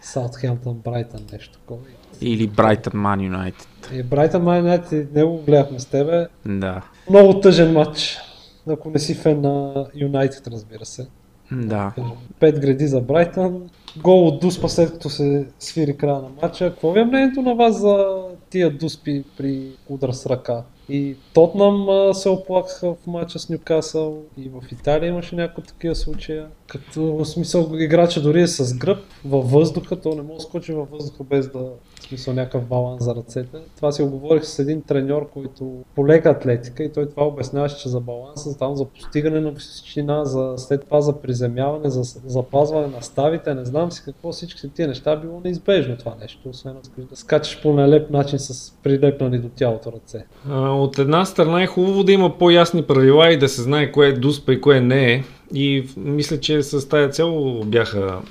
Саутхемптън, 0.04 0.74
Брайтън, 0.74 1.22
нещо 1.32 1.60
такова. 1.60 1.82
Или 2.22 2.48
Брайтън 2.48 2.94
Ман 2.96 3.22
Юнайтед. 3.22 3.68
И 3.94 4.04
Брайтън 4.04 4.44
Май 4.44 4.60
Юнайтед, 4.60 5.14
не 5.16 5.24
го 5.24 5.38
гледахме 5.38 5.80
с 5.80 5.86
тебе. 5.86 6.28
Да. 6.46 6.82
Много 7.10 7.40
тъжен 7.40 7.74
матч. 7.74 8.18
Ако 8.68 8.90
не 8.90 9.00
си 9.00 9.14
фен 9.14 9.42
на 9.42 9.86
Юнайтед, 9.96 10.48
разбира 10.48 10.86
се. 10.86 11.08
Да. 11.52 11.94
Пет 12.40 12.60
гради 12.60 12.88
за 12.88 13.02
Брайтън. 13.02 13.70
Гол 13.98 14.28
от 14.28 14.40
Дуспа 14.40 14.70
след 14.70 14.92
като 14.92 15.10
се 15.10 15.48
свири 15.60 15.98
края 15.98 16.16
на 16.16 16.30
матча. 16.42 16.70
Какво 16.70 16.92
ви 16.92 17.00
е 17.00 17.06
мнението 17.06 17.42
на 17.42 17.56
вас 17.56 17.80
за 17.80 18.24
тия 18.50 18.78
Дуспи 18.78 19.24
при 19.38 19.72
удар 19.90 20.12
с 20.12 20.26
ръка? 20.26 20.64
И 20.90 21.16
Тотнам 21.34 21.88
се 22.14 22.30
оплакаха 22.30 22.94
в 22.94 23.08
матча 23.08 23.40
с 23.40 23.50
Нюкасъл 23.50 24.18
и 24.38 24.50
в 24.50 24.72
Италия 24.72 25.10
имаше 25.10 25.36
някои 25.36 25.64
такива 25.64 25.96
случаи. 25.96 26.42
Като 26.68 27.02
в 27.02 27.26
смисъл 27.26 27.70
играча 27.74 28.22
дори 28.22 28.42
е 28.42 28.48
с 28.48 28.78
гръб 28.78 29.00
във 29.26 29.52
въздуха, 29.52 30.02
то 30.02 30.16
не 30.16 30.22
може 30.22 30.36
да 30.36 30.42
скочи 30.42 30.74
във 30.74 30.90
въздуха 30.90 31.24
без 31.24 31.52
да 31.52 31.70
в 32.04 32.08
смисъл 32.08 32.34
някакъв 32.34 32.66
баланс 32.66 33.04
за 33.04 33.16
ръцете. 33.16 33.58
Това 33.76 33.92
си 33.92 34.02
оговорих 34.02 34.46
с 34.46 34.60
един 34.60 34.82
треньор, 34.82 35.30
който 35.30 35.84
по 35.96 36.08
лека 36.08 36.30
атлетика 36.30 36.84
и 36.84 36.92
той 36.92 37.10
това 37.10 37.24
обясняваше, 37.28 37.78
че 37.78 37.90
за 37.90 38.00
баланса, 38.00 38.58
там 38.58 38.76
за 38.76 38.86
постигане 38.86 39.40
на 39.40 39.52
височина, 39.52 40.26
за 40.26 40.54
след 40.58 40.86
това 40.86 41.02
за 41.02 41.22
приземяване, 41.22 41.90
за 41.90 42.20
запазване 42.26 42.88
на 42.88 43.02
ставите, 43.02 43.54
не 43.54 43.66
знам 43.66 43.92
си 43.92 44.02
какво 44.06 44.32
всички 44.32 44.70
тия 44.70 44.88
неща 44.88 45.16
било 45.16 45.42
неизбежно 45.44 45.98
това 45.98 46.16
нещо, 46.22 46.50
освен 46.50 46.76
да 46.98 47.16
скачаш 47.16 47.62
по 47.62 47.74
нелеп 47.74 48.10
начин 48.10 48.40
с 48.40 48.74
прилепнани 48.84 49.40
до 49.40 49.50
тялото 49.50 49.92
ръце. 49.92 50.26
А, 50.50 50.70
От 50.70 51.00
една 51.00 51.26
страна 51.26 51.64
е 51.64 51.68
хубаво 51.68 52.04
да 52.04 52.12
има 52.12 52.38
по-ясни 52.38 52.84
правила 52.84 53.32
и 53.32 53.38
да 53.38 53.50
се 53.50 53.62
знае 53.62 53.92
кое 53.92 54.08
е 54.08 54.14
дуспа 54.14 54.54
и 54.54 54.62
кое 54.62 54.82
не 54.82 55.14
е. 55.14 55.24
И 55.54 55.86
мисля, 55.98 56.40
че 56.40 56.64
с 56.64 56.90
тази 56.90 57.12
цел 57.12 57.62
бяха 57.66 58.22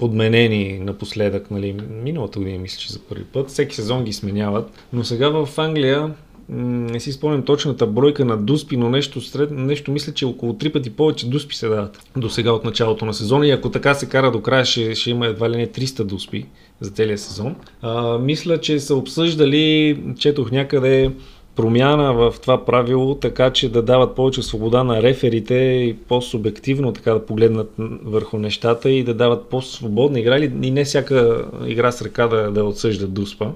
подменени 0.00 0.78
напоследък, 0.78 1.50
нали, 1.50 1.76
миналата 2.02 2.38
година 2.38 2.58
мисля, 2.58 2.78
че 2.78 2.92
за 2.92 2.98
първи 2.98 3.24
път. 3.24 3.48
Всеки 3.48 3.76
сезон 3.76 4.04
ги 4.04 4.12
сменяват. 4.12 4.70
Но 4.92 5.04
сега 5.04 5.28
в 5.28 5.48
Англия 5.58 6.14
не 6.52 7.00
си 7.00 7.12
спомням 7.12 7.42
точната 7.42 7.86
бройка 7.86 8.24
на 8.24 8.36
дуспи, 8.36 8.76
но 8.76 8.90
нещо, 8.90 9.20
сред, 9.20 9.50
нещо 9.50 9.90
мисля, 9.90 10.12
че 10.12 10.26
около 10.26 10.54
три 10.54 10.72
пъти 10.72 10.90
повече 10.90 11.28
дуспи 11.28 11.56
се 11.56 11.68
дават 11.68 12.02
до 12.16 12.30
сега 12.30 12.52
от 12.52 12.64
началото 12.64 13.04
на 13.04 13.14
сезона 13.14 13.46
и 13.46 13.50
ако 13.50 13.70
така 13.70 13.94
се 13.94 14.08
кара 14.08 14.30
до 14.30 14.42
края 14.42 14.64
ще, 14.64 14.94
ще 14.94 15.10
има 15.10 15.26
едва 15.26 15.50
ли 15.50 15.56
не 15.56 15.66
300 15.66 16.04
дуспи 16.04 16.46
за 16.80 16.90
целия 16.90 17.18
сезон. 17.18 17.56
А, 17.82 18.18
мисля, 18.18 18.60
че 18.60 18.80
са 18.80 18.94
обсъждали, 18.94 19.98
четох 20.18 20.50
някъде 20.50 21.10
промяна 21.56 22.12
в 22.12 22.34
това 22.42 22.64
правило, 22.64 23.14
така 23.14 23.50
че 23.50 23.72
да 23.72 23.82
дават 23.82 24.14
повече 24.14 24.42
свобода 24.42 24.84
на 24.84 25.02
реферите 25.02 25.54
и 25.54 25.96
по-субективно 26.08 26.92
така 26.92 27.14
да 27.14 27.26
погледнат 27.26 27.72
върху 28.04 28.38
нещата 28.38 28.90
и 28.90 29.04
да 29.04 29.14
дават 29.14 29.46
по-свободна 29.46 30.20
игра 30.20 30.36
или- 30.38 30.66
и 30.66 30.70
не 30.70 30.84
всяка 30.84 31.44
игра 31.66 31.92
с 31.92 32.02
ръка 32.02 32.26
да, 32.26 32.50
да 32.50 32.64
отсъжда 32.64 33.06
дуспа. 33.06 33.46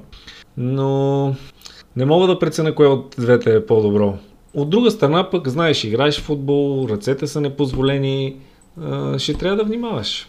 Но 0.56 1.34
не 1.96 2.04
мога 2.04 2.26
да 2.26 2.38
преценя 2.38 2.74
кое 2.74 2.86
от 2.86 3.14
двете 3.18 3.54
е 3.56 3.66
по-добро. 3.66 4.14
От 4.54 4.70
друга 4.70 4.90
страна 4.90 5.30
пък, 5.30 5.48
знаеш, 5.48 5.84
играеш 5.84 6.20
в 6.20 6.24
футбол, 6.24 6.88
ръцете 6.90 7.26
са 7.26 7.40
непозволени, 7.40 8.36
ще 9.18 9.34
трябва 9.34 9.56
да 9.56 9.64
внимаваш. 9.64 10.28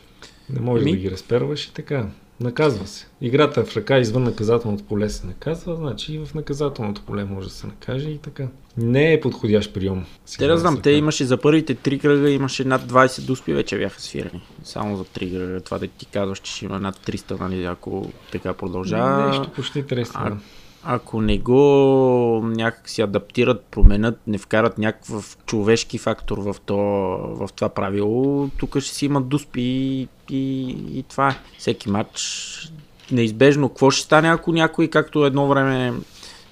Не 0.49 0.59
можеш 0.59 0.81
Еми. 0.81 0.91
да 0.91 0.97
ги 0.97 1.11
разперваш 1.11 1.65
и 1.65 1.73
така. 1.73 2.07
Наказва 2.39 2.87
се. 2.87 3.07
Играта 3.21 3.65
в 3.65 3.77
ръка 3.77 3.97
извън 3.97 4.23
наказателното 4.23 4.83
поле 4.83 5.09
се 5.09 5.27
наказва, 5.27 5.75
значи 5.75 6.13
и 6.13 6.25
в 6.25 6.33
наказателното 6.33 7.01
поле 7.01 7.25
може 7.25 7.47
да 7.47 7.53
се 7.53 7.67
накаже 7.67 8.09
и 8.09 8.17
така. 8.17 8.47
Не 8.77 9.13
е 9.13 9.19
подходящ 9.19 9.73
прием. 9.73 10.05
Те 10.37 10.47
да 10.47 10.57
знам, 10.57 10.81
те 10.81 10.91
имаше 10.91 11.25
за 11.25 11.37
първите 11.37 11.75
три 11.75 11.99
кръга, 11.99 12.29
имаше 12.29 12.63
над 12.63 12.81
20 12.81 13.21
дуспи, 13.21 13.53
вече 13.53 13.77
бяха 13.77 14.01
свирени. 14.01 14.41
Само 14.63 14.97
за 14.97 15.03
три 15.03 15.31
кръга. 15.31 15.61
Това 15.61 15.77
да 15.77 15.87
ти 15.87 16.05
казваш, 16.05 16.39
че 16.39 16.51
ще 16.51 16.65
има 16.65 16.79
над 16.79 16.95
300, 16.95 17.39
нали, 17.39 17.65
ако 17.65 18.11
така 18.31 18.53
продължава. 18.53 19.27
Нещо 19.27 19.51
почти 19.55 19.83
30. 19.83 20.11
А. 20.13 20.37
ако 20.85 21.21
не 21.21 21.37
го 21.37 22.41
някак 22.45 22.89
си 22.89 23.01
адаптират, 23.01 23.65
променят, 23.71 24.19
не 24.27 24.37
вкарат 24.37 24.77
някакъв 24.77 25.37
човешки 25.45 25.97
фактор 25.97 26.37
в, 26.37 26.55
то, 26.65 26.77
в 27.17 27.49
това 27.55 27.69
правило, 27.69 28.49
тук 28.57 28.79
ще 28.79 28.95
си 28.95 29.05
имат 29.05 29.27
дуспи 29.27 29.61
и, 29.61 30.07
и, 30.29 30.69
и 30.99 31.03
това 31.03 31.29
е. 31.29 31.37
Всеки 31.57 31.89
матч 31.89 32.71
неизбежно. 33.11 33.69
Какво 33.69 33.91
ще 33.91 34.03
стане, 34.03 34.27
ако 34.29 34.51
някой, 34.51 34.87
както 34.87 35.25
едно 35.25 35.47
време 35.47 35.93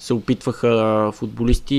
се 0.04 0.14
опитваха 0.14 1.12
футболисти 1.14 1.76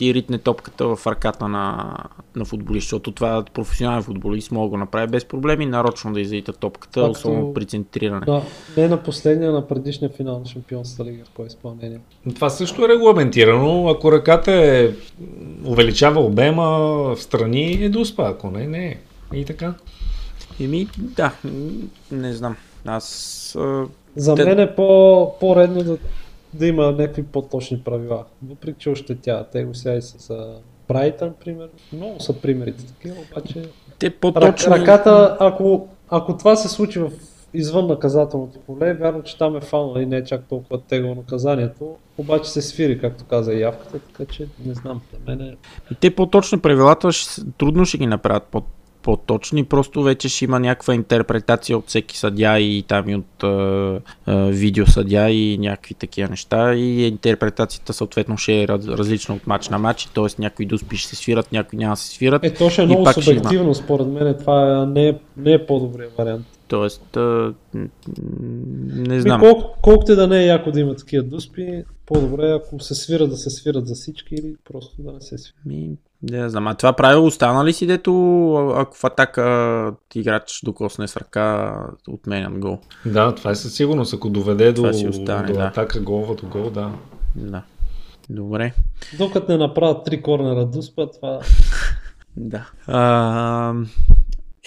и 0.00 0.14
ритне 0.14 0.38
топката 0.38 0.96
в 0.96 1.06
ръката 1.06 1.48
на, 1.48 1.96
на 2.36 2.44
футболист, 2.44 2.84
защото 2.84 3.12
това 3.12 3.44
професионален 3.54 4.02
футболист 4.02 4.50
мога 4.50 4.66
да 4.66 4.70
го 4.70 4.76
направи 4.76 5.06
без 5.06 5.24
проблеми, 5.24 5.66
нарочно 5.66 6.12
да 6.12 6.20
излита 6.20 6.52
топката, 6.52 7.00
Както... 7.00 7.10
особено 7.10 7.54
при 7.54 7.64
центриране. 7.64 8.26
Да, 8.26 8.42
не 8.76 8.88
на 8.88 9.02
последния, 9.02 9.52
на 9.52 9.68
предишния 9.68 10.10
финал 10.10 10.38
на 10.38 10.46
Шампионската 10.46 11.04
лига, 11.04 11.24
в 11.24 11.30
кое 11.30 11.46
изпълнение. 11.46 12.00
Това 12.34 12.50
също 12.50 12.84
е 12.84 12.88
регламентирано. 12.88 13.88
Ако 13.88 14.12
ръката 14.12 14.52
е 14.52 14.90
увеличава 15.64 16.20
обема 16.20 16.66
в 16.68 17.16
страни, 17.16 17.72
е 17.72 17.88
дуспа, 17.88 18.28
ако 18.28 18.50
не, 18.50 18.66
не 18.66 18.86
е. 18.86 18.98
И 19.34 19.44
така. 19.44 19.74
Еми, 20.60 20.88
да, 20.98 21.32
не 22.12 22.32
знам. 22.32 22.56
Аз... 22.84 23.56
За 24.16 24.34
те... 24.34 24.44
мен 24.44 24.60
е 24.60 24.74
по, 24.74 25.32
по-редно 25.40 25.82
да 25.82 25.98
да 26.54 26.66
има 26.66 26.92
някакви 26.92 27.22
по-точни 27.22 27.80
правила. 27.80 28.24
Въпреки, 28.48 28.78
че 28.78 28.90
още 28.90 29.14
тя, 29.14 29.44
те 29.52 29.64
го 29.64 29.74
сега 29.74 29.94
и 29.94 30.02
с 30.02 30.34
Брайтън, 30.88 31.34
примерно. 31.44 31.70
Много 31.92 32.20
са 32.20 32.40
примерите 32.40 32.86
такива, 32.86 33.16
обаче... 33.32 33.62
Те 33.98 34.10
по-точни... 34.10 34.72
Ръката, 34.72 35.36
ако, 35.40 35.88
ако 36.08 36.36
това 36.36 36.56
се 36.56 36.68
случи 36.68 36.98
в 36.98 37.10
извън 37.54 37.86
наказателното 37.86 38.58
поле, 38.58 38.94
вярно, 38.94 39.22
че 39.22 39.38
там 39.38 39.56
е 39.56 39.60
фанал 39.60 39.94
и 39.98 40.06
не 40.06 40.16
е 40.16 40.24
чак 40.24 40.44
толкова 40.48 40.80
тегло 40.80 41.14
наказанието, 41.14 41.96
обаче 42.18 42.50
се 42.50 42.62
свири, 42.62 43.00
както 43.00 43.24
каза 43.24 43.54
явката, 43.54 43.98
така 43.98 44.32
че 44.32 44.48
не 44.66 44.74
знам, 44.74 45.00
за 45.12 45.18
мен 45.26 45.40
е... 45.40 45.56
И 45.90 45.94
те 45.94 46.14
по-точни 46.14 46.60
правилата 46.60 47.12
ще, 47.12 47.42
трудно 47.58 47.84
ще 47.84 47.98
ги 47.98 48.06
направят 48.06 48.44
по 48.44 48.62
по-точни, 49.10 49.64
просто 49.64 50.02
вече 50.02 50.28
ще 50.28 50.44
има 50.44 50.60
някаква 50.60 50.94
интерпретация 50.94 51.78
от 51.78 51.88
всеки 51.88 52.18
съдя 52.18 52.58
и 52.58 52.82
там 52.82 53.08
и 53.08 53.14
от 53.14 53.44
а, 53.44 54.00
а, 54.26 54.36
видеосъдя 54.36 55.30
и 55.30 55.58
някакви 55.58 55.94
такива 55.94 56.28
неща 56.28 56.74
и 56.74 57.06
интерпретацията 57.06 57.92
съответно 57.92 58.38
ще 58.38 58.62
е 58.62 58.68
раз, 58.68 58.86
различна 58.86 59.34
от 59.34 59.46
матч 59.46 59.68
на 59.68 59.78
матч, 59.78 60.08
т.е. 60.14 60.42
някои 60.42 60.66
дуспи 60.66 60.96
ще 60.96 61.08
се 61.08 61.16
свират, 61.16 61.52
някои 61.52 61.78
няма 61.78 61.92
да 61.92 61.96
се 61.96 62.08
свират. 62.08 62.44
Е, 62.44 62.54
то 62.54 62.70
ще 62.70 62.82
е 62.82 62.86
много 62.86 63.12
субективно, 63.12 63.74
според 63.74 64.06
мен 64.06 64.34
това 64.38 64.86
не 64.86 65.08
е, 65.08 65.14
не 65.36 65.52
е 65.52 65.66
по-добрият 65.66 66.12
вариант. 66.18 66.46
Тоест, 66.70 67.16
а, 67.16 67.54
не 68.94 69.20
знам. 69.20 69.40
Колко, 69.40 69.74
колкото 69.82 70.16
да 70.16 70.26
не 70.26 70.42
е 70.42 70.46
яко 70.46 70.70
да 70.70 70.80
има 70.80 70.94
такива 70.94 71.22
дуспи, 71.22 71.84
по-добре 72.06 72.50
ако 72.50 72.80
се 72.80 72.94
свира 72.94 73.26
да 73.26 73.36
се 73.36 73.50
свират 73.50 73.88
за 73.88 73.94
всички 73.94 74.34
или 74.34 74.54
просто 74.64 75.02
да 75.02 75.12
не 75.12 75.20
се 75.20 75.38
свират. 75.38 75.64
Ми, 75.66 75.90
не 76.22 76.48
знам, 76.48 76.66
а 76.66 76.74
това 76.74 76.92
правило 76.92 77.26
остана 77.26 77.64
ли 77.64 77.72
си, 77.72 77.86
дето 77.86 78.12
ако 78.76 78.96
в 78.96 79.04
атака 79.04 79.94
играч 80.14 80.60
докосне 80.64 81.08
с 81.08 81.16
ръка, 81.16 81.76
отменят 82.08 82.58
гол? 82.58 82.78
Да, 83.06 83.34
това 83.34 83.50
е 83.50 83.54
със 83.54 83.74
сигурност. 83.74 84.14
Ако 84.14 84.30
доведе 84.30 84.72
до, 84.72 84.82
остане, 85.08 85.46
до 85.46 85.52
да. 85.52 85.64
атака 85.64 86.00
голвато 86.00 86.46
гол, 86.46 86.70
да. 86.70 86.92
Да. 87.34 87.62
Добре. 88.30 88.72
Докато 89.18 89.52
не 89.52 89.58
направят 89.58 90.04
три 90.04 90.22
корнера 90.22 90.66
дуспа, 90.66 91.06
това... 91.10 91.40
да. 92.36 92.70
А, 92.86 93.74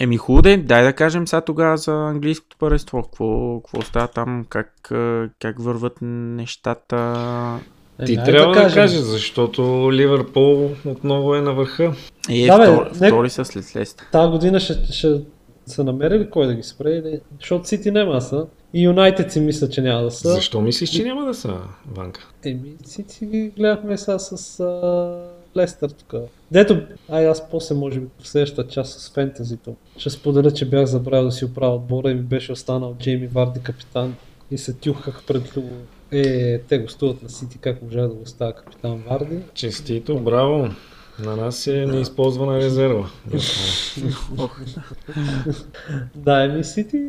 еми 0.04 0.18
худе, 0.18 0.58
дай 0.58 0.84
да 0.84 0.94
кажем 0.94 1.28
сега 1.28 1.42
тогава 1.42 1.78
за 1.78 1.92
английското 1.92 2.58
първенство. 2.60 3.04
Какво, 3.04 3.60
какво 3.60 3.82
става 3.82 4.08
там, 4.08 4.46
как, 4.50 4.74
как 5.40 5.60
върват 5.60 5.98
нещата? 6.02 7.60
Е, 8.00 8.06
Ти 8.06 8.16
трябва 8.16 8.54
да, 8.54 8.68
да 8.68 8.74
кажеш, 8.74 8.92
защото 8.92 9.90
Ливърпул 9.92 10.72
отново 10.86 11.36
е 11.36 11.42
на 11.42 11.54
върха. 11.54 11.94
И 12.30 12.44
е 12.44 12.48
да, 12.48 12.64
втор, 12.64 13.00
бе, 13.00 13.08
втори 13.08 13.30
са 13.30 13.46
след 13.46 13.76
Леста. 13.76 14.10
Тази 14.12 14.32
година 14.32 14.60
ще, 14.60 14.94
ще 14.94 15.22
са 15.66 15.84
намерили 15.84 16.30
кой 16.30 16.48
да 16.48 16.54
ги 16.54 16.64
спре, 16.64 16.90
или... 16.90 17.20
защото 17.40 17.68
Сити 17.68 17.92
няма 17.92 18.22
са. 18.22 18.46
И 18.74 18.84
Юнайтед 18.84 19.32
си 19.32 19.40
мисля, 19.40 19.70
че 19.70 19.82
няма 19.82 20.02
да 20.02 20.12
са. 20.12 20.30
Защо 20.30 20.62
мислиш, 20.62 20.90
че 20.90 21.04
няма 21.04 21.26
да 21.26 21.34
са, 21.34 21.58
Ванка? 21.96 22.30
Еми, 22.46 22.74
Сити 22.86 23.26
ги 23.26 23.52
гледахме 23.58 23.98
сега 23.98 24.20
с 24.20 24.60
а... 24.60 25.33
Лестър 25.58 25.90
тук. 25.90 26.14
Дето, 26.52 26.82
ай 27.10 27.28
аз 27.28 27.50
после 27.50 27.76
може 27.76 28.00
би 28.00 28.08
в 28.20 28.28
следващата 28.28 28.70
част 28.70 29.00
с 29.00 29.10
фентезито. 29.10 29.76
Ще 29.98 30.10
споделя, 30.10 30.52
че 30.52 30.70
бях 30.70 30.86
забравил 30.86 31.26
да 31.26 31.32
си 31.32 31.46
оправя 31.46 31.76
отбора 31.76 32.12
и 32.12 32.16
ми 32.16 32.22
беше 32.22 32.52
останал 32.52 32.96
Джейми 33.00 33.28
Варди 33.28 33.60
капитан 33.60 34.16
и 34.52 34.58
се 34.58 34.74
тюхах 34.74 35.24
пред 35.28 35.58
Любо 35.58 35.76
е, 36.14 36.60
те 36.60 36.78
гостуват 36.78 37.24
на 37.24 37.30
Сити, 37.30 37.58
как 37.58 37.82
може 37.82 37.98
да 37.98 38.08
го 38.08 38.26
става 38.26 38.54
капитан 38.54 39.04
Варди. 39.10 39.40
Честито, 39.54 40.20
браво! 40.20 40.70
На 41.20 41.36
нас 41.36 41.68
е 41.68 41.86
неизползвана 41.86 42.58
резерва. 42.58 43.10
да, 46.16 46.44
еми 46.44 46.64
Сити, 46.64 47.02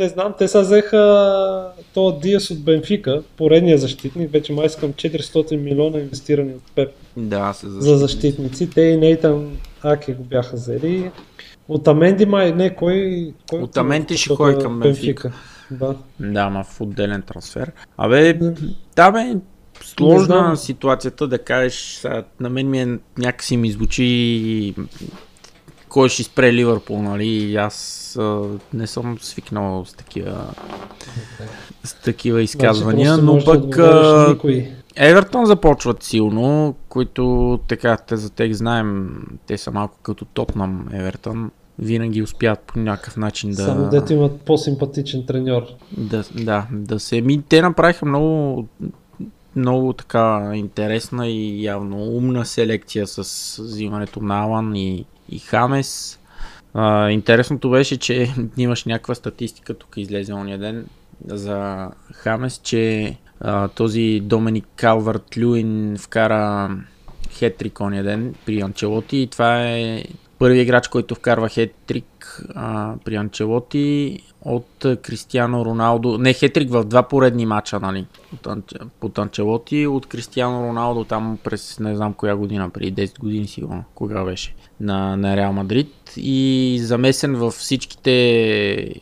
не 0.00 0.08
знам, 0.08 0.34
те 0.38 0.48
са 0.48 0.60
взеха 0.60 1.72
то 1.94 2.18
Диас 2.22 2.50
от 2.50 2.64
Бенфика, 2.64 3.22
поредния 3.36 3.78
защитник, 3.78 4.30
вече 4.32 4.52
май 4.52 4.66
искам 4.66 4.92
400 4.92 5.56
милиона 5.56 5.98
инвестирани 5.98 6.54
от 6.54 6.62
Пеп. 6.74 6.90
Да, 7.16 7.52
за, 7.62 7.80
за 7.80 7.96
защитници. 7.96 8.70
Те 8.70 8.82
и 8.82 8.96
Нейтан 8.96 9.56
Аки 9.82 10.12
го 10.12 10.22
бяха 10.22 10.56
взели. 10.56 11.10
От 11.68 11.88
Аменди 11.88 12.26
май, 12.26 12.52
не, 12.52 12.74
кой... 12.74 13.32
кой 13.50 13.60
от 13.60 13.76
Аменди 13.76 14.16
ще 14.16 14.34
ходи 14.34 14.62
към 14.62 14.80
Бенфика. 14.80 15.28
Бенфика. 15.28 15.32
Да. 15.70 15.94
Да, 16.20 16.50
ма 16.50 16.64
в 16.64 16.80
отделен 16.80 17.22
трансфер. 17.22 17.72
Абе, 17.96 18.38
да 18.96 19.10
бе, 19.10 19.34
сложна 19.84 20.56
ситуацията 20.56 21.26
да 21.26 21.38
кажеш, 21.38 21.98
сега, 22.00 22.24
на 22.40 22.50
мен 22.50 22.70
ми 22.70 22.80
е 22.80 22.98
някакси 23.18 23.56
ми 23.56 23.70
звучи 23.70 24.74
кой 25.90 26.08
ще 26.08 26.22
спре 26.22 26.52
Ливърпул, 26.52 27.02
нали? 27.02 27.56
Аз 27.56 28.16
а, 28.20 28.42
не 28.74 28.86
съм 28.86 29.18
свикнал 29.20 29.84
с 29.84 29.92
такива, 29.92 30.46
с 31.84 31.94
такива 31.94 32.42
изказвания, 32.42 33.14
значи, 33.14 33.24
но 33.24 33.44
пък 33.44 33.76
да 33.76 34.36
Евертон 34.96 35.46
започват 35.46 36.02
силно, 36.02 36.74
които 36.88 37.58
така, 37.68 37.96
те 37.96 38.16
за 38.16 38.30
тях 38.30 38.52
знаем, 38.52 39.22
те 39.46 39.58
са 39.58 39.70
малко 39.70 39.98
като 40.02 40.24
Тотнам 40.24 40.88
Евертон 40.92 41.50
винаги 41.78 42.22
успяват 42.22 42.60
по 42.60 42.78
някакъв 42.78 43.16
начин 43.16 43.50
да... 43.50 43.64
Само 43.64 43.88
дете 43.88 44.14
имат 44.14 44.40
по-симпатичен 44.40 45.26
треньор. 45.26 45.62
Да, 45.96 46.24
да, 46.34 46.66
да 46.72 47.00
се... 47.00 47.20
Ми, 47.20 47.42
те 47.48 47.62
направиха 47.62 48.06
много, 48.06 48.66
много 49.56 49.92
така 49.92 50.52
интересна 50.54 51.28
и 51.28 51.64
явно 51.64 52.02
умна 52.02 52.46
селекция 52.46 53.06
с 53.06 53.22
взимането 53.62 54.20
на 54.20 54.42
Алан 54.42 54.76
и, 54.76 55.04
и 55.30 55.38
Хамес. 55.38 56.18
А, 56.74 57.10
интересното 57.10 57.70
беше, 57.70 57.96
че 57.96 58.34
имаш 58.56 58.84
някаква 58.84 59.14
статистика, 59.14 59.74
тук 59.74 59.94
излезе 59.96 60.32
ония 60.32 60.58
ден, 60.58 60.86
за 61.26 61.88
Хамес, 62.12 62.60
че 62.64 63.16
а, 63.40 63.68
този 63.68 64.20
Доминик 64.22 64.66
Калвард 64.76 65.36
Люин 65.36 65.96
вкара 65.98 66.70
хетрик 67.30 67.80
ония 67.80 68.04
ден 68.04 68.34
при 68.46 68.60
Анчелоти 68.60 69.16
и 69.16 69.26
това 69.26 69.66
е 69.66 70.04
първият 70.40 70.64
играч, 70.64 70.88
който 70.88 71.14
вкарва 71.14 71.48
хетрик 71.48 72.42
при 73.04 73.16
Анчелоти 73.16 74.18
от 74.42 74.86
Кристиано 75.02 75.64
Роналдо. 75.64 76.18
Не 76.18 76.32
хетрик 76.32 76.70
в 76.70 76.84
два 76.84 77.02
поредни 77.02 77.46
мача, 77.46 77.80
нали? 77.80 78.06
От, 78.46 78.72
от 79.02 79.18
Анчелоти, 79.18 79.86
от 79.86 80.06
Кристиано 80.06 80.68
Роналдо 80.68 81.04
там 81.04 81.38
през 81.44 81.78
не 81.80 81.96
знам 81.96 82.14
коя 82.14 82.36
година, 82.36 82.70
преди 82.70 83.06
10 83.06 83.18
години 83.18 83.46
сигурно, 83.46 83.84
кога 83.94 84.24
беше, 84.24 84.54
на, 84.80 85.16
на 85.16 85.36
Реал 85.36 85.52
Мадрид. 85.52 85.92
И 86.16 86.78
замесен 86.82 87.34
във 87.34 87.54
всичките, 87.54 88.94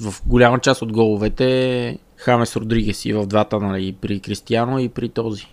в 0.00 0.14
голяма 0.26 0.58
част 0.58 0.82
от 0.82 0.92
головете 0.92 1.98
Хамес 2.16 2.56
Родригес 2.56 3.04
и 3.04 3.12
в 3.12 3.26
двата, 3.26 3.60
нали, 3.60 3.92
при 4.00 4.20
Кристиано 4.20 4.78
и 4.78 4.88
при 4.88 5.08
този. 5.08 5.46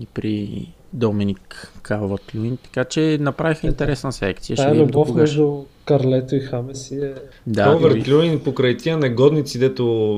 И 0.00 0.06
при 0.06 0.66
Доминик 0.92 1.72
Калват 1.82 2.34
Люин, 2.34 2.56
така 2.56 2.84
че 2.84 3.18
направиха 3.20 3.66
интересна 3.66 4.12
секция. 4.12 4.56
Тая 4.56 4.74
ще 4.74 4.82
любов 4.82 5.14
между 5.14 5.64
Карлето 5.84 6.34
и 6.34 6.40
Хамес 6.40 6.90
е... 6.90 7.14
Да, 7.46 7.78
и... 7.96 8.10
Люин 8.10 8.40
покрай 8.40 8.76
тия 8.76 8.98
негодници, 8.98 9.58
дето 9.58 10.14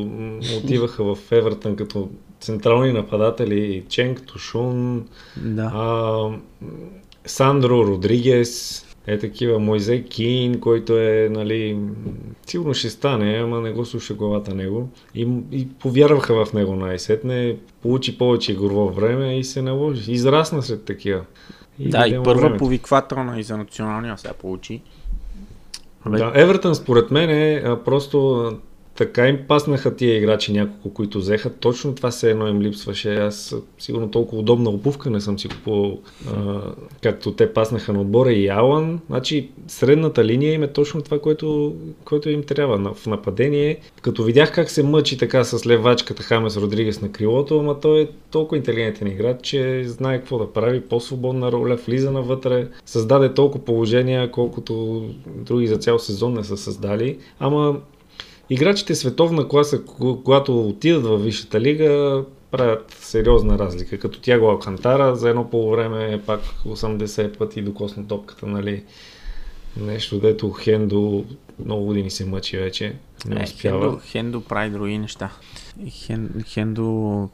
отиваха 0.64 1.14
в 1.14 1.32
Евертън 1.32 1.76
като 1.76 2.08
централни 2.40 2.92
нападатели, 2.92 3.84
Ченг 3.88 4.22
Тушун, 4.26 5.08
да. 5.36 5.72
а, 5.74 6.28
Сандро 7.26 7.86
Родригес, 7.86 8.84
е 9.06 9.18
такива 9.18 9.58
Мойзе 9.58 10.02
Кин, 10.02 10.60
който 10.60 10.98
е, 10.98 11.28
нали, 11.30 11.78
сигурно 12.46 12.74
ще 12.74 12.90
стане, 12.90 13.38
ама 13.38 13.60
не 13.60 13.72
го 13.72 13.84
слуша 13.84 14.14
главата 14.14 14.54
него. 14.54 14.88
И, 15.14 15.28
и 15.52 15.68
повярваха 15.68 16.44
в 16.44 16.52
него 16.52 16.76
най-сетне, 16.76 17.56
получи 17.82 18.18
повече 18.18 18.52
игрово 18.52 18.88
време 18.88 19.38
и 19.38 19.44
се 19.44 19.62
наложи. 19.62 20.12
Израсна 20.12 20.62
след 20.62 20.84
такива. 20.84 21.24
И 21.78 21.88
да, 21.88 22.08
и 22.08 22.22
първа 22.24 22.40
времето. 22.40 22.58
повиквателна 22.58 23.40
и 23.40 23.42
за 23.42 23.56
националния 23.56 24.18
сега 24.18 24.34
получи. 24.34 24.82
Да, 26.06 26.32
Евертън 26.34 26.74
според 26.74 27.10
мен 27.10 27.30
е 27.30 27.62
а, 27.64 27.84
просто 27.84 28.50
така 29.00 29.28
им 29.28 29.38
паснаха 29.48 29.96
тия 29.96 30.16
играчи 30.16 30.52
няколко, 30.52 30.94
които 30.94 31.18
взеха. 31.18 31.50
Точно 31.50 31.94
това 31.94 32.10
се 32.10 32.30
едно 32.30 32.48
им 32.48 32.62
липсваше. 32.62 33.14
Аз 33.14 33.56
сигурно 33.78 34.10
толкова 34.10 34.40
удобна 34.40 34.70
обувка 34.70 35.10
не 35.10 35.20
съм 35.20 35.38
си 35.38 35.48
купувал, 35.48 35.98
както 37.02 37.32
те 37.32 37.52
паснаха 37.52 37.92
на 37.92 38.00
отбора 38.00 38.32
и 38.32 38.48
Алан. 38.48 39.00
Значи 39.06 39.50
средната 39.68 40.24
линия 40.24 40.52
им 40.52 40.62
е 40.62 40.72
точно 40.72 41.02
това, 41.02 41.18
което, 41.18 41.74
което 42.04 42.30
им 42.30 42.42
трябва 42.42 42.94
в 42.94 43.06
нападение. 43.06 43.80
Като 44.02 44.22
видях 44.22 44.54
как 44.54 44.70
се 44.70 44.82
мъчи 44.82 45.18
така 45.18 45.44
с 45.44 45.66
левачката 45.66 46.22
Хамес 46.22 46.56
Родригес 46.56 47.00
на 47.00 47.12
крилото, 47.12 47.58
ама 47.58 47.80
той 47.80 48.00
е 48.00 48.08
толкова 48.30 48.56
интелигентен 48.56 49.08
играч, 49.08 49.36
че 49.42 49.84
знае 49.86 50.18
какво 50.18 50.38
да 50.38 50.52
прави, 50.52 50.80
по-свободна 50.80 51.52
роля, 51.52 51.76
влиза 51.86 52.10
навътре, 52.10 52.68
създаде 52.86 53.34
толкова 53.34 53.64
положения, 53.64 54.30
колкото 54.30 55.04
други 55.26 55.66
за 55.66 55.76
цял 55.76 55.98
сезон 55.98 56.34
не 56.34 56.44
са 56.44 56.56
създали. 56.56 57.18
Ама 57.38 57.80
играчите 58.50 58.94
световна 58.94 59.48
класа, 59.48 59.82
когато 60.24 60.68
отидат 60.68 61.02
във 61.02 61.24
Висшата 61.24 61.60
лига, 61.60 62.24
правят 62.50 62.96
сериозна 63.00 63.58
разлика. 63.58 63.98
Като 63.98 64.20
Тяго 64.20 64.46
Алкантара 64.46 65.16
за 65.16 65.28
едно 65.28 65.50
по 65.50 65.70
време 65.70 66.12
е 66.12 66.20
пак 66.20 66.40
80 66.66 67.38
пъти 67.38 67.62
докосна 67.62 68.06
топката, 68.06 68.46
нали? 68.46 68.82
Нещо, 69.76 70.18
дето 70.20 70.50
Хендо 70.50 71.24
много 71.64 71.84
години 71.84 72.10
се 72.10 72.24
мъчи 72.26 72.56
вече. 72.56 72.94
Не 73.26 73.40
е, 73.40 73.44
успява. 73.44 73.80
Хендо, 73.80 74.00
Хендо 74.04 74.40
прави 74.40 74.70
други 74.70 74.98
неща. 74.98 75.30
Хен, 75.88 76.44
Хендо 76.46 77.28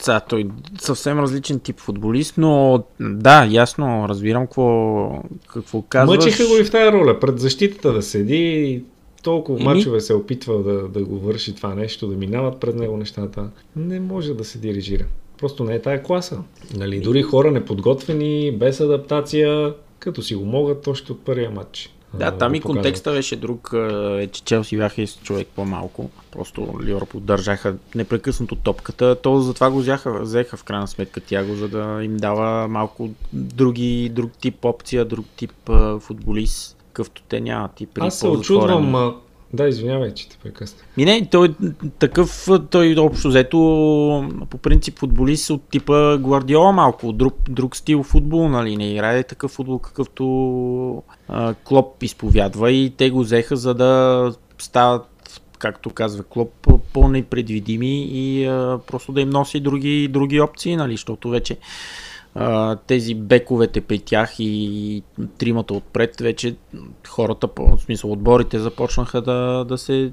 са, 0.00 0.20
той 0.28 0.48
съвсем 0.80 1.18
различен 1.18 1.60
тип 1.60 1.80
футболист, 1.80 2.34
но 2.38 2.84
да, 3.00 3.44
ясно, 3.50 4.08
разбирам 4.08 4.46
какво, 4.46 5.22
какво 5.46 5.82
казваш. 5.82 6.16
Мъчиха 6.16 6.46
го 6.46 6.56
и 6.56 6.64
в 6.64 6.70
тази 6.70 6.92
роля, 6.92 7.20
пред 7.20 7.38
защитата 7.38 7.92
да 7.92 8.02
седи, 8.02 8.82
толкова 9.26 9.60
Еми... 9.60 9.74
мачове 9.74 10.00
се 10.00 10.12
е 10.12 10.16
опитва 10.16 10.62
да, 10.62 10.88
да 10.88 11.04
го 11.04 11.18
върши 11.18 11.54
това 11.54 11.74
нещо, 11.74 12.06
да 12.06 12.16
минават 12.16 12.60
пред 12.60 12.74
него 12.74 12.96
нещата. 12.96 13.50
Не 13.76 14.00
може 14.00 14.34
да 14.34 14.44
се 14.44 14.58
дирижира. 14.58 15.04
Просто 15.38 15.64
не 15.64 15.74
е 15.74 15.82
тая 15.82 16.02
класа. 16.02 16.38
Нали, 16.76 17.00
дори 17.00 17.22
хора 17.22 17.50
неподготвени, 17.50 18.52
без 18.52 18.80
адаптация, 18.80 19.74
като 19.98 20.22
си 20.22 20.34
го 20.34 20.44
могат 20.44 20.86
още 20.86 21.12
от 21.12 21.24
първия 21.24 21.50
матч. 21.50 21.90
Да, 22.14 22.30
там 22.30 22.54
и 22.54 22.60
контекста 22.60 23.12
беше 23.12 23.36
друг, 23.36 23.70
е, 24.18 24.26
че 24.26 24.44
Челси 24.44 24.76
бяха 24.76 25.06
с 25.06 25.16
човек 25.16 25.48
по-малко. 25.54 26.10
Просто 26.32 26.78
Ливърпул 26.82 27.20
държаха 27.20 27.74
непрекъснато 27.94 28.56
топката. 28.56 29.16
То 29.22 29.40
затова 29.40 29.70
го 29.70 29.78
взеха, 29.78 30.20
взеха 30.22 30.56
в 30.56 30.64
крайна 30.64 30.88
сметка 30.88 31.20
тяго, 31.20 31.54
за 31.54 31.68
да 31.68 32.00
им 32.02 32.16
дава 32.16 32.68
малко 32.68 33.10
други, 33.32 34.08
друг 34.08 34.32
тип 34.32 34.64
опция, 34.64 35.04
друг 35.04 35.26
тип 35.36 35.70
футболист, 36.00 36.75
какъвто 36.96 37.22
те 37.28 37.40
нямат. 37.40 37.80
И 37.80 37.86
при 37.86 38.06
Аз 38.06 38.18
се 38.18 38.28
очудвам, 38.28 39.14
да, 39.52 39.68
извинявай, 39.68 40.14
че 40.14 40.28
те 40.28 40.36
прекъсна. 40.42 40.78
Ми 40.96 41.04
не, 41.04 41.28
той 41.30 41.54
такъв, 41.98 42.48
той 42.70 42.96
общо 42.98 43.28
взето 43.28 43.58
по 44.50 44.58
принцип 44.58 44.98
футболист 44.98 45.50
от 45.50 45.62
типа 45.62 46.18
Гвардиола 46.18 46.72
малко, 46.72 47.12
друг, 47.12 47.34
друг 47.50 47.76
стил 47.76 48.02
футбол, 48.02 48.48
нали, 48.48 48.76
не 48.76 48.92
играе 48.92 49.22
такъв 49.22 49.50
футбол, 49.50 49.78
какъвто 49.78 51.02
а, 51.28 51.54
Клоп 51.54 52.02
изповядва 52.02 52.70
и 52.70 52.92
те 52.96 53.10
го 53.10 53.20
взеха 53.20 53.56
за 53.56 53.74
да 53.74 54.32
стават 54.58 55.06
както 55.58 55.90
казва 55.90 56.24
Клоп, 56.24 56.68
по-непредвидими 56.92 58.04
и 58.04 58.46
а, 58.46 58.78
просто 58.86 59.12
да 59.12 59.20
им 59.20 59.30
носи 59.30 59.60
други, 59.60 60.08
други 60.08 60.40
опции, 60.40 60.76
нали, 60.76 60.92
защото 60.92 61.28
вече 61.28 61.56
тези 62.86 63.14
бековете 63.14 63.80
при 63.80 63.98
тях 63.98 64.34
и 64.38 65.02
тримата 65.38 65.74
отпред, 65.74 66.20
вече 66.20 66.56
хората, 67.08 67.48
в 67.58 67.78
смисъл 67.78 68.12
отборите 68.12 68.58
започнаха 68.58 69.22
да, 69.22 69.64
да 69.64 69.78
се 69.78 70.12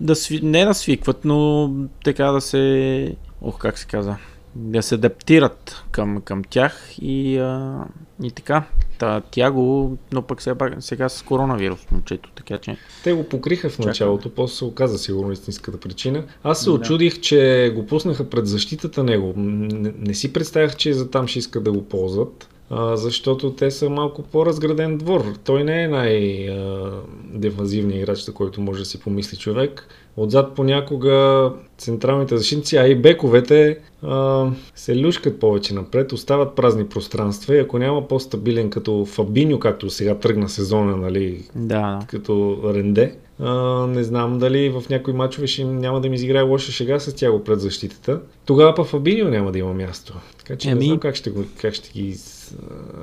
да 0.00 0.16
сви, 0.16 0.40
не 0.42 0.64
да 0.64 0.74
свикват, 0.74 1.24
но 1.24 1.70
така 2.04 2.24
да 2.24 2.40
се, 2.40 3.16
ох 3.42 3.58
как 3.58 3.78
се 3.78 3.86
каза, 3.86 4.16
да 4.56 4.82
се 4.82 4.94
адаптират 4.94 5.84
към, 5.90 6.20
към 6.20 6.44
тях 6.44 6.94
и, 7.00 7.38
а, 7.38 7.84
и 8.22 8.30
така. 8.30 8.64
Та, 8.98 9.20
тя 9.30 9.50
го, 9.50 9.96
но 10.12 10.22
пък 10.22 10.42
сега, 10.42 10.70
сега 10.78 11.08
с 11.08 11.22
коронавирус 11.22 11.90
момчето, 11.90 12.30
така 12.34 12.58
че... 12.58 12.76
Те 13.04 13.12
го 13.12 13.28
покриха 13.28 13.70
в 13.70 13.78
началото, 13.78 14.22
Чакай. 14.22 14.34
после 14.34 14.56
се 14.56 14.64
оказа 14.64 14.98
сигурно 14.98 15.32
истинската 15.32 15.80
причина. 15.80 16.24
Аз 16.42 16.60
се 16.60 16.64
да. 16.64 16.72
очудих, 16.72 17.20
че 17.20 17.72
го 17.74 17.86
пуснаха 17.86 18.30
пред 18.30 18.46
защитата 18.46 19.04
него. 19.04 19.32
Не, 19.36 19.92
не 19.98 20.14
си 20.14 20.32
представях, 20.32 20.76
че 20.76 20.92
за 20.92 21.10
там 21.10 21.26
ще 21.26 21.38
искат 21.38 21.64
да 21.64 21.72
го 21.72 21.84
ползват 21.84 22.48
а, 22.70 22.96
защото 22.96 23.52
те 23.52 23.70
са 23.70 23.90
малко 23.90 24.22
по-разграден 24.22 24.98
двор. 24.98 25.24
Той 25.44 25.64
не 25.64 25.82
е 25.82 25.88
най-дефазивният 25.88 28.02
играч, 28.02 28.18
за 28.18 28.34
който 28.34 28.60
може 28.60 28.78
да 28.78 28.84
си 28.84 29.00
помисли 29.00 29.36
човек. 29.36 29.88
Отзад 30.16 30.54
понякога 30.54 31.50
централните 31.78 32.36
защитници, 32.36 32.76
а 32.76 32.86
и 32.86 32.94
бековете 32.94 33.78
а, 34.02 34.46
се 34.74 35.02
люшкат 35.02 35.40
повече 35.40 35.74
напред, 35.74 36.12
остават 36.12 36.56
празни 36.56 36.88
пространства 36.88 37.56
и 37.56 37.58
ако 37.58 37.78
няма 37.78 38.08
по-стабилен 38.08 38.70
като 38.70 39.04
Фабиньо, 39.04 39.58
както 39.58 39.90
сега 39.90 40.14
тръгна 40.14 40.48
сезона, 40.48 40.96
нали, 40.96 41.44
да. 41.54 42.00
като 42.08 42.60
Ренде, 42.74 43.14
а, 43.40 43.86
не 43.86 44.04
знам 44.04 44.38
дали 44.38 44.68
в 44.68 44.82
някои 44.90 45.14
мачове 45.14 45.46
ще 45.46 45.64
няма 45.64 46.00
да 46.00 46.08
ми 46.08 46.14
изиграе 46.14 46.42
лоша 46.42 46.72
шега 46.72 47.00
с 47.00 47.14
тяго 47.14 47.44
пред 47.44 47.60
защитата. 47.60 48.20
Тогава 48.46 48.74
па 48.74 48.84
Фабиньо 48.84 49.30
няма 49.30 49.52
да 49.52 49.58
има 49.58 49.74
място. 49.74 50.14
Така 50.38 50.56
че 50.56 50.70
Еми... 50.70 50.80
не 50.80 50.86
знам 50.86 50.98
как 50.98 51.14
ще, 51.14 51.30
го, 51.30 51.44
как 51.60 51.74
ще 51.74 51.92
ги... 51.92 52.16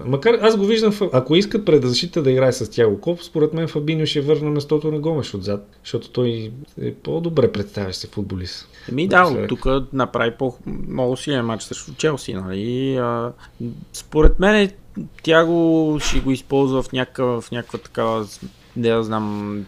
Макар 0.06 0.34
аз 0.34 0.58
го 0.58 0.66
виждам, 0.66 0.94
ако 1.14 1.36
искат 1.36 1.66
пред 1.66 1.88
защита 1.88 2.22
да 2.22 2.32
играе 2.32 2.52
с 2.52 2.72
Тяго 2.72 3.02
Коп, 3.02 3.22
според 3.22 3.54
мен 3.54 3.68
Фабиньо 3.68 4.06
ще 4.06 4.22
върне 4.22 4.50
местото 4.50 4.92
на 4.92 5.00
Гомеш 5.00 5.34
отзад, 5.34 5.68
защото 5.84 6.10
той 6.10 6.52
е 6.82 6.94
по-добре 6.94 7.52
представящ 7.52 8.00
се 8.00 8.08
футболист. 8.08 8.68
Еми 8.90 9.08
да, 9.08 9.48
тук 9.48 9.66
направи 9.94 10.32
по-много 10.40 11.18
силен 11.18 11.46
матч 11.46 11.64
срещу 11.64 11.94
Челси. 11.94 12.34
Нали? 12.34 12.96
А, 12.96 13.32
според 13.94 14.40
мен 14.40 14.72
Тяго 15.24 15.98
ще 16.02 16.20
го 16.20 16.32
използва 16.32 16.84
в 16.84 16.92
някаква, 16.92 17.42
в 17.42 17.52
някаква 17.52 17.80
такава 17.80 18.26
да 18.76 19.04
знам, 19.04 19.66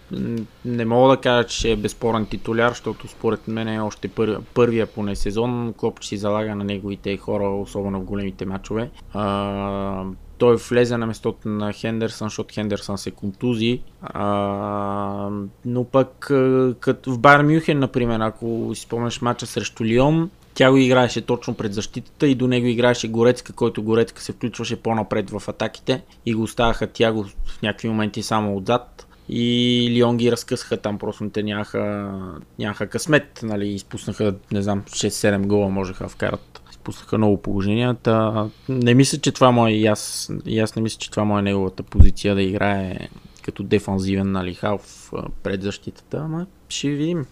не 0.66 0.86
мога 0.86 1.16
да 1.16 1.22
кажа, 1.22 1.48
че 1.48 1.72
е 1.72 1.76
безспорен 1.76 2.26
титуляр, 2.26 2.70
защото 2.70 3.08
според 3.08 3.48
мен 3.48 3.68
е 3.68 3.82
още 3.82 4.08
пър, 4.08 4.40
първия 4.54 4.88
поне 4.88 5.16
сезон. 5.16 5.74
Клоп 5.78 6.04
си 6.04 6.18
залага 6.18 6.56
на 6.56 6.64
неговите 6.64 7.18
хора, 7.18 7.50
особено 7.50 8.00
в 8.00 8.04
големите 8.04 8.46
матчове. 8.46 8.90
А, 9.14 10.04
той 10.38 10.56
влезе 10.56 10.98
на 10.98 11.06
местото 11.06 11.50
на 11.50 11.74
Хендерсън, 11.74 12.26
защото 12.26 12.54
Хендерсън 12.54 12.98
се 12.98 13.12
контузи. 13.12 13.82
А, 14.02 15.30
но 15.66 15.84
пък 15.84 16.10
като 16.80 17.12
в 17.12 17.20
Байер 17.20 17.44
Мюхен, 17.44 17.80
например, 17.80 18.20
ако 18.20 18.72
си 18.76 18.82
спомняш 18.82 19.22
мача 19.22 19.46
срещу 19.46 19.86
Лион, 19.86 20.30
тя 20.54 20.72
го 20.72 20.78
играеше 20.78 21.22
точно 21.22 21.54
пред 21.54 21.74
защитата 21.74 22.28
и 22.28 22.36
до 22.36 22.48
него 22.48 22.68
играеше 22.68 23.08
Горецка, 23.08 23.54
който 23.54 23.84
Горецка 23.84 24.22
се 24.22 24.32
включваше 24.32 24.76
по-напред 24.76 25.30
в 25.30 25.44
атаките 25.48 26.04
и 26.26 26.34
го 26.34 26.44
оставаха 26.44 26.88
тя 26.88 27.14
го 27.14 27.24
в 27.24 27.62
някакви 27.62 27.88
моменти 27.88 28.24
само 28.24 28.58
отзад. 28.58 29.08
И 29.30 29.88
Лион 29.92 30.18
ги 30.18 30.32
разкъсаха 30.32 30.78
там, 30.78 30.98
просто 30.98 31.30
те 31.30 31.44
нямаха, 31.44 32.12
нямаха 32.60 32.88
късмет, 32.88 33.40
нали, 33.44 33.68
изпуснаха, 33.68 34.36
не 34.52 34.62
знам, 34.62 34.84
6-7 34.84 35.48
гола 35.48 35.70
можеха 35.70 36.04
да 36.04 36.10
вкарат. 36.10 36.62
Изпуснаха 36.72 37.18
много 37.18 37.38
положения. 37.38 37.94
Та, 37.94 38.48
не 38.70 38.94
мисля, 38.94 39.18
че 39.18 39.32
това 39.32 39.52
му 39.52 39.68
е, 39.68 39.72
и 39.72 39.86
аз, 39.86 40.32
аз 40.62 40.76
не 40.76 40.82
мисля, 40.82 40.98
че 41.00 41.12
това 41.12 41.24
му 41.24 41.40
е 41.40 41.42
неговата 41.42 41.84
позиция 41.84 42.36
да 42.36 42.42
играе 42.42 43.10
като 43.42 43.64
дефанзивен 43.64 44.32
нали, 44.32 44.54
халф 44.54 45.12
пред 45.44 45.62
защитата, 45.62 46.18
ама 46.18 46.46
ще 46.70 46.90
видим. 46.90 47.26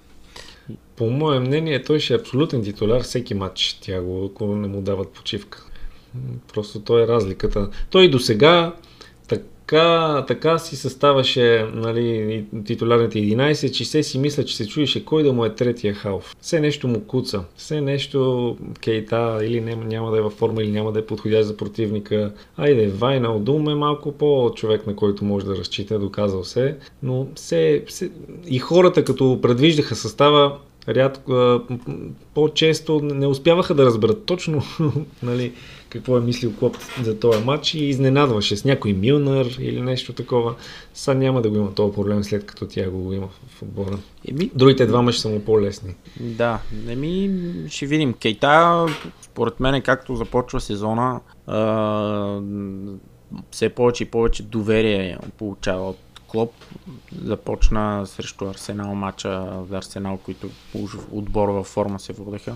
По 0.95 1.09
мое 1.09 1.39
мнение, 1.39 1.84
той 1.84 1.99
ще 1.99 2.13
е 2.13 2.17
абсолютен 2.17 2.63
титуляр 2.63 3.01
всеки 3.01 3.34
матч, 3.34 3.80
тя 3.82 4.01
го, 4.01 4.26
ако 4.26 4.55
не 4.55 4.67
му 4.67 4.82
дават 4.82 5.09
почивка. 5.09 5.65
Просто 6.53 6.80
той 6.80 7.03
е 7.03 7.07
разликата. 7.07 7.69
Той 7.89 8.09
до 8.09 8.19
сега 8.19 8.74
така, 9.72 10.24
така 10.28 10.57
си 10.57 10.76
съставаше 10.76 11.65
нали, 11.74 12.45
титулярните 12.65 13.19
11, 13.19 13.72
че 13.72 13.86
се 13.86 14.03
си 14.03 14.19
мисля, 14.19 14.45
че 14.45 14.57
се 14.57 14.67
чуеше 14.67 15.05
кой 15.05 15.24
да 15.24 15.34
му 15.34 15.45
е 15.45 15.55
третия 15.55 15.93
халф. 15.93 16.36
Все 16.41 16.59
нещо 16.59 16.88
му 16.88 17.01
куца. 17.01 17.43
Все 17.55 17.82
нещо 17.82 18.57
Кейта 18.84 19.39
или 19.43 19.61
не, 19.61 19.76
няма 19.76 20.11
да 20.11 20.17
е 20.17 20.22
във 20.22 20.34
форма 20.34 20.63
или 20.63 20.72
няма 20.72 20.91
да 20.91 20.99
е 20.99 21.05
подходящ 21.05 21.47
за 21.47 21.57
противника. 21.57 22.32
Айде, 22.57 22.88
Вайна 22.88 23.39
Дум 23.39 23.69
е 23.69 23.76
малко 23.76 24.11
по-човек, 24.11 24.88
на 24.88 24.95
който 24.95 25.26
може 25.26 25.45
да 25.45 25.57
разчита, 25.57 25.99
доказал 25.99 26.43
се. 26.43 26.78
Но 27.03 27.28
все, 27.36 27.84
все... 27.88 28.09
и 28.47 28.59
хората, 28.59 29.03
като 29.03 29.39
предвиждаха 29.41 29.95
състава, 29.95 30.57
рядко, 30.88 31.61
по-често 32.34 32.99
не 33.03 33.28
успяваха 33.28 33.74
да 33.74 33.86
разберат 33.86 34.26
точно 34.26 34.63
нали, 35.24 35.53
какво 35.92 36.18
е 36.18 36.22
мислил 36.22 36.54
Клоп 36.60 36.78
за 37.04 37.20
този 37.20 37.44
матч 37.44 37.74
и 37.74 37.86
изненадваше 37.86 38.58
с 38.58 38.66
някой 38.66 38.94
Милнар 38.94 39.46
или 39.60 39.82
нещо 39.82 40.14
такова. 40.14 40.56
Сега 40.94 41.18
няма 41.18 41.42
да 41.42 41.50
го 41.50 41.56
има 41.56 41.74
този 41.74 41.94
проблем 41.94 42.24
след 42.24 42.46
като 42.46 42.66
тя 42.68 42.89
го 42.89 43.14
има 43.14 43.28
в 43.28 43.62
отбора. 43.62 43.98
Еми... 44.28 44.52
Другите 44.56 44.86
двама 44.86 45.12
ще 45.12 45.22
са 45.22 45.30
му 45.30 45.39
по-лесни. 45.39 45.96
Да, 46.20 46.60
еми 46.88 47.32
ще 47.68 47.86
видим. 47.86 48.14
Кейта, 48.14 48.86
според 49.22 49.60
мен, 49.60 49.82
както 49.82 50.16
започва 50.16 50.62
сезона, 50.62 51.20
а, 51.48 52.42
все 53.52 53.70
повече 53.70 54.04
и 54.04 54.08
повече 54.08 54.44
доверие 54.44 55.18
получава 55.38 55.89
от 55.89 55.98
Клоп 56.32 56.53
започна 57.21 58.05
срещу 58.05 58.45
Арсенал 58.45 58.95
матча 58.95 59.47
за 59.69 59.77
Арсенал, 59.77 60.17
които 60.17 60.49
уж 60.73 60.91
отбора 61.11 61.51
във 61.51 61.67
форма 61.67 61.99
се 61.99 62.13
водеха 62.13 62.55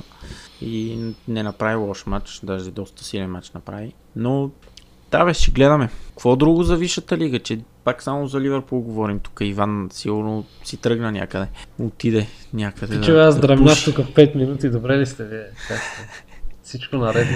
и 0.62 1.00
не 1.28 1.44
направи 1.44 1.76
лош 1.76 2.06
матч, 2.06 2.40
даже 2.44 2.72
доста 2.72 3.04
силен 3.04 3.32
матч 3.32 3.52
направи. 3.52 3.94
Но 4.16 4.50
да 5.12 5.26
бе, 5.26 5.34
ще 5.34 5.52
гледаме. 5.52 5.90
Какво 6.10 6.36
друго 6.36 6.64
за 6.64 6.76
Висшата 6.76 7.18
лига, 7.18 7.40
че 7.40 7.60
пак 7.84 8.04
само 8.04 8.28
за 8.28 8.42
Ливърпул 8.42 8.82
говорим 8.82 9.20
тук. 9.20 9.38
Иван 9.42 9.90
сигурно 9.92 10.46
си 10.64 10.78
тръгна 10.78 11.12
някъде. 11.12 11.48
Отиде 11.80 12.28
някъде. 12.54 13.02
Че 13.02 13.18
аз 13.18 13.40
дръмнах 13.40 13.84
тук 13.86 13.98
в 13.98 14.14
5 14.14 14.36
минути, 14.36 14.70
добре 14.70 14.98
ли 14.98 15.06
сте 15.06 15.24
вие? 15.24 15.46
Всичко 16.66 16.96
наред? 16.96 17.28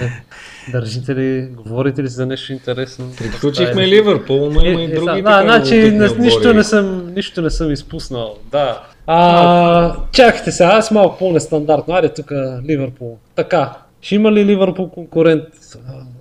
Държите 0.72 1.14
ли, 1.14 1.46
говорите 1.46 2.02
ли 2.02 2.08
за 2.08 2.26
нещо 2.26 2.52
интересно? 2.52 3.12
Приключихме 3.18 3.88
Ливърпул, 3.88 4.50
но 4.50 4.64
има 4.66 4.80
и 4.80 4.84
Е, 4.84 4.94
други 4.94 5.22
да, 5.22 5.30
така 5.30 5.42
значи 5.42 5.90
нищо, 6.18 6.54
не 6.54 6.64
съм, 6.64 7.14
нищо 7.14 7.42
не 7.42 7.50
съм 7.50 7.72
изпуснал. 7.72 8.36
Да. 8.50 8.82
А, 9.06 9.96
чакайте 10.12 10.52
сега, 10.52 10.68
аз 10.68 10.90
малко 10.90 11.18
по-нестандартно. 11.18 11.94
Айде 11.94 12.08
тук 12.08 12.32
Ливърпул. 12.68 13.18
Така, 13.34 13.72
ще 14.00 14.14
има 14.14 14.32
ли 14.32 14.44
Ливърпул 14.44 14.88
конкурент 14.90 15.44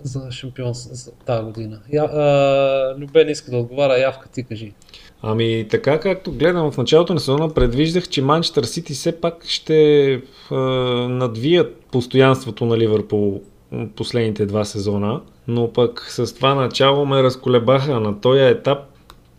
за 0.04 0.32
шампион 0.32 0.74
за 0.74 1.12
тази 1.12 1.44
година? 1.44 1.80
Я, 1.94 2.04
а, 2.04 2.96
Любен 3.00 3.30
иска 3.30 3.52
да 3.52 3.58
отговаря, 3.58 4.00
Явка 4.00 4.30
ти 4.30 4.44
кажи. 4.44 4.74
Ами 5.22 5.66
така 5.70 6.00
както 6.00 6.32
гледам 6.32 6.72
в 6.72 6.78
началото 6.78 7.14
на 7.14 7.20
сезона, 7.20 7.50
предвиждах, 7.50 8.10
че 8.10 8.22
Манчестър 8.22 8.64
Сити 8.64 8.94
все 8.94 9.22
пак 9.22 9.46
ще 9.48 10.14
е, 10.14 10.56
надвият 11.10 11.76
постоянството 11.92 12.66
на 12.66 12.78
Ливърпул 12.78 13.42
последните 13.96 14.46
два 14.46 14.66
сезона, 14.66 15.22
но 15.48 15.74
пък 15.74 16.06
с 16.10 16.36
това 16.36 16.56
начало 16.56 17.06
ме 17.06 17.24
разколебаха 17.24 18.00
на 18.00 18.22
този 18.22 18.42
етап. 18.42 18.80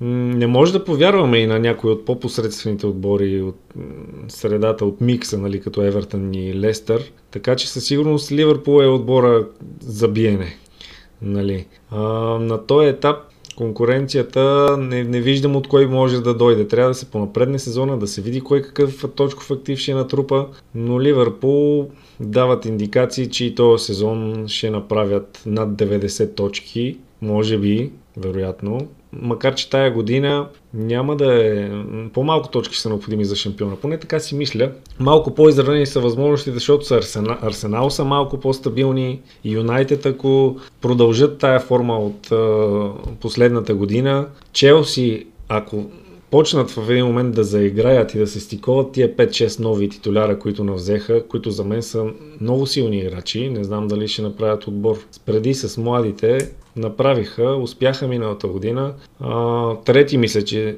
Не 0.00 0.46
може 0.46 0.72
да 0.72 0.84
повярваме 0.84 1.38
и 1.38 1.46
на 1.46 1.58
някои 1.58 1.90
от 1.90 2.04
по-посредствените 2.04 2.86
отбори 2.86 3.42
от 3.42 3.58
средата, 4.28 4.84
от 4.84 5.00
микса, 5.00 5.38
нали, 5.38 5.60
като 5.60 5.82
Евертън 5.82 6.34
и 6.34 6.60
Лестър. 6.60 7.12
Така 7.30 7.56
че 7.56 7.70
със 7.70 7.84
сигурност 7.84 8.32
Ливърпул 8.32 8.82
е 8.82 8.86
отбора 8.86 9.46
за 9.80 10.08
биене. 10.08 10.56
Нали. 11.22 11.66
А, 11.90 12.00
на 12.38 12.66
този 12.66 12.88
етап 12.88 13.16
конкуренцията 13.60 14.76
не, 14.78 15.04
не 15.04 15.20
виждам 15.20 15.56
от 15.56 15.68
кой 15.68 15.86
може 15.86 16.20
да 16.20 16.34
дойде. 16.34 16.68
Трябва 16.68 16.90
да 16.90 16.94
се 16.94 17.10
понапредне 17.10 17.58
сезона, 17.58 17.98
да 17.98 18.06
се 18.06 18.22
види 18.22 18.40
кой 18.40 18.62
какъв 18.62 19.04
точков 19.14 19.50
актив 19.50 19.78
ще 19.78 19.94
натрупа, 19.94 20.46
но 20.74 21.00
Ливърпул 21.00 21.90
дават 22.20 22.64
индикации, 22.64 23.30
че 23.30 23.44
и 23.44 23.54
този 23.54 23.84
сезон 23.84 24.44
ще 24.48 24.70
направят 24.70 25.42
над 25.46 25.70
90 25.70 26.34
точки, 26.34 26.98
може 27.22 27.58
би, 27.58 27.90
вероятно. 28.16 28.88
Макар, 29.12 29.54
че 29.54 29.70
тая 29.70 29.90
година 29.90 30.48
няма 30.74 31.16
да 31.16 31.46
е... 31.46 31.70
По-малко 32.12 32.48
точки 32.48 32.76
са 32.76 32.88
необходими 32.88 33.24
за 33.24 33.36
шампиона. 33.36 33.76
Поне 33.76 33.98
така 33.98 34.20
си 34.20 34.34
мисля. 34.34 34.70
Малко 34.98 35.34
по-изравнени 35.34 35.86
са 35.86 36.00
възможностите, 36.00 36.54
защото 36.54 36.84
са 36.84 36.96
Арсенал, 36.96 37.36
Арсенал 37.42 37.90
са 37.90 38.04
малко 38.04 38.40
по-стабилни. 38.40 39.20
Юнайтед, 39.44 40.06
ако 40.06 40.56
продължат 40.80 41.38
тая 41.38 41.60
форма 41.60 41.98
от 41.98 42.32
а, 42.32 42.90
последната 43.20 43.74
година. 43.74 44.26
Челси, 44.52 45.26
ако 45.48 45.84
почнат 46.30 46.70
в 46.70 46.90
един 46.90 47.06
момент 47.06 47.34
да 47.34 47.44
заиграят 47.44 48.14
и 48.14 48.18
да 48.18 48.26
се 48.26 48.40
стиковат 48.40 48.92
тия 48.92 49.16
5-6 49.16 49.60
нови 49.60 49.88
титуляра, 49.88 50.38
които 50.38 50.64
навзеха, 50.64 51.26
които 51.28 51.50
за 51.50 51.64
мен 51.64 51.82
са 51.82 52.06
много 52.40 52.66
силни 52.66 52.98
играчи. 52.98 53.48
Не 53.48 53.64
знам 53.64 53.88
дали 53.88 54.08
ще 54.08 54.22
направят 54.22 54.66
отбор. 54.66 54.96
Преди 55.26 55.54
с 55.54 55.80
младите 55.80 56.50
направиха, 56.76 57.56
успяха 57.56 58.08
миналата 58.08 58.48
година. 58.48 58.94
А, 59.20 59.74
трети 59.76 60.18
мисля, 60.18 60.42
че... 60.42 60.76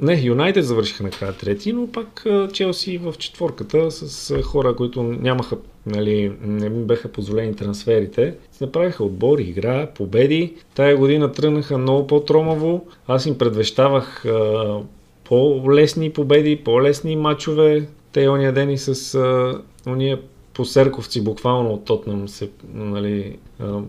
Не, 0.00 0.20
Юнайтед 0.22 0.64
завършиха 0.64 1.02
накрая 1.02 1.32
трети, 1.32 1.72
но 1.72 1.86
пак 1.86 2.26
Челси 2.52 2.98
в 2.98 3.14
четворката 3.18 3.90
с 3.90 4.42
хора, 4.42 4.76
които 4.76 5.02
нямаха, 5.02 5.56
нали, 5.86 6.32
не 6.42 6.70
беха 6.70 7.08
позволени 7.08 7.56
трансферите. 7.56 8.34
Направиха 8.60 9.04
отбор, 9.04 9.38
игра, 9.38 9.86
победи. 9.86 10.54
Тая 10.74 10.96
година 10.96 11.32
тръгнаха 11.32 11.78
много 11.78 12.06
по-тромаво. 12.06 12.86
Аз 13.06 13.26
им 13.26 13.38
предвещавах 13.38 14.24
а, 14.24 14.78
по-лесни 15.24 16.10
победи, 16.10 16.56
по-лесни 16.56 17.16
матчове. 17.16 17.86
Те 18.12 18.28
ония 18.28 18.52
ден 18.52 18.70
и 18.70 18.78
с 18.78 19.14
а, 19.14 19.60
ония 19.90 20.20
посерковци 20.54 21.24
буквално 21.24 21.70
от 21.70 21.84
Тотнам 21.84 22.28
се 22.28 22.50
нали, 22.74 23.36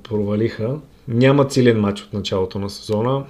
провалиха. 0.03 0.79
Няма 1.07 1.45
силен 1.49 1.79
матч 1.79 2.01
от 2.01 2.13
началото 2.13 2.59
на 2.59 2.69
сезона. 2.69 3.23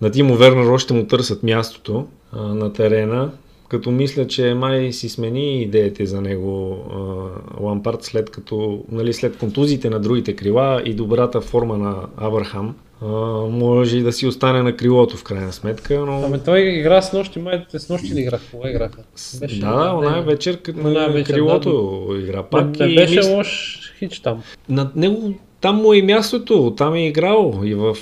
На 0.00 0.10
Тимо 0.10 0.36
Вернер 0.36 0.66
още 0.66 0.94
му 0.94 1.06
търсят 1.06 1.42
мястото 1.42 2.06
а, 2.32 2.42
на 2.42 2.72
терена, 2.72 3.30
като 3.68 3.90
мисля, 3.90 4.26
че 4.26 4.54
май 4.54 4.92
си 4.92 5.08
смени 5.08 5.62
идеите 5.62 6.06
за 6.06 6.20
него 6.20 6.76
а, 6.90 7.62
Лампард 7.62 8.02
след 8.02 8.30
като, 8.30 8.84
нали, 8.92 9.12
след 9.12 9.38
контузиите 9.38 9.90
на 9.90 10.00
другите 10.00 10.36
крила 10.36 10.82
и 10.84 10.94
добрата 10.94 11.40
форма 11.40 11.78
на 11.78 11.96
Абрахам. 12.16 12.74
А, 13.02 13.06
може 13.50 13.98
и 13.98 14.02
да 14.02 14.12
си 14.12 14.26
остане 14.26 14.62
на 14.62 14.76
крилото 14.76 15.16
в 15.16 15.24
крайна 15.24 15.52
сметка, 15.52 16.00
но... 16.06 16.22
Ами 16.26 16.38
той 16.44 16.60
игра 16.60 17.02
с 17.02 17.12
нощи, 17.12 17.38
май 17.38 17.64
с 17.76 17.88
нощи 17.88 18.14
ли 18.14 18.20
играх? 18.20 18.40
Кога 18.50 18.70
играха? 18.70 18.98
Беше- 19.40 19.60
да, 19.60 19.84
да, 19.84 19.94
оная 19.94 20.16
не, 20.16 20.22
вечер 20.22 20.58
на 20.74 21.24
крилото 21.24 22.06
игра 22.22 22.42
пак. 22.42 22.78
Не, 22.78 22.86
не 22.86 22.92
и 22.92 22.96
беше 22.96 23.16
мисля- 23.16 23.36
лош 23.36 23.80
хич 23.98 24.20
там. 24.20 24.42
на 24.68 24.90
него 24.96 25.34
там 25.60 25.76
му 25.76 25.92
е 25.92 25.96
и 25.96 26.02
мястото, 26.02 26.74
там 26.76 26.94
е 26.94 27.06
играл 27.06 27.60
и 27.64 27.74
в 27.74 27.96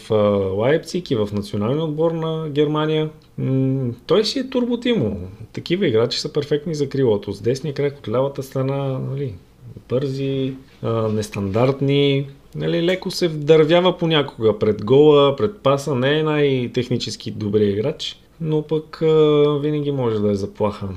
Лайпциг, 0.57 1.11
и 1.11 1.15
в 1.15 1.29
националния 1.33 1.85
отбор 1.85 2.11
на 2.11 2.49
Германия. 2.49 3.11
Той 4.07 4.25
си 4.25 4.39
е 4.39 4.51
турботимо. 4.51 5.17
Такива 5.53 5.87
играчи 5.87 6.21
са 6.21 6.33
перфектни 6.33 6.75
за 6.75 6.89
крилото. 6.89 7.33
С 7.33 7.41
десния 7.41 7.75
крак 7.75 7.99
от 7.99 8.09
лявата 8.09 8.43
страна, 8.43 8.99
нали, 8.99 9.35
бързи, 9.89 10.55
нестандартни. 11.13 12.27
Нали, 12.55 12.83
леко 12.83 13.11
се 13.11 13.29
вдървява 13.29 13.99
понякога 13.99 14.59
пред 14.59 14.85
гола, 14.85 15.37
пред 15.37 15.59
паса. 15.59 15.95
Не 15.95 16.19
е 16.19 16.23
най-технически 16.23 17.31
добрият 17.31 17.73
играч, 17.73 18.21
но 18.41 18.63
пък 18.63 18.99
винаги 19.61 19.91
може 19.91 20.19
да 20.19 20.31
е 20.31 20.35
заплаха. 20.35 20.89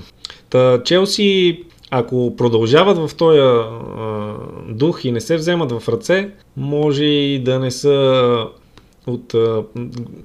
Та, 0.50 0.84
Челси 0.84 1.64
ако 1.92 2.36
продължават 2.38 2.98
в 2.98 3.16
този 3.16 3.40
а, 3.40 4.36
дух 4.70 5.06
и 5.06 5.12
не 5.12 5.22
се 5.22 5.38
вземат 5.38 5.72
в 5.72 5.90
ръце, 5.90 6.30
може 6.58 7.04
и 7.04 7.40
да 7.40 7.60
не 7.60 7.72
са 7.72 8.48
от 9.08 9.34
а, 9.34 9.64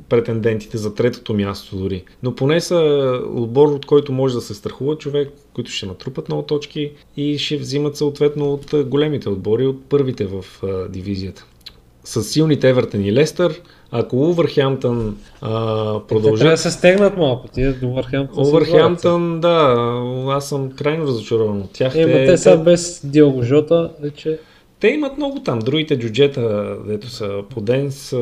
претендентите 0.09 0.79
за 0.79 0.95
третото 0.95 1.35
място 1.35 1.77
дори. 1.77 2.05
Но 2.23 2.35
поне 2.35 2.61
са 2.61 2.77
отбор, 3.35 3.69
от 3.69 3.87
който 3.87 4.13
може 4.13 4.35
да 4.35 4.41
се 4.41 4.55
страхува 4.55 4.99
човек, 4.99 5.33
които 5.55 5.71
ще 5.71 5.87
натрупат 5.87 6.29
много 6.29 6.43
точки 6.43 6.93
и 7.17 7.39
ще 7.39 7.57
взимат 7.57 7.97
съответно 7.97 8.53
от 8.53 8.75
големите 8.87 9.29
отбори, 9.29 9.67
от 9.67 9.85
първите 9.85 10.27
в 10.27 10.45
а, 10.63 10.89
дивизията. 10.89 11.47
С 12.05 12.25
силните 12.25 12.69
Евертън 12.69 13.05
и 13.05 13.13
Лестър, 13.13 13.61
ако 13.91 14.17
Увърхемптън 14.17 15.17
а, 15.41 15.49
Трябва 15.49 15.93
да 15.93 16.07
продължат... 16.07 16.59
се 16.59 16.71
стегнат 16.71 17.17
малко. 17.17 17.49
Тия 17.49 17.75
до 17.75 17.89
Върхемптън. 17.89 18.45
се 18.45 18.49
излагат. 18.49 18.69
Увърхемптън, 18.69 19.41
да, 19.41 19.77
аз 20.29 20.49
съм 20.49 20.71
крайно 20.71 21.07
разочарован 21.07 21.61
от 21.61 21.73
тях. 21.73 21.97
Е, 21.97 22.07
ма 22.07 22.13
те 22.13 22.37
са 22.37 22.57
без 22.57 23.01
Диого 23.05 23.43
Жота, 23.43 23.91
вече 24.01 24.39
Те 24.81 24.89
имат 24.89 25.17
много 25.17 25.41
там. 25.41 25.59
Другите 25.59 25.99
джуджета, 25.99 26.77
дето 26.87 27.09
са 27.09 27.43
Поденс, 27.51 28.15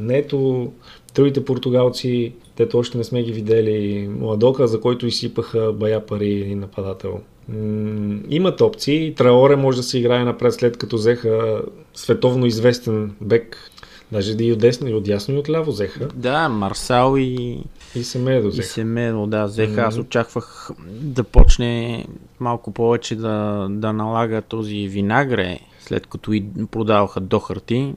Нето, 0.00 0.68
другите 1.14 1.44
португалци, 1.44 2.32
дето 2.56 2.78
още 2.78 2.98
не 2.98 3.04
сме 3.04 3.22
ги 3.22 3.32
видели. 3.32 4.08
Младока, 4.20 4.66
за 4.66 4.80
който 4.80 5.06
изсипаха 5.06 5.72
бая 5.72 6.06
пари 6.06 6.46
и 6.50 6.54
нападател. 6.54 7.20
М, 7.48 8.18
имат 8.30 8.60
опции. 8.60 9.14
Траоре 9.14 9.56
може 9.56 9.76
да 9.76 9.82
се 9.82 9.98
играе 9.98 10.24
напред 10.24 10.52
след 10.54 10.76
като 10.76 10.96
взеха 10.96 11.62
световно 11.94 12.46
известен 12.46 13.12
бек. 13.20 13.70
Даже 14.12 14.34
да 14.34 14.44
и 14.44 14.52
от 14.52 14.58
десно, 14.58 14.88
и 14.88 14.94
от 14.94 15.08
ясно, 15.08 15.34
и 15.34 15.38
от 15.38 15.48
ляво 15.48 15.70
взеха. 15.70 16.08
Да, 16.14 16.48
Марсал 16.48 17.16
и, 17.16 17.58
И 17.94 18.04
Семедо 18.04 18.46
и 18.46 18.50
взеха. 18.50 18.68
Семедо, 18.68 19.26
да, 19.26 19.44
взеха. 19.44 19.80
Аз 19.80 19.98
очаквах 19.98 20.70
да 20.88 21.24
почне 21.24 22.04
малко 22.40 22.70
повече 22.70 23.16
да, 23.16 23.66
да 23.70 23.92
налага 23.92 24.42
този 24.42 24.88
винагре, 24.88 25.58
след 25.80 26.06
като 26.06 26.32
и 26.32 26.44
продаваха 26.70 27.20
до 27.20 27.38
харти. 27.38 27.94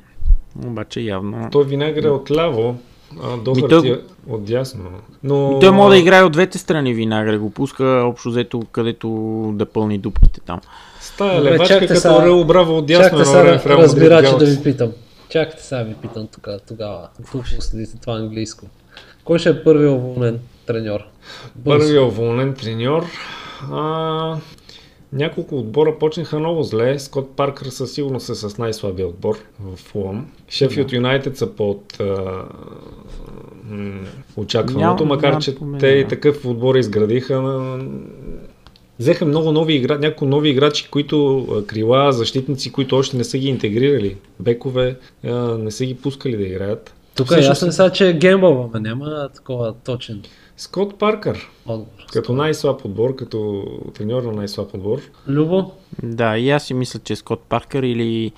Обаче 0.65 0.99
явно... 1.01 1.49
Той 1.51 1.65
винагър 1.65 2.03
е 2.03 2.09
от 2.09 2.31
ляво, 2.31 2.75
а 3.23 3.37
до 3.37 3.55
Ми 3.55 3.63
той 3.69 4.01
от 4.29 4.43
дясно. 4.45 4.83
Но... 5.23 5.59
Той 5.59 5.71
може 5.71 5.95
да 5.95 6.01
играе 6.01 6.23
от 6.23 6.31
двете 6.31 6.57
страни 6.57 6.93
винагре, 6.93 7.37
го 7.37 7.49
пуска 7.49 8.03
общо 8.05 8.29
взето 8.29 8.61
където 8.71 9.07
да 9.55 9.65
пълни 9.65 9.97
дупките 9.97 10.39
там. 10.39 10.59
Стая 11.01 11.41
левачка 11.43 11.79
като 11.79 11.99
сега- 11.99 12.25
Рео 12.25 12.45
Браво 12.45 12.77
от 12.77 12.85
дясно 12.85 13.03
Чакайте 13.03 13.59
сега 13.59 13.77
разбирачи 13.77 14.37
да 14.39 14.45
ви 14.45 14.63
питам. 14.63 14.91
Чакайте 15.31 15.63
сега 15.63 15.83
ви 15.83 15.93
питам 15.93 16.27
тук, 16.27 16.47
тогава. 16.67 17.09
Тук 17.31 17.47
следите 17.47 17.97
това 18.01 18.13
английско. 18.13 18.65
Кой 19.23 19.39
ще 19.39 19.49
е 19.49 19.63
първият 19.63 19.93
уволнен 19.93 20.39
треньор? 20.65 20.99
Първият 21.65 22.05
уволнен 22.07 22.53
треньор. 22.53 23.05
А, 23.71 24.37
няколко 25.13 25.57
отбора 25.59 25.99
почнаха 25.99 26.39
много 26.39 26.63
зле. 26.63 26.99
Скот 26.99 27.35
Паркър 27.35 27.65
със 27.65 27.93
сигурност 27.93 28.29
е 28.29 28.35
с 28.35 28.57
най-слабия 28.57 29.07
отбор 29.07 29.37
в 29.59 29.77
Фулъм. 29.77 30.31
Шефилд 30.49 30.91
Юнайтед 30.93 31.37
са 31.37 31.47
под 31.47 31.99
а, 31.99 32.43
м, 33.63 34.05
очакваното, 34.37 35.03
Няма- 35.03 35.15
макар 35.15 35.41
че 35.41 35.55
те 35.79 35.87
и 35.87 36.07
такъв 36.07 36.45
отбор 36.45 36.75
изградиха. 36.75 37.41
Взеха 39.01 39.25
много 39.25 39.51
нови 39.51 39.73
игра... 39.73 39.97
някои 39.97 40.27
нови 40.27 40.49
играчи, 40.49 40.87
които 40.91 41.45
крила, 41.67 42.11
защитници, 42.11 42.71
които 42.71 42.95
още 42.95 43.17
не 43.17 43.23
са 43.23 43.37
ги 43.37 43.47
интегрирали. 43.47 44.17
Бекове 44.39 44.95
не 45.59 45.71
са 45.71 45.85
ги 45.85 45.95
пускали 45.95 46.37
да 46.37 46.43
играят. 46.43 46.93
Тук 47.15 47.25
е 47.25 47.27
Всъщност- 47.27 47.47
ясно 47.49 47.71
сега, 47.71 47.89
че 47.89 48.09
е 48.09 48.13
гембъл, 48.13 48.63
ама 48.63 48.79
няма 48.79 49.29
такова 49.35 49.73
точен 49.73 50.21
Скот 50.57 50.99
Паркър, 50.99 51.49
отговор. 51.65 52.03
като 52.13 52.33
най-слаб 52.33 52.85
отбор, 52.85 53.15
като 53.15 53.65
треньор 53.93 54.23
на 54.23 54.31
най-слаб 54.31 54.73
отбор. 54.73 54.99
Любо? 55.27 55.71
Да, 56.03 56.37
и 56.37 56.49
аз 56.49 56.63
си 56.63 56.73
мисля, 56.73 56.99
че 57.03 57.15
Скот 57.15 57.41
Паркър 57.49 57.83
или... 57.83 58.31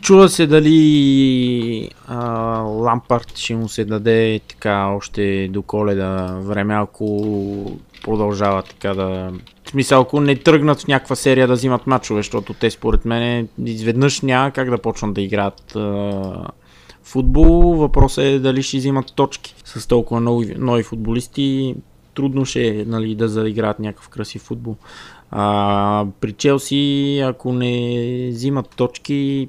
Чува 0.00 0.28
се 0.28 0.46
дали 0.46 1.90
а, 2.06 2.18
Лампард 2.60 3.38
ще 3.38 3.54
му 3.54 3.68
се 3.68 3.84
даде 3.84 4.40
така 4.48 4.86
още 4.86 5.48
до 5.48 5.62
коледа 5.62 6.38
време, 6.40 6.74
ако 6.74 7.78
продължава 8.02 8.62
така 8.62 8.94
да... 8.94 9.32
В 9.64 9.70
смисъл, 9.70 10.00
ако 10.00 10.20
не 10.20 10.36
тръгнат 10.36 10.80
в 10.80 10.86
някаква 10.88 11.16
серия 11.16 11.46
да 11.46 11.54
взимат 11.54 11.86
мачове, 11.86 12.18
защото 12.18 12.54
те 12.54 12.70
според 12.70 13.04
мен 13.04 13.48
изведнъж 13.64 14.20
няма 14.20 14.50
как 14.50 14.70
да 14.70 14.78
почнат 14.78 15.14
да 15.14 15.20
играят 15.20 15.76
а, 15.76 16.46
футбол. 17.02 17.74
Въпросът 17.74 18.24
е 18.24 18.38
дали 18.38 18.62
ще 18.62 18.76
взимат 18.76 19.14
точки. 19.14 19.54
С 19.64 19.88
толкова 19.88 20.20
нови, 20.20 20.54
нови 20.58 20.82
футболисти 20.82 21.74
трудно 22.14 22.44
ще 22.44 22.66
е 22.66 22.84
нали, 22.86 23.14
да 23.14 23.28
заиграят 23.28 23.78
някакъв 23.78 24.08
красив 24.08 24.42
футбол. 24.42 24.76
А, 25.30 26.06
при 26.20 26.32
Челси, 26.32 27.18
ако 27.24 27.52
не 27.52 28.28
взимат 28.32 28.68
точки, 28.76 29.48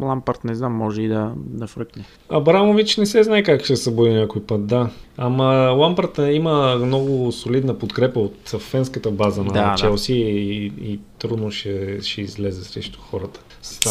Лампарт 0.00 0.44
не 0.44 0.54
знам, 0.54 0.72
може 0.72 1.02
и 1.02 1.08
да, 1.08 1.32
да 1.36 1.66
фръкне. 1.66 2.04
Абрамович 2.28 2.96
не 2.96 3.06
се 3.06 3.22
знае 3.22 3.42
как 3.42 3.64
ще 3.64 3.76
се 3.76 3.82
събуди 3.82 4.10
някой 4.10 4.42
път, 4.42 4.66
да. 4.66 4.90
Ама 5.16 5.44
Лампарт 5.78 6.20
има 6.32 6.76
много 6.76 7.32
солидна 7.32 7.78
подкрепа 7.78 8.20
от 8.20 8.48
фенската 8.58 9.10
база 9.10 9.44
на 9.44 9.52
Да, 9.52 9.70
да. 9.70 9.74
Челси 9.76 10.14
и, 10.14 10.66
и 10.66 11.00
трудно 11.18 11.50
ще, 11.50 12.00
ще 12.00 12.20
излезе 12.20 12.64
срещу 12.64 13.00
хората. 13.00 13.40
Да. 13.84 13.90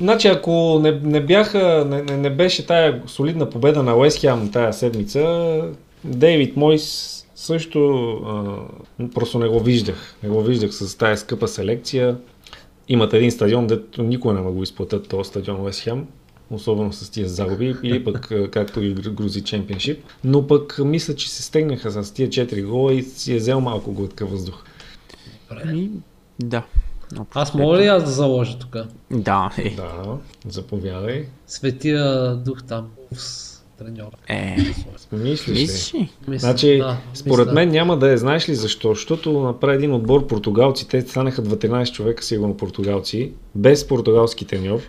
Значи 0.00 0.28
ако 0.28 0.80
не, 0.82 1.00
не, 1.02 1.20
бяха, 1.20 1.86
не, 1.88 2.02
не, 2.02 2.16
не 2.16 2.30
беше 2.30 2.66
тая 2.66 3.02
солидна 3.06 3.50
победа 3.50 3.82
на 3.82 3.96
Уест 3.96 4.20
Хем 4.20 4.50
тая 4.52 4.72
седмица, 4.72 5.62
Дейвид 6.04 6.56
Мойс 6.56 7.16
също 7.34 8.10
а, 8.26 9.08
просто 9.14 9.38
не 9.38 9.48
го 9.48 9.60
виждах. 9.60 10.16
Не 10.22 10.28
го 10.28 10.42
виждах 10.42 10.74
с 10.74 10.98
тая 10.98 11.16
скъпа 11.16 11.48
селекция. 11.48 12.16
Имат 12.92 13.14
един 13.14 13.30
стадион, 13.30 13.66
дето 13.66 14.02
никога 14.02 14.34
не 14.34 14.40
го 14.40 14.62
изплатят 14.62 15.08
този 15.08 15.28
стадион 15.28 15.60
Уест 15.60 15.80
Хем 15.80 16.06
особено 16.50 16.92
с 16.92 17.10
тия 17.10 17.28
загуби, 17.28 17.76
или 17.82 18.04
пък 18.04 18.32
както 18.50 18.82
и 18.82 18.94
Гр- 18.94 19.14
грузи 19.14 19.44
чемпионшип. 19.44 20.04
Но 20.24 20.46
пък 20.46 20.78
мисля, 20.84 21.14
че 21.14 21.30
се 21.30 21.42
стегнаха 21.42 21.90
с 21.90 22.12
тия 22.12 22.28
4 22.28 22.66
гола 22.66 22.92
и 22.92 23.02
си 23.02 23.34
е 23.34 23.36
взел 23.36 23.60
малко 23.60 23.92
глътка 23.92 24.26
въздух. 24.26 24.64
И, 25.74 25.90
да. 26.38 26.62
Аз 27.34 27.54
мога 27.54 27.78
ли 27.78 27.86
аз 27.86 28.04
да 28.04 28.10
заложа 28.10 28.58
тук? 28.58 28.76
Да, 29.10 29.50
е. 29.58 29.70
Да, 29.70 30.18
заповядай. 30.48 31.26
Светия 31.46 32.34
дух 32.36 32.62
там, 32.62 32.88
с 33.12 33.49
треньора. 33.84 34.16
е. 34.28 34.56
Мислиш 35.12 35.48
ли? 35.48 35.52
Мислиш 35.52 35.94
ли? 35.94 36.08
Мисля, 36.28 36.46
Значи, 36.46 36.78
да, 36.78 36.96
според 37.14 37.46
мисля. 37.46 37.52
мен 37.54 37.68
няма 37.68 37.96
да 37.98 38.12
е. 38.12 38.16
Знаеш 38.16 38.48
ли 38.48 38.54
защо? 38.54 38.88
Защото 38.88 39.40
направи 39.40 39.76
един 39.76 39.92
отбор 39.92 40.26
португалци. 40.26 40.88
Те 40.88 41.00
станаха 41.00 41.42
13 41.42 41.92
човека, 41.92 42.22
сигурно 42.24 42.56
португалци, 42.56 43.32
без 43.54 43.88
португалски 43.88 44.44
треньор. 44.44 44.80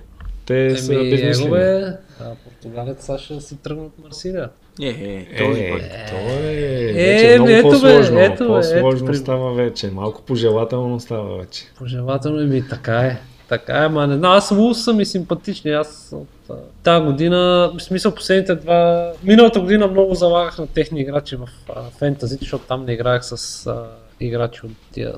Те 0.45 0.77
са 0.77 0.93
Еми, 0.95 1.09
безмислени. 1.09 1.45
его 1.47 1.55
е, 1.55 1.97
а, 2.19 2.23
португалец 2.35 3.05
сега 3.05 3.17
ще 3.17 3.41
си 3.41 3.57
тръгна 3.57 3.83
от 3.83 3.93
Марсилия. 4.03 4.49
Е, 4.81 4.87
е, 4.87 5.27
този 5.37 5.59
Е, 5.59 5.63
е, 5.63 6.89
Е, 6.89 6.93
вече 6.93 7.33
е 7.33 7.39
много 7.39 7.51
ето 7.51 7.63
бе, 7.63 7.71
по-сложно. 7.71 8.19
ето 8.19 8.47
по-сложно 8.47 9.07
ето 9.09 9.17
става 9.17 9.53
вече. 9.53 9.87
Малко 9.87 10.21
пожелателно 10.21 10.99
става 10.99 11.37
вече. 11.37 11.63
Пожелателно 11.77 12.47
ми 12.47 12.63
така 12.69 12.99
е. 12.99 13.17
Така 13.51 13.83
е, 13.83 13.89
ма 13.89 14.07
не 14.07 14.17
знам, 14.17 14.31
аз 14.31 14.53
са 14.73 14.93
ми 14.93 15.05
симпатични. 15.05 15.71
Аз 15.71 16.09
от 16.13 16.57
тази 16.83 17.05
година, 17.05 17.71
в 17.77 17.83
смисъл 17.83 18.15
последните 18.15 18.55
два... 18.55 19.11
Миналата 19.23 19.59
година 19.59 19.87
много 19.87 20.15
залагах 20.15 20.57
на 20.57 20.67
техни 20.67 21.01
играчи 21.01 21.35
в 21.35 21.49
а, 21.69 21.81
фентази, 21.99 22.37
защото 22.41 22.65
там 22.67 22.85
не 22.85 22.93
играех 22.93 23.23
с 23.23 23.67
а, 23.67 23.83
играчи 24.19 24.65
от 24.65 24.71
тия 24.91 25.13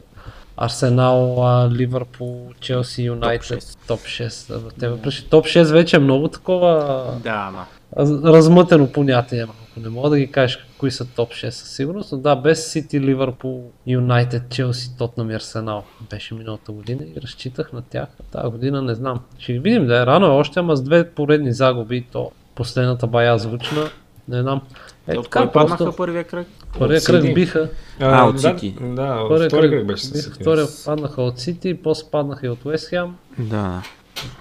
Арсенал, 0.58 1.46
Ливърпул, 1.72 2.52
Челси, 2.60 3.04
Юнайтед, 3.04 3.78
топ 3.88 4.00
6. 4.00 4.48
Да, 4.48 4.70
те 4.80 4.88
въпреки 4.88 5.30
топ 5.30 5.46
6 5.46 5.74
вече 5.74 5.96
е 5.96 6.00
много 6.00 6.28
такова 6.28 7.04
Да, 7.24 7.52
да. 7.52 7.66
Раз- 8.02 8.24
размътено 8.24 8.92
понятие. 8.92 9.44
Ако 9.44 9.80
не 9.80 9.90
мога 9.90 10.10
да 10.10 10.20
ги 10.20 10.32
кажеш 10.32 10.66
кои 10.84 10.92
са 10.92 11.06
топ 11.06 11.32
6 11.32 11.50
със 11.50 11.70
сигурност, 11.70 12.12
но 12.12 12.18
да, 12.18 12.36
без 12.36 12.72
Сити, 12.72 13.02
Ливърпул, 13.02 13.72
Юнайтед, 13.88 14.50
Челси, 14.50 14.98
Тотнам 14.98 15.32
и 15.32 15.34
Арсенал 15.34 15.84
беше 16.10 16.34
миналата 16.34 16.72
година 16.72 17.04
и 17.04 17.22
разчитах 17.22 17.74
на 17.74 17.82
тях. 17.82 18.08
А 18.20 18.24
Тази 18.32 18.52
година 18.52 18.82
не 18.82 18.96
знам. 18.96 19.20
Ще 19.38 19.54
ги 19.54 19.60
видим, 19.60 19.88
да 19.88 20.02
е 20.02 20.06
рано 20.06 20.26
е 20.26 20.30
още, 20.30 20.60
ама 20.60 20.76
с 20.76 20.82
две 20.82 21.10
поредни 21.10 21.54
загуби 21.54 22.06
то 22.12 22.32
последната 22.56 23.08
бая 23.08 23.38
звучна. 23.38 23.90
Не 24.28 24.42
знам. 24.42 24.62
Е, 25.08 25.16
Е, 25.16 25.18
от 25.18 25.30
кой 25.30 25.52
паднаха 25.52 25.78
просто 25.78 25.98
първия 25.98 26.24
кръг? 26.24 26.48
първия 26.80 26.98
От 26.98 27.06
кръг 27.06 27.34
биха. 27.34 27.70
А, 28.00 28.26
от 28.26 28.36
да, 28.36 28.42
Сити. 28.42 28.76
Да, 28.82 29.26
Първия 29.28 29.50
втори 29.50 29.70
кръг 29.70 29.80
кръг 29.80 29.88
беше 29.88 30.12
биха, 30.12 30.32
втория 30.32 30.66
паднаха 30.86 31.22
от 31.22 31.40
Сити, 31.40 31.74
после 31.84 32.10
паднаха 32.12 32.46
и 32.46 32.50
от 32.50 32.66
Уест 32.66 32.90
Хем. 32.90 33.16
Да, 33.40 33.46
да. 33.46 33.82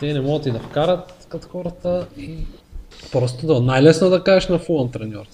Те 0.01 0.13
не 0.13 0.21
могат 0.21 0.47
и 0.47 0.51
да 0.51 0.59
вкарат 0.59 1.27
като 1.29 1.49
хората 1.49 2.07
и 2.19 2.37
просто 3.13 3.47
да, 3.47 3.61
най-лесно 3.61 4.11
да 4.11 4.25
кажеш 4.25 4.49
на 4.49 4.59
фулън 4.59 4.91
треньор. 4.91 5.25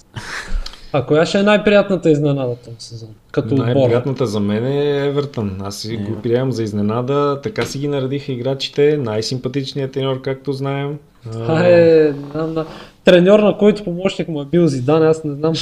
А 0.93 1.05
коя 1.05 1.25
ще 1.25 1.39
е 1.39 1.43
най-приятната 1.43 2.09
изненада 2.09 2.55
този 2.55 2.75
сезон? 2.79 3.09
Като 3.31 3.55
отбор. 3.55 3.65
Най-приятната 3.65 4.25
за 4.25 4.39
мен 4.39 4.65
е 4.65 5.05
Евертън. 5.07 5.57
Аз 5.63 5.75
си 5.75 5.97
го 5.97 6.21
приемам 6.21 6.51
за 6.51 6.63
изненада. 6.63 7.39
Така 7.43 7.65
си 7.65 7.79
ги 7.79 7.87
наредиха 7.87 8.31
играчите. 8.31 8.97
Най-симпатичният 8.97 9.91
треньор, 9.91 10.21
както 10.21 10.53
знаем. 10.53 10.97
Това 11.31 11.67
е 11.67 12.13
на, 12.35 12.47
на, 12.47 12.65
треньор, 13.05 13.39
на 13.39 13.57
който 13.57 13.83
помощник 13.83 14.27
му 14.27 14.41
е 14.41 14.45
бил 14.45 14.67
Зидан, 14.67 15.03
аз 15.03 15.23
не 15.23 15.35
знам. 15.35 15.53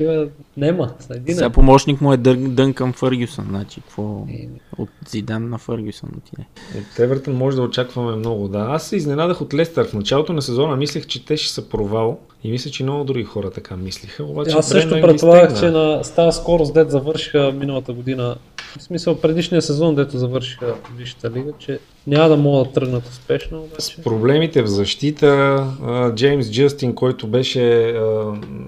Такива 0.00 0.28
нема. 0.56 0.90
Един 1.10 1.34
Сега 1.34 1.46
е. 1.46 1.50
помощник 1.50 2.00
му 2.00 2.12
е 2.12 2.16
Дън, 2.16 2.54
Дънкън 2.54 2.92
Фъргюсън, 2.92 3.46
значи 3.48 3.80
какво 3.80 4.26
Еми. 4.28 4.60
от 4.78 4.88
Зидан 5.08 5.48
на 5.48 5.58
Фъргюсън 5.58 6.10
отиде. 6.16 6.46
От 6.78 6.98
Евертън 6.98 7.34
може 7.34 7.56
да 7.56 7.62
очакваме 7.62 8.16
много. 8.16 8.48
Да, 8.48 8.58
аз 8.58 8.88
се 8.88 8.96
изненадах 8.96 9.40
от 9.40 9.54
Лестър. 9.54 9.88
В 9.88 9.94
началото 9.94 10.32
на 10.32 10.42
сезона 10.42 10.76
мислех, 10.76 11.06
че 11.06 11.24
те 11.24 11.36
ще 11.36 11.52
са 11.52 11.68
провал. 11.68 12.18
И 12.44 12.50
мисля, 12.50 12.70
че 12.70 12.82
много 12.82 13.04
други 13.04 13.24
хора 13.24 13.50
така 13.50 13.76
мислиха. 13.76 14.24
Обаче 14.24 14.56
Аз 14.56 14.68
също 14.68 14.90
предполагах, 14.90 15.60
че 15.60 15.70
на 15.70 16.04
с 16.04 16.14
тази 16.14 16.38
скорост, 16.38 16.74
дет 16.74 16.90
завършиха 16.90 17.52
миналата 17.52 17.92
година, 17.92 18.36
в 18.78 18.82
смисъл 18.82 19.20
предишния 19.20 19.62
сезон, 19.62 19.94
дето 19.94 20.18
завършиха 20.18 20.74
Висшата 20.96 21.30
лига, 21.30 21.52
че 21.58 21.78
няма 22.06 22.28
да 22.28 22.36
могат 22.36 22.66
да 22.68 22.72
тръгнат 22.72 23.08
успешно, 23.08 23.62
обаче. 23.62 24.02
Проблемите 24.02 24.62
в 24.62 24.66
защита, 24.66 25.66
Джеймс 26.14 26.50
Джастин, 26.50 26.94
който 26.94 27.26
беше 27.26 27.94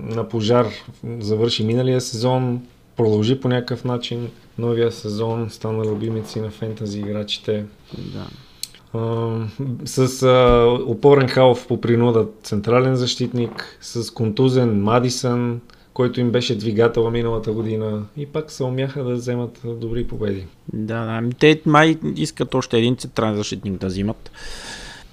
на 0.04 0.28
пожар, 0.28 0.66
завърши 1.20 1.64
миналия 1.64 2.00
сезон, 2.00 2.60
продължи 2.96 3.40
по 3.40 3.48
някакъв 3.48 3.84
начин 3.84 4.28
новия 4.58 4.92
сезон, 4.92 5.50
стана 5.50 5.84
любимици 5.84 6.40
на 6.40 6.50
фентази 6.50 6.98
играчите. 6.98 7.64
Да. 7.98 8.26
С 9.84 10.22
а, 10.22 10.66
опорен 10.86 11.28
халф 11.28 11.66
по 11.66 11.80
принуда 11.80 12.26
централен 12.42 12.96
защитник, 12.96 13.78
с 13.80 14.10
контузен 14.10 14.82
Мадисън, 14.82 15.60
който 15.94 16.20
им 16.20 16.30
беше 16.30 16.58
двигател 16.58 17.10
миналата 17.10 17.52
година 17.52 18.02
и 18.16 18.26
пак 18.26 18.50
се 18.50 18.64
умяха 18.64 19.04
да 19.04 19.14
вземат 19.14 19.60
добри 19.64 20.06
победи. 20.06 20.46
Да, 20.72 21.20
да. 21.20 21.30
Те 21.38 21.60
май 21.66 21.98
искат 22.16 22.54
още 22.54 22.78
един 22.78 22.96
централен 22.96 23.36
защитник 23.36 23.80
да 23.80 23.86
взимат. 23.86 24.30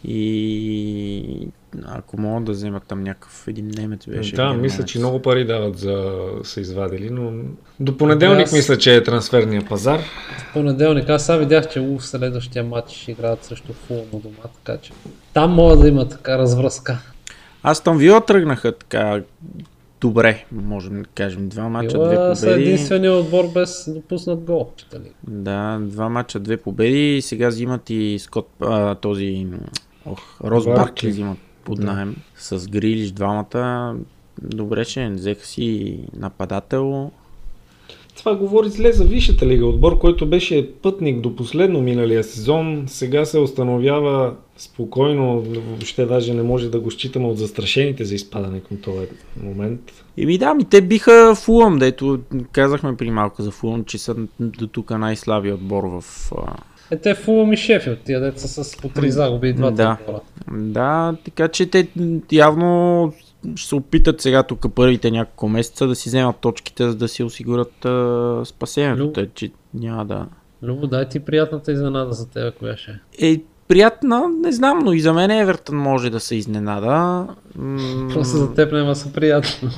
И 0.03 1.47
ако 1.85 2.21
могат 2.21 2.43
да 2.43 2.51
вземат 2.51 2.83
там 2.87 3.03
някакъв 3.03 3.47
един 3.47 3.71
немец 3.77 4.05
беше. 4.07 4.35
да, 4.35 4.41
германец. 4.41 4.61
мисля, 4.61 4.85
че 4.85 4.99
много 4.99 5.21
пари 5.21 5.45
дават 5.45 5.77
за 5.77 6.19
са 6.43 6.61
извадили, 6.61 7.09
но 7.09 7.31
до 7.79 7.97
понеделник 7.97 8.45
Аз- 8.45 8.53
мисля, 8.53 8.77
че 8.77 8.95
е 8.95 9.03
трансферния 9.03 9.65
пазар. 9.69 9.99
В 10.37 10.53
понеделник, 10.53 11.09
аз 11.09 11.25
сега 11.25 11.37
видях, 11.37 11.69
че 11.69 11.79
Улф 11.79 12.05
следващия 12.05 12.63
матч 12.63 12.91
ще 12.91 13.11
играят 13.11 13.45
срещу 13.45 13.73
Фулъм 13.73 14.05
у 14.11 14.19
дома, 14.19 14.43
така 14.63 14.81
че 14.81 14.91
там 15.33 15.51
могат 15.51 15.81
да 15.81 15.87
има 15.87 16.09
така 16.09 16.37
развръзка. 16.37 16.99
Аз 17.63 17.83
там 17.83 17.97
Вила 17.97 18.25
тръгнаха 18.25 18.71
така 18.71 19.21
добре, 20.01 20.45
можем 20.51 21.01
да 21.01 21.09
кажем. 21.15 21.49
Два 21.49 21.69
мача, 21.69 21.97
две 21.97 22.09
Била 22.09 22.35
са 22.35 22.47
победи. 22.47 22.63
единствения 22.63 23.13
отбор 23.13 23.45
без 23.53 23.89
допуснат 23.93 24.43
гол. 24.43 24.71
Дали? 24.91 25.11
Да, 25.27 25.79
два 25.81 26.09
мача, 26.09 26.39
две 26.39 26.57
победи. 26.57 27.17
И 27.17 27.21
сега 27.21 27.47
взимат 27.47 27.89
и 27.89 28.19
Скот, 28.19 28.49
а, 28.61 28.95
този 28.95 29.47
ох, 30.05 30.41
Рос 30.43 30.65
Баркли. 30.65 31.09
Взимат 31.09 31.37
под 31.63 31.79
найем 31.79 32.15
с 32.37 32.67
Грилиш 32.67 33.11
двамата. 33.11 33.95
Добре, 34.41 34.85
че 34.85 35.09
взеха 35.09 35.45
си 35.45 35.99
нападател. 36.15 37.11
Това 38.19 38.35
говори 38.35 38.69
зле 38.69 38.91
за 38.91 39.03
Висшата 39.03 39.45
лига. 39.45 39.65
Отбор, 39.65 39.99
който 39.99 40.25
беше 40.25 40.71
пътник 40.81 41.19
до 41.19 41.35
последно 41.35 41.81
миналия 41.81 42.23
сезон, 42.23 42.83
сега 42.87 43.25
се 43.25 43.39
установява 43.39 44.33
спокойно, 44.57 45.41
въобще 45.41 46.05
даже 46.05 46.33
не 46.33 46.43
може 46.43 46.69
да 46.69 46.79
го 46.79 46.91
считаме 46.91 47.27
от 47.27 47.37
застрашените 47.37 48.05
за 48.05 48.15
изпадане 48.15 48.59
към 48.59 48.77
този 48.77 49.07
момент. 49.43 49.81
И 50.17 50.25
ми 50.25 50.37
да, 50.37 50.53
ми 50.53 50.65
те 50.65 50.81
биха 50.81 51.35
Фулъм, 51.35 51.77
дето 51.77 52.19
казахме 52.51 52.97
при 52.97 53.11
малко 53.11 53.41
за 53.41 53.51
Фулъм, 53.51 53.83
че 53.85 53.97
са 53.97 54.15
до 54.39 54.67
тук 54.67 54.89
най-слабия 54.89 55.55
отбор 55.55 55.83
в... 55.83 56.03
Е, 56.91 56.97
те 56.97 57.15
Фулъм 57.15 57.53
и 57.53 57.57
Шефилд, 57.57 57.99
тия 58.05 58.21
деца 58.21 58.47
с 58.47 58.77
по 58.77 58.89
три 58.89 59.11
загуби 59.11 59.49
и 59.49 59.53
двата 59.53 59.75
Да. 59.75 59.97
отбора. 60.01 60.21
Да, 60.51 61.15
така 61.25 61.47
че 61.47 61.65
те 61.65 61.87
явно 62.31 63.13
ще 63.55 63.67
се 63.67 63.75
опитат 63.75 64.21
сега 64.21 64.43
тук 64.43 64.65
първите 64.75 65.11
няколко 65.11 65.49
месеца 65.49 65.87
да 65.87 65.95
си 65.95 66.09
вземат 66.09 66.35
точките, 66.35 66.89
за 66.89 66.95
да 66.95 67.07
си 67.07 67.23
осигурят 67.23 67.85
а, 67.85 68.41
спасението. 68.45 69.03
Лю- 69.03 69.13
Тъй, 69.13 69.29
че 69.35 69.51
няма 69.73 70.05
да... 70.05 70.25
Любо, 70.63 70.87
дай 70.87 71.09
ти 71.09 71.19
приятната 71.19 71.71
изненада 71.71 72.13
за 72.13 72.29
теб, 72.29 72.57
коя 72.59 72.77
ще 72.77 72.91
е. 73.19 73.31
Е, 73.31 73.41
приятна, 73.67 74.23
не 74.43 74.51
знам, 74.51 74.79
но 74.79 74.93
и 74.93 74.99
за 74.99 75.13
мен 75.13 75.31
Евертън 75.31 75.77
може 75.77 76.09
да 76.09 76.19
се 76.19 76.35
изненада. 76.35 77.27
М, 77.55 78.09
Просто 78.13 78.37
за 78.37 78.53
теб 78.53 78.71
няма 78.71 78.95
са 78.95 79.13
приятно. 79.13 79.69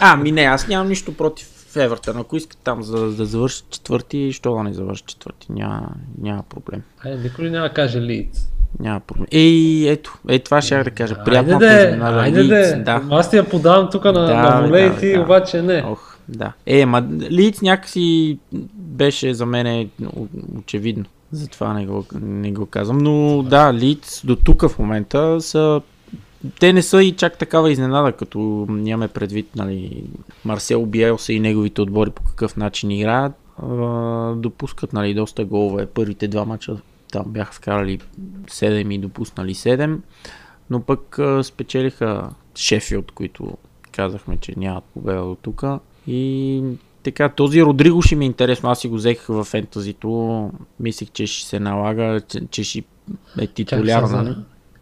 А, 0.00 0.16
ми 0.16 0.32
не, 0.32 0.42
аз 0.42 0.68
нямам 0.68 0.88
нищо 0.88 1.16
против 1.16 1.76
Евертън. 1.76 2.16
Ако 2.16 2.36
искат 2.36 2.58
там 2.64 2.82
за, 2.82 3.10
да 3.10 3.24
завършат 3.26 3.70
четвърти, 3.70 4.32
що 4.32 4.54
да 4.54 4.62
не 4.62 4.72
завършат 4.72 5.06
четвърти? 5.06 5.52
Няма, 5.52 5.88
няма 6.20 6.42
проблем. 6.42 6.82
Ай, 7.04 7.18
никой 7.18 7.50
няма 7.50 7.68
каже 7.68 8.00
Лиц? 8.00 8.48
Няма 8.80 9.00
проблем. 9.00 9.26
Ей, 9.32 9.88
ето, 9.88 10.18
е 10.28 10.38
това 10.38 10.62
ще 10.62 10.84
да 10.84 10.90
кажа. 10.90 11.14
Айде 11.14 11.24
Приятната 11.24 11.66
де, 11.66 11.98
айде 12.02 12.44
де. 12.44 12.76
Да. 12.76 13.02
Аз 13.10 13.30
ти 13.30 13.36
я 13.36 13.48
подавам 13.48 13.88
тук 13.92 14.04
на, 14.04 14.12
Да, 14.12 14.34
на 14.34 14.60
бе, 14.60 14.68
волей, 14.68 14.88
да, 14.90 14.98
ти 14.98 15.12
да. 15.12 15.20
обаче 15.20 15.62
не. 15.62 15.84
Ох, 15.86 16.16
да. 16.28 16.52
Е, 16.66 16.86
ма 16.86 17.08
Лиц 17.30 17.62
някакси 17.62 18.38
беше 18.74 19.34
за 19.34 19.46
мен 19.46 19.90
очевидно. 20.58 21.04
Затова 21.32 21.74
не 21.74 21.86
го, 21.86 22.04
не 22.20 22.52
го 22.52 22.66
казвам. 22.66 22.98
Но 22.98 23.42
да, 23.42 23.74
Лиц 23.74 24.22
до 24.24 24.36
тук 24.36 24.68
в 24.68 24.78
момента 24.78 25.40
са 25.40 25.80
те 26.60 26.72
не 26.72 26.82
са 26.82 27.02
и 27.02 27.12
чак 27.12 27.38
такава 27.38 27.72
изненада, 27.72 28.12
като 28.12 28.66
нямаме 28.68 29.08
предвид, 29.08 29.56
нали, 29.56 30.04
Марсел 30.44 30.86
Биелса 30.86 31.32
и 31.32 31.40
неговите 31.40 31.80
отбори 31.80 32.10
по 32.10 32.22
какъв 32.22 32.56
начин 32.56 32.90
играят. 32.90 33.32
Допускат, 34.36 34.92
нали, 34.92 35.14
доста 35.14 35.44
голове. 35.44 35.86
Първите 35.86 36.28
два 36.28 36.44
мача 36.44 36.76
там 37.12 37.24
бяха 37.26 37.52
вкарали 37.52 37.98
7 38.46 38.94
и 38.94 38.98
допуснали 38.98 39.54
7. 39.54 39.98
Но 40.70 40.80
пък 40.80 41.18
спечелиха 41.42 42.30
Шефилд, 42.54 43.10
които 43.10 43.56
казахме, 43.92 44.36
че 44.36 44.54
нямат 44.56 44.84
победа 44.84 45.20
до 45.20 45.36
тук. 45.42 45.64
И 46.06 46.62
така, 47.02 47.28
този 47.28 47.62
Родриго 47.62 48.02
ще 48.02 48.16
ми 48.16 48.24
е 48.24 48.26
интересно. 48.26 48.70
Аз 48.70 48.80
си 48.80 48.88
го 48.88 48.94
взех 48.94 49.26
в 49.28 49.44
фентазито. 49.44 50.50
Мислех, 50.80 51.10
че 51.10 51.26
ще 51.26 51.48
се 51.48 51.60
налага, 51.60 52.20
че, 52.28 52.40
че 52.50 52.64
ще 52.64 52.84
е 53.40 53.46
титуляр, 53.46 53.86
Чакай 53.86 54.08
сега, 54.08 54.22
нали? 54.22 54.36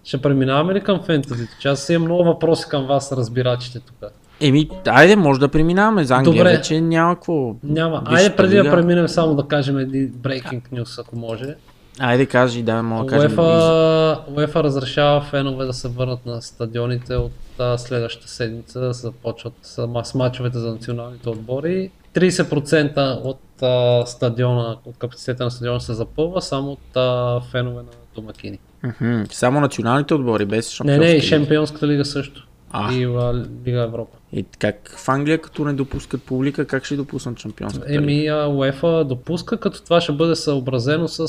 Ще 0.05 0.23
преминаваме 0.23 0.75
ли 0.75 0.81
към 0.81 1.01
фентазито? 1.03 1.53
Че 1.61 1.69
аз 1.69 1.89
имам 1.89 2.05
много 2.05 2.25
въпроси 2.25 2.65
към 2.69 2.87
вас, 2.87 3.13
разбирачите 3.13 3.81
тук. 3.81 4.11
Еми, 4.41 4.69
айде, 4.87 5.17
може 5.17 5.41
да 5.41 5.49
преминаваме 5.49 6.05
за 6.05 6.15
Англия, 6.15 6.45
Добре. 6.45 6.57
вече 6.57 6.81
няма 6.81 7.15
какво. 7.15 7.55
Няма. 7.63 8.03
Айде 8.07 8.37
преди 8.37 8.57
да 8.57 8.71
преминем 8.71 9.09
само 9.09 9.35
да 9.35 9.49
кажем 9.49 9.79
един 9.79 10.13
breaking 10.13 10.63
news, 10.73 11.01
ако 11.01 11.17
може. 11.17 11.55
Айде, 11.99 12.27
кажи, 12.27 12.63
да, 12.63 12.83
мога 12.83 13.05
да 13.05 13.11
кажем. 13.11 13.37
UEFA, 13.37 14.29
UEFA 14.31 14.63
разрешава 14.63 15.21
фенове 15.21 15.65
да 15.65 15.73
се 15.73 15.89
върнат 15.89 16.27
на 16.27 16.43
стадионите 16.43 17.15
от 17.17 17.33
а, 17.59 17.79
следващата 17.79 18.29
седмица, 18.29 18.93
започват 18.93 19.53
с, 19.63 19.83
ма- 19.83 20.03
с 20.03 20.15
мачовете 20.15 20.59
за 20.59 20.71
националните 20.71 21.29
отбори. 21.29 21.91
30% 22.15 23.21
от 23.25 23.63
а, 23.63 24.07
стадиона, 24.07 24.77
от 24.85 24.97
капацитета 24.99 25.45
на 25.45 25.51
стадиона 25.51 25.81
се 25.81 25.95
запълва 25.95 26.43
само 26.43 26.73
от 26.73 26.97
а, 26.97 27.41
фенове 27.41 27.83
на 27.83 27.89
домакини. 28.15 28.59
Мгм, 28.83 29.23
Само 29.31 29.61
националните 29.61 30.15
отбори, 30.15 30.45
без 30.47 30.67
Не, 30.67 30.71
шампионска 30.75 31.05
не, 31.07 31.13
и. 31.13 31.21
Шампионската 31.23 31.87
лига 31.89 32.05
също. 32.05 32.47
А. 32.71 32.93
И 32.93 33.05
а, 33.05 33.45
Лига 33.67 33.81
Европа. 33.81 34.17
И 34.33 34.45
как 34.59 34.95
в 34.97 35.09
Англия, 35.09 35.41
като 35.41 35.65
не 35.65 35.73
допускат 35.73 36.23
публика, 36.23 36.67
как 36.67 36.85
ще 36.85 36.97
допуснат 36.97 37.39
шампионската 37.39 37.89
лига? 37.89 38.03
Еми, 38.03 38.27
а, 38.27 38.35
UEFA 38.35 39.05
допуска, 39.05 39.57
като 39.57 39.83
това 39.83 40.01
ще 40.01 40.13
бъде 40.13 40.37
съобразено 40.37 41.09
с 41.09 41.29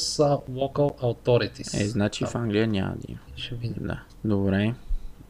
local 0.51 1.01
authorities. 1.01 1.81
Е, 1.81 1.87
значи 1.87 2.25
в 2.25 2.35
Англия 2.35 2.67
няма 2.67 2.93
да 2.95 3.05
има. 3.09 3.19
Ще 3.35 3.55
видим. 3.55 3.83
Да, 3.87 3.99
добре. 4.25 4.73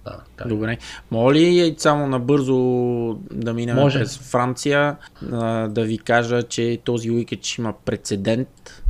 Да, 0.06 0.20
как. 0.36 0.48
Добре. 0.48 0.78
Моля 1.12 1.34
ли 1.34 1.76
само 1.78 2.08
набързо 2.08 2.56
да 3.32 3.54
минем 3.54 3.76
Може. 3.76 4.00
през 4.00 4.18
Франция, 4.18 4.98
да 5.70 5.84
ви 5.84 5.98
кажа, 5.98 6.44
че 6.44 6.80
този 6.84 7.12
уикенд 7.12 7.44
ще 7.44 7.62
има 7.62 7.74
прецедент. 7.86 8.84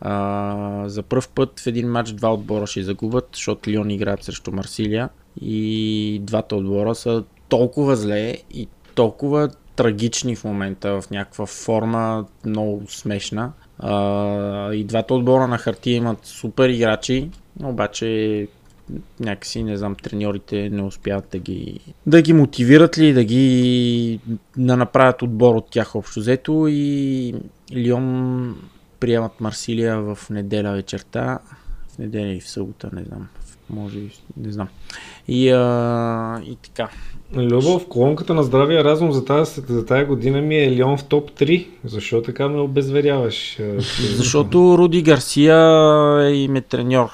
А, 0.00 0.88
за 0.88 1.02
първ 1.02 1.28
път 1.34 1.60
в 1.60 1.66
един 1.66 1.88
матч 1.88 2.12
два 2.12 2.34
отбора 2.34 2.66
ще 2.66 2.82
загубят, 2.82 3.28
защото 3.34 3.70
Лион 3.70 3.90
играят 3.90 4.24
срещу 4.24 4.52
Марсилия 4.52 5.08
и 5.40 6.20
двата 6.22 6.56
отбора 6.56 6.94
са 6.94 7.24
толкова 7.52 7.96
зле 7.96 8.36
и 8.54 8.68
толкова 8.94 9.50
трагични 9.76 10.36
в 10.36 10.44
момента, 10.44 11.00
в 11.00 11.10
някаква 11.10 11.46
форма 11.46 12.26
много 12.46 12.82
смешна. 12.88 13.52
А, 13.78 14.72
и 14.72 14.84
двата 14.84 15.14
отбора 15.14 15.48
на 15.48 15.58
хартия 15.58 15.96
имат 15.96 16.18
супер 16.26 16.68
играчи, 16.68 17.30
обаче 17.62 18.48
някакси, 19.20 19.62
не 19.62 19.76
знам, 19.76 19.94
треньорите 19.94 20.70
не 20.70 20.82
успяват 20.82 21.24
да 21.32 21.38
ги, 21.38 21.80
да 22.06 22.22
ги 22.22 22.32
мотивират 22.32 22.98
ли, 22.98 23.12
да 23.12 23.24
ги 23.24 24.20
да 24.56 24.76
направят 24.76 25.22
отбор 25.22 25.54
от 25.54 25.70
тях 25.70 25.96
общо 25.96 26.20
взето 26.20 26.66
и 26.68 27.34
Лион 27.72 28.56
приемат 29.00 29.40
Марсилия 29.40 30.00
в 30.00 30.18
неделя 30.30 30.72
вечерта, 30.72 31.38
в 31.94 31.98
неделя 31.98 32.32
и 32.32 32.40
в 32.40 32.48
събота, 32.48 32.90
не 32.92 33.04
знам, 33.04 33.28
може 33.72 33.98
и 33.98 34.10
не 34.36 34.52
знам. 34.52 34.68
И, 35.28 35.50
а, 35.50 36.40
и 36.44 36.56
така. 36.56 36.88
Любо, 37.36 37.78
в 37.78 37.88
колонката 37.88 38.34
на 38.34 38.42
здравия 38.42 38.84
разум 38.84 39.12
за 39.12 39.24
тази, 39.24 39.60
за 39.68 39.86
тази 39.86 40.04
година 40.04 40.40
ми 40.40 40.56
е 40.56 40.70
Лион 40.70 40.98
в 40.98 41.04
топ 41.04 41.30
3. 41.30 41.66
Защо 41.84 42.22
така 42.22 42.48
ме 42.48 42.60
обезверяваш? 42.60 43.58
Защото 44.16 44.78
Руди 44.78 45.02
Гарсия 45.02 45.56
е 46.28 46.34
им 46.34 46.56
е 46.56 46.60
треньор 46.60 47.10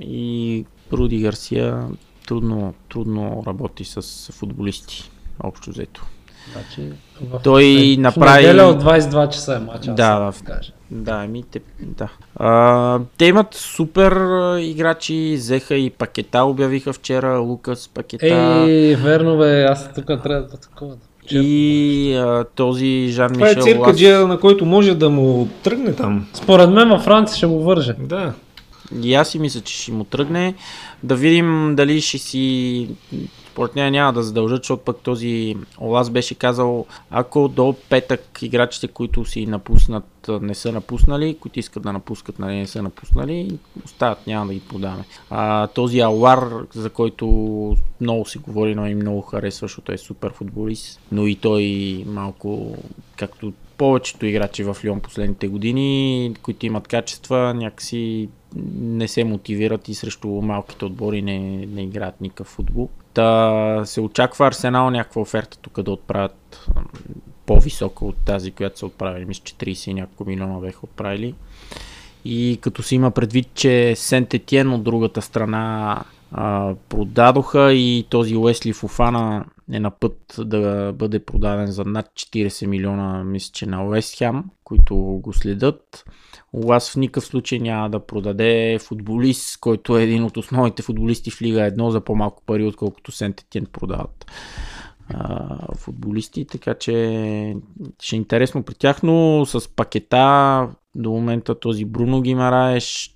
и 0.00 0.64
Руди 0.92 1.18
Гарсия 1.18 1.88
трудно, 2.26 2.74
трудно 2.88 3.44
работи 3.46 3.84
с 3.84 4.32
футболисти, 4.32 5.10
общо 5.40 5.70
взето. 5.70 6.06
Значи, 6.52 6.92
в, 7.22 7.40
Той 7.42 7.94
в 7.98 8.00
направи- 8.00 8.46
неделя 8.46 8.64
от 8.64 8.82
22 8.82 9.28
часа 9.28 9.54
е 9.54 9.58
матч. 9.58 9.88
аз 9.88 9.94
Да, 9.96 10.18
да. 10.18 10.32
да 10.32 10.52
кажа. 10.52 10.72
Да, 10.90 11.12
ами 11.14 11.42
те, 11.42 11.60
да. 11.80 12.08
А, 12.36 12.98
те 13.18 13.24
имат 13.24 13.54
супер 13.54 14.12
играчи, 14.58 15.34
взеха 15.36 15.74
и 15.74 15.90
пакета, 15.90 16.38
обявиха 16.40 16.92
вчера 16.92 17.38
Лукас 17.38 17.88
пакета 17.88 18.26
Ей, 18.26 18.94
верно 18.94 19.38
бе, 19.38 19.64
аз 19.64 19.94
тук 19.94 20.06
трябва 20.06 20.42
да 20.42 20.56
такова. 20.56 20.94
и 21.30 22.14
а, 22.14 22.44
този 22.46 23.08
Жан 23.08 23.32
Това 23.32 23.46
е 23.46 23.50
Мишел 23.50 23.62
циркаджия, 23.62 24.26
на 24.26 24.40
който 24.40 24.64
може 24.66 24.94
да 24.94 25.10
му 25.10 25.48
тръгне 25.62 25.92
там. 25.92 26.26
Според 26.32 26.70
мен 26.70 26.88
във 26.88 27.02
Франция 27.02 27.36
ще 27.36 27.46
му 27.46 27.60
върже. 27.60 27.92
Да. 27.92 28.32
И 29.02 29.14
аз 29.14 29.28
си 29.28 29.38
мисля, 29.38 29.60
че 29.60 29.74
ще 29.74 29.92
му 29.92 30.04
тръгне. 30.04 30.54
Да 31.02 31.14
видим 31.16 31.72
дали 31.76 32.00
ще 32.00 32.18
си... 32.18 32.88
Според 33.56 33.76
нея 33.76 33.90
няма 33.90 34.12
да 34.12 34.22
задължат, 34.22 34.62
защото 34.62 34.84
пък 34.84 34.96
този 35.02 35.56
Олас 35.80 36.10
беше 36.10 36.34
казал, 36.34 36.86
ако 37.10 37.48
до 37.48 37.74
петък 37.90 38.38
играчите, 38.42 38.88
които 38.88 39.24
си 39.24 39.46
напуснат, 39.46 40.30
не 40.40 40.54
са 40.54 40.72
напуснали, 40.72 41.36
които 41.40 41.58
искат 41.58 41.82
да 41.82 41.92
напускат, 41.92 42.38
нали, 42.38 42.56
не 42.56 42.66
са 42.66 42.82
напуснали, 42.82 43.58
остават, 43.84 44.26
няма 44.26 44.46
да 44.46 44.54
ги 44.54 44.60
подаме. 44.60 45.04
А, 45.30 45.66
този 45.66 46.00
Алар, 46.00 46.50
за 46.74 46.90
който 46.90 47.26
много 48.00 48.26
се 48.26 48.38
говори, 48.38 48.74
но 48.74 48.86
и 48.86 48.94
много 48.94 49.20
харесва, 49.20 49.64
защото 49.64 49.92
е 49.92 49.98
супер 49.98 50.32
футболист, 50.32 51.00
но 51.12 51.26
и 51.26 51.34
той 51.34 51.64
малко, 52.06 52.76
както 53.16 53.52
повечето 53.78 54.26
играчи 54.26 54.64
в 54.64 54.76
Лион 54.84 55.00
последните 55.00 55.48
години, 55.48 56.34
които 56.42 56.66
имат 56.66 56.88
качества, 56.88 57.54
някакси 57.54 58.28
не 58.80 59.08
се 59.08 59.24
мотивират 59.24 59.88
и 59.88 59.94
срещу 59.94 60.28
малките 60.28 60.84
отбори 60.84 61.22
не, 61.22 61.38
не 61.66 61.82
играят 61.82 62.20
никакъв 62.20 62.46
футбол. 62.46 62.88
Та 63.16 63.82
се 63.84 64.00
очаква 64.00 64.46
Арсенал 64.46 64.90
някаква 64.90 65.22
оферта 65.22 65.58
тук 65.58 65.82
да 65.82 65.90
отправят 65.90 66.68
по-висока 67.46 68.04
от 68.04 68.16
тази, 68.24 68.50
която 68.50 68.78
са 68.78 68.86
отправили. 68.86 69.24
Мисля, 69.24 69.42
че 69.44 69.54
30 69.54 69.90
и 69.90 69.94
няколко 69.94 70.24
милиона 70.24 70.60
беха 70.60 70.80
отправили. 70.82 71.34
И 72.24 72.58
като 72.60 72.82
се 72.82 72.94
има 72.94 73.10
предвид, 73.10 73.48
че 73.54 73.96
Сент 73.96 74.34
Етиен 74.34 74.72
от 74.72 74.84
другата 74.84 75.22
страна 75.22 76.04
а, 76.32 76.74
продадоха 76.88 77.72
и 77.72 78.06
този 78.10 78.36
Уесли 78.36 78.72
Фуфана 78.72 79.44
е 79.72 79.80
на 79.80 79.90
път 79.90 80.36
да 80.38 80.92
бъде 80.92 81.24
продаден 81.24 81.66
за 81.66 81.84
над 81.84 82.06
40 82.06 82.66
милиона, 82.66 83.24
мисля, 83.24 83.50
че 83.52 83.66
на 83.66 83.86
Уест 83.86 84.18
Хем, 84.18 84.44
които 84.64 84.96
го 84.96 85.32
следят. 85.32 86.04
Лас 86.54 86.90
в 86.90 86.96
никакъв 86.96 87.24
случай 87.24 87.58
няма 87.58 87.90
да 87.90 88.06
продаде 88.06 88.78
футболист, 88.78 89.60
който 89.60 89.98
е 89.98 90.02
един 90.02 90.24
от 90.24 90.36
основните 90.36 90.82
футболисти 90.82 91.30
в 91.30 91.42
Лига 91.42 91.60
1 91.60 91.88
за 91.88 92.00
по-малко 92.00 92.42
пари, 92.46 92.66
отколкото 92.66 93.12
Сент 93.12 93.40
Етиен 93.40 93.66
продават. 93.72 94.26
а, 95.08 95.74
футболисти, 95.74 96.46
така 96.46 96.74
че 96.74 96.92
ще 98.02 98.16
е 98.16 98.18
интересно 98.18 98.62
при 98.62 98.74
тях, 98.74 99.02
но 99.02 99.46
с 99.46 99.68
пакета 99.76 100.68
до 100.94 101.10
момента 101.10 101.60
този 101.60 101.84
Бруно 101.84 102.22
Гимараеш, 102.22 103.14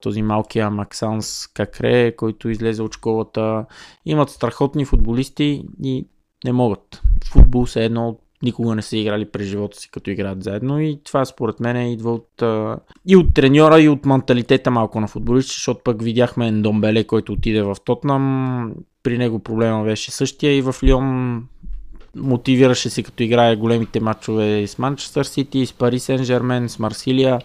този 0.00 0.22
малкия 0.22 0.70
Максанс 0.70 1.46
Какре, 1.46 2.16
който 2.16 2.48
излезе 2.48 2.82
от 2.82 2.94
школата, 2.94 3.66
имат 4.06 4.30
страхотни 4.30 4.84
футболисти 4.84 5.64
и 5.82 6.06
не 6.44 6.52
могат. 6.52 7.02
Футбол 7.32 7.66
се 7.66 7.84
едно 7.84 8.18
никога 8.42 8.74
не 8.74 8.82
са 8.82 8.96
играли 8.96 9.24
през 9.24 9.46
живота 9.46 9.78
си, 9.78 9.90
като 9.90 10.10
играят 10.10 10.42
заедно. 10.42 10.80
И 10.80 11.00
това 11.04 11.24
според 11.24 11.60
мен 11.60 11.92
идва 11.92 12.12
от, 12.12 12.42
а, 12.42 12.78
и 13.06 13.16
от 13.16 13.34
треньора, 13.34 13.80
и 13.80 13.88
от 13.88 14.06
менталитета 14.06 14.70
малко 14.70 15.00
на 15.00 15.08
футболисти, 15.08 15.52
защото 15.52 15.80
пък 15.84 16.02
видяхме 16.02 16.48
Ендомбеле, 16.48 17.04
който 17.04 17.32
отиде 17.32 17.62
в 17.62 17.76
Тотнам, 17.84 18.74
при 19.02 19.18
него 19.18 19.38
проблема 19.38 19.84
беше 19.84 20.10
същия 20.10 20.56
и 20.56 20.62
в 20.62 20.74
Лион. 20.84 21.42
Мотивираше 22.16 22.90
се 22.90 23.02
като 23.02 23.22
играе 23.22 23.56
големите 23.56 24.00
матчове 24.00 24.66
с 24.66 24.78
Манчестър 24.78 25.24
Сити, 25.24 25.66
с 25.66 25.72
Пари 25.72 25.98
Сен 25.98 26.24
Жермен, 26.24 26.68
с 26.68 26.78
Марсилия, 26.78 27.38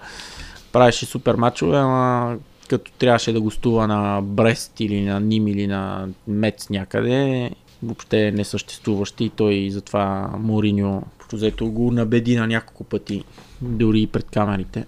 правеше 0.72 1.06
супер 1.06 1.36
матчове, 1.36 1.78
ама 1.78 2.38
като 2.70 2.92
трябваше 2.92 3.34
да 3.34 3.42
гостува 3.42 3.88
на 3.88 4.22
Брест 4.22 4.80
или 4.80 5.02
на 5.02 5.20
Ним 5.20 5.48
или 5.48 5.68
на 5.68 6.08
Мец 6.28 6.70
някъде, 6.70 7.52
въобще 7.84 8.32
несъществуващи 8.32 9.24
и 9.24 9.30
той 9.30 9.70
затова 9.70 10.30
Мориньо 10.40 11.04
взето 11.34 11.72
го 11.72 11.92
набеди 11.92 12.36
на 12.36 12.48
няколко 12.48 12.84
пъти, 12.84 13.24
дори 13.62 14.02
и 14.02 14.08
пред 14.08 14.26
камерите. 14.32 14.86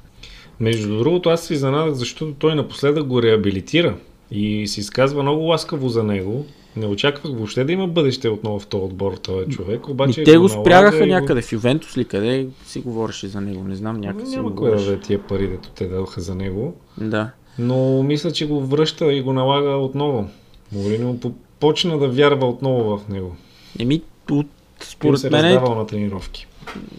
Между 0.60 0.98
другото, 0.98 1.30
аз 1.30 1.44
се 1.44 1.54
изненадах, 1.54 1.94
защото 1.94 2.34
той 2.34 2.56
напоследък 2.56 3.08
го 3.08 3.24
реабилитира 3.24 3.96
и 4.32 4.68
се 4.68 4.80
изказва 4.80 5.24
много 5.24 5.44
ласкаво 5.44 5.90
за 5.90 6.04
него. 6.04 6.46
Не 6.76 6.86
очаквах 6.86 7.34
въобще 7.34 7.64
да 7.64 7.72
има 7.72 7.88
бъдеще 7.88 8.30
отново 8.30 8.60
в 8.60 8.68
този 8.68 8.84
отбор, 8.84 9.14
този 9.14 9.50
човек. 9.50 9.88
Обаче 9.88 10.22
и 10.22 10.24
те 10.24 10.38
го 10.38 10.50
спрягаха 10.50 11.08
някъде 11.08 11.42
в 11.42 11.52
Ювентус 11.52 11.98
ли 11.98 12.06
къде 12.06 12.48
си 12.66 12.80
говореше 12.80 13.28
за 13.28 13.42
него, 13.42 13.64
не 13.64 13.76
знам 13.76 14.00
някъде 14.00 14.26
си 14.26 14.36
Няма 14.36 14.56
кой 14.56 14.72
да 14.72 14.86
даде 14.86 15.00
тия 15.00 15.20
пари, 15.20 15.48
дето 15.48 15.70
те 15.70 15.88
дадоха 15.88 16.22
за 16.22 16.36
него. 16.36 16.76
Да. 16.98 17.32
Но 17.60 18.04
мисля, 18.04 18.32
че 18.32 18.48
го 18.48 18.66
връща 18.66 19.14
и 19.14 19.22
го 19.22 19.34
налага 19.34 19.70
отново. 19.70 20.30
Мориньо 20.72 21.20
почна 21.62 21.98
да 22.00 22.08
вярва 22.08 22.48
отново 22.48 22.98
в 22.98 23.08
него. 23.10 23.36
Еми, 23.80 24.02
от, 24.32 24.48
според 24.84 25.20
се 25.20 25.30
мен... 25.30 25.46
раздавал 25.46 25.76
на 25.76 25.88
тренировки. 25.88 26.48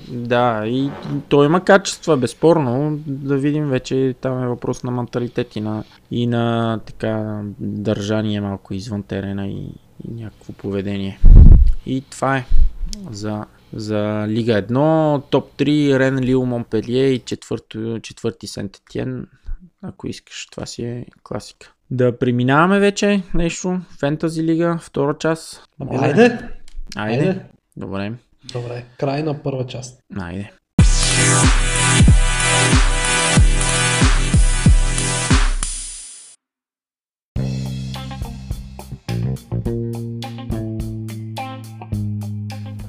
Да, 0.08 0.66
и 0.66 0.90
той 1.28 1.46
има 1.46 1.64
качества, 1.64 2.16
безспорно. 2.16 3.00
Да 3.06 3.36
видим 3.36 3.68
вече, 3.68 4.14
там 4.20 4.42
е 4.42 4.48
въпрос 4.48 4.82
на 4.82 4.90
менталитет 4.90 5.56
и 5.56 5.60
на, 5.60 5.84
и 6.10 6.26
на 6.26 6.78
така 6.86 7.42
държание 7.60 8.40
малко 8.40 8.74
извън 8.74 9.02
терена 9.02 9.46
и, 9.46 9.66
и 10.08 10.10
някакво 10.10 10.52
поведение. 10.52 11.18
И 11.86 12.02
това 12.10 12.36
е 12.36 12.46
за, 13.10 13.44
за 13.72 14.24
Лига 14.28 14.52
1, 14.52 15.22
топ 15.30 15.56
3, 15.56 15.98
Рен, 15.98 16.20
Лил, 16.20 16.46
Монпелие 16.46 17.06
и 17.06 17.18
четвърто, 17.18 18.00
четвърти 18.02 18.46
Сент-Етиен. 18.46 19.26
Ако 19.82 20.08
искаш, 20.08 20.46
това 20.50 20.66
си 20.66 20.82
е 20.82 21.06
класика. 21.22 21.72
Да 21.94 22.18
преминаваме 22.18 22.78
вече 22.78 23.22
нещо. 23.34 23.80
Фентази 24.00 24.42
лига, 24.42 24.78
втора 24.82 25.18
част. 25.18 25.62
Ами 25.80 25.96
айде. 25.96 26.22
Айде. 26.22 26.48
айде. 26.96 27.40
Добре. 27.76 28.12
Добре, 28.52 28.84
край 28.98 29.22
на 29.22 29.42
първа 29.42 29.66
част. 29.66 30.00
Айде. 30.20 30.50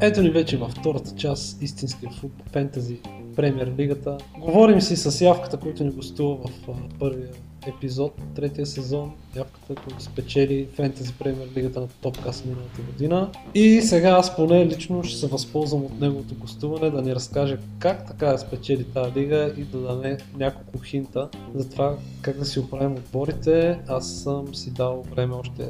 Ето 0.01 0.21
ни 0.21 0.29
вече 0.29 0.57
във 0.57 0.71
втората 0.71 1.15
част 1.15 1.61
истинския 1.61 2.11
футбол, 2.11 2.45
фентази, 2.51 2.99
премьер 3.35 3.73
лигата. 3.77 4.17
Говорим 4.39 4.81
си 4.81 4.95
с 4.95 5.21
явката, 5.21 5.59
който 5.59 5.83
ни 5.83 5.91
гостува 5.91 6.37
в 6.67 6.89
първия 6.99 7.29
епизод, 7.67 8.13
третия 8.35 8.65
сезон, 8.65 9.11
явката, 9.35 9.65
който 9.67 10.03
спечели 10.03 10.67
Фентези 10.75 11.13
Премьер 11.13 11.47
Лигата 11.57 11.81
на 11.81 11.87
Топкас 11.87 12.45
миналата 12.45 12.81
година. 12.81 13.29
И 13.53 13.81
сега 13.81 14.09
аз 14.09 14.35
поне 14.35 14.65
лично 14.67 15.03
ще 15.03 15.17
се 15.17 15.27
възползвам 15.27 15.85
от 15.85 15.99
неговото 15.99 16.35
гостуване 16.35 16.89
да 16.89 17.01
ни 17.01 17.15
разкаже 17.15 17.57
как 17.79 18.07
така 18.07 18.25
да 18.25 18.37
спечели 18.37 18.83
тази 18.83 19.19
лига 19.19 19.53
и 19.57 19.63
да 19.63 19.77
даде 19.77 20.17
няколко 20.37 20.79
хинта 20.79 21.29
за 21.55 21.69
това 21.69 21.97
как 22.21 22.37
да 22.37 22.45
си 22.45 22.59
оправим 22.59 22.93
отборите. 22.93 23.79
Аз 23.87 24.11
съм 24.11 24.55
си 24.55 24.71
дал 24.71 25.03
време 25.11 25.33
още 25.33 25.69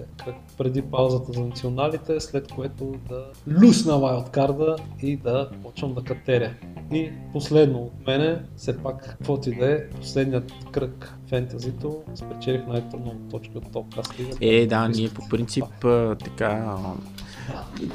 преди 0.58 0.82
паузата 0.82 1.34
за 1.34 1.40
националите, 1.40 2.20
след 2.20 2.48
което 2.48 2.96
да 3.10 3.26
люсна 3.48 4.00
вайлдкарда 4.00 4.76
и 5.02 5.18
да 5.18 5.50
почвам 5.64 5.94
да 5.94 6.04
катеря. 6.04 6.54
И 6.94 7.12
последно 7.34 7.80
от 7.80 8.08
мене, 8.08 8.42
все 8.58 8.78
пак, 8.78 9.02
какво 9.10 9.40
ти 9.40 9.56
да 9.56 9.72
е, 9.72 9.90
последният 9.90 10.52
кръг 10.72 11.14
фентазито, 11.30 12.02
спечелих 12.16 12.68
най-много 12.68 13.16
точки 13.32 13.58
от 13.58 13.72
топ 13.72 13.86
лига. 14.20 14.32
Е, 14.42 14.66
да, 14.68 14.88
ние 14.88 15.10
по 15.10 15.30
принцип 15.30 15.66
така 16.24 16.78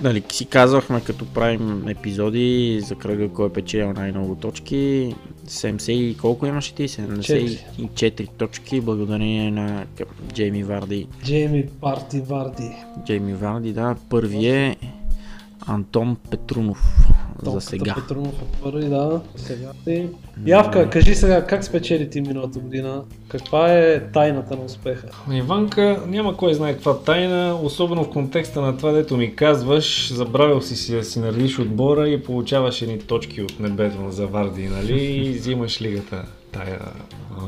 Нали, 0.03 0.23
си 0.33 0.47
казвахме 0.47 1.01
като 1.01 1.27
правим 1.27 1.89
епизоди 1.89 2.81
за 2.85 2.95
кръга 2.95 3.29
кой 3.29 3.47
е 3.47 3.53
печел 3.53 3.93
най-много 3.93 4.35
точки. 4.35 5.15
70 5.47 5.93
и 5.93 6.17
колко 6.17 6.47
имаше 6.47 6.75
ти? 6.75 6.89
74 6.89 7.59
4. 7.79 8.29
точки 8.39 8.81
благодарение 8.81 9.51
на 9.51 9.87
Джейми 10.33 10.63
Варди. 10.63 11.07
Джейми 11.25 11.69
Парти 11.81 12.21
Варди. 12.21 12.71
Джейми 13.05 13.35
Варди, 13.35 13.73
да. 13.73 13.97
Първи 14.09 14.47
е 14.47 14.77
Антон 15.69 16.17
Петрунов 16.31 17.09
за 17.43 17.61
сега. 17.61 17.95
Петрунов 17.95 18.43
е 18.43 18.63
първи, 18.63 18.89
да. 18.89 19.21
Сега 19.37 19.71
ти. 19.85 20.09
Явка, 20.47 20.91
кажи 20.91 21.15
сега 21.15 21.47
как 21.47 21.65
спечели 21.65 22.11
ти 22.11 22.21
миналата 22.21 22.59
година? 22.59 23.03
Каква 23.29 23.73
е 23.73 24.11
тайната 24.13 24.57
на 24.57 24.65
успеха? 24.65 25.07
Иванка, 25.33 26.03
няма 26.07 26.37
кой 26.37 26.55
знае 26.55 26.73
каква 26.73 26.99
тайна, 26.99 27.59
особено 27.63 28.05
в 28.05 28.11
контекста 28.11 28.61
на 28.61 28.77
това, 28.77 28.93
дето 28.93 29.17
ми 29.17 29.37
казваш, 29.37 30.13
забравил 30.13 30.61
си 30.61 30.77
си 30.77 30.95
да 30.95 31.05
си 31.05 31.21
наредиш 31.21 31.59
отбора 31.59 32.09
и 32.09 32.23
получаваш 32.23 32.83
едни 32.83 32.99
точки 32.99 33.43
от 33.43 33.61
небето 33.61 34.01
на 34.01 34.13
Заварди, 34.13 34.69
нали? 34.69 35.05
И 35.05 35.33
взимаш 35.33 35.83
лигата 35.83 36.25
тая 36.53 36.81
а, 37.39 37.43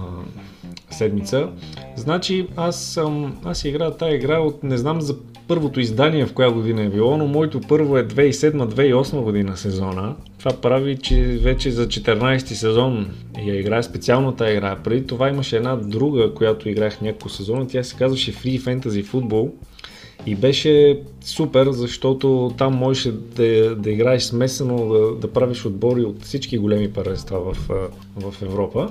седмица. 0.91 1.49
Значи 1.97 2.47
аз 2.57 2.85
съм, 2.85 3.37
аз 3.45 3.65
играя 3.65 3.91
тая 3.91 4.15
игра 4.15 4.39
от 4.39 4.63
не 4.63 4.77
знам 4.77 5.01
за 5.01 5.17
първото 5.51 5.81
издание 5.81 6.27
в 6.27 6.33
коя 6.33 6.51
година 6.51 6.83
е 6.83 6.89
било, 6.89 7.17
но 7.17 7.27
моето 7.27 7.61
първо 7.61 7.99
е 7.99 8.09
2007-2008 8.09 9.21
година 9.23 9.57
сезона. 9.57 10.17
Това 10.39 10.53
прави, 10.53 10.97
че 10.97 11.23
вече 11.23 11.71
за 11.71 11.87
14-ти 11.87 12.55
сезон 12.55 13.11
я 13.47 13.61
играя 13.61 13.83
специално 13.83 14.33
тази 14.33 14.53
игра. 14.53 14.77
Преди 14.77 15.07
това 15.07 15.29
имаше 15.29 15.57
една 15.57 15.77
друга, 15.77 16.35
която 16.35 16.69
играх 16.69 17.01
няколко 17.01 17.29
сезона. 17.29 17.67
Тя 17.67 17.83
се 17.83 17.97
казваше 17.97 18.35
Free 18.35 18.61
Fantasy 18.61 19.05
Football. 19.05 19.51
И 20.27 20.35
беше 20.35 21.01
супер, 21.25 21.71
защото 21.71 22.53
там 22.59 22.75
можеше 22.75 23.13
да, 23.13 23.77
да 23.77 23.91
играеш 23.91 24.23
смесено, 24.23 24.89
да, 24.89 25.15
да 25.15 25.33
правиш 25.33 25.65
отбори 25.65 26.05
от 26.05 26.23
всички 26.23 26.59
големи 26.59 26.93
първенства 26.93 27.41
в, 27.41 27.71
в 28.17 28.43
Европа 28.43 28.91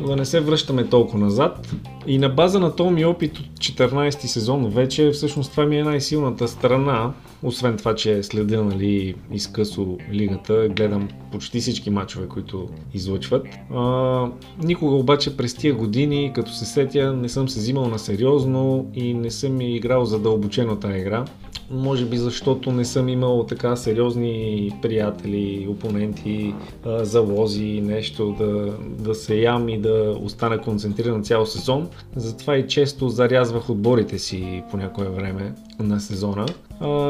да 0.00 0.16
не 0.16 0.24
се 0.24 0.40
връщаме 0.40 0.88
толкова 0.88 1.18
назад. 1.18 1.74
И 2.06 2.18
на 2.18 2.28
база 2.28 2.60
на 2.60 2.76
този 2.76 2.90
ми 2.90 3.04
опит 3.04 3.38
от 3.38 3.46
14-ти 3.46 4.28
сезон 4.28 4.70
вече, 4.70 5.10
всъщност 5.10 5.50
това 5.50 5.66
ми 5.66 5.78
е 5.78 5.84
най-силната 5.84 6.48
страна, 6.48 7.12
освен 7.42 7.76
това, 7.76 7.94
че 7.94 8.22
следя 8.22 8.64
нали, 8.64 9.14
изкъсо 9.32 9.98
лигата, 10.12 10.68
гледам 10.68 11.08
почти 11.32 11.60
всички 11.60 11.90
матчове, 11.90 12.28
които 12.28 12.68
излъчват. 12.94 13.46
А, 13.74 14.26
никога 14.62 14.96
обаче 14.96 15.36
през 15.36 15.54
тия 15.54 15.74
години, 15.74 16.32
като 16.34 16.52
се 16.52 16.64
сетя, 16.64 17.12
не 17.12 17.28
съм 17.28 17.48
се 17.48 17.60
взимал 17.60 17.88
на 17.88 17.98
сериозно 17.98 18.90
и 18.94 19.14
не 19.14 19.30
съм 19.30 19.60
играл 19.60 20.04
задълбочено 20.04 20.76
тази 20.76 20.98
игра. 20.98 21.24
Може 21.72 22.06
би 22.06 22.16
защото 22.16 22.72
не 22.72 22.84
съм 22.84 23.08
имал 23.08 23.46
така 23.48 23.76
сериозни 23.76 24.70
приятели, 24.82 25.66
опоненти, 25.70 26.54
залози, 26.86 27.80
нещо 27.80 28.34
да, 28.38 28.72
да 29.04 29.14
се 29.14 29.36
ям 29.36 29.68
и 29.68 29.80
да 29.80 30.16
остана 30.22 30.60
концентриран 30.60 31.24
цял 31.24 31.46
сезон. 31.46 31.88
Затова 32.16 32.56
и 32.56 32.68
често 32.68 33.08
зарязвах 33.08 33.70
отборите 33.70 34.18
си 34.18 34.62
по 34.70 34.76
някое 34.76 35.08
време 35.08 35.54
на 35.78 36.00
сезона. 36.00 36.46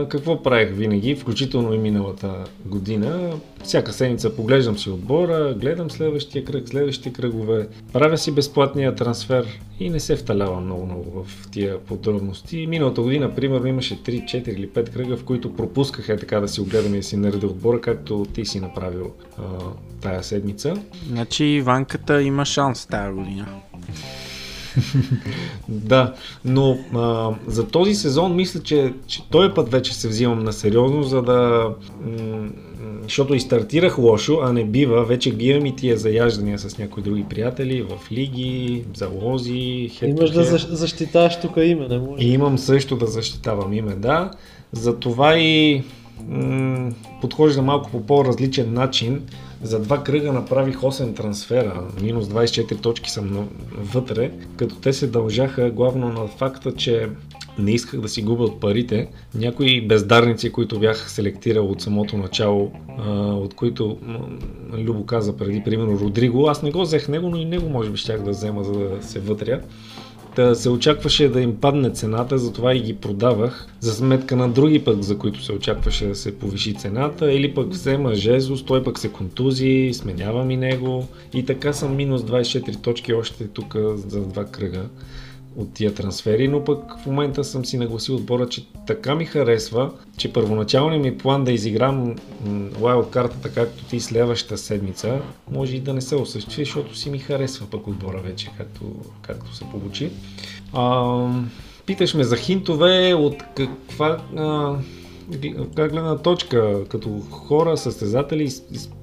Какво 0.08 0.42
правих 0.42 0.74
винаги, 0.74 1.14
включително 1.14 1.74
и 1.74 1.78
миналата 1.78 2.44
година? 2.66 3.32
Всяка 3.64 3.92
седмица 3.92 4.36
поглеждам 4.36 4.78
си 4.78 4.90
отбора, 4.90 5.54
гледам 5.60 5.90
следващия 5.90 6.44
кръг, 6.44 6.68
следващите 6.68 7.12
кръгове, 7.12 7.68
правя 7.92 8.18
си 8.18 8.32
безплатния 8.32 8.94
трансфер 8.94 9.60
и 9.80 9.90
не 9.90 10.00
се 10.00 10.16
вталявам 10.16 10.64
много-много 10.64 11.24
в 11.24 11.48
тия 11.50 11.78
подробности. 11.78 12.66
Миналата 12.66 13.02
година, 13.02 13.34
примерно, 13.34 13.66
имаше 13.66 14.02
3, 14.02 14.24
4 14.24 14.48
или 14.48 14.68
5 14.68 14.92
кръга, 14.92 15.16
в 15.16 15.24
които 15.24 15.56
пропусках 15.56 16.08
е 16.08 16.16
така 16.16 16.40
да 16.40 16.48
си 16.48 16.60
огледам 16.60 16.94
и 16.94 17.02
си 17.02 17.16
наредя 17.16 17.46
отбора, 17.46 17.80
както 17.80 18.26
ти 18.34 18.44
си 18.44 18.60
направил 18.60 19.10
а, 19.38 19.42
тая 20.00 20.22
седмица. 20.22 20.74
Значи 21.08 21.44
Иванката 21.44 22.22
има 22.22 22.44
шанс 22.44 22.86
тази 22.86 23.12
година. 23.12 23.46
да, 25.68 26.14
но 26.44 26.78
а, 26.94 27.30
за 27.46 27.66
този 27.66 27.94
сезон 27.94 28.36
мисля, 28.36 28.60
че, 28.62 28.92
че 29.06 29.22
този 29.30 29.54
път 29.54 29.70
вече 29.70 29.94
се 29.94 30.08
взимам 30.08 30.44
на 30.44 30.52
сериозно, 30.52 31.02
за 31.02 31.22
да... 31.22 31.70
М- 32.04 32.48
защото 33.02 33.34
и 33.34 33.40
стартирах 33.40 33.98
лошо, 33.98 34.38
а 34.42 34.52
не 34.52 34.64
бива, 34.64 35.04
вече 35.04 35.30
ги 35.30 35.46
имам 35.46 35.66
и 35.66 35.76
тия 35.76 35.96
заяждания 35.96 36.58
с 36.58 36.78
някои 36.78 37.02
други 37.02 37.24
приятели 37.30 37.82
в 37.82 38.12
лиги, 38.12 38.84
залози, 38.94 39.90
Имаш 40.02 40.30
да 40.30 40.44
защитаваш 40.76 41.40
тук 41.40 41.56
име, 41.56 41.88
не 41.88 41.98
може. 41.98 42.24
И 42.24 42.32
имам 42.32 42.58
също 42.58 42.96
да 42.96 43.06
защитавам 43.06 43.72
име, 43.72 43.94
да. 43.94 44.30
Затова 44.72 45.38
и 45.38 45.82
м- 46.28 46.92
подхожда 47.20 47.62
малко 47.62 47.90
по 47.90 48.06
по-различен 48.06 48.72
начин. 48.72 49.22
За 49.62 49.80
два 49.80 50.04
кръга 50.04 50.32
направих 50.32 50.76
8 50.76 51.16
трансфера, 51.16 51.82
минус 52.02 52.26
24 52.26 52.82
точки 52.82 53.10
съм 53.10 53.48
вътре, 53.72 54.30
като 54.56 54.74
те 54.74 54.92
се 54.92 55.06
дължаха 55.06 55.70
главно 55.70 56.08
на 56.08 56.26
факта, 56.26 56.74
че 56.74 57.08
не 57.58 57.70
исках 57.70 58.00
да 58.00 58.08
си 58.08 58.22
губя 58.22 58.44
от 58.44 58.60
парите. 58.60 59.08
Някои 59.34 59.86
бездарници, 59.86 60.52
които 60.52 60.80
бях 60.80 61.10
селектирал 61.10 61.66
от 61.66 61.80
самото 61.80 62.16
начало, 62.16 62.72
от 63.34 63.54
които 63.54 63.98
Любо 64.78 65.06
каза 65.06 65.36
преди, 65.36 65.62
примерно 65.64 65.98
Родриго, 65.98 66.48
аз 66.48 66.62
не 66.62 66.70
го 66.70 66.80
взех 66.80 67.08
него, 67.08 67.28
но 67.28 67.36
и 67.36 67.44
него 67.44 67.68
може 67.68 67.90
би 67.90 67.96
щях 67.96 68.22
да 68.22 68.30
взема, 68.30 68.64
за 68.64 68.72
да 68.72 69.02
се 69.02 69.20
вътря. 69.20 69.60
Та 70.36 70.54
се 70.54 70.70
очакваше 70.70 71.28
да 71.28 71.40
им 71.40 71.56
падне 71.56 71.90
цената, 71.90 72.38
затова 72.38 72.74
и 72.74 72.80
ги 72.80 72.94
продавах 72.94 73.66
за 73.80 73.92
сметка 73.92 74.36
на 74.36 74.48
други 74.48 74.84
пък, 74.84 75.02
за 75.02 75.18
които 75.18 75.42
се 75.44 75.52
очакваше 75.52 76.06
да 76.06 76.14
се 76.14 76.38
повиши 76.38 76.74
цената, 76.74 77.32
или 77.32 77.54
пък 77.54 77.70
взема 77.70 78.14
Жезус, 78.14 78.64
той 78.64 78.84
пък 78.84 78.98
се 78.98 79.08
контузи, 79.08 79.90
сменявам 79.92 80.50
и 80.50 80.56
него. 80.56 81.08
И 81.34 81.44
така 81.44 81.72
съм 81.72 81.96
минус 81.96 82.22
24 82.22 82.82
точки 82.82 83.12
още 83.12 83.46
тук 83.46 83.76
за 84.08 84.20
два 84.20 84.44
кръга 84.44 84.82
от 85.56 85.74
тия 85.74 85.94
трансфери, 85.94 86.48
но 86.48 86.64
пък 86.64 86.98
в 87.02 87.06
момента 87.06 87.44
съм 87.44 87.64
си 87.64 87.78
нагласил 87.78 88.14
отбора, 88.14 88.48
че 88.48 88.66
така 88.86 89.14
ми 89.14 89.24
харесва, 89.24 89.90
че 90.16 90.32
първоначалният 90.32 91.04
ми 91.04 91.18
план 91.18 91.44
да 91.44 91.52
изиграм 91.52 92.16
лайл 92.80 93.02
картата 93.10 93.52
както 93.52 93.84
ти 93.84 94.00
следващата 94.00 94.58
седмица, 94.58 95.20
може 95.50 95.76
и 95.76 95.80
да 95.80 95.92
не 95.92 96.00
се 96.00 96.16
осъществи, 96.16 96.64
защото 96.64 96.96
си 96.96 97.10
ми 97.10 97.18
харесва 97.18 97.66
пък 97.70 97.86
отбора 97.86 98.18
вече, 98.18 98.50
както, 98.58 98.84
както 99.22 99.54
се 99.54 99.64
получи. 99.64 100.10
А, 100.72 101.26
питаш 101.86 102.14
ме 102.14 102.24
за 102.24 102.36
хинтове 102.36 103.14
от 103.14 103.36
каква 103.56 104.18
а, 104.36 104.76
гледна 105.76 106.18
точка, 106.18 106.84
като 106.88 107.20
хора, 107.30 107.76
състезатели, 107.76 108.50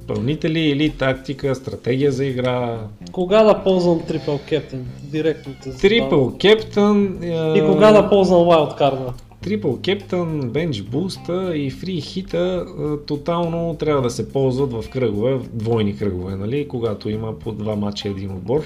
изпълнители 0.10 0.60
или 0.60 0.90
тактика, 0.90 1.56
стратегия 1.56 2.12
за 2.12 2.26
игра? 2.26 2.80
Кога 3.12 3.44
да 3.44 3.64
ползвам 3.64 4.02
трипл 4.08 4.36
кептен? 4.48 4.86
Директно 5.04 5.54
те 5.64 5.78
Трипл 5.78 6.28
кептен... 6.40 7.24
И 7.56 7.64
кога 7.72 7.92
да 7.92 8.10
ползвам 8.10 8.40
wildcard? 8.40 9.12
Трипл 9.42 9.74
Кептън, 9.84 10.50
Бенч 10.50 10.82
Буста 10.82 11.58
и 11.58 11.70
Фри 11.70 12.02
Хита 12.02 12.66
тотално 13.08 13.76
трябва 13.80 14.02
да 14.02 14.10
се 14.10 14.30
ползват 14.30 14.74
в 14.74 14.90
кръгове, 14.90 15.40
двойни 15.54 15.98
кръгове, 15.98 16.36
нали, 16.36 16.68
когато 16.68 17.10
има 17.10 17.40
по 17.40 17.52
два 17.52 17.76
матча 17.76 18.10
един 18.10 18.32
отбор, 18.32 18.64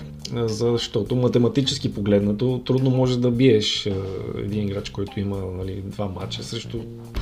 защото 0.47 1.15
математически 1.15 1.93
погледнато 1.93 2.61
трудно 2.65 2.89
може 2.89 3.19
да 3.19 3.31
биеш 3.31 3.89
един 4.37 4.67
играч, 4.67 4.89
който 4.89 5.19
има 5.19 5.37
нали, 5.57 5.81
два 5.85 6.07
матча 6.07 6.43
срещу 6.43 6.77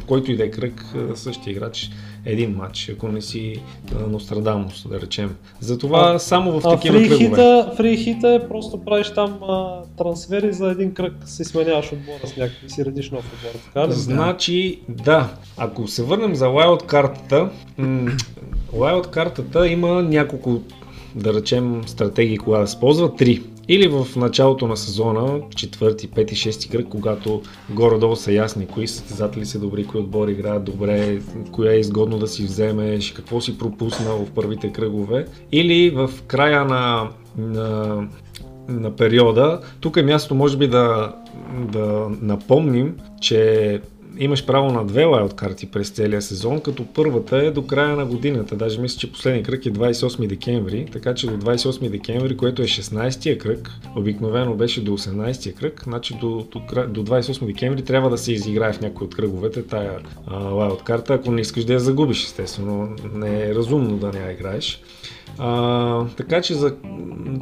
който 0.08 0.32
и 0.32 0.38
да 0.38 0.44
е 0.44 0.52
кръг 0.52 0.96
същия 1.16 1.52
играч 1.52 1.90
един 2.26 2.56
матч, 2.56 2.90
ако 2.90 3.08
не 3.08 3.22
си 3.22 3.62
Нострадамус, 4.08 4.88
да 4.90 5.02
речем. 5.02 5.36
Затова 5.60 6.14
а, 6.14 6.20
само 6.20 6.52
в 6.52 6.62
такива 6.62 6.98
а 6.98 7.08
кръгове. 7.08 7.66
Фрихита 7.78 8.30
е 8.30 8.48
просто 8.48 8.78
правиш 8.78 9.12
там 9.16 9.40
а, 9.44 9.82
трансфери 9.98 10.54
за 10.54 10.72
един 10.72 10.94
кръг, 10.94 11.14
си 11.26 11.44
сменяваш 11.44 11.92
отбора 11.94 12.28
с 12.28 12.38
някакви, 12.38 12.70
си 12.70 12.86
редиш 12.86 13.12
нов 13.12 13.34
отбор. 13.34 13.60
Така 13.66 13.88
ли? 13.88 13.92
Значи, 13.92 14.80
да. 14.90 15.30
Ако 15.58 15.88
се 15.88 16.04
върнем 16.04 16.36
за 16.36 16.46
Wild 16.46 16.86
картата, 16.86 17.50
м- 17.78 18.12
картата 19.12 19.68
има 19.68 20.02
няколко 20.04 20.62
да 21.16 21.34
речем 21.34 21.82
стратегии 21.86 22.38
кога 22.38 22.60
да 22.60 22.68
се 22.68 22.80
ползва. 22.80 23.16
Три. 23.16 23.44
Или 23.68 23.88
в 23.88 24.08
началото 24.16 24.68
на 24.68 24.78
сезона, 24.78 25.42
четвърти, 25.56 26.08
пети, 26.08 26.36
шести 26.36 26.70
кръг, 26.70 26.88
когато 26.90 27.42
горе-долу 27.70 28.16
са 28.16 28.32
ясни 28.32 28.68
кои 28.68 28.88
състезатели 28.88 29.46
са 29.46 29.60
добри, 29.60 29.88
кои 29.88 30.00
отбори 30.00 30.32
играят 30.32 30.64
добре, 30.64 31.22
коя 31.52 31.72
е 31.72 31.80
изгодно 31.80 32.18
да 32.18 32.28
си 32.28 32.44
вземеш, 32.44 33.12
какво 33.12 33.42
си 33.42 33.58
пропуснал 33.58 34.26
в 34.26 34.32
първите 34.32 34.72
кръгове. 34.72 35.26
Или 35.52 35.90
в 35.90 36.10
края 36.28 36.66
на, 36.66 37.10
на 37.38 37.98
на 38.68 38.96
периода. 38.96 39.60
Тук 39.80 39.98
е 39.98 40.04
място, 40.04 40.36
може 40.36 40.58
би, 40.58 40.68
да, 40.68 41.16
да 41.72 42.08
напомним, 42.22 42.98
че 43.22 43.82
имаш 44.18 44.46
право 44.46 44.72
на 44.72 44.86
две 44.86 45.06
лайот 45.06 45.34
карти 45.34 45.72
през 45.72 45.90
целия 45.90 46.22
сезон, 46.22 46.60
като 46.60 46.86
първата 46.86 47.38
е 47.38 47.52
до 47.52 47.66
края 47.66 47.96
на 47.96 48.06
годината. 48.06 48.56
Даже 48.56 48.82
мисля, 48.82 49.00
че 49.00 49.12
последния 49.12 49.44
кръг 49.44 49.66
е 49.66 49.72
28 49.72 50.28
декември, 50.28 50.88
така 50.92 51.16
че 51.16 51.28
до 51.28 51.38
28 51.38 51.90
декември, 51.90 52.38
което 52.38 52.62
е 52.62 52.66
16-я 52.66 53.38
кръг, 53.38 53.72
обикновено 53.96 54.56
беше 54.56 54.84
до 54.84 54.98
18-я 54.98 55.54
кръг, 55.54 55.84
значи 55.84 56.18
до, 56.22 56.48
до, 56.52 56.62
до 56.88 57.04
28 57.04 57.46
декември 57.46 57.82
трябва 57.82 58.10
да 58.10 58.18
се 58.18 58.34
изиграе 58.34 58.74
в 58.74 58.82
някой 58.82 59.06
от 59.06 59.16
кръговете 59.16 59.64
тая 59.64 60.00
лайот 60.32 60.84
карта, 60.84 61.14
ако 61.14 61.32
не 61.32 61.42
искаш 61.42 61.66
да 61.66 61.74
я 61.74 61.80
загубиш, 61.80 62.24
естествено. 62.24 62.96
Не 63.14 63.44
е 63.44 63.56
разумно 63.56 63.98
да 63.98 64.12
не 64.12 64.20
я 64.20 64.32
играеш. 64.32 64.82
А, 65.38 66.06
така 66.18 66.42
че 66.42 66.54
за... 66.54 66.76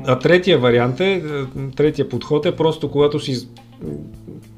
А 0.05 0.19
третия 0.19 0.57
вариант 0.59 0.99
е, 0.99 1.23
третия 1.75 2.09
подход 2.09 2.45
е 2.45 2.55
просто 2.55 2.91
когато 2.91 3.19
си 3.19 3.47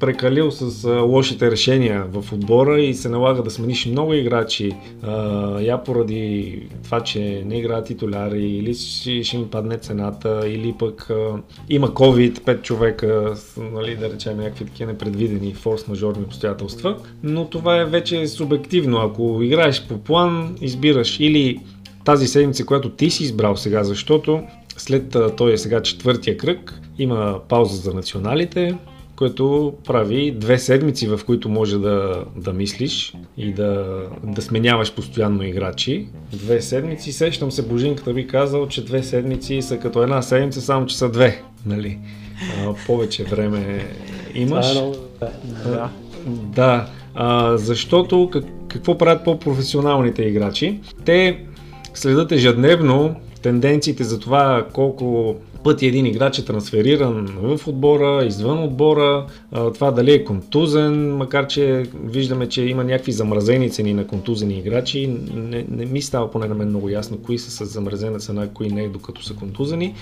прекалил 0.02 0.50
с 0.50 0.84
а, 0.84 1.00
лошите 1.00 1.50
решения 1.50 2.04
в 2.12 2.32
отбора 2.32 2.80
и 2.80 2.94
се 2.94 3.08
налага 3.08 3.42
да 3.42 3.50
смениш 3.50 3.86
много 3.86 4.14
играчи, 4.14 4.72
а, 5.02 5.12
я 5.60 5.84
поради 5.84 6.62
това, 6.84 7.00
че 7.00 7.42
не 7.46 7.58
играят 7.58 7.86
титуляри 7.86 8.42
или 8.42 8.74
ще, 8.74 9.22
ще 9.22 9.36
им 9.36 9.48
падне 9.50 9.76
цената, 9.76 10.42
или 10.46 10.74
пък 10.78 11.10
а, 11.10 11.42
има 11.68 11.88
COVID, 11.88 12.38
5 12.38 12.62
човека, 12.62 13.34
нали, 13.72 13.96
да 13.96 14.10
речем 14.10 14.36
някакви 14.36 14.64
такива 14.64 14.92
непредвидени 14.92 15.54
форс-мажорни 15.54 16.24
обстоятелства, 16.24 16.96
но 17.22 17.44
това 17.44 17.80
е 17.80 17.84
вече 17.84 18.26
субективно. 18.26 18.98
Ако 18.98 19.38
играеш 19.42 19.86
по 19.88 19.98
план, 19.98 20.56
избираш 20.60 21.20
или 21.20 21.60
тази 22.04 22.26
седмица, 22.26 22.66
която 22.66 22.90
ти 22.90 23.10
си 23.10 23.22
избрал 23.24 23.56
сега, 23.56 23.84
защото 23.84 24.42
след 24.76 25.16
този 25.36 25.58
сега 25.58 25.82
четвъртия 25.82 26.36
кръг 26.36 26.80
има 26.98 27.40
пауза 27.48 27.76
за 27.76 27.94
националите, 27.94 28.74
което 29.16 29.74
прави 29.86 30.30
две 30.30 30.58
седмици, 30.58 31.06
в 31.06 31.20
които 31.26 31.48
може 31.48 31.78
да, 31.78 32.24
да 32.36 32.52
мислиш 32.52 33.14
и 33.36 33.52
да, 33.52 34.02
да 34.24 34.42
сменяваш 34.42 34.94
постоянно 34.94 35.42
играчи. 35.42 36.06
Две 36.32 36.62
седмици, 36.62 37.12
сещам 37.12 37.50
се, 37.50 37.62
Божинката 37.62 38.12
би 38.12 38.26
казал, 38.26 38.68
че 38.68 38.84
две 38.84 39.02
седмици 39.02 39.62
са 39.62 39.78
като 39.78 40.02
една 40.02 40.22
седмица, 40.22 40.60
само 40.60 40.86
че 40.86 40.98
са 40.98 41.10
две. 41.10 41.42
Нали? 41.66 41.98
А, 42.58 42.74
повече 42.86 43.24
време 43.24 43.86
имаш. 44.34 44.72
Това 44.72 45.26
е. 45.26 45.70
Да. 45.70 45.90
да. 46.28 46.86
А, 47.14 47.56
защото 47.56 48.30
как, 48.32 48.44
какво 48.68 48.98
правят 48.98 49.24
по-професионалните 49.24 50.22
играчи? 50.22 50.80
Те 51.04 51.44
следят 51.94 52.32
ежедневно 52.32 53.16
тенденциите 53.42 54.04
за 54.04 54.20
това 54.20 54.66
колко 54.72 55.36
пъти 55.64 55.86
един 55.86 56.06
играч 56.06 56.38
е 56.38 56.44
трансфериран 56.44 57.28
в 57.42 57.68
отбора, 57.68 58.24
извън 58.24 58.64
отбора, 58.64 59.26
това 59.74 59.90
дали 59.90 60.12
е 60.12 60.24
контузен, 60.24 61.16
макар 61.16 61.46
че 61.46 61.82
виждаме, 62.04 62.48
че 62.48 62.62
има 62.62 62.84
някакви 62.84 63.12
замразени 63.12 63.70
цени 63.70 63.94
на 63.94 64.06
контузени 64.06 64.58
играчи. 64.58 65.16
Не, 65.34 65.64
не 65.68 65.86
ми 65.86 66.02
става 66.02 66.30
поне 66.30 66.46
на 66.46 66.54
мен 66.54 66.68
много 66.68 66.88
ясно 66.88 67.18
кои 67.22 67.38
са 67.38 67.50
с 67.50 67.72
замразена 67.72 68.18
цена, 68.18 68.48
кои 68.48 68.68
не, 68.68 68.88
докато 68.88 69.22
са 69.22 69.34
контузени. 69.34 69.94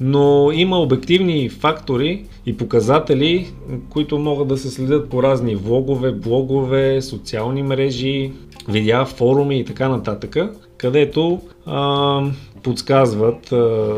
Но 0.00 0.50
има 0.52 0.78
обективни 0.78 1.48
фактори 1.48 2.24
и 2.46 2.56
показатели, 2.56 3.52
които 3.90 4.18
могат 4.18 4.48
да 4.48 4.56
се 4.56 4.70
следят 4.70 5.10
по 5.10 5.22
разни 5.22 5.56
влогове, 5.56 6.12
блогове, 6.12 7.02
социални 7.02 7.62
мрежи, 7.62 8.32
видеа, 8.68 9.04
форуми 9.04 9.58
и 9.58 9.64
така 9.64 9.88
нататък, 9.88 10.36
където 10.76 11.40
а, 11.66 12.22
подсказват 12.62 13.52
а, 13.52 13.94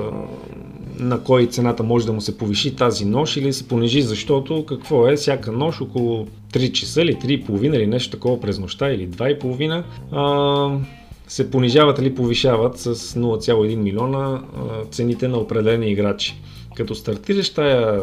на 0.99 1.23
кой 1.23 1.47
цената 1.47 1.83
може 1.83 2.07
да 2.07 2.13
му 2.13 2.21
се 2.21 2.39
повиши 2.39 2.77
тази 2.77 3.05
нощ 3.05 3.37
или 3.37 3.53
се 3.53 3.69
понижи, 3.69 4.03
защото 4.03 4.67
какво 4.67 5.09
е, 5.09 5.17
всяка 5.17 5.53
нощ 5.53 5.81
около 5.81 6.27
3 6.53 6.73
часа 6.73 7.03
или 7.03 7.15
3,5 7.15 7.77
или 7.77 7.87
нещо 7.87 8.11
такова 8.11 8.41
през 8.41 8.59
нощта 8.59 8.91
или 8.91 9.09
2,5 9.09 9.83
а, 10.13 10.79
се 11.29 11.51
понижават 11.51 11.99
или 11.99 12.15
повишават 12.15 12.79
с 12.79 12.95
0,1 12.95 13.77
милиона 13.77 14.41
цените 14.91 15.29
на 15.29 15.39
определени 15.39 15.91
играчи. 15.91 16.35
Като 16.77 16.95
стартираш 16.95 17.51
тая 17.51 18.03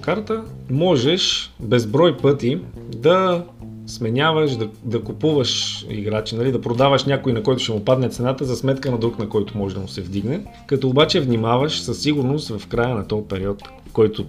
карта, 0.00 0.44
можеш 0.70 1.52
безброй 1.60 2.16
пъти 2.16 2.58
да 2.94 3.44
сменяваш, 3.86 4.56
да, 4.56 4.68
да 4.84 5.02
купуваш 5.02 5.84
играчи, 5.90 6.36
нали, 6.36 6.52
да 6.52 6.60
продаваш 6.60 7.04
някой, 7.04 7.32
на 7.32 7.42
който 7.42 7.62
ще 7.62 7.72
му 7.72 7.84
падне 7.84 8.08
цената, 8.08 8.44
за 8.44 8.56
сметка 8.56 8.90
на 8.90 8.98
друг, 8.98 9.18
на 9.18 9.28
който 9.28 9.58
може 9.58 9.74
да 9.74 9.80
му 9.80 9.88
се 9.88 10.00
вдигне. 10.00 10.40
Като 10.66 10.88
обаче 10.88 11.20
внимаваш 11.20 11.80
със 11.80 12.02
сигурност 12.02 12.58
в 12.58 12.66
края 12.66 12.94
на 12.94 13.06
този 13.06 13.24
период, 13.28 13.62
който 13.92 14.24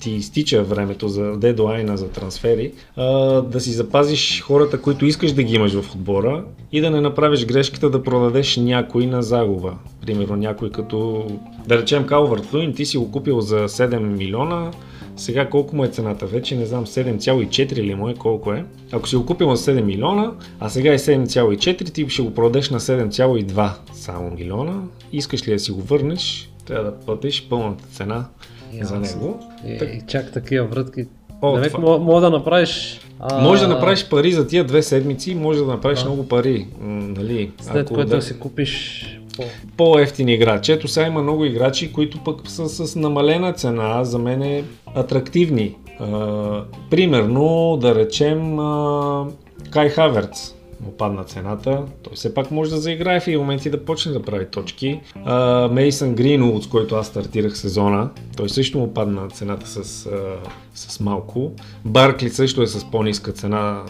ти 0.00 0.10
изтича 0.10 0.62
времето 0.62 1.08
за 1.08 1.36
дедлайна 1.36 1.96
за 1.96 2.08
трансфери, 2.08 2.72
а, 2.96 3.06
да 3.42 3.60
си 3.60 3.70
запазиш 3.72 4.42
хората, 4.42 4.80
които 4.80 5.06
искаш 5.06 5.32
да 5.32 5.42
ги 5.42 5.54
имаш 5.54 5.72
в 5.72 5.94
отбора 5.94 6.44
и 6.72 6.80
да 6.80 6.90
не 6.90 7.00
направиш 7.00 7.46
грешката 7.46 7.90
да 7.90 8.02
продадеш 8.02 8.56
някой 8.56 9.06
на 9.06 9.22
загуба. 9.22 9.74
Примерно 10.06 10.36
някой 10.36 10.70
като, 10.70 11.26
да 11.66 11.78
речем 11.78 12.06
Калвард 12.06 12.52
Луин, 12.52 12.74
ти 12.74 12.86
си 12.86 12.98
го 12.98 13.10
купил 13.10 13.40
за 13.40 13.68
7 13.68 13.98
милиона, 13.98 14.70
сега 15.16 15.48
колко 15.48 15.76
му 15.76 15.84
е 15.84 15.88
цената? 15.88 16.26
Вече 16.26 16.56
не 16.56 16.66
знам, 16.66 16.86
7,4 16.86 17.76
ли 17.76 17.94
му 17.94 18.08
е, 18.08 18.14
колко 18.14 18.52
е. 18.52 18.64
Ако 18.92 19.08
си 19.08 19.16
го 19.16 19.26
купил 19.26 19.48
на 19.48 19.56
7 19.56 19.82
милиона, 19.82 20.32
а 20.60 20.68
сега 20.68 20.92
е 20.92 20.98
7,4, 20.98 21.92
ти 21.92 22.08
ще 22.08 22.22
го 22.22 22.34
продадеш 22.34 22.70
на 22.70 22.80
7,2 22.80 23.70
само 23.92 24.30
милиона. 24.30 24.82
Искаш 25.12 25.48
ли 25.48 25.52
да 25.52 25.58
си 25.58 25.72
го 25.72 25.80
върнеш, 25.80 26.50
трябва 26.66 26.84
да 26.84 26.96
платиш 26.96 27.46
пълната 27.50 27.84
цена 27.84 28.24
за 28.82 29.00
него. 29.00 29.40
И, 29.68 29.78
так... 29.78 30.08
чак 30.08 30.32
такива 30.32 30.66
врътки. 30.66 31.04
О, 31.42 31.54
Демек, 31.54 31.72
това- 31.72 31.98
мога 31.98 32.20
да 32.20 32.30
направиш... 32.30 33.00
А... 33.20 33.42
Може 33.42 33.62
да 33.62 33.68
направиш 33.68 34.08
пари 34.08 34.32
за 34.32 34.46
тия 34.46 34.64
две 34.64 34.82
седмици, 34.82 35.34
може 35.34 35.58
да 35.58 35.66
направиш 35.66 36.04
много 36.04 36.28
пари. 36.28 36.66
М, 36.80 37.08
нали, 37.08 37.50
След 37.60 37.86
ако 37.86 37.94
което 37.94 38.10
да- 38.10 38.22
си 38.22 38.38
купиш. 38.38 39.04
По-ефтини 39.76 40.34
играчи. 40.34 40.72
Ето 40.72 40.88
сега 40.88 41.06
има 41.06 41.22
много 41.22 41.44
играчи, 41.44 41.92
които 41.92 42.24
пък 42.24 42.40
са 42.50 42.68
с 42.68 42.96
намалена 42.96 43.52
цена, 43.52 44.04
за 44.04 44.18
мен 44.18 44.42
е 44.42 44.64
атрактивни. 44.94 45.76
А, 46.00 46.62
примерно, 46.90 47.78
да 47.80 47.94
речем, 47.94 48.58
а, 48.58 49.26
Кай 49.70 49.88
Хаверц 49.88 50.54
му 50.80 50.92
падна 50.92 51.24
цената. 51.24 51.82
Той 52.02 52.12
все 52.14 52.34
пак 52.34 52.50
може 52.50 52.70
да 52.70 52.76
заиграе 52.76 53.20
в 53.20 53.28
и 53.28 53.70
да 53.70 53.84
почне 53.84 54.12
да 54.12 54.22
прави 54.22 54.46
точки. 54.46 55.00
Мейсън 55.70 56.14
Гринвуд, 56.14 56.64
с 56.64 56.66
който 56.66 56.94
аз 56.94 57.06
стартирах 57.06 57.58
сезона, 57.58 58.10
той 58.36 58.48
също 58.48 58.78
му 58.78 58.94
падна 58.94 59.28
цената 59.28 59.68
с, 59.68 60.06
а, 60.06 60.20
с 60.74 61.00
малко. 61.00 61.52
Баркли 61.84 62.30
също 62.30 62.62
е 62.62 62.66
с 62.66 62.90
по-ниска 62.90 63.32
цена 63.32 63.82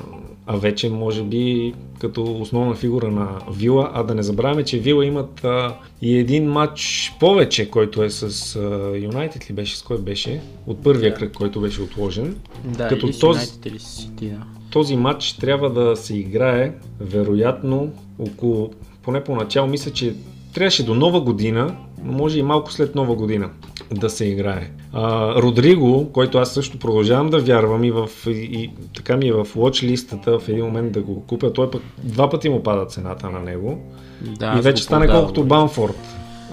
а 0.47 0.57
вече 0.57 0.91
може 0.91 1.23
би 1.23 1.75
като 1.99 2.35
основна 2.35 2.75
фигура 2.75 3.11
на 3.11 3.29
Вила, 3.53 3.91
а 3.95 4.03
да 4.03 4.15
не 4.15 4.23
забравяме, 4.23 4.65
че 4.65 4.79
Вила 4.79 5.07
имат 5.07 5.45
а, 5.45 5.75
и 6.03 6.17
един 6.17 6.45
матч 6.45 7.13
повече, 7.21 7.71
който 7.71 8.03
е 8.03 8.11
с 8.11 8.59
Юнайтед 8.97 9.51
ли 9.51 9.55
беше, 9.55 9.77
с 9.79 9.83
кой 9.83 9.99
беше, 9.99 10.41
от 10.67 10.83
първия 10.83 11.11
Да. 11.11 11.17
кръг, 11.17 11.33
който 11.33 11.61
беше 11.61 11.83
отложен. 11.83 12.37
Да, 12.65 12.89
Като 12.89 13.07
или 13.07 13.19
този- 13.19 13.51
или 13.65 13.79
Сити, 13.79 14.27
да. 14.27 14.43
Този 14.71 14.97
матч 14.97 15.33
трябва 15.33 15.71
да 15.71 15.97
се 15.97 16.17
играе 16.17 16.73
вероятно 17.01 17.93
около, 18.19 18.71
поне 19.03 19.25
поначало 19.25 19.69
мисля, 19.69 19.91
че 19.91 20.15
трябваше 20.55 20.85
до 20.85 20.95
нова 20.95 21.21
година, 21.21 21.77
може 22.05 22.39
и 22.39 22.43
малко 22.43 22.73
след 22.73 22.95
нова 22.95 23.15
година 23.15 23.51
да 23.91 24.11
се 24.11 24.25
играе. 24.25 24.71
А, 24.93 25.35
Родриго, 25.35 26.11
който 26.13 26.39
аз 26.39 26.55
също 26.55 26.79
продължавам 26.79 27.31
да 27.31 27.39
вярвам 27.39 27.85
и, 27.85 27.91
в, 27.91 28.09
и, 28.27 28.31
и 28.31 28.71
така 28.95 29.17
ми 29.17 29.29
е 29.29 29.33
в 29.33 29.45
watch 29.45 29.83
листата 29.83 30.39
в 30.39 30.49
един 30.49 30.65
момент 30.65 30.93
да 30.93 31.01
го 31.01 31.27
купя, 31.27 31.53
той 31.53 31.71
пък 31.71 31.83
два 31.99 32.31
пъти 32.31 32.49
му 32.49 32.63
пада 32.63 32.87
цената 32.87 33.31
на 33.31 33.41
него 33.41 33.79
да 34.21 34.55
и 34.59 34.61
вече 34.61 34.87
продавам. 34.87 35.09
колкото 35.21 35.45
Банфорд. 35.45 35.99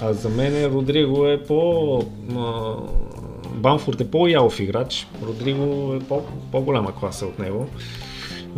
А 0.02 0.14
за 0.14 0.30
мен 0.30 0.65
Родриго 0.65 1.26
е 1.26 1.44
по... 1.44 2.03
а, 2.38 2.73
Банфорд 3.56 4.02
е 4.02 4.11
по-ялов 4.11 4.60
играч, 4.60 5.07
Родриго 5.26 5.94
е 5.94 5.99
по- 5.99 6.26
по-голяма 6.52 6.95
класа 6.95 7.26
от 7.26 7.40
него. 7.40 7.68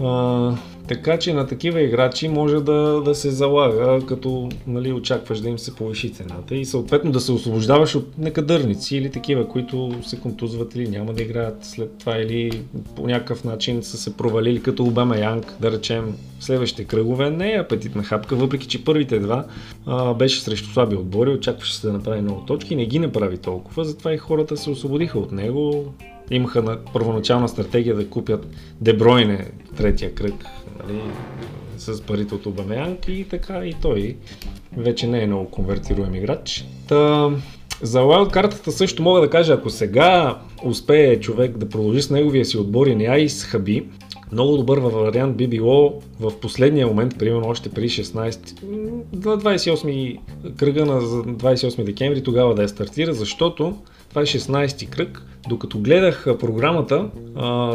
А, 0.03 0.55
така 0.87 1.19
че 1.19 1.33
на 1.33 1.47
такива 1.47 1.81
играчи 1.81 2.27
може 2.27 2.55
да, 2.55 3.01
да 3.05 3.15
се 3.15 3.31
залага, 3.31 4.05
като 4.05 4.49
нали, 4.67 4.93
очакваш 4.93 5.39
да 5.39 5.49
им 5.49 5.59
се 5.59 5.75
повиши 5.75 6.13
цената 6.13 6.55
и 6.55 6.65
съответно 6.65 7.11
да 7.11 7.19
се 7.19 7.31
освобождаваш 7.31 7.95
от 7.95 8.17
некадърници 8.17 8.97
или 8.97 9.11
такива, 9.11 9.47
които 9.47 9.91
се 10.03 10.19
контузват 10.19 10.75
или 10.75 10.87
няма 10.87 11.13
да 11.13 11.21
играят 11.21 11.65
след 11.65 11.97
това 11.97 12.17
или 12.17 12.63
по 12.95 13.07
някакъв 13.07 13.43
начин 13.43 13.83
са 13.83 13.97
се 13.97 14.17
провалили 14.17 14.61
като 14.61 14.83
Обама 14.83 15.17
Янг, 15.17 15.53
да 15.59 15.71
речем 15.71 16.15
следващите 16.39 16.83
кръгове. 16.83 17.29
Не 17.29 17.53
е 17.53 17.59
апетитна 17.59 18.03
хапка, 18.03 18.35
въпреки 18.35 18.67
че 18.67 18.83
първите 18.83 19.19
два 19.19 19.45
а, 19.85 20.13
беше 20.13 20.41
срещу 20.41 20.69
слаби 20.69 20.95
отбори, 20.95 21.29
очакваше 21.29 21.75
се 21.75 21.87
да 21.87 21.93
направи 21.93 22.21
много 22.21 22.45
точки, 22.45 22.75
не 22.75 22.85
ги 22.85 22.99
направи 22.99 23.37
толкова, 23.37 23.85
затова 23.85 24.13
и 24.13 24.17
хората 24.17 24.57
се 24.57 24.69
освободиха 24.69 25.19
от 25.19 25.31
него. 25.31 25.93
Имаха 26.31 26.61
на 26.61 26.77
първоначална 26.93 27.49
стратегия 27.49 27.95
да 27.95 28.09
купят 28.09 28.47
Дебройне 28.81 29.51
третия 29.77 30.15
кръг, 30.15 30.33
нали, 30.79 31.01
с 31.77 32.01
парите 32.01 32.35
от 32.35 32.45
Обамеянг 32.45 33.07
и 33.07 33.23
така 33.29 33.65
и 33.65 33.73
той 33.81 34.15
вече 34.77 35.07
не 35.07 35.23
е 35.23 35.27
много 35.27 35.49
конвертируем 35.49 36.15
играч. 36.15 36.65
Та, 36.87 37.31
за 37.81 38.01
лайл 38.01 38.29
картата 38.29 38.71
също 38.71 39.03
мога 39.03 39.21
да 39.21 39.29
кажа, 39.29 39.53
ако 39.53 39.69
сега 39.69 40.37
успее 40.63 41.19
човек 41.19 41.57
да 41.57 41.69
продължи 41.69 42.01
с 42.01 42.09
неговия 42.09 42.45
си 42.45 42.57
отбор 42.57 42.87
и 42.87 42.95
не 42.95 43.03
я 43.03 43.17
изхаби, 43.17 43.85
много 44.31 44.57
добър 44.57 44.77
вариант 44.77 45.37
би 45.37 45.47
било 45.47 46.01
в 46.19 46.39
последния 46.39 46.87
момент, 46.87 47.19
примерно 47.19 47.47
още 47.47 47.69
при 47.69 47.89
16, 47.89 48.63
м, 48.63 49.01
на 49.13 49.37
28 49.37 50.19
кръга 50.57 50.85
на 50.85 51.01
за 51.01 51.23
28 51.23 51.83
декември 51.83 52.23
тогава 52.23 52.55
да 52.55 52.61
я 52.61 52.69
стартира, 52.69 53.13
защото 53.13 53.77
това 54.09 54.21
е 54.21 54.25
16 54.25 54.89
кръг. 54.89 55.21
Докато 55.49 55.79
гледах 55.79 56.25
програмата, 56.39 57.05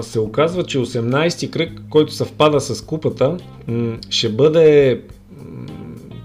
се 0.02 0.20
оказва, 0.20 0.64
че 0.64 0.78
18 0.78 1.50
кръг, 1.50 1.70
който 1.90 2.12
съвпада 2.12 2.60
с 2.60 2.82
купата, 2.82 3.36
ще 4.10 4.28
бъде 4.28 5.00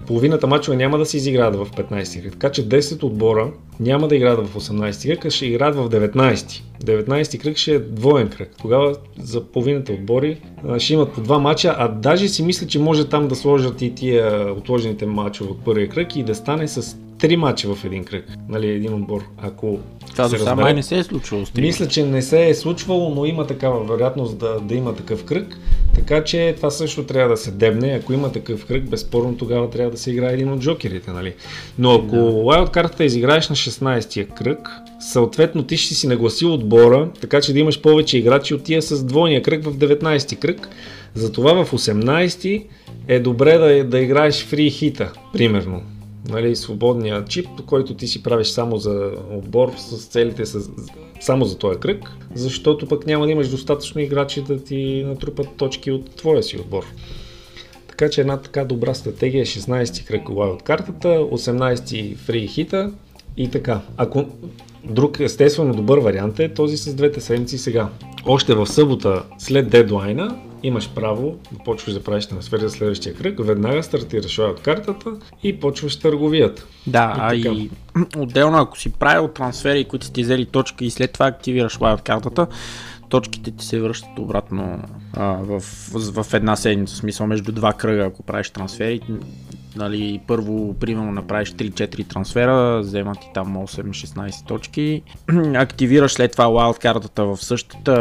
половината 0.06 0.46
мачове 0.46 0.76
няма 0.76 0.98
да 0.98 1.06
се 1.06 1.16
изиграят 1.16 1.56
в 1.56 1.66
15 1.70 2.22
кръг. 2.22 2.32
Така 2.32 2.52
че 2.52 2.68
10 2.68 3.02
отбора 3.02 3.50
няма 3.80 4.08
да 4.08 4.16
играят 4.16 4.48
в 4.48 4.60
18 4.60 5.08
кръг, 5.08 5.24
а 5.24 5.30
ще 5.30 5.46
играят 5.46 5.76
в 5.76 5.90
19. 5.90 6.62
19 6.84 7.42
кръг 7.42 7.56
ще 7.56 7.74
е 7.74 7.78
двоен 7.78 8.28
кръг. 8.28 8.50
Тогава 8.62 8.96
за 9.18 9.44
половината 9.44 9.92
отбори 9.92 10.40
ще 10.78 10.94
имат 10.94 11.12
по 11.12 11.20
два 11.20 11.38
мача, 11.38 11.74
а 11.78 11.88
даже 11.88 12.28
си 12.28 12.42
мисля, 12.42 12.66
че 12.66 12.78
може 12.78 13.08
там 13.08 13.28
да 13.28 13.34
сложат 13.34 13.82
и 13.82 13.94
тия 13.94 14.52
отложените 14.52 15.06
мачове 15.06 15.50
от 15.50 15.64
първия 15.64 15.88
кръг 15.88 16.16
и 16.16 16.22
да 16.22 16.34
стане 16.34 16.68
с 16.68 16.96
три 17.18 17.36
мача 17.36 17.74
в 17.74 17.84
един 17.84 18.04
кръг. 18.04 18.24
Нали, 18.48 18.68
един 18.68 18.94
отбор. 18.94 19.22
Ако 19.42 19.78
Това 20.10 20.28
се 20.28 20.38
разбере. 20.38 20.72
не 20.72 20.82
се 20.82 20.98
е 20.98 21.02
случило 21.02 21.46
с 21.46 21.50
три. 21.50 21.62
Мисля, 21.62 21.88
че 21.88 22.06
не 22.06 22.22
се 22.22 22.48
е 22.48 22.54
случвало, 22.54 23.14
но 23.14 23.24
има 23.24 23.46
такава 23.46 23.84
вероятност 23.84 24.38
да, 24.38 24.60
да 24.60 24.74
има 24.74 24.94
такъв 24.94 25.24
кръг. 25.24 25.58
Така 25.94 26.24
че 26.24 26.54
това 26.56 26.70
също 26.70 27.04
трябва 27.04 27.30
да 27.30 27.36
се 27.36 27.50
дебне. 27.50 27.98
Ако 28.02 28.12
има 28.12 28.32
такъв 28.32 28.66
кръг, 28.66 28.90
безспорно 28.90 29.36
тогава 29.36 29.70
трябва 29.70 29.90
да 29.90 29.96
се 29.96 30.10
играе 30.10 30.32
един 30.32 30.52
от 30.52 30.60
джокерите. 30.60 31.10
Нали? 31.10 31.34
Но 31.78 31.94
ако 31.94 32.16
да. 32.16 32.70
картата 32.72 33.04
изиграеш 33.04 33.48
на 33.48 33.56
16-я 33.56 34.28
кръг, 34.28 34.68
съответно 35.00 35.62
ти 35.62 35.76
ще 35.76 35.94
си 35.94 36.06
нагласил 36.06 36.54
отбора, 36.54 37.08
така 37.20 37.40
че 37.40 37.52
да 37.52 37.58
имаш 37.58 37.80
повече 37.80 38.18
играчи 38.18 38.54
от 38.54 38.64
тия 38.64 38.82
с 38.82 39.04
двойния 39.04 39.42
кръг 39.42 39.64
в 39.64 39.76
19-ти 39.76 40.36
кръг. 40.36 40.68
Затова 41.14 41.64
в 41.64 41.72
18-ти 41.72 42.66
е 43.08 43.20
добре 43.20 43.58
да, 43.58 43.84
да 43.84 44.00
играеш 44.00 44.44
фри 44.44 44.70
хита, 44.70 45.12
примерно 45.32 45.82
нали, 46.28 46.56
свободния 46.56 47.24
чип, 47.24 47.48
който 47.66 47.94
ти 47.94 48.06
си 48.06 48.22
правиш 48.22 48.46
само 48.46 48.76
за 48.76 49.12
отбор 49.30 49.72
с 49.76 50.06
целите 50.06 50.46
с, 50.46 50.70
само 51.20 51.44
за 51.44 51.58
този 51.58 51.78
кръг, 51.78 52.10
защото 52.34 52.88
пък 52.88 53.06
няма 53.06 53.26
да 53.26 53.32
имаш 53.32 53.48
достатъчно 53.48 54.00
играчи 54.00 54.42
да 54.42 54.64
ти 54.64 55.04
натрупат 55.06 55.48
точки 55.56 55.90
от 55.90 56.16
твоя 56.16 56.42
си 56.42 56.56
отбор. 56.56 56.84
Така 57.86 58.10
че 58.10 58.20
една 58.20 58.36
така 58.36 58.64
добра 58.64 58.94
стратегия 58.94 59.42
е 59.42 59.46
16 59.46 60.06
кръг 60.06 60.28
от 60.28 60.62
картата, 60.62 61.08
18 61.08 62.16
фри 62.16 62.46
хита 62.46 62.92
и 63.36 63.50
така. 63.50 63.80
Ако 63.96 64.24
друг 64.84 65.20
естествено 65.20 65.74
добър 65.74 65.98
вариант 65.98 66.40
е 66.40 66.54
този 66.54 66.76
с 66.76 66.94
двете 66.94 67.20
седмици 67.20 67.58
сега. 67.58 67.88
Още 68.26 68.54
в 68.54 68.66
събота 68.66 69.22
след 69.38 69.70
дедлайна 69.70 70.36
имаш 70.62 70.90
право 70.94 71.36
да 71.52 71.58
почваш 71.64 71.94
да 71.94 72.02
правиш 72.02 72.26
трансфер 72.26 72.60
за 72.60 72.70
следващия 72.70 73.14
кръг, 73.14 73.38
веднага 73.38 73.82
стартираш 73.82 74.38
от 74.38 74.60
картата 74.60 75.10
и 75.42 75.60
почваш 75.60 75.96
търговията. 75.96 76.66
Да, 76.86 77.14
а 77.18 77.34
И 77.34 77.70
отделно 78.16 78.58
ако 78.58 78.78
си 78.78 78.92
правил 78.92 79.28
трансфери, 79.28 79.84
които 79.84 80.10
ти 80.10 80.22
взели 80.22 80.46
точки 80.46 80.84
и 80.84 80.90
след 80.90 81.12
това 81.12 81.26
активираш 81.26 81.80
лайв 81.80 82.02
картата, 82.02 82.46
точките 83.08 83.50
ти 83.50 83.66
се 83.66 83.80
връщат 83.80 84.18
обратно 84.18 84.82
а, 85.12 85.24
в, 85.24 85.60
в, 85.92 86.22
в 86.22 86.34
една 86.34 86.56
седмица, 86.56 86.94
в 86.94 86.98
смисъл 86.98 87.26
между 87.26 87.52
два 87.52 87.72
кръга, 87.72 88.04
ако 88.04 88.22
правиш 88.22 88.50
трансфери. 88.50 89.00
Нали, 89.76 90.20
първо, 90.26 90.74
примерно, 90.74 91.12
направиш 91.12 91.52
3-4 91.52 92.08
трансфера, 92.08 92.80
вземат 92.80 93.20
ти 93.20 93.26
там 93.34 93.56
8-16 93.56 94.46
точки, 94.46 95.02
активираш 95.54 96.12
след 96.12 96.32
това 96.32 96.72
картата 96.80 97.24
в, 97.24 97.36
същата, 97.36 97.94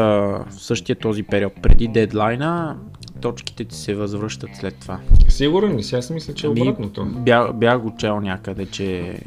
в 0.49 0.55
същия 0.57 0.95
този 0.95 1.23
период 1.23 1.53
преди 1.61 1.87
дедлайна, 1.87 2.77
точките 3.21 3.65
ти 3.65 3.75
се 3.75 3.95
възвръщат 3.95 4.49
след 4.59 4.75
това. 4.79 4.99
Сигурен 5.27 5.77
ли 5.77 5.83
си? 5.83 5.95
Аз 5.95 6.09
мисля, 6.09 6.33
че 6.33 6.47
е 6.47 6.49
Ами, 6.49 6.61
обратното. 6.61 7.05
Бях, 7.05 7.53
бях 7.53 7.79
го 7.79 7.95
чел 7.97 8.19
някъде, 8.19 8.65
че 8.65 9.19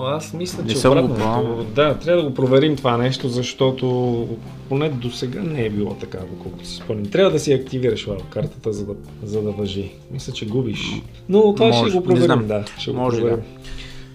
аз 0.00 0.32
мисля, 0.32 0.62
Не 0.62 0.74
че 0.74 0.82
пробвал. 0.82 1.64
Да, 1.74 1.94
трябва 1.94 2.22
да 2.22 2.28
го 2.28 2.34
проверим 2.34 2.76
това 2.76 2.96
нещо, 2.96 3.28
защото 3.28 4.28
поне 4.68 4.88
до 4.88 5.10
сега 5.10 5.40
не 5.42 5.64
е 5.64 5.70
било 5.70 5.94
така, 5.94 6.18
доколкото 6.30 6.66
си 6.66 6.76
спомням. 6.76 7.06
Трябва 7.06 7.30
да 7.30 7.38
си 7.38 7.52
активираш 7.52 8.08
картата, 8.30 8.72
за 8.72 8.86
да, 8.86 8.92
за 9.22 9.42
да 9.42 9.50
въжи. 9.50 9.92
Мисля, 10.10 10.32
че 10.32 10.46
губиш. 10.46 11.02
Но 11.28 11.54
това 11.54 11.66
Може, 11.66 11.78
ще 11.78 11.90
го 11.90 11.98
не 11.98 12.04
проверим, 12.04 12.24
знам. 12.24 12.46
да. 12.46 12.64
Ще 12.78 12.92
Може, 12.92 13.16
го 13.16 13.22
проверим. 13.22 13.44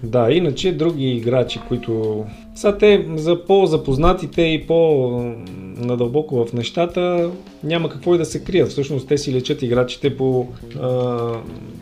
Да, 0.04 0.32
иначе 0.32 0.72
други 0.72 1.12
играчи, 1.12 1.60
които 1.68 2.24
са 2.56 2.78
те 2.78 3.06
за 3.16 3.46
по-запознатите 3.46 4.42
и 4.42 4.68
по-надълбоко 4.68 6.46
в 6.46 6.54
нещата, 6.54 7.30
няма 7.64 7.90
какво 7.90 8.16
и 8.16 8.18
да 8.18 8.26
се 8.26 8.44
крият. 8.44 8.70
Всъщност 8.70 9.08
те 9.08 9.18
си 9.18 9.34
лечат 9.34 9.62
играчите 9.62 10.18
по 10.18 10.48
а, 10.82 10.90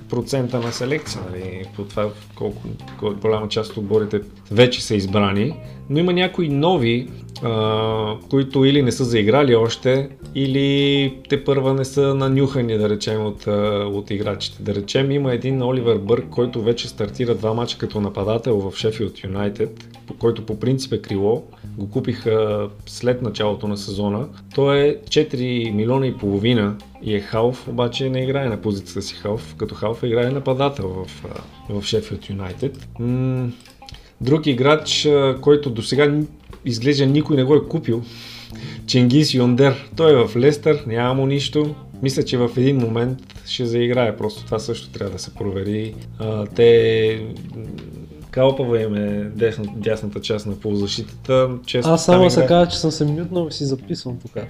процента 0.10 0.60
на 0.60 0.72
селекция, 0.72 1.22
нали? 1.32 1.66
по 1.76 1.84
това 1.84 2.10
колко, 2.36 2.62
колко 3.00 3.20
голяма 3.20 3.48
част 3.48 3.72
от 3.72 3.78
отборите 3.78 4.22
вече 4.52 4.84
са 4.84 4.96
избрани. 4.96 5.54
Но 5.90 6.00
има 6.00 6.14
някои 6.14 6.50
нови, 6.50 7.08
а, 7.44 8.16
които 8.30 8.66
или 8.66 8.82
не 8.82 8.92
са 8.92 9.04
заиграли 9.04 9.56
още, 9.56 10.10
или 10.36 11.18
те 11.30 11.44
първа 11.44 11.74
не 11.74 11.86
са 11.86 12.16
нанюхани, 12.16 12.78
да 12.78 12.90
речем, 12.90 13.26
от, 13.26 13.48
от 13.96 14.12
играчите. 14.12 14.64
Да 14.64 14.76
речем, 14.76 15.12
има 15.12 15.34
един 15.34 15.64
Оливер 15.64 15.98
Бърк, 15.98 16.26
който 16.30 16.62
вече 16.62 16.88
стартира 16.88 17.36
два 17.36 17.54
мача 17.54 17.78
като 17.78 18.02
нападател 18.02 18.58
в 18.60 18.78
Шефилд 18.78 19.24
Юнайтед, 19.24 19.95
който 20.20 20.46
по 20.46 20.60
принцип 20.60 20.94
е 20.94 21.02
крило. 21.02 21.44
Го 21.78 21.90
купиха 21.90 22.70
след 22.86 23.22
началото 23.22 23.68
на 23.68 23.78
сезона. 23.78 24.28
Той 24.56 24.80
е 24.80 24.98
4 24.98 25.72
милиона 25.72 26.08
и 26.08 26.18
половина 26.18 26.76
и 27.04 27.16
е 27.16 27.20
халф, 27.20 27.68
обаче 27.68 28.10
не 28.10 28.24
играе 28.24 28.50
на 28.50 28.62
позицията 28.62 29.02
си 29.02 29.16
халф. 29.16 29.56
Като 29.58 29.76
халф 29.76 30.04
играе 30.04 30.32
нападател 30.32 30.90
в, 30.90 31.26
в 31.70 31.86
Шефилд 31.86 32.30
Юнайтед. 32.30 32.88
Друг 34.22 34.46
играч, 34.46 35.08
който 35.42 35.70
до 35.70 35.82
сега 35.82 36.20
изглежда 36.66 37.06
никой 37.06 37.36
не 37.36 37.44
го 37.44 37.56
е 37.56 37.68
купил, 37.68 38.04
Чингис 38.88 39.34
Йондер. 39.34 39.90
Той 39.96 40.12
е 40.14 40.28
в 40.28 40.36
Лестър, 40.38 40.84
няма 40.88 41.14
му 41.14 41.26
нищо. 41.26 41.76
Мисля, 42.04 42.24
че 42.24 42.38
в 42.38 42.50
един 42.58 42.78
момент 42.78 43.20
ще 43.46 43.66
заиграе, 43.66 44.18
просто 44.18 44.46
това 44.46 44.60
също 44.60 44.90
трябва 44.90 45.14
да 45.14 45.20
се 45.20 45.34
провери. 45.34 45.94
Те 46.56 47.28
Калпава 48.36 48.82
им 48.82 48.96
е 48.96 49.08
десна, 49.26 49.66
дясната 49.76 50.22
част 50.22 50.46
на 50.46 50.56
полузащитата. 50.56 51.50
Често 51.66 51.92
Аз 51.92 52.06
само 52.06 52.30
се 52.30 52.40
играе- 52.40 52.48
кажа, 52.48 52.72
че 52.72 52.78
съм 52.78 52.92
се 52.92 53.06
мютнал 53.06 53.48
и 53.48 53.54
си 53.54 53.66
записвам 53.66 54.18
тук. 54.20 54.32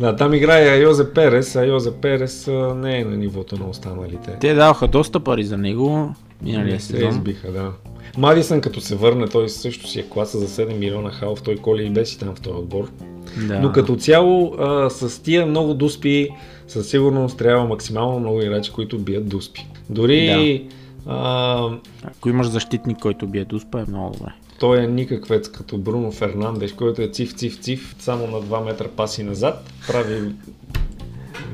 Да, 0.00 0.16
там 0.16 0.34
играе 0.34 0.78
Йозе 0.78 1.12
Перес, 1.12 1.56
а 1.56 1.64
Йозе 1.64 1.92
Перес 1.92 2.46
не 2.76 2.98
е 2.98 3.04
на 3.04 3.16
нивото 3.16 3.56
на 3.56 3.68
останалите. 3.68 4.36
Те 4.40 4.54
даваха 4.54 4.88
доста 4.88 5.20
пари 5.20 5.44
за 5.44 5.58
него 5.58 6.14
миналия 6.42 6.76
Те 6.76 6.82
сезон. 6.82 7.08
избиха, 7.08 7.52
да. 7.52 7.72
Мадисън 8.18 8.60
като 8.60 8.80
се 8.80 8.96
върне, 8.96 9.28
той 9.28 9.48
също 9.48 9.88
си 9.88 10.00
е 10.00 10.04
класа 10.04 10.38
за 10.38 10.48
7 10.48 10.74
милиона 10.74 11.10
халф, 11.10 11.42
той 11.42 11.56
коли 11.56 11.84
и 11.84 11.90
беси 11.90 12.18
там 12.18 12.34
в 12.34 12.40
този 12.40 12.56
отбор. 12.56 12.90
Да. 13.38 13.60
Но 13.60 13.72
като 13.72 13.96
цяло 13.96 14.54
а, 14.54 14.90
с 14.90 15.22
тия 15.22 15.46
много 15.46 15.74
дуспи 15.74 16.28
със 16.68 16.88
сигурност 16.88 17.38
трябва 17.38 17.64
максимално 17.64 18.20
много 18.20 18.42
играчи, 18.42 18.72
които 18.72 18.98
бият 18.98 19.28
дуспи. 19.28 19.66
Дори 19.90 20.68
а, 21.06 21.70
Ако 22.04 22.28
имаш 22.28 22.46
защитник, 22.46 22.98
който 22.98 23.26
бие 23.26 23.44
дуспа, 23.44 23.80
е 23.80 23.84
много 23.88 24.16
добре. 24.18 24.32
той 24.60 24.82
е 24.82 24.86
никаквец 24.86 25.48
като 25.48 25.78
Бруно 25.78 26.12
Фернандеш, 26.12 26.72
който 26.72 27.02
е 27.02 27.08
циф, 27.08 27.34
циф, 27.34 27.60
циф, 27.60 27.96
само 27.98 28.26
на 28.26 28.42
2 28.42 28.64
метра 28.64 28.88
паси 28.88 29.22
назад, 29.22 29.72
прави 29.86 30.32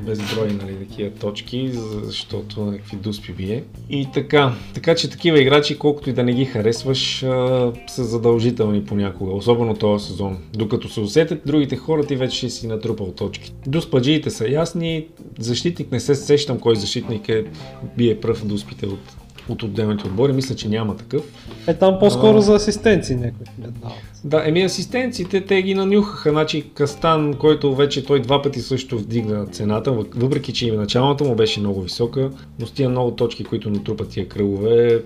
безброй 0.05 0.47
нали, 0.47 0.87
такива 0.87 1.09
точки, 1.09 1.69
защото 2.03 2.61
някакви 2.61 2.97
дуспи 2.97 3.31
бие. 3.33 3.63
И 3.89 4.07
така, 4.13 4.53
така 4.73 4.95
че 4.95 5.09
такива 5.09 5.41
играчи, 5.41 5.79
колкото 5.79 6.09
и 6.09 6.13
да 6.13 6.23
не 6.23 6.33
ги 6.33 6.45
харесваш, 6.45 7.23
а, 7.23 7.71
са 7.87 8.03
задължителни 8.03 8.85
понякога, 8.85 9.33
особено 9.33 9.73
този 9.73 10.05
сезон. 10.05 10.37
Докато 10.53 10.89
се 10.89 10.99
усетят 10.99 11.41
другите 11.45 11.75
хора, 11.75 12.05
ти 12.05 12.15
вече 12.15 12.37
ще 12.37 12.49
си 12.49 12.67
натрупал 12.67 13.11
точки. 13.11 13.53
Дуспаджиите 13.67 14.29
са 14.29 14.49
ясни, 14.49 15.07
защитник 15.39 15.91
не 15.91 15.99
се 15.99 16.15
сещам 16.15 16.59
кой 16.59 16.75
защитник 16.75 17.29
е 17.29 17.45
бие 17.97 18.19
пръв 18.19 18.45
дуспите 18.45 18.85
от, 18.85 18.99
от 19.49 19.63
отделните 19.63 20.07
отбори, 20.07 20.33
мисля, 20.33 20.55
че 20.55 20.69
няма 20.69 20.97
такъв. 20.97 21.23
Е 21.67 21.73
там 21.73 21.99
по-скоро 21.99 22.41
за 22.41 22.55
асистенции 22.55 23.15
някой. 23.15 23.45
Да, 24.23 24.43
еми 24.45 24.63
асистенците, 24.63 25.41
те 25.41 25.61
ги 25.61 25.73
нанюхаха. 25.73 26.29
Значи 26.29 26.69
Кастан, 26.73 27.33
който 27.33 27.75
вече 27.75 28.05
той 28.05 28.21
два 28.21 28.41
пъти 28.41 28.59
също 28.59 28.97
вдигна 28.97 29.45
цената, 29.45 29.91
въпреки 30.15 30.53
че 30.53 30.67
и 30.67 30.71
началната 30.71 31.23
му 31.23 31.35
беше 31.35 31.59
много 31.59 31.81
висока, 31.81 32.29
но 32.59 32.65
с 32.65 32.71
тия 32.71 32.89
много 32.89 33.11
точки, 33.11 33.43
които 33.43 33.69
натрупат 33.69 34.09
тия 34.09 34.27
кръгове, 34.27 35.03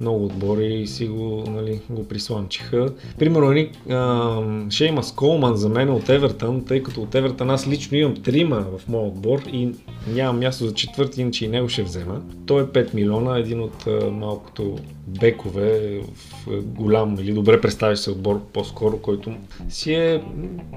много 0.00 0.24
отбори 0.24 0.86
си 0.86 1.06
го, 1.06 1.44
нали, 1.48 1.80
го 1.90 2.08
присламчиха. 2.08 2.88
Примерно, 3.18 3.50
едни, 3.50 3.70
а, 3.90 4.40
Шеймас 4.70 5.12
Колман 5.14 5.56
за 5.56 5.68
мен 5.68 5.90
от 5.90 6.08
Евертън, 6.08 6.64
тъй 6.64 6.82
като 6.82 7.02
от 7.02 7.14
Евертън 7.14 7.50
аз 7.50 7.68
лично 7.68 7.96
имам 7.96 8.14
трима 8.14 8.66
в 8.78 8.88
моят 8.88 9.14
отбор 9.14 9.42
и 9.52 9.70
нямам 10.14 10.38
място 10.38 10.66
за 10.66 10.74
четвърти, 10.74 11.20
иначе 11.20 11.44
и 11.44 11.48
него 11.48 11.68
ще 11.68 11.82
взема. 11.82 12.20
Той 12.46 12.62
е 12.62 12.66
5 12.66 12.94
милиона, 12.94 13.38
един 13.38 13.60
от 13.60 13.86
а, 13.86 14.10
малкото 14.10 14.78
бекове 15.06 16.00
в 16.46 16.62
голям 16.62 17.16
или 17.20 17.32
добре 17.32 17.60
представящ 17.60 18.02
се 18.02 18.10
отбор 18.10 18.40
по-скоро, 18.52 18.98
който 18.98 19.34
си 19.68 19.94
е... 19.94 20.22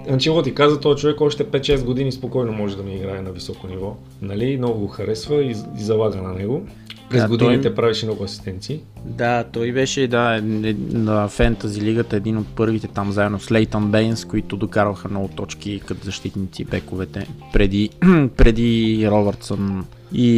Анчелоти 0.10 0.54
каза, 0.54 0.80
този 0.80 1.02
човек 1.02 1.22
още 1.22 1.46
5-6 1.46 1.84
години 1.84 2.12
спокойно 2.12 2.52
може 2.54 2.78
да 2.78 2.84
ми 2.84 2.96
играе 2.96 3.22
на 3.22 3.32
високо 3.32 3.68
ниво. 3.68 3.96
Нали? 4.22 4.58
Много 4.58 4.80
го 4.80 4.88
харесва 4.88 5.44
и, 5.44 5.50
и 5.50 5.84
залага 5.84 6.22
на 6.22 6.34
него. 6.34 6.68
През 7.10 7.22
Да, 7.22 7.28
годините 7.28 7.62
той- 7.62 7.76
правеше 7.76 8.06
много 8.06 8.24
асистенции. 8.24 8.80
Да, 9.06 9.44
той 9.44 9.72
беше 9.72 10.08
да, 10.08 10.36
е- 10.36 10.70
е- 10.70 10.76
на 10.92 11.28
Фентази 11.28 11.82
лигата 11.82 12.16
един 12.16 12.38
от 12.38 12.48
първите 12.48 12.88
там 12.88 13.12
заедно 13.12 13.40
с 13.40 13.52
Лейтън 13.52 13.92
Бейнс, 13.92 14.26
които 14.26 14.58
докарваха 14.58 15.10
много 15.10 15.28
точки 15.28 15.82
като 15.88 16.06
защитници 16.06 16.66
бековете 16.66 17.28
преди, 17.54 17.90
преди 18.38 19.08
Робъртсън 19.12 19.86
и, 20.14 20.30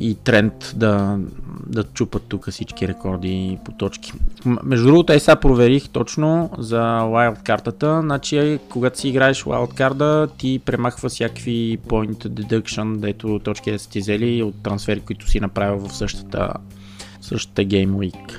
и 0.00 0.14
Трент 0.14 0.72
да, 0.76 1.18
да 1.66 1.84
чупат 1.84 2.22
тук 2.28 2.50
всички 2.50 2.88
рекорди 2.88 3.58
по 3.64 3.72
точки. 3.72 4.12
Между 4.64 4.86
другото, 4.86 5.12
е 5.12 5.18
сега 5.18 5.36
проверих 5.36 5.88
точно 5.88 6.50
за 6.58 6.82
Wild 6.82 7.42
картата, 7.42 8.00
значи 8.02 8.58
когато 8.68 9.00
си 9.00 9.08
играеш 9.08 9.44
Wild 9.44 9.74
карта, 9.74 10.28
ти 10.38 10.60
премахва 10.64 11.08
всякакви 11.08 11.78
point 11.86 12.28
deduction, 12.28 12.96
дето 12.96 13.40
точки 13.44 13.72
да 13.72 13.78
са 13.78 13.90
ти 13.90 14.00
взели 14.00 14.42
от 14.42 14.62
трансфери, 14.62 15.00
които 15.00 15.30
си 15.30 15.40
направил 15.40 15.88
в 15.88 15.96
същата, 15.96 16.52
същата 17.20 17.62
Game 17.62 17.90
Week. 17.90 18.38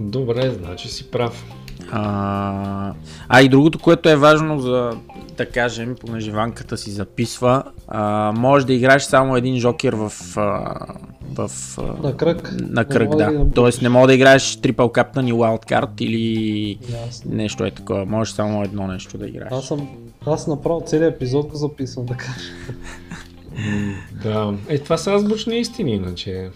Добре, 0.00 0.50
значи 0.50 0.88
си 0.88 1.10
прав. 1.10 1.44
А, 1.92 2.92
а 3.28 3.42
и 3.42 3.48
другото, 3.48 3.78
което 3.78 4.08
е 4.08 4.16
важно 4.16 4.60
за 4.60 4.90
да 5.36 5.46
кажем, 5.46 5.96
понеже 6.00 6.30
ванката 6.30 6.76
си 6.76 6.90
записва, 6.90 7.62
а, 7.88 8.32
може 8.36 8.66
да 8.66 8.72
играеш 8.72 9.02
само 9.02 9.36
един 9.36 9.56
жокер 9.56 9.92
в, 9.92 10.12
а, 10.36 10.76
в 11.34 11.50
а, 11.78 11.82
На 12.02 12.16
кръг. 12.16 12.52
на 12.60 12.80
Не 12.80 12.88
кръг, 12.88 13.10
мога 13.10 13.24
да. 13.24 13.30
набуташ. 13.30 13.54
Тоест 13.54 13.82
не 13.82 13.88
мога 13.88 14.06
да 14.06 14.14
играеш 14.14 14.56
трипъл 14.56 14.88
каптан 14.88 15.28
и 15.28 15.32
wildcard 15.32 16.02
или 16.02 16.78
Ясно. 17.06 17.30
нещо 17.34 17.64
е 17.64 17.70
такова. 17.70 18.06
Можеш 18.06 18.34
само 18.34 18.62
едно 18.62 18.86
нещо 18.86 19.18
да 19.18 19.26
играеш. 19.28 19.52
Аз 19.52 19.66
съм, 19.66 19.88
аз 20.26 20.46
направо 20.46 20.82
целият 20.86 21.14
епизод 21.14 21.48
го 21.48 21.56
записвам 21.56 22.06
да 22.06 22.14
кажа. 22.14 22.50
Да, 24.22 24.54
е 24.68 24.78
това 24.78 24.96
са 24.96 25.12
азбучни 25.12 25.58
истини, 25.58 25.92
иначе. 25.92 26.50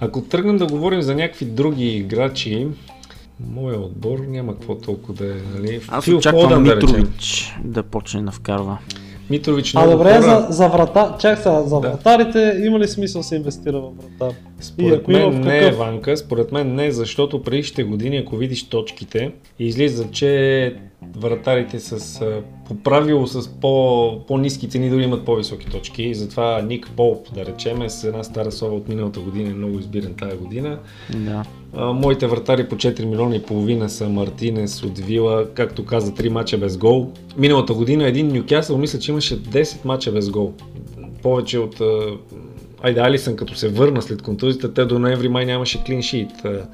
Ако 0.00 0.22
тръгнем 0.22 0.56
да 0.56 0.66
говорим 0.66 1.02
за 1.02 1.14
някакви 1.14 1.44
други 1.44 1.86
играчи, 1.86 2.68
моя 3.48 3.80
отбор 3.80 4.18
няма 4.28 4.52
какво 4.52 4.74
толкова 4.74 5.14
да 5.14 5.24
е, 5.24 5.36
нали? 5.54 5.80
Аз 5.88 6.04
Фил 6.04 6.16
очаквам 6.16 6.64
да 6.64 6.76
речем. 6.76 6.90
Митрович 6.90 7.54
да 7.64 7.82
почне 7.82 8.22
да 8.22 8.30
вкарва. 8.30 8.78
Митрович 9.30 9.74
А 9.74 9.80
много 9.80 9.98
добре, 9.98 10.10
хора, 10.10 10.22
за, 10.22 10.46
за 10.50 10.68
врата, 10.68 11.16
чак 11.20 11.38
сега, 11.38 11.62
за 11.62 11.80
Да. 11.80 11.88
вратарите 11.88 12.62
има 12.64 12.78
ли 12.78 12.88
смисъл 12.88 13.20
да 13.20 13.24
се 13.24 13.36
инвестира 13.36 13.80
в 13.80 13.90
вратар? 13.96 14.36
И 14.60 14.64
Според 14.64 15.00
ако 15.00 15.12
има 15.12 15.30
мен 15.30 15.42
в 15.42 15.44
не 15.44 15.58
е? 15.58 15.70
Ванка, 15.72 16.16
според 16.16 16.52
мен 16.52 16.74
не, 16.74 16.92
защото 16.92 17.42
предишните 17.42 17.84
години, 17.84 18.16
ако 18.16 18.36
видиш 18.36 18.68
точките, 18.68 19.32
излиза, 19.58 20.10
че 20.10 20.74
вратарите 21.16 21.80
с 21.80 22.20
по 22.68 22.74
правило 22.74 23.26
с 23.26 23.48
по, 23.48 24.26
по-низки 24.26 24.68
цени 24.68 24.90
дори 24.90 25.04
имат 25.04 25.24
по-високи 25.24 25.66
точки. 25.66 26.14
Затова 26.14 26.62
Ник 26.62 26.90
Полп, 26.96 27.34
да 27.34 27.46
речем, 27.46 27.82
е 27.82 27.90
с 27.90 28.04
една 28.04 28.22
стара 28.22 28.52
слава 28.52 28.74
от 28.74 28.88
миналата 28.88 29.20
година, 29.20 29.50
е 29.50 29.54
много 29.54 29.78
избиран 29.78 30.14
тази 30.14 30.36
година. 30.36 30.78
Да. 31.16 31.44
А, 31.76 31.92
моите 31.92 32.26
вратари 32.26 32.68
по 32.68 32.74
4 32.74 33.04
милиона 33.04 33.36
и 33.36 33.42
половина 33.42 33.88
са 33.88 34.08
Мартинес 34.08 34.82
от 34.82 34.98
Вила, 34.98 35.46
както 35.54 35.84
каза, 35.84 36.12
3 36.12 36.28
мача 36.28 36.58
без 36.58 36.76
гол. 36.76 37.12
Миналата 37.36 37.74
година 37.74 38.06
един 38.06 38.28
Нюкасъл 38.28 38.78
мисля, 38.78 38.98
че 38.98 39.10
имаше 39.10 39.42
10 39.42 39.84
мача 39.84 40.12
без 40.12 40.30
гол. 40.30 40.52
Повече 41.22 41.58
от... 41.58 41.80
Айде, 42.82 43.00
Алисън 43.00 43.36
като 43.36 43.54
се 43.54 43.68
върна 43.68 44.02
след 44.02 44.22
контузията, 44.22 44.74
те 44.74 44.84
до 44.84 44.98
ноември 44.98 45.28
май 45.28 45.46
нямаше 45.46 45.84
клин 45.84 46.02
шит. 46.02 46.30
А, 46.44 46.48
а, 46.48 46.66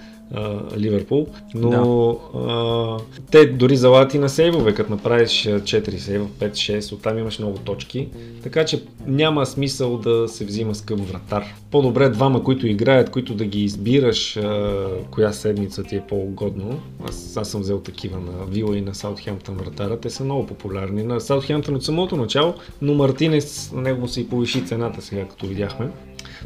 Ливерпул, 0.79 1.27
но 1.55 2.11
а, 2.35 2.97
те 3.31 3.47
дори 3.47 3.77
залат 3.77 4.15
и 4.15 4.19
на 4.19 4.29
сейвове, 4.29 4.75
като 4.75 4.91
направиш 4.91 5.31
4 5.31 5.97
сейва, 5.97 6.27
5-6, 6.41 6.93
оттам 6.93 7.19
имаш 7.19 7.39
много 7.39 7.59
точки, 7.59 8.09
така 8.43 8.65
че 8.65 8.83
няма 9.07 9.47
смисъл 9.47 9.99
да 9.99 10.29
се 10.29 10.45
взима 10.45 10.75
скъп 10.75 11.01
вратар. 11.01 11.45
По-добре 11.71 12.09
двама, 12.09 12.45
които 12.45 12.67
играят, 12.67 13.11
които 13.11 13.35
да 13.35 13.45
ги 13.45 13.65
избираш 13.65 14.37
а, 14.37 14.87
коя 15.11 15.33
седмица 15.33 15.83
ти 15.83 15.97
е 15.97 16.05
по-угодно. 16.09 16.81
Аз, 17.09 17.37
аз 17.37 17.51
съм 17.51 17.61
взел 17.61 17.79
такива 17.79 18.21
на 18.21 18.47
Вила 18.47 18.79
и 18.79 18.81
на 18.81 18.95
Саутхемптън 18.95 19.55
вратара, 19.55 20.01
те 20.01 20.11
са 20.11 20.25
много 20.25 20.47
популярни. 20.47 21.03
На 21.03 21.21
Саутхемптън 21.21 21.75
от 21.75 21.85
самото 21.85 22.17
начало, 22.17 22.55
но 22.83 22.95
Мартинес, 22.95 23.73
него 23.75 24.09
се 24.09 24.21
и 24.21 24.29
повиши 24.29 24.67
цената 24.67 25.03
сега, 25.03 25.25
като 25.25 25.47
видяхме. 25.47 25.89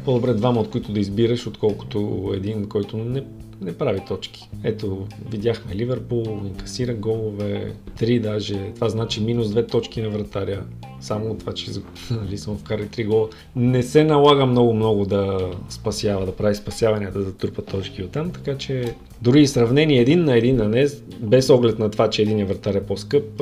По-добре 0.05 0.33
двама, 0.33 0.61
от 0.61 0.69
които 0.69 0.91
да 0.91 0.99
избираш, 0.99 1.47
отколкото 1.47 2.31
един, 2.35 2.69
който 2.69 2.97
не 2.97 3.23
не 3.61 3.77
прави 3.77 3.99
точки. 4.07 4.49
Ето, 4.63 5.07
видяхме 5.29 5.75
Ливърпул, 5.75 6.23
инкасира 6.45 6.93
голове, 6.93 7.73
три 7.97 8.19
даже. 8.19 8.71
Това 8.75 8.89
значи 8.89 9.23
минус 9.23 9.49
две 9.49 9.67
точки 9.67 10.01
на 10.01 10.09
вратаря. 10.09 10.63
Само 11.01 11.37
това, 11.37 11.53
че 11.53 11.71
нали, 12.11 12.37
съм 12.37 12.57
вкарали 12.57 12.87
три 12.87 13.03
гола. 13.03 13.29
Не 13.55 13.83
се 13.83 14.03
налага 14.03 14.45
много-много 14.45 15.05
да 15.05 15.51
спасява, 15.69 16.25
да 16.25 16.35
прави 16.35 16.55
спасявания, 16.55 17.11
да 17.11 17.21
затрупа 17.21 17.61
точки 17.61 18.03
оттам, 18.03 18.31
така 18.31 18.57
че 18.57 18.95
дори 19.21 19.47
сравнение 19.47 20.01
един 20.01 20.23
на 20.23 20.37
един 20.37 20.55
на 20.55 20.67
не, 20.67 20.87
без 21.19 21.49
оглед 21.49 21.79
на 21.79 21.91
това, 21.91 22.09
че 22.09 22.21
един 22.21 22.45
вратар 22.45 22.73
е 22.73 22.83
по-скъп, 22.83 23.41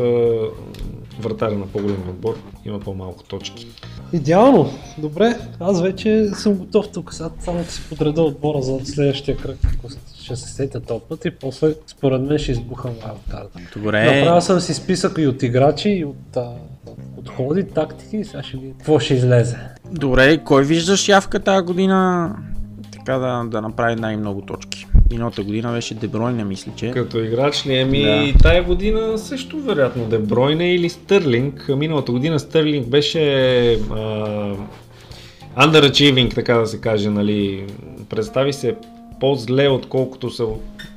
вратаря 1.19 1.55
на 1.55 1.67
по-голям 1.67 2.09
отбор 2.09 2.37
има 2.65 2.79
по-малко 2.79 3.23
точки. 3.23 3.67
Идеално. 4.13 4.69
Добре, 4.97 5.35
аз 5.59 5.81
вече 5.81 6.29
съм 6.33 6.53
готов 6.53 6.91
тук. 6.91 7.13
Сега 7.13 7.29
само 7.39 7.57
да 7.57 7.71
си 7.71 7.81
подреда 7.89 8.21
отбора 8.21 8.61
за 8.61 8.79
следващия 8.85 9.37
кръг, 9.37 9.57
ако 9.77 9.89
ще 10.23 10.35
се 10.35 10.53
сетя 10.53 10.79
този 10.79 11.01
път 11.09 11.25
и 11.25 11.31
после 11.31 11.73
според 11.87 12.21
мен 12.21 12.37
ще 12.37 12.51
избухам 12.51 12.91
вайлдкарта. 13.03 13.59
Добре. 13.75 14.19
Направил 14.19 14.41
съм 14.41 14.59
си 14.59 14.73
списък 14.73 15.17
и 15.17 15.27
от 15.27 15.43
играчи, 15.43 15.89
и 15.89 16.05
от 16.05 16.37
а, 16.37 16.51
подходи, 17.15 17.63
тактики 17.63 18.17
и 18.17 18.25
сега 18.25 18.43
ще 18.43 18.57
видим 18.57 18.73
какво 18.73 18.99
ще 18.99 19.13
излезе. 19.13 19.57
Добре, 19.91 20.37
кой 20.37 20.63
виждаш 20.63 21.07
явка 21.07 21.39
тази 21.39 21.65
година 21.65 22.31
така 22.91 23.17
да, 23.17 23.43
да 23.51 23.61
направи 23.61 23.95
най-много 23.95 24.41
точки? 24.41 24.87
Миналата 25.11 25.43
година 25.43 25.71
беше 25.71 25.93
Дебройне, 25.93 26.43
мисля, 26.43 26.71
че. 26.75 26.91
Като 26.91 27.19
играч 27.23 27.65
ли? 27.65 27.77
Ами 27.77 28.03
Да. 28.03 28.33
тая 28.43 28.63
година 28.63 29.17
също 29.17 29.59
вероятно 29.59 30.05
Дебройне 30.05 30.75
или 30.75 30.89
Стърлинг. 30.89 31.69
Миналата 31.77 32.11
година 32.11 32.39
Стърлинг 32.39 32.87
беше 32.87 33.23
а, 33.73 34.55
underachieving, 35.57 36.35
така 36.35 36.53
да 36.53 36.67
се 36.67 36.81
каже, 36.81 37.09
нали. 37.09 37.65
Представи 38.09 38.53
се 38.53 38.75
по-зле, 39.19 39.67
отколкото 39.69 40.29
се, 40.29 40.43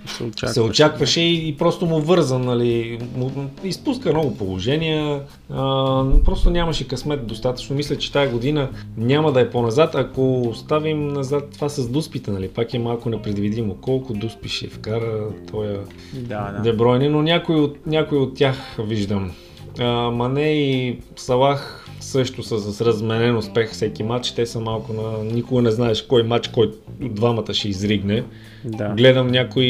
се 0.06 0.24
очакваше. 0.24 0.54
се 0.54 0.60
очакваше 0.60 1.20
и, 1.20 1.48
и 1.48 1.56
просто 1.56 1.86
му 1.86 2.00
върза, 2.00 2.38
нали. 2.38 2.98
Му, 3.16 3.30
изпуска 3.64 4.12
много 4.12 4.36
положения, 4.36 5.20
а, 5.50 6.04
просто 6.24 6.50
нямаше 6.50 6.88
късмет 6.88 7.26
достатъчно. 7.26 7.76
Мисля, 7.76 7.98
че 7.98 8.12
тая 8.12 8.30
година 8.30 8.68
няма 8.96 9.32
да 9.32 9.40
е 9.40 9.50
по-назад. 9.50 9.94
Ако 9.94 10.42
оставим 10.42 11.08
назад 11.08 11.50
това 11.54 11.68
с 11.68 11.88
дуспите, 11.88 12.30
нали, 12.30 12.48
пак 12.48 12.74
е 12.74 12.78
малко 12.78 13.10
непредвидимо. 13.10 13.74
Колко 13.74 14.12
дуспи 14.14 14.48
ще 14.48 14.68
вкара 14.68 15.28
тоя 15.50 15.80
Да, 16.12 16.52
да. 16.56 16.62
Дебройне, 16.62 17.08
но 17.08 17.22
някой 17.22 17.56
от, 17.56 17.86
някой 17.86 18.18
от 18.18 18.34
тях 18.34 18.76
виждам. 18.78 19.32
А, 19.78 20.10
Мане 20.10 20.52
и 20.52 20.98
Салах 21.16 21.78
също 22.00 22.42
са 22.42 22.58
с 22.60 22.80
разменен 22.80 23.36
успех 23.36 23.72
всеки 23.72 24.02
матч. 24.02 24.32
Те 24.32 24.46
са 24.46 24.60
малко 24.60 24.92
на... 24.92 25.24
Никога 25.24 25.62
не 25.62 25.70
знаеш 25.70 26.02
кой 26.02 26.22
матч, 26.22 26.48
кой 26.48 26.66
от 26.66 27.14
двамата 27.14 27.54
ще 27.54 27.68
изригне. 27.68 28.24
да. 28.64 28.88
Гледам 28.88 29.26
някои 29.26 29.64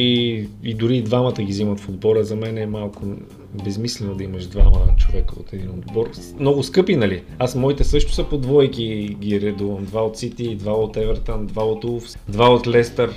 и 0.65 0.75
дори 0.75 0.97
и 0.97 1.03
двамата 1.03 1.33
ги 1.33 1.53
взимат 1.53 1.81
в 1.81 1.89
отбора. 1.89 2.25
За 2.25 2.37
мен 2.37 2.59
е 2.59 2.67
малко 2.67 3.03
безмислено 3.65 4.15
да 4.15 4.25
имаш 4.25 4.47
двама 4.47 4.81
човека 4.99 5.35
от 5.41 5.53
един 5.53 5.71
отбор. 5.71 6.11
Много 6.41 6.63
скъпи, 6.63 6.97
нали? 6.97 7.23
Аз 7.39 7.55
моите 7.55 7.85
също 7.85 8.13
са 8.13 8.25
по 8.25 8.39
двойки 8.39 9.17
ги 9.21 9.41
редувам. 9.41 9.85
Два 9.85 10.05
от 10.05 10.19
Сити, 10.19 10.55
два 10.57 10.73
от 10.73 10.97
Евертън, 10.97 11.47
два 11.47 11.65
от 11.65 11.85
Улфс, 11.85 12.19
два 12.29 12.49
от 12.49 12.67
Лестър, 12.67 13.11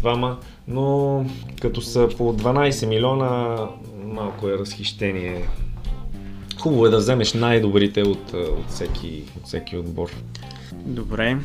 двама. 0.00 0.38
Но 0.68 1.24
като 1.60 1.80
са 1.80 2.08
по 2.16 2.34
12 2.34 2.86
милиона, 2.86 3.58
малко 4.04 4.48
е 4.48 4.58
разхищение. 4.58 5.44
Хубаво 6.60 6.86
е 6.86 6.90
да 6.90 6.96
вземеш 6.98 7.32
най-добрите 7.34 8.02
от, 8.02 8.32
от, 8.32 8.68
всеки, 8.68 9.22
от 9.36 9.46
всеки 9.46 9.76
отбор. 9.76 10.10
Добре. 10.72 11.36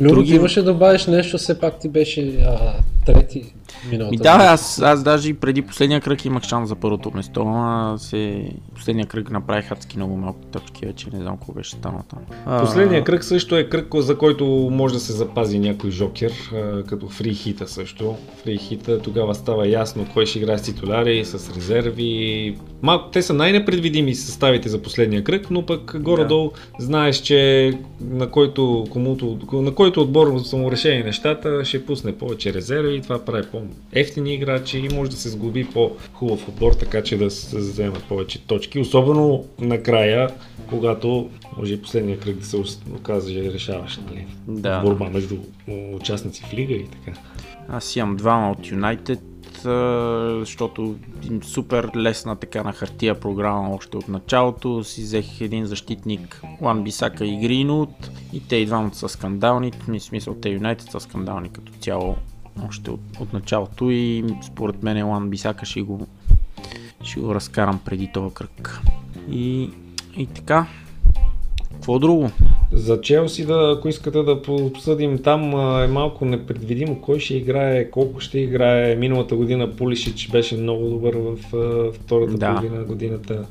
Люро, 0.00 0.08
Други- 0.14 0.30
ти 0.30 0.36
имаше 0.36 0.62
да 0.62 0.72
добавиш 0.72 1.06
нещо, 1.06 1.38
все 1.38 1.60
пак 1.60 1.78
ти 1.80 1.88
беше 1.88 2.36
а, 2.40 2.72
трети 3.06 3.52
миналата. 3.90 4.10
Ми 4.10 4.16
да, 4.16 4.30
аз, 4.30 4.82
аз 4.82 5.02
даже 5.02 5.28
и 5.28 5.34
преди 5.34 5.62
последния 5.62 6.00
кръг 6.00 6.24
имах 6.24 6.42
шанс 6.42 6.68
за 6.68 6.74
първото 6.74 7.10
место, 7.14 7.42
а 7.46 7.94
се... 7.98 8.50
последния 8.74 9.06
кръг 9.06 9.30
направих 9.30 9.72
адски 9.72 9.96
много 9.96 10.16
малко 10.16 10.38
точки, 10.52 10.86
вече 10.86 11.06
не 11.12 11.20
знам 11.20 11.36
какво 11.36 11.52
беше 11.52 11.70
станало 11.70 12.02
там. 12.10 12.18
А, 12.46 12.60
Последния 12.60 13.04
кръг 13.04 13.24
също 13.24 13.56
е 13.56 13.68
кръг, 13.68 13.86
за 13.94 14.18
който 14.18 14.46
може 14.72 14.94
да 14.94 15.00
се 15.00 15.12
запази 15.12 15.58
някой 15.58 15.90
жокер, 15.90 16.32
като 16.88 17.08
фри 17.08 17.34
хита 17.34 17.68
също. 17.68 18.14
Фри 18.42 18.58
хита 18.58 19.02
тогава 19.02 19.34
става 19.34 19.68
ясно 19.68 20.06
кой 20.12 20.26
ще 20.26 20.38
играе 20.38 20.58
с 20.58 20.62
титуляри, 20.62 21.24
с 21.24 21.56
резерви. 21.56 22.56
Малко, 22.82 23.10
те 23.10 23.22
са 23.22 23.34
най-непредвидими 23.34 24.14
съставите 24.14 24.68
за 24.68 24.82
последния 24.82 25.24
кръг, 25.24 25.50
но 25.50 25.66
пък 25.66 25.96
горе-долу 26.00 26.50
знаеш, 26.78 27.16
че 27.16 27.72
на 28.00 28.30
който, 28.30 28.86
комуто, 28.90 29.38
на 29.52 29.74
който 29.74 30.00
отбор 30.02 30.40
са 30.44 30.56
му 30.56 30.70
решени 30.70 31.02
нещата, 31.02 31.64
ще 31.64 31.86
пусне 31.86 32.12
повече 32.12 32.52
резерви 32.52 32.96
и 32.96 33.00
това 33.00 33.24
прави 33.24 33.46
по-ефтини 33.56 34.34
играчи 34.34 34.78
и 34.78 34.94
може 34.94 35.10
да 35.10 35.16
се 35.16 35.28
сглоби 35.28 35.64
по-хубав 35.64 36.48
отбор, 36.48 36.72
така 36.72 37.02
че 37.02 37.16
да 37.16 37.30
се 37.30 37.56
вземат 37.56 38.04
повече 38.04 38.46
точки. 38.46 38.78
Особено 38.78 39.44
накрая, 39.58 40.30
когато 40.68 41.30
може 41.56 41.74
и 41.74 41.82
последния 41.82 42.20
кръг 42.20 42.36
да 42.36 42.44
се 42.44 42.56
окаже 42.94 43.52
решаващ, 43.52 44.00
нали? 44.10 44.26
Да. 44.48 44.80
Борба 44.80 45.08
между 45.10 45.36
участници 45.92 46.42
в 46.42 46.52
лига 46.52 46.74
и 46.74 46.86
така. 46.86 47.18
Аз 47.68 47.96
имам 47.96 48.16
двама 48.16 48.50
от 48.50 48.70
Юнайтед, 48.70 49.20
защото 50.38 50.96
им 51.30 51.42
супер 51.42 51.90
лесна 51.96 52.36
така 52.36 52.62
на 52.62 52.72
хартия 52.72 53.20
програма 53.20 53.74
още 53.74 53.96
от 53.96 54.08
началото. 54.08 54.84
Си 54.84 55.02
взех 55.02 55.40
един 55.40 55.66
защитник, 55.66 56.42
Лан 56.62 56.84
Бисака 56.84 57.26
и 57.26 57.38
Гринут 57.40 58.10
и 58.32 58.48
те 58.48 58.56
и 58.56 58.66
двамата 58.66 58.94
са 58.94 59.08
скандални. 59.08 59.72
В 59.88 60.00
смисъл 60.00 60.34
те 60.34 60.48
Юнайтед 60.48 60.90
са 60.90 61.00
скандални 61.00 61.48
като 61.48 61.72
цяло 61.80 62.16
още 62.68 62.90
от, 62.90 63.00
от 63.20 63.32
началото 63.32 63.90
и 63.90 64.24
според 64.42 64.82
мен 64.82 65.08
Лан 65.08 65.30
Бисака 65.30 65.66
ще 65.66 65.82
го, 65.82 66.06
ще 67.02 67.20
го 67.20 67.34
разкарам 67.34 67.80
преди 67.84 68.10
този 68.14 68.34
кръг. 68.34 68.80
И, 69.30 69.70
и 70.16 70.26
така. 70.26 70.66
Какво 71.72 71.98
друго? 71.98 72.30
За 72.72 73.00
Челси, 73.00 73.46
да, 73.46 73.74
ако 73.76 73.88
искате 73.88 74.22
да 74.22 74.40
обсъдим 74.48 75.18
там, 75.18 75.42
е 75.82 75.86
малко 75.86 76.24
непредвидимо 76.24 77.00
кой 77.00 77.20
ще 77.20 77.34
играе, 77.34 77.90
колко 77.90 78.20
ще 78.20 78.38
играе. 78.38 78.96
Миналата 78.96 79.36
година 79.36 79.76
Пулишич 79.76 80.28
беше 80.28 80.56
много 80.56 80.88
добър 80.88 81.16
в 81.16 81.36
втората 81.92 82.36
Да. 82.38 82.54
половина 82.54 82.78
на 82.78 82.84
годината. 82.84 83.46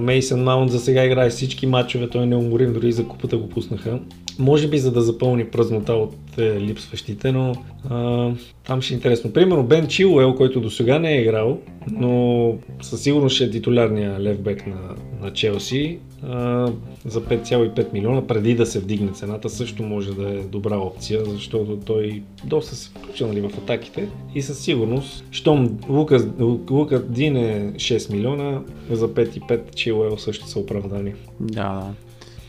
Мейсън 0.00 0.42
Маунт 0.42 0.70
за 0.70 0.80
сега 0.80 1.04
играе 1.04 1.30
всички 1.30 1.66
матчове, 1.66 2.08
той 2.08 2.22
е 2.22 2.26
неуморим, 2.26 2.72
дори 2.72 2.88
и 2.88 2.92
за 2.92 3.08
купата 3.08 3.36
го 3.36 3.48
пуснаха. 3.48 4.00
Може 4.38 4.68
би 4.68 4.78
за 4.78 4.92
да 4.92 5.00
запълни 5.00 5.44
празнота 5.44 5.92
от 5.92 6.14
е, 6.38 6.60
липсващите, 6.60 7.32
но 7.32 7.54
а, 7.90 8.30
там 8.66 8.82
ще 8.82 8.94
е 8.94 8.96
интересно. 8.96 9.32
Примерно 9.32 9.64
Бен 9.64 9.88
Чилуел, 9.88 10.34
който 10.34 10.60
до 10.60 10.70
сега 10.70 10.98
не 10.98 11.12
е 11.12 11.20
играл, 11.20 11.58
но 11.90 12.54
със 12.82 13.02
сигурност 13.02 13.34
ще 13.34 13.44
е 13.44 13.50
титулярния 13.50 14.20
левбек 14.20 14.66
на, 14.66 14.76
на 15.22 15.32
Челси. 15.32 15.98
А, 16.22 16.72
за 17.04 17.20
5,5 17.20 17.92
милиона, 17.92 18.26
преди 18.26 18.54
да 18.54 18.66
се 18.66 18.80
вдигне 18.80 19.12
цената, 19.12 19.48
също 19.48 19.82
може 19.82 20.14
да 20.14 20.30
е 20.30 20.42
добра 20.42 20.76
опция, 20.76 21.24
защото 21.24 21.78
той 21.86 22.22
доста 22.44 22.76
се 22.76 22.90
включва 22.90 23.28
нали, 23.28 23.40
в 23.40 23.58
атаките 23.58 24.08
и 24.34 24.42
със 24.42 24.58
сигурност, 24.58 25.24
щом 25.30 25.78
Лука, 25.88 26.28
Лука 26.70 27.02
Дин 27.02 27.36
е 27.36 27.72
6 27.76 28.12
милиона, 28.12 28.60
за 28.90 29.08
5,5 29.08 29.74
Чилуел 29.74 30.18
също 30.18 30.48
са 30.48 30.58
оправдани. 30.58 31.14
Да, 31.40 31.62
да. 31.62 31.92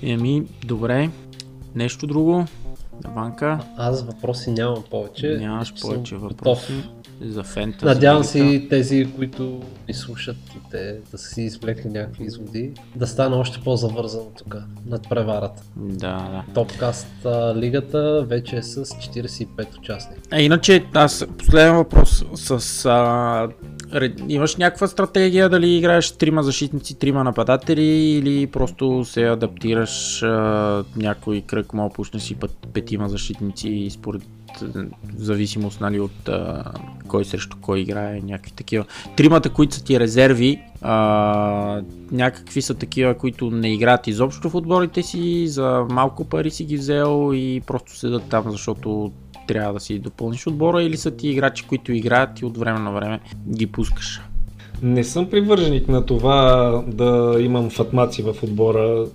Еми, 0.03 0.43
добре. 0.65 1.09
Нещо 1.75 2.07
друго? 2.07 2.45
Наванка? 3.03 3.59
Аз 3.77 4.03
въпроси 4.03 4.51
нямам 4.51 4.83
повече. 4.91 5.37
Нямаш 5.39 5.81
повече 5.81 6.15
готов. 6.15 6.69
За 7.21 7.43
фентази. 7.43 7.85
Надявам 7.85 8.23
се 8.23 8.67
тези, 8.69 9.07
които 9.15 9.61
ни 9.87 9.93
слушат 9.93 10.37
и 10.55 10.71
те 10.71 10.97
да 11.11 11.17
са 11.17 11.29
си 11.29 11.41
извлекли 11.41 11.89
някакви 11.89 12.23
изводи, 12.23 12.73
да 12.95 13.07
стане 13.07 13.35
още 13.35 13.59
по-завързано 13.63 14.31
тук 14.37 14.55
над 14.85 15.09
преварата. 15.09 15.63
Да, 15.75 16.17
да. 16.17 16.43
Топкаст 16.53 17.07
лигата 17.55 18.25
вече 18.27 18.55
е 18.55 18.63
с 18.63 18.85
45 18.85 19.77
участника. 19.77 20.21
А 20.31 20.41
иначе, 20.41 20.85
аз 20.93 21.25
последен 21.37 21.75
въпрос 21.75 22.25
с 22.35 22.85
а, 22.85 23.47
Имаш 24.27 24.55
някаква 24.55 24.87
стратегия 24.87 25.49
дали 25.49 25.75
играеш 25.75 26.11
трима 26.11 26.43
защитници, 26.43 26.99
трима 26.99 27.23
нападатели 27.23 27.85
или 27.85 28.47
просто 28.47 29.05
се 29.05 29.23
адаптираш 29.23 30.23
а, 30.23 30.83
някой 30.95 31.41
кръг, 31.41 31.73
мога 31.73 31.93
пушне 31.93 32.19
си 32.19 32.37
петима 32.73 33.09
защитници 33.09 33.89
според 33.91 34.21
а, 34.61 34.85
зависимост 35.17 35.81
нали, 35.81 35.99
от 35.99 36.29
а, 36.29 36.63
кой 37.07 37.25
срещу 37.25 37.57
кой 37.61 37.79
играе, 37.79 38.21
някакви 38.23 38.51
такива. 38.51 38.85
Тримата, 39.15 39.49
които 39.49 39.75
са 39.75 39.83
ти 39.83 39.99
резерви, 39.99 40.61
а, 40.81 41.81
някакви 42.11 42.61
са 42.61 42.73
такива, 42.73 43.13
които 43.13 43.51
не 43.51 43.73
играят 43.73 44.07
изобщо 44.07 44.49
в 44.49 44.55
отборите 44.55 45.03
си, 45.03 45.47
за 45.47 45.85
малко 45.89 46.25
пари 46.25 46.51
си 46.51 46.63
ги 46.65 46.77
взел 46.77 47.31
и 47.33 47.61
просто 47.67 47.97
седат 47.97 48.23
там, 48.29 48.45
защото 48.51 49.11
трябва 49.47 49.73
да 49.73 49.79
си 49.79 49.99
допълниш 49.99 50.47
отбора 50.47 50.83
или 50.83 50.97
са 50.97 51.11
ти 51.11 51.29
играчи, 51.29 51.67
които 51.67 51.93
играят 51.93 52.39
и 52.39 52.45
от 52.45 52.57
време 52.57 52.79
на 52.79 52.91
време 52.91 53.19
ги 53.49 53.67
пускаш. 53.67 54.21
Не 54.81 55.03
съм 55.03 55.29
привърженик 55.29 55.87
на 55.87 56.05
това 56.05 56.83
да 56.87 57.37
имам 57.39 57.69
фатмаци 57.69 58.21
в 58.23 58.43
отбора. 58.43 59.05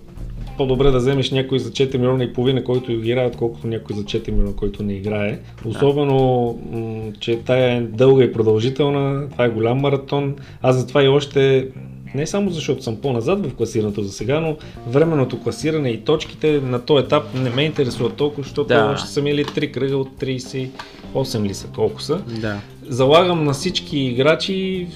По-добре 0.56 0.90
да 0.90 0.98
вземеш 0.98 1.30
някой 1.30 1.58
за 1.58 1.70
4 1.70 1.96
милиона 1.96 2.24
и 2.24 2.32
половина, 2.32 2.64
който 2.64 2.92
играе, 2.92 3.26
отколкото 3.26 3.66
някой 3.66 3.96
за 3.96 4.02
4 4.02 4.30
милиона, 4.30 4.52
който 4.56 4.82
не 4.82 4.92
играе. 4.92 5.38
Особено, 5.64 6.44
м- 6.72 7.12
че 7.20 7.36
тая 7.36 7.76
е 7.76 7.80
дълга 7.80 8.24
и 8.24 8.32
продължителна, 8.32 9.28
това 9.30 9.44
е 9.44 9.48
голям 9.50 9.78
маратон. 9.78 10.34
Аз 10.62 10.76
затова 10.76 11.02
и 11.04 11.08
още 11.08 11.68
не 12.14 12.26
само 12.26 12.50
защото 12.50 12.82
съм 12.82 12.96
по-назад 12.96 13.46
в 13.46 13.54
класирането 13.54 14.02
за 14.02 14.12
сега, 14.12 14.40
но 14.40 14.56
временното 14.88 15.40
класиране 15.40 15.88
и 15.90 16.00
точките 16.00 16.60
на 16.60 16.80
този 16.80 17.04
етап 17.04 17.22
не 17.34 17.50
ме 17.50 17.62
интересуват 17.62 18.14
толкова, 18.14 18.42
защото 18.42 18.68
Да. 18.68 18.90
още 18.94 19.08
са 19.08 19.22
мили 19.22 19.44
3 19.44 19.70
кръга 19.70 19.96
от 19.96 20.08
38 20.20 20.70
ли 21.42 21.54
са, 21.54 21.66
колко 21.74 22.02
са. 22.02 22.18
Да. 22.40 22.60
Залагам 22.88 23.44
на 23.44 23.52
всички 23.52 23.98
играчи, 23.98 24.86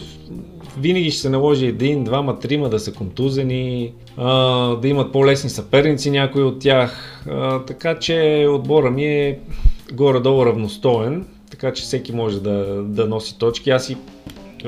винаги 0.80 1.10
ще 1.10 1.20
се 1.20 1.28
наложи 1.28 1.66
един, 1.66 2.04
двама, 2.04 2.38
трима 2.38 2.68
да 2.68 2.78
са 2.78 2.92
контузени, 2.92 3.92
да 4.16 4.80
имат 4.84 5.12
по-лесни 5.12 5.50
съперници 5.50 6.10
някои 6.10 6.42
от 6.42 6.58
тях, 6.60 7.22
така 7.66 7.98
че 7.98 8.46
отбора 8.50 8.90
ми 8.90 9.04
е 9.04 9.38
горе-долу 9.92 10.46
равностоен, 10.46 11.24
така 11.50 11.72
че 11.72 11.82
всеки 11.82 12.12
може 12.12 12.42
да, 12.42 12.82
да 12.82 13.06
носи 13.06 13.38
точки. 13.38 13.70
Аз 13.70 13.90
и 13.90 13.96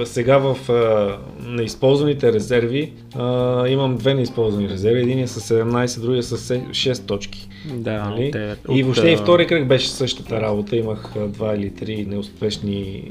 сега 0.05 0.39
в 0.39 0.71
а, 0.73 1.19
неизползваните 1.47 2.33
резерви 2.33 2.93
а, 3.17 3.69
имам 3.69 3.97
две 3.97 4.15
неизползвани 4.15 4.69
резерви. 4.69 5.01
Един 5.01 5.19
е 5.19 5.27
с 5.27 5.55
17, 5.55 6.01
другия 6.01 6.23
с 6.23 6.55
6 6.55 7.07
точки. 7.07 7.49
Да, 7.75 8.05
Нали? 8.05 8.31
те- 8.31 8.57
и 8.71 8.81
от, 8.81 8.85
въобще 8.85 9.11
и 9.11 9.17
втори 9.17 9.47
кръг 9.47 9.67
беше 9.67 9.89
същата 9.89 10.41
работа. 10.41 10.77
Имах 10.77 11.13
два 11.27 11.55
или 11.55 11.75
три 11.75 12.07
неуспешни 12.07 13.03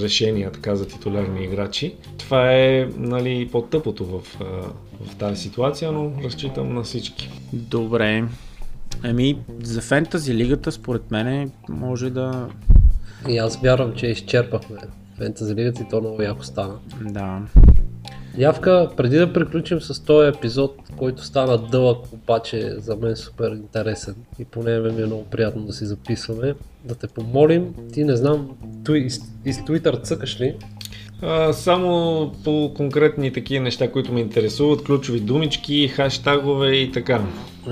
решения 0.00 0.52
така 0.52 0.76
за 0.76 0.88
титулярни 0.88 1.44
играчи. 1.44 1.94
Това 2.18 2.52
е 2.52 2.88
нали, 2.96 3.48
по-тъпото 3.52 4.04
в, 4.04 4.20
в 5.00 5.16
тази 5.18 5.42
ситуация, 5.42 5.92
но 5.92 6.12
разчитам 6.24 6.74
на 6.74 6.82
всички. 6.82 7.30
Добре. 7.52 8.24
Еми, 9.04 9.38
за 9.62 9.80
фентази 9.80 10.34
лигата 10.34 10.72
според 10.72 11.10
мен 11.10 11.50
може 11.68 12.10
да... 12.10 12.48
И 13.28 13.38
аз 13.38 13.56
вярвам, 13.56 13.94
че 13.94 14.06
изчерпахме 14.06 14.76
фентази 15.18 15.54
лигата 15.54 15.82
и 15.82 15.88
то 15.88 16.00
много 16.00 16.22
яко 16.22 16.44
стана. 16.44 16.74
Да. 17.00 17.42
Явка, 18.38 18.90
преди 18.96 19.16
да 19.16 19.32
приключим 19.32 19.80
с 19.80 20.04
този 20.04 20.28
епизод, 20.28 20.76
който 20.96 21.24
стана 21.24 21.58
дълъг, 21.58 22.12
обаче 22.12 22.74
за 22.78 22.96
мен 22.96 23.16
супер 23.16 23.50
интересен 23.50 24.14
и 24.38 24.44
поне 24.44 24.78
ми 24.78 25.02
е 25.02 25.06
много 25.06 25.24
приятно 25.24 25.62
да 25.62 25.72
си 25.72 25.86
записваме, 25.86 26.54
да 26.86 26.94
те 26.94 27.06
помолим, 27.06 27.74
ти 27.92 28.04
не 28.04 28.16
знам, 28.16 28.48
туй, 28.84 28.98
из, 28.98 29.20
из 29.44 29.58
Twitter 29.58 30.02
цъкаш 30.02 30.40
ли? 30.40 30.54
А, 31.22 31.52
само 31.52 32.32
по 32.44 32.72
конкретни 32.76 33.32
такива 33.32 33.64
неща, 33.64 33.90
които 33.92 34.12
ме 34.12 34.20
интересуват, 34.20 34.84
ключови 34.84 35.20
думички, 35.20 35.88
хаштагове 35.88 36.72
и 36.72 36.92
така. 36.92 37.20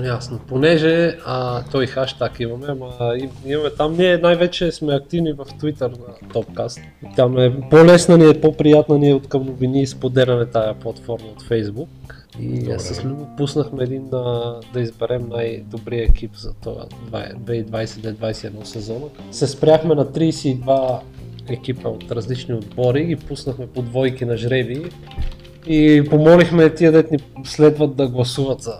Ясно, 0.03 0.39
понеже 0.47 1.17
а, 1.25 1.63
той 1.71 1.87
хаштаг 1.87 2.39
имаме, 2.39 2.65
ама 2.69 3.17
им- 3.17 3.29
имаме 3.45 3.69
там, 3.77 3.97
ние 3.97 4.17
най-вече 4.17 4.71
сме 4.71 4.93
активни 4.93 5.33
в 5.33 5.45
Twitter 5.45 5.81
на 5.81 6.29
Topcast. 6.33 6.81
Там 7.15 7.37
е 7.37 7.69
по-лесна 7.69 8.17
ни 8.17 8.29
е, 8.29 8.41
по-приятна 8.41 8.97
ни 8.97 9.09
е 9.09 9.13
от 9.13 9.29
към 9.29 9.45
новини 9.45 9.81
и 9.81 9.87
споделяне 9.87 10.45
тая 10.45 10.73
платформа 10.73 11.27
от 11.35 11.43
Facebook. 11.43 11.87
И 12.39 12.59
Добре. 12.59 12.79
с 12.79 13.05
Любо 13.05 13.27
пуснахме 13.37 13.83
един 13.83 14.09
да, 14.09 14.55
да 14.73 14.81
изберем 14.81 15.29
най-добрия 15.29 16.03
екип 16.03 16.35
за 16.35 16.53
това 16.53 16.85
2020-2021 17.11 18.63
сезона. 18.63 19.05
Се 19.31 19.47
спряхме 19.47 19.95
на 19.95 20.05
32 20.05 20.99
екипа 21.49 21.89
от 21.89 22.11
различни 22.11 22.53
отбори 22.53 23.05
и 23.09 23.15
пуснахме 23.15 23.67
по 23.67 23.81
двойки 23.81 24.25
на 24.25 24.37
жреби 24.37 24.85
и 25.67 26.03
помолихме 26.09 26.73
тия 26.73 26.91
дет 26.91 27.11
ни 27.11 27.17
следват 27.43 27.95
да 27.95 28.07
гласуват 28.07 28.61
за, 28.61 28.73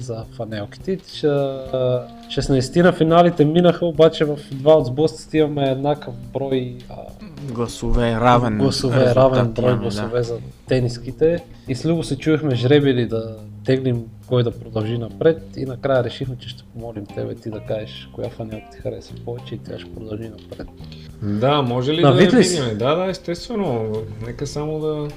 за 0.00 0.24
фанелките. 0.36 0.98
Ша- 0.98 2.06
16 2.26 2.82
на 2.82 2.92
финалите 2.92 3.44
минаха, 3.44 3.86
обаче 3.86 4.24
в 4.24 4.38
два 4.52 4.74
от 4.74 4.86
сблъсъците 4.86 5.38
имаме 5.38 5.70
еднакъв 5.70 6.14
брой 6.32 6.76
а, 6.88 6.96
Гласове 7.42 8.12
равен. 8.20 8.58
гласове, 8.58 9.14
равен 9.14 9.52
брой 9.52 9.78
гласове 9.78 10.22
за 10.22 10.38
тениските. 10.68 11.44
И 11.68 11.74
с 11.74 11.84
Любо 11.84 12.02
се 12.02 12.18
чуехме 12.18 12.54
жребили 12.54 13.06
да 13.06 13.36
теглим 13.64 14.04
кой 14.26 14.42
да 14.42 14.50
продължи 14.50 14.98
напред 14.98 15.42
и 15.56 15.64
накрая 15.64 16.04
решихме, 16.04 16.36
че 16.38 16.48
ще 16.48 16.62
помолим 16.62 17.06
тебе 17.06 17.34
ти 17.34 17.50
да 17.50 17.60
кажеш 17.60 18.08
коя 18.14 18.28
фанелка 18.28 18.66
ти 18.72 18.78
харесва 18.78 19.16
повече 19.24 19.54
и 19.54 19.58
тя 19.58 19.78
ще 19.78 19.94
продължи 19.94 20.28
напред. 20.28 20.66
Да, 21.22 21.62
може 21.62 21.92
ли 21.92 22.02
На 22.02 22.12
да 22.12 22.22
я 22.22 22.30
видим? 22.30 22.78
Да, 22.78 22.94
да, 22.94 23.10
естествено. 23.10 23.92
Нека 24.26 24.46
само 24.46 24.80
да 24.80 25.08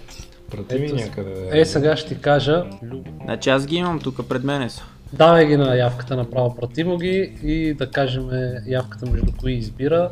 прати 0.51 0.79
ми 0.79 0.85
Ето, 0.85 0.95
някъде. 0.95 1.49
Е, 1.51 1.65
сега 1.65 1.97
ще 1.97 2.15
ти 2.15 2.21
кажа, 2.21 2.65
Любо, 2.83 3.09
Значи 3.25 3.49
аз 3.49 3.65
ги 3.65 3.75
имам 3.75 3.99
тук 3.99 4.27
пред 4.29 4.43
мене 4.43 4.69
са. 4.69 4.83
Давай 5.13 5.45
ги 5.45 5.57
на 5.57 5.75
явката 5.75 6.15
направо, 6.15 6.55
прати 6.55 6.83
му 6.83 6.97
ги 6.97 7.37
и 7.43 7.73
да 7.73 7.91
кажем 7.91 8.29
явката 8.67 9.11
между 9.11 9.31
кои 9.39 9.53
избира. 9.53 10.09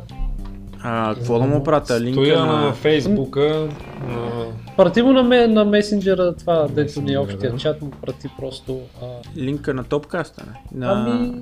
А, 0.86 1.14
какво 1.14 1.38
да 1.38 1.44
му 1.44 1.64
пратя? 1.64 2.00
Линка 2.00 2.12
Стоя 2.24 2.46
на... 2.46 2.60
на 2.66 2.72
Фейсбука. 2.72 3.68
а, 4.08 4.44
Прати 4.76 5.02
му 5.02 5.12
на, 5.12 5.22
ме, 5.22 5.46
на 5.46 5.64
месенджера 5.64 6.34
това, 6.36 6.66
дето 6.70 7.00
ни 7.00 7.12
е 7.12 7.18
общия 7.18 7.52
да. 7.52 7.58
чат, 7.58 7.82
му 7.82 7.90
прати 7.90 8.28
просто... 8.38 8.80
А, 9.02 9.06
Линка 9.36 9.74
на 9.74 9.84
топкаста, 9.84 10.44
не? 10.46 10.86
На... 10.86 10.92
Ами, 10.92 11.32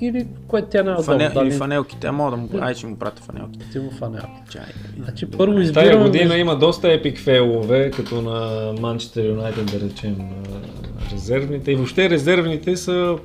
или 0.00 0.26
което 0.48 0.68
тя 0.68 0.82
не 0.82 0.90
е 0.90 0.92
удобно, 0.92 1.04
Фане... 1.04 1.28
дали 1.28 1.48
Или 1.48 1.54
фанелките, 1.56 2.06
а 2.06 2.12
мога 2.12 2.30
да 2.30 2.36
му... 2.36 2.48
Ай, 2.60 2.74
ще 2.74 2.86
му 2.86 2.96
пратя 2.98 3.22
фанелките. 3.22 3.66
ти 3.72 3.78
му 3.78 3.90
фанелка. 3.90 4.28
Чай. 4.50 4.62
Значи 5.04 5.24
Добре. 5.24 5.38
първо 5.38 5.52
Тая 5.54 5.62
избираме... 5.62 6.04
година 6.04 6.36
има 6.36 6.58
доста 6.58 6.92
епик 6.92 7.18
фейлове, 7.18 7.90
като 7.90 8.22
на 8.22 8.72
Манчестър 8.80 9.24
Юнайтед, 9.24 9.66
да 9.66 9.80
речем, 9.80 10.16
резервните. 11.12 11.72
И 11.72 11.74
въобще 11.74 12.10
резервните 12.10 12.76
са 12.76 13.16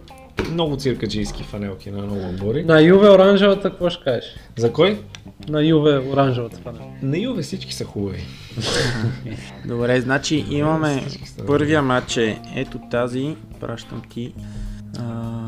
много 0.52 0.76
циркаджийски 0.76 1.44
фанелки 1.44 1.92
на 1.92 2.02
много 2.02 2.30
отбори. 2.30 2.64
На 2.64 2.82
Юве 2.82 3.10
оранжевата, 3.10 3.70
какво 3.70 3.90
ще 3.90 4.04
кажеш? 4.04 4.24
За 4.58 4.74
кой? 4.74 5.00
На 5.50 5.64
Юве 5.64 6.00
оранжевата 6.14 6.58
фанелка. 6.58 6.88
На 7.02 7.18
Юве 7.18 7.42
всички 7.42 7.74
са 7.74 7.86
хубави. 7.86 8.24
Добре, 9.66 10.02
значи 10.02 10.46
имаме 10.50 11.04
първия 11.48 11.82
матч 11.82 12.18
е 12.18 12.40
ето 12.56 12.80
тази, 12.92 13.36
пращам 13.60 14.02
ти. 14.10 14.34
А... 15.00 15.40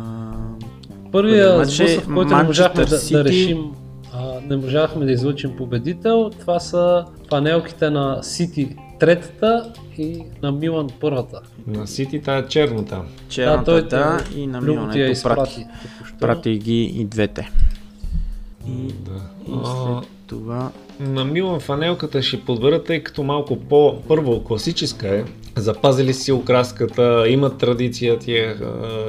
Първия 1.11 1.55
Значи, 1.55 1.75
сблъсък, 1.75 2.03
в 2.03 2.13
който 2.13 2.37
не 2.37 2.43
можахме 2.43 2.85
да, 2.85 2.99
да 3.11 3.23
решим, 3.23 3.71
а, 4.13 4.39
не 4.49 4.55
можахме 4.55 5.05
да 5.05 5.11
излучим 5.11 5.55
победител, 5.57 6.29
това 6.39 6.59
са 6.59 7.05
фанелките 7.29 7.89
на 7.89 8.23
Сити 8.23 8.75
третата 9.01 9.73
и 9.97 10.23
на 10.43 10.51
Милан 10.51 10.87
първата. 10.99 11.41
На 11.67 11.87
Сити 11.87 12.21
тая 12.21 12.47
черната. 12.47 13.01
Черната, 13.29 13.63
той- 13.65 13.81
да, 13.81 14.17
той- 14.29 14.41
и 14.41 14.47
на 14.47 14.61
Милан. 14.61 14.89
Ето, 14.89 14.93
прати. 14.93 15.11
изпрати. 15.11 15.67
току-що. 15.81 16.17
Прати 16.19 16.57
ги 16.57 16.81
и 16.83 17.05
двете. 17.05 17.49
И, 18.67 18.71
Да. 18.93 19.21
и 19.47 19.53
след 19.65 20.09
това... 20.27 20.71
На 20.99 21.25
Милан 21.25 21.59
фанелката 21.59 22.21
ще 22.21 22.41
подбера, 22.41 22.83
тъй 22.83 23.03
като 23.03 23.23
малко 23.23 23.55
по-първо 23.55 24.43
класическа 24.43 25.15
е. 25.17 25.23
Запазили 25.55 26.13
си 26.13 26.31
окраската, 26.31 27.25
имат 27.27 27.57
традиция 27.57 28.19
тия 28.19 28.57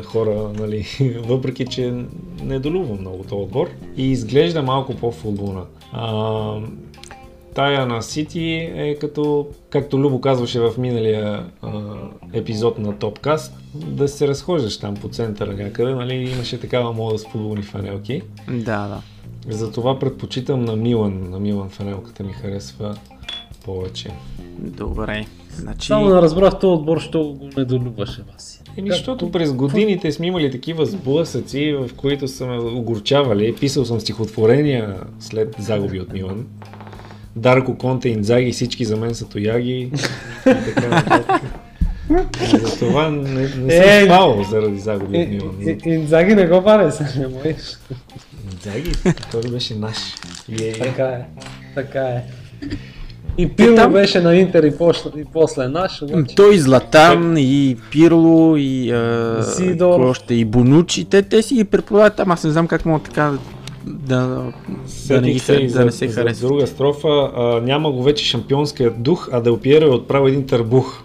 хора, 0.05 0.51
нали, 0.59 0.86
въпреки 1.24 1.66
че 1.66 1.94
недолюбвам 2.43 3.01
много 3.01 3.23
този 3.23 3.43
отбор 3.43 3.69
и 3.97 4.10
изглежда 4.10 4.62
малко 4.62 4.94
по-футболна. 4.94 5.62
А, 5.93 6.55
тая 7.54 7.86
на 7.86 8.02
Сити 8.02 8.72
е 8.74 8.96
като, 9.00 9.46
както 9.70 9.98
Любо 9.98 10.20
казваше 10.20 10.60
в 10.60 10.72
миналия 10.78 11.46
а, 11.62 11.70
епизод 12.32 12.78
на 12.78 12.98
Топкаст, 12.98 13.54
да 13.74 14.08
се 14.08 14.28
разхождаш 14.28 14.78
там 14.78 14.94
по 14.94 15.08
центъра 15.08 15.52
някъде, 15.52 15.94
нали, 15.94 16.14
имаше 16.14 16.60
такава 16.60 16.92
мода 16.92 17.18
с 17.18 17.26
футболни 17.26 17.62
фанелки. 17.62 18.22
Да, 18.48 18.88
да. 18.88 19.02
Затова 19.48 19.98
предпочитам 19.98 20.64
на 20.64 20.76
Милан. 20.76 21.30
На 21.30 21.40
Милан 21.40 21.68
фанелката 21.68 22.22
ми 22.22 22.32
харесва 22.32 22.96
повече. 23.64 24.10
Добре. 24.58 25.26
Значи... 25.56 25.86
Само 25.86 26.08
не 26.08 26.22
разбрах 26.22 26.58
този 26.58 26.80
отбор, 26.80 27.00
що 27.00 27.24
го 27.24 27.48
недолюбваше 27.56 28.22
Васи. 28.32 28.60
Еми, 28.76 28.90
защото 28.90 29.30
през 29.30 29.52
годините 29.52 30.12
сме 30.12 30.26
имали 30.26 30.50
такива 30.50 30.86
сблъсъци, 30.86 31.72
в 31.72 31.90
които 31.96 32.28
са 32.28 32.46
ме 32.46 32.58
огорчавали. 32.58 33.54
Писал 33.54 33.84
съм 33.84 34.00
стихотворения 34.00 35.00
след 35.20 35.56
загуби 35.58 36.00
от 36.00 36.12
Милан. 36.12 36.46
Дарко 37.36 37.74
Конте, 37.74 38.09
Инзаги, 38.09 38.52
всички 38.52 38.84
за 38.84 38.96
мен 38.96 39.14
са 39.14 39.24
тояги. 39.24 39.70
и 39.70 39.90
така 40.44 40.88
нататък. 40.88 41.40
За 42.52 42.78
това 42.78 43.10
не, 43.10 43.40
не 43.40 43.48
съм 43.48 43.70
Е, 43.70 44.04
спал 44.04 44.46
заради 44.50 44.78
загуби 44.78 45.18
от 45.18 45.28
Милан. 45.28 45.54
И- 45.62 45.78
и- 45.86 45.94
Инзаги 45.94 46.34
не 46.34 46.46
го 46.46 46.60
баре, 46.60 46.90
сега 46.90 47.10
не 47.18 47.28
можеш. 47.28 47.78
Инзаги, 48.52 48.92
той 49.30 49.42
беше 49.42 49.74
наш. 49.74 49.96
Е, 50.52 50.72
Така 50.72 51.04
е. 51.04 51.24
Така 51.74 52.00
е. 52.00 52.22
И 53.38 53.48
Пирло 53.48 53.76
там- 53.76 53.92
беше 53.92 54.20
на 54.20 54.36
Интер 54.36 54.62
и, 54.62 54.78
после, 54.78 55.10
и 55.16 55.24
после 55.24 55.68
наш, 55.68 56.02
обаче. 56.02 56.34
Той 56.34 56.54
и 56.54 56.59
Златан, 56.59 57.34
и 57.38 57.76
Пирло, 57.90 58.56
и 58.56 58.90
а, 58.90 59.42
Сидоров. 59.44 59.96
кой 59.96 60.06
още, 60.06 60.34
и 60.34 60.44
Бонучи, 60.44 61.04
те, 61.04 61.22
те 61.22 61.42
си 61.42 61.54
ги 61.54 61.64
препродават 61.64 62.16
там, 62.16 62.30
аз 62.30 62.44
не 62.44 62.50
знам 62.50 62.66
как 62.66 62.86
мога 62.86 63.00
така 63.00 63.32
да, 63.86 64.52
да, 65.09 65.20
не, 65.20 65.32
ги, 65.32 65.38
се 65.38 65.62
да 65.62 65.68
за, 65.68 65.84
не 65.84 65.92
се 65.92 66.09
за 66.09 66.20
харесва. 66.20 66.48
друга 66.48 66.66
строфа. 66.66 67.30
А, 67.36 67.60
няма 67.60 67.92
го 67.92 68.02
вече 68.02 68.24
шампионския 68.24 68.90
дух, 68.90 69.28
а 69.32 69.40
Дел 69.40 69.60
Пиеро 69.60 69.84
е 69.84 69.88
отправил 69.88 70.28
един 70.28 70.46
търбух. 70.46 71.02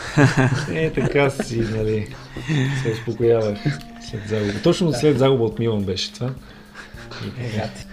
е, 0.74 0.90
така 0.90 1.30
си, 1.30 1.58
нали, 1.76 2.08
се 2.82 2.92
успокоявах 2.92 3.58
след 4.10 4.28
загуба. 4.28 4.62
Точно 4.62 4.92
след 4.92 5.18
загуба 5.18 5.44
от 5.44 5.58
Милан 5.58 5.82
беше 5.82 6.12
това. 6.12 6.30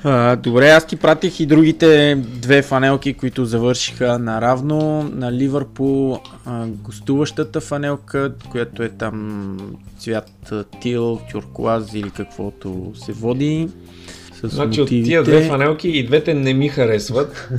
А, 0.03 0.35
добре, 0.35 0.69
аз 0.69 0.87
ти 0.87 0.95
пратих 0.95 1.39
и 1.39 1.45
другите 1.45 2.15
две 2.15 2.61
фанелки, 2.61 3.13
които 3.13 3.45
завършиха 3.45 4.19
наравно. 4.19 5.03
На 5.13 5.31
Ливърпул 5.31 6.19
гостуващата 6.65 7.61
фанелка, 7.61 8.33
която 8.51 8.83
е 8.83 8.89
там 8.89 9.57
цвят 9.99 10.53
тил, 10.81 11.19
тюркуаз 11.31 11.93
или 11.93 12.09
каквото 12.09 12.91
се 13.05 13.11
води. 13.11 13.69
С 14.41 14.47
Значи 14.47 14.81
от 14.81 14.85
мотивите. 14.85 15.07
тия 15.07 15.23
две 15.23 15.47
фанелки 15.47 15.89
и 15.89 16.05
двете 16.05 16.33
не 16.33 16.53
ми 16.53 16.69
харесват. 16.69 17.49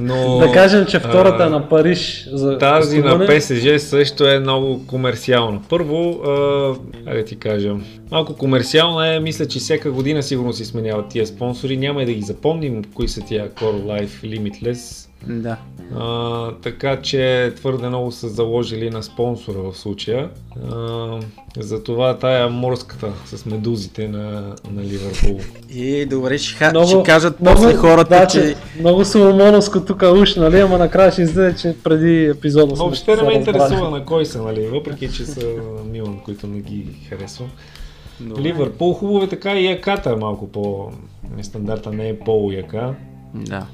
Но 0.00 0.38
Да 0.38 0.52
кажем, 0.52 0.86
че 0.86 0.98
втората 0.98 1.44
а, 1.44 1.50
на 1.50 1.68
Париж 1.68 2.28
за 2.32 2.58
Тази 2.58 3.02
на. 3.02 3.26
ПСЖ 3.26 3.78
също 3.78 4.28
е 4.28 4.38
много 4.38 4.86
комерциална. 4.86 5.60
Първо, 5.68 6.20
а, 7.06 7.14
да 7.14 7.24
ти 7.24 7.36
кажа, 7.36 7.74
малко 8.10 8.34
комерциална 8.34 9.14
е, 9.14 9.20
мисля, 9.20 9.46
че 9.46 9.58
всяка 9.58 9.90
година 9.90 10.22
сигурно 10.22 10.52
си 10.52 10.64
сменяват 10.64 11.08
тия 11.08 11.26
спонсори, 11.26 11.76
няма 11.76 12.02
и 12.02 12.06
да 12.06 12.12
ги 12.12 12.22
запомним 12.22 12.84
кои 12.94 13.08
са 13.08 13.20
тия 13.20 13.50
Core 13.50 13.82
Life 13.82 14.08
Limitless. 14.24 15.07
Да. 15.26 15.56
А, 15.96 16.52
така 16.52 17.00
че 17.02 17.52
твърде 17.56 17.88
много 17.88 18.12
са 18.12 18.28
заложили 18.28 18.90
на 18.90 19.02
спонсора 19.02 19.58
в 19.58 19.78
случая. 19.78 20.30
А, 20.72 21.20
затова 21.58 22.18
тая 22.18 22.48
морската 22.48 23.12
с 23.26 23.46
медузите 23.46 24.08
на, 24.08 24.54
на 24.70 24.82
Ливърпул. 24.82 25.40
Е, 25.76 26.06
добре, 26.06 26.38
ще, 26.38 26.56
ха... 26.56 26.86
ще 26.86 27.02
кажат 27.02 27.40
много- 27.40 27.56
после 27.56 27.74
хората, 27.76 28.18
да, 28.18 28.26
че... 28.26 28.54
Много 28.80 29.04
соломоновско 29.04 29.84
тук 29.84 30.02
уж, 30.02 30.34
нали, 30.34 30.60
ама 30.60 30.78
накрая 30.78 31.12
ще 31.12 31.22
излезе, 31.22 31.56
че 31.56 31.76
преди 31.84 32.24
епизода 32.24 32.76
сме 32.76 32.84
Въобще 32.84 33.16
не 33.16 33.22
ме 33.22 33.32
интересува 33.32 33.90
на 33.90 34.04
кой 34.04 34.26
са, 34.26 34.42
нали, 34.42 34.66
въпреки 34.66 35.12
че 35.12 35.26
са 35.26 35.46
Милан, 35.90 36.20
които 36.24 36.46
не 36.46 36.60
ги 36.60 36.86
харесвам. 37.08 37.48
Ливърпул 38.38 38.92
хубаво 38.92 39.24
е 39.24 39.28
така 39.28 39.54
и 39.54 39.66
яката 39.66 40.10
е 40.10 40.16
малко 40.16 40.48
по 40.48 40.90
нестандарта, 41.36 41.92
не 41.92 42.08
е 42.08 42.18
полуяка. 42.18 42.94
Да. 43.34 43.66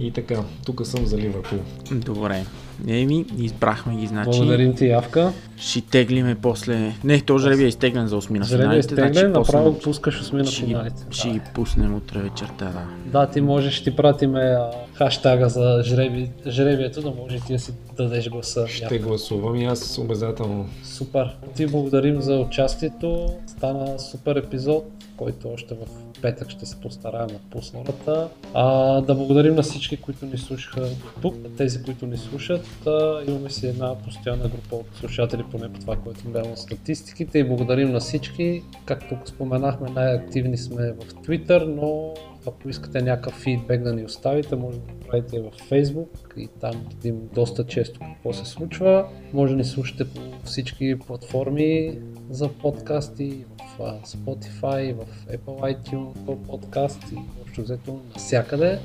И 0.00 0.10
така, 0.10 0.42
тук 0.66 0.86
съм 0.86 1.06
за 1.06 1.18
Ливърпул. 1.18 1.58
Добре. 1.92 2.44
Еми, 2.88 3.24
избрахме 3.38 3.96
ги, 3.96 4.06
значи. 4.06 4.38
Благодарим 4.38 4.74
ти, 4.74 4.86
Явка. 4.86 5.32
Ще 5.56 5.80
теглиме 5.80 6.34
после... 6.34 6.94
Не, 7.04 7.20
то 7.20 7.38
жребия 7.38 7.64
е 7.64 7.68
изтеглен 7.68 8.06
за 8.06 8.20
8 8.20 8.30
на 8.38 8.44
Жребия 8.44 8.64
финалите, 8.64 8.78
изтеглен, 8.78 9.12
значи 9.12 9.26
направо 9.26 9.72
после 9.72 9.82
пускаш 9.84 10.20
осми 10.20 10.38
на 10.38 10.44
ще, 10.44 10.60
ги, 10.62 10.66
финалите. 10.66 11.06
ще 11.10 11.28
Да. 11.28 11.34
ги 11.34 11.40
пуснем 11.54 11.94
утре 11.96 12.18
вечерта, 12.18 12.64
да. 12.64 12.86
Да, 13.20 13.26
ти 13.26 13.40
можеш, 13.40 13.74
ще 13.74 13.90
ти 13.90 13.96
пратиме 13.96 14.56
хаштага 14.94 15.48
за 15.48 15.82
жреби, 15.84 16.30
жребието, 16.46 17.02
да 17.02 17.10
може 17.10 17.40
ти 17.40 17.52
да 17.52 17.58
си 17.58 17.72
дадеш 17.96 18.28
гласа. 18.30 18.66
Ще 18.68 18.98
гласувам 18.98 19.56
и 19.56 19.64
аз 19.64 19.98
обязателно. 19.98 20.66
Супер. 20.84 21.36
Ти 21.56 21.66
благодарим 21.66 22.20
за 22.22 22.36
участието. 22.36 23.26
Стана 23.46 23.98
супер 23.98 24.36
епизод, 24.36 24.84
който 25.18 25.48
още 25.52 25.74
в 25.74 25.86
петък 26.22 26.50
ще 26.50 26.66
се 26.66 26.80
постараем 26.80 27.26
да 27.26 27.38
пусна 27.50 27.80
хората. 27.80 28.28
А, 28.54 29.00
да 29.00 29.14
благодарим 29.14 29.54
на 29.54 29.62
всички, 29.62 29.96
които 29.96 30.26
ни 30.26 30.38
слушаха 30.38 30.80
до 30.80 31.20
тук, 31.22 31.34
на 31.42 31.56
тези, 31.56 31.82
които 31.82 32.06
ни 32.06 32.16
слушат. 32.16 32.86
А, 32.86 33.22
имаме 33.28 33.50
си 33.50 33.66
една 33.66 33.94
постоянна 33.94 34.48
група 34.48 34.76
от 34.76 34.86
слушатели, 34.94 35.44
поне 35.50 35.72
по 35.72 35.80
това, 35.80 35.96
което 35.96 36.30
гледам 36.30 36.56
статистиките 36.56 37.38
и 37.38 37.44
благодарим 37.44 37.92
на 37.92 38.00
всички. 38.00 38.62
Както 38.84 39.18
споменахме, 39.24 39.90
най-активни 39.90 40.56
сме 40.56 40.92
в 40.92 41.14
Twitter, 41.14 41.64
но 41.64 42.14
ако 42.46 42.68
искате 42.68 43.02
някакъв 43.02 43.34
фидбек 43.34 43.82
да 43.82 43.92
ни 43.92 44.04
оставите, 44.04 44.56
може 44.56 44.78
да 44.78 44.92
го 44.92 45.00
правите 45.08 45.40
в 45.40 45.50
Facebook 45.70 46.36
и 46.36 46.48
там 46.60 46.86
видим 46.88 47.28
доста 47.34 47.66
често 47.66 48.00
какво 48.00 48.32
се 48.32 48.44
случва. 48.44 49.08
Може 49.32 49.52
да 49.52 49.56
ни 49.56 49.64
слушате 49.64 50.04
по 50.04 50.20
всички 50.44 50.98
платформи 51.06 51.98
за 52.30 52.48
подкасти, 52.48 53.44
в 53.54 53.57
Spotify, 54.06 54.94
в 54.94 55.04
Apple 55.32 55.76
iTunes, 55.76 56.14
Apple 56.18 56.36
Podcast 56.36 57.12
и 57.12 57.18
общо 57.42 57.62
взето 57.62 58.00
навсякъде. 58.14 58.78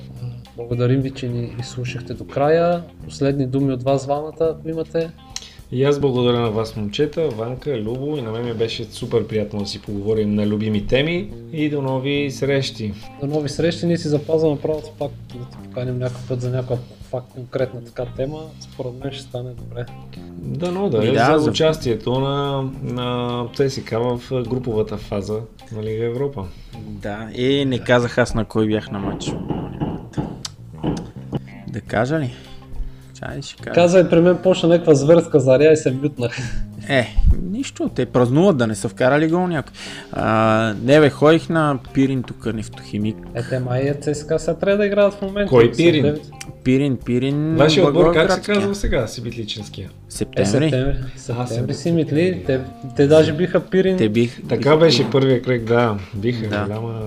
Благодарим 0.55 1.01
ви, 1.01 1.11
че 1.11 1.27
ни 1.27 1.55
изслушахте 1.59 2.13
до 2.13 2.27
края. 2.27 2.83
Последни 3.05 3.47
думи 3.47 3.73
от 3.73 3.83
вас 3.83 4.03
двамата, 4.03 4.33
ако 4.39 4.69
имате. 4.69 5.09
И 5.71 5.83
аз 5.83 5.99
благодаря 5.99 6.39
на 6.39 6.51
вас, 6.51 6.75
момчета, 6.75 7.29
Ванка, 7.29 7.77
Любо 7.77 8.17
и 8.17 8.21
на 8.21 8.31
мен 8.31 8.45
ми 8.45 8.53
беше 8.53 8.83
супер 8.83 9.27
приятно 9.27 9.59
да 9.59 9.65
си 9.65 9.81
поговорим 9.81 10.35
на 10.35 10.47
любими 10.47 10.87
теми 10.87 11.33
и 11.51 11.69
до 11.69 11.81
нови 11.81 12.31
срещи. 12.31 12.93
До 13.21 13.27
нови 13.27 13.49
срещи, 13.49 13.85
ние 13.85 13.97
си 13.97 14.07
запазваме 14.07 14.61
правото 14.61 14.91
пак 14.99 15.11
да 15.33 15.45
те 15.45 15.57
поканим 15.63 15.97
някой 15.97 16.21
път 16.27 16.41
за 16.41 16.49
някаква 16.49 16.77
факт 17.13 17.33
конкретна 17.33 17.83
така 17.83 18.05
тема. 18.05 18.39
Според 18.59 18.93
мен 18.93 19.11
ще 19.13 19.21
стане 19.21 19.49
добре. 19.49 19.85
Да 20.37 20.71
И 21.03 21.07
е 21.07 21.11
да, 21.11 21.25
за 21.33 21.39
за- 21.39 21.51
участието 21.51 22.19
на, 22.19 22.61
на 22.83 23.47
ЦСК 23.55 23.89
в 23.91 24.21
груповата 24.43 24.97
фаза 24.97 25.39
на 25.71 25.83
Лига 25.83 26.05
Европа. 26.05 26.45
Да, 26.77 27.29
е, 27.35 27.65
не 27.65 27.79
казах 27.79 28.17
аз 28.17 28.33
на 28.35 28.45
кой 28.45 28.67
бях 28.67 28.91
на 28.91 28.99
матч. 28.99 29.31
Да 31.67 31.81
кажа 31.81 32.19
ли? 32.19 32.33
Чай 33.31 33.41
ще 33.41 33.63
кажа. 33.63 33.73
Казай, 33.73 34.09
при 34.09 34.19
мен 34.21 34.37
почна 34.37 34.69
някаква 34.69 34.93
зверска 34.93 35.39
заря 35.39 35.71
и 35.71 35.77
се 35.77 35.91
мютнах. 35.91 36.37
Е, 36.89 37.15
нищо, 37.41 37.89
те 37.95 38.05
празнуват 38.05 38.57
да 38.57 38.67
не 38.67 38.75
са 38.75 38.89
вкарали 38.89 39.27
гол 39.27 39.47
някой. 39.47 39.73
Не 40.83 40.99
бе, 40.99 41.09
ходих 41.09 41.49
на 41.49 41.79
Пирин 41.93 42.23
тук, 42.23 42.53
нефтохимик. 42.53 43.15
Е, 43.35 43.43
те 43.43 43.59
май 43.59 43.81
е 43.81 43.93
ЦСКА 43.93 44.39
сега 44.39 44.53
трябва 44.53 44.77
да 44.77 44.85
играят 44.85 45.13
в 45.13 45.21
момента. 45.21 45.49
Кой 45.49 45.71
Пирин? 45.71 46.15
Пирин, 46.63 46.97
Пирин, 47.05 47.55
Вашия 47.55 47.87
отбор 47.87 48.13
как 48.13 48.31
се 48.31 48.41
казва 48.41 48.75
сега, 48.75 49.07
Сибитличенския? 49.07 49.85
Е, 49.87 50.11
Септември. 50.11 50.49
септември. 50.49 50.95
Септември 51.17 51.47
септември. 51.47 51.73
си 51.73 51.91
митли. 51.91 52.43
Те, 52.45 52.59
те 52.95 53.07
даже 53.07 53.33
биха 53.33 53.59
Пирин. 53.59 53.97
Те 53.97 54.09
бих... 54.09 54.47
Така 54.49 54.77
беше 54.77 55.09
първия 55.09 55.41
кръг, 55.41 55.63
да. 55.63 55.97
Биха 56.13 56.49
Да. 56.49 56.63
голяма 56.65 57.01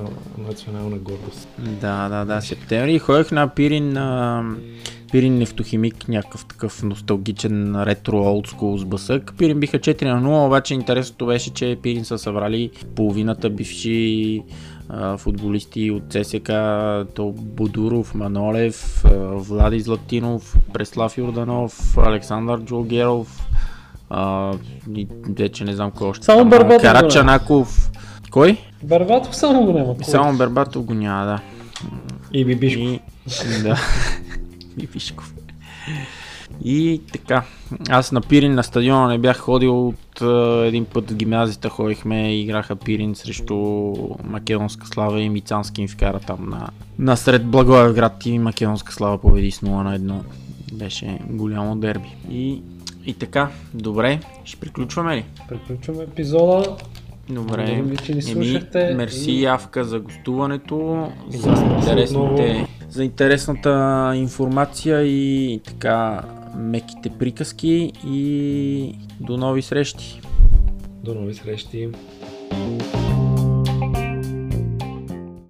национална 0.49 0.97
гордост. 0.97 1.49
Да, 1.59 2.09
да, 2.09 2.25
да, 2.25 2.41
септември. 2.41 2.95
И 2.95 2.99
ходех 2.99 3.31
на 3.31 3.49
Пирин, 3.49 3.93
на 3.93 4.43
Пирин 5.17 5.39
нефтохимик, 5.39 6.09
някакъв 6.09 6.47
такъв 6.47 6.83
носталгичен 6.83 7.83
ретро 7.83 8.17
олдскул 8.17 8.79
сблъсък. 8.79 9.35
Пирин 9.39 9.61
биха 9.61 9.79
4 9.79 10.05
на 10.05 10.23
0, 10.23 10.47
обаче 10.47 10.75
интересното 10.75 11.27
беше, 11.27 11.51
че 11.51 11.79
Пирин 11.83 12.05
са 12.05 12.19
събрали 12.19 12.71
половината 12.97 13.51
бивши 13.51 14.43
футболисти 15.19 15.91
от 15.91 16.03
ЦСК, 16.11 16.53
то 17.15 17.35
Будуров, 17.37 18.15
Манолев, 18.15 19.05
Влади 19.33 19.81
Златинов, 19.81 20.57
Преслав 20.73 21.19
Йорданов, 21.19 21.99
Александър 21.99 22.61
Джолгеров, 22.61 23.49
вече 25.37 25.65
не 25.65 25.73
знам 25.73 25.91
кой 25.91 26.09
още. 26.09 26.25
Само 26.25 26.45
Барбатов 26.45 26.83
Карачанаков. 26.83 27.91
Кой? 28.31 28.57
Барбатов 28.83 29.37
само 29.37 29.67
го 29.67 29.73
няма. 29.73 29.95
Само 30.03 30.39
Бербатов 30.39 30.85
го 30.85 30.95
няма, 30.95 31.27
да. 31.27 31.41
И 32.33 32.45
Бибишко. 32.45 32.81
И, 32.81 33.01
да. 33.63 33.79
Бибишков. 34.77 35.35
И 36.65 37.01
така, 37.13 37.43
аз 37.89 38.13
на 38.13 38.21
Пирин 38.21 38.55
на 38.55 38.65
стадиона 38.65 39.09
не 39.09 39.19
бях 39.19 39.39
ходил 39.39 39.89
от 39.89 40.21
един 40.67 40.85
път 40.85 41.11
в 41.11 41.15
гимназията 41.15 41.69
ходихме, 41.69 42.41
играха 42.41 42.77
Пирин 42.77 43.15
срещу 43.15 43.55
Македонска 44.25 44.87
слава 44.87 45.21
и 45.21 45.29
Мицански 45.29 45.81
им 45.81 45.89
вкара 45.89 46.21
там 46.21 46.49
на, 46.49 46.69
насред 46.99 47.47
Благоевград 47.47 48.27
и 48.27 48.39
Македонска 48.39 48.93
слава 48.93 49.19
победи 49.19 49.51
с 49.51 49.61
0 49.61 49.67
на 49.67 49.99
1. 49.99 50.21
Беше 50.73 51.19
голямо 51.31 51.77
дерби. 51.77 52.17
И, 52.31 52.63
и 53.07 53.15
така, 53.15 53.51
добре, 53.75 54.21
ще 54.45 54.61
приключваме 54.61 55.17
ли? 55.17 55.25
Приключваме 55.49 56.03
епизода. 56.03 56.77
Добре. 57.31 57.57
Благодарим 57.57 57.85
ви, 57.85 57.97
че 57.97 58.15
ни 58.15 58.21
Еми, 58.21 58.23
слушахте 58.23 58.95
мерси 58.95 59.33
и- 59.33 59.43
Явка 59.43 59.85
за 59.85 60.01
гостуването, 60.01 61.09
И 61.35 61.37
за 61.37 61.51
интересните, 61.51 62.67
за 62.91 63.05
интересната 63.05 63.71
информация 64.17 65.03
и 65.03 65.61
така 65.67 66.23
меките 66.57 67.11
приказки 67.11 67.93
и 68.07 68.95
до 69.21 69.37
нови 69.37 69.63
срещи. 69.63 70.21
До 71.05 71.15
нови 71.15 71.35
срещи. 71.35 71.89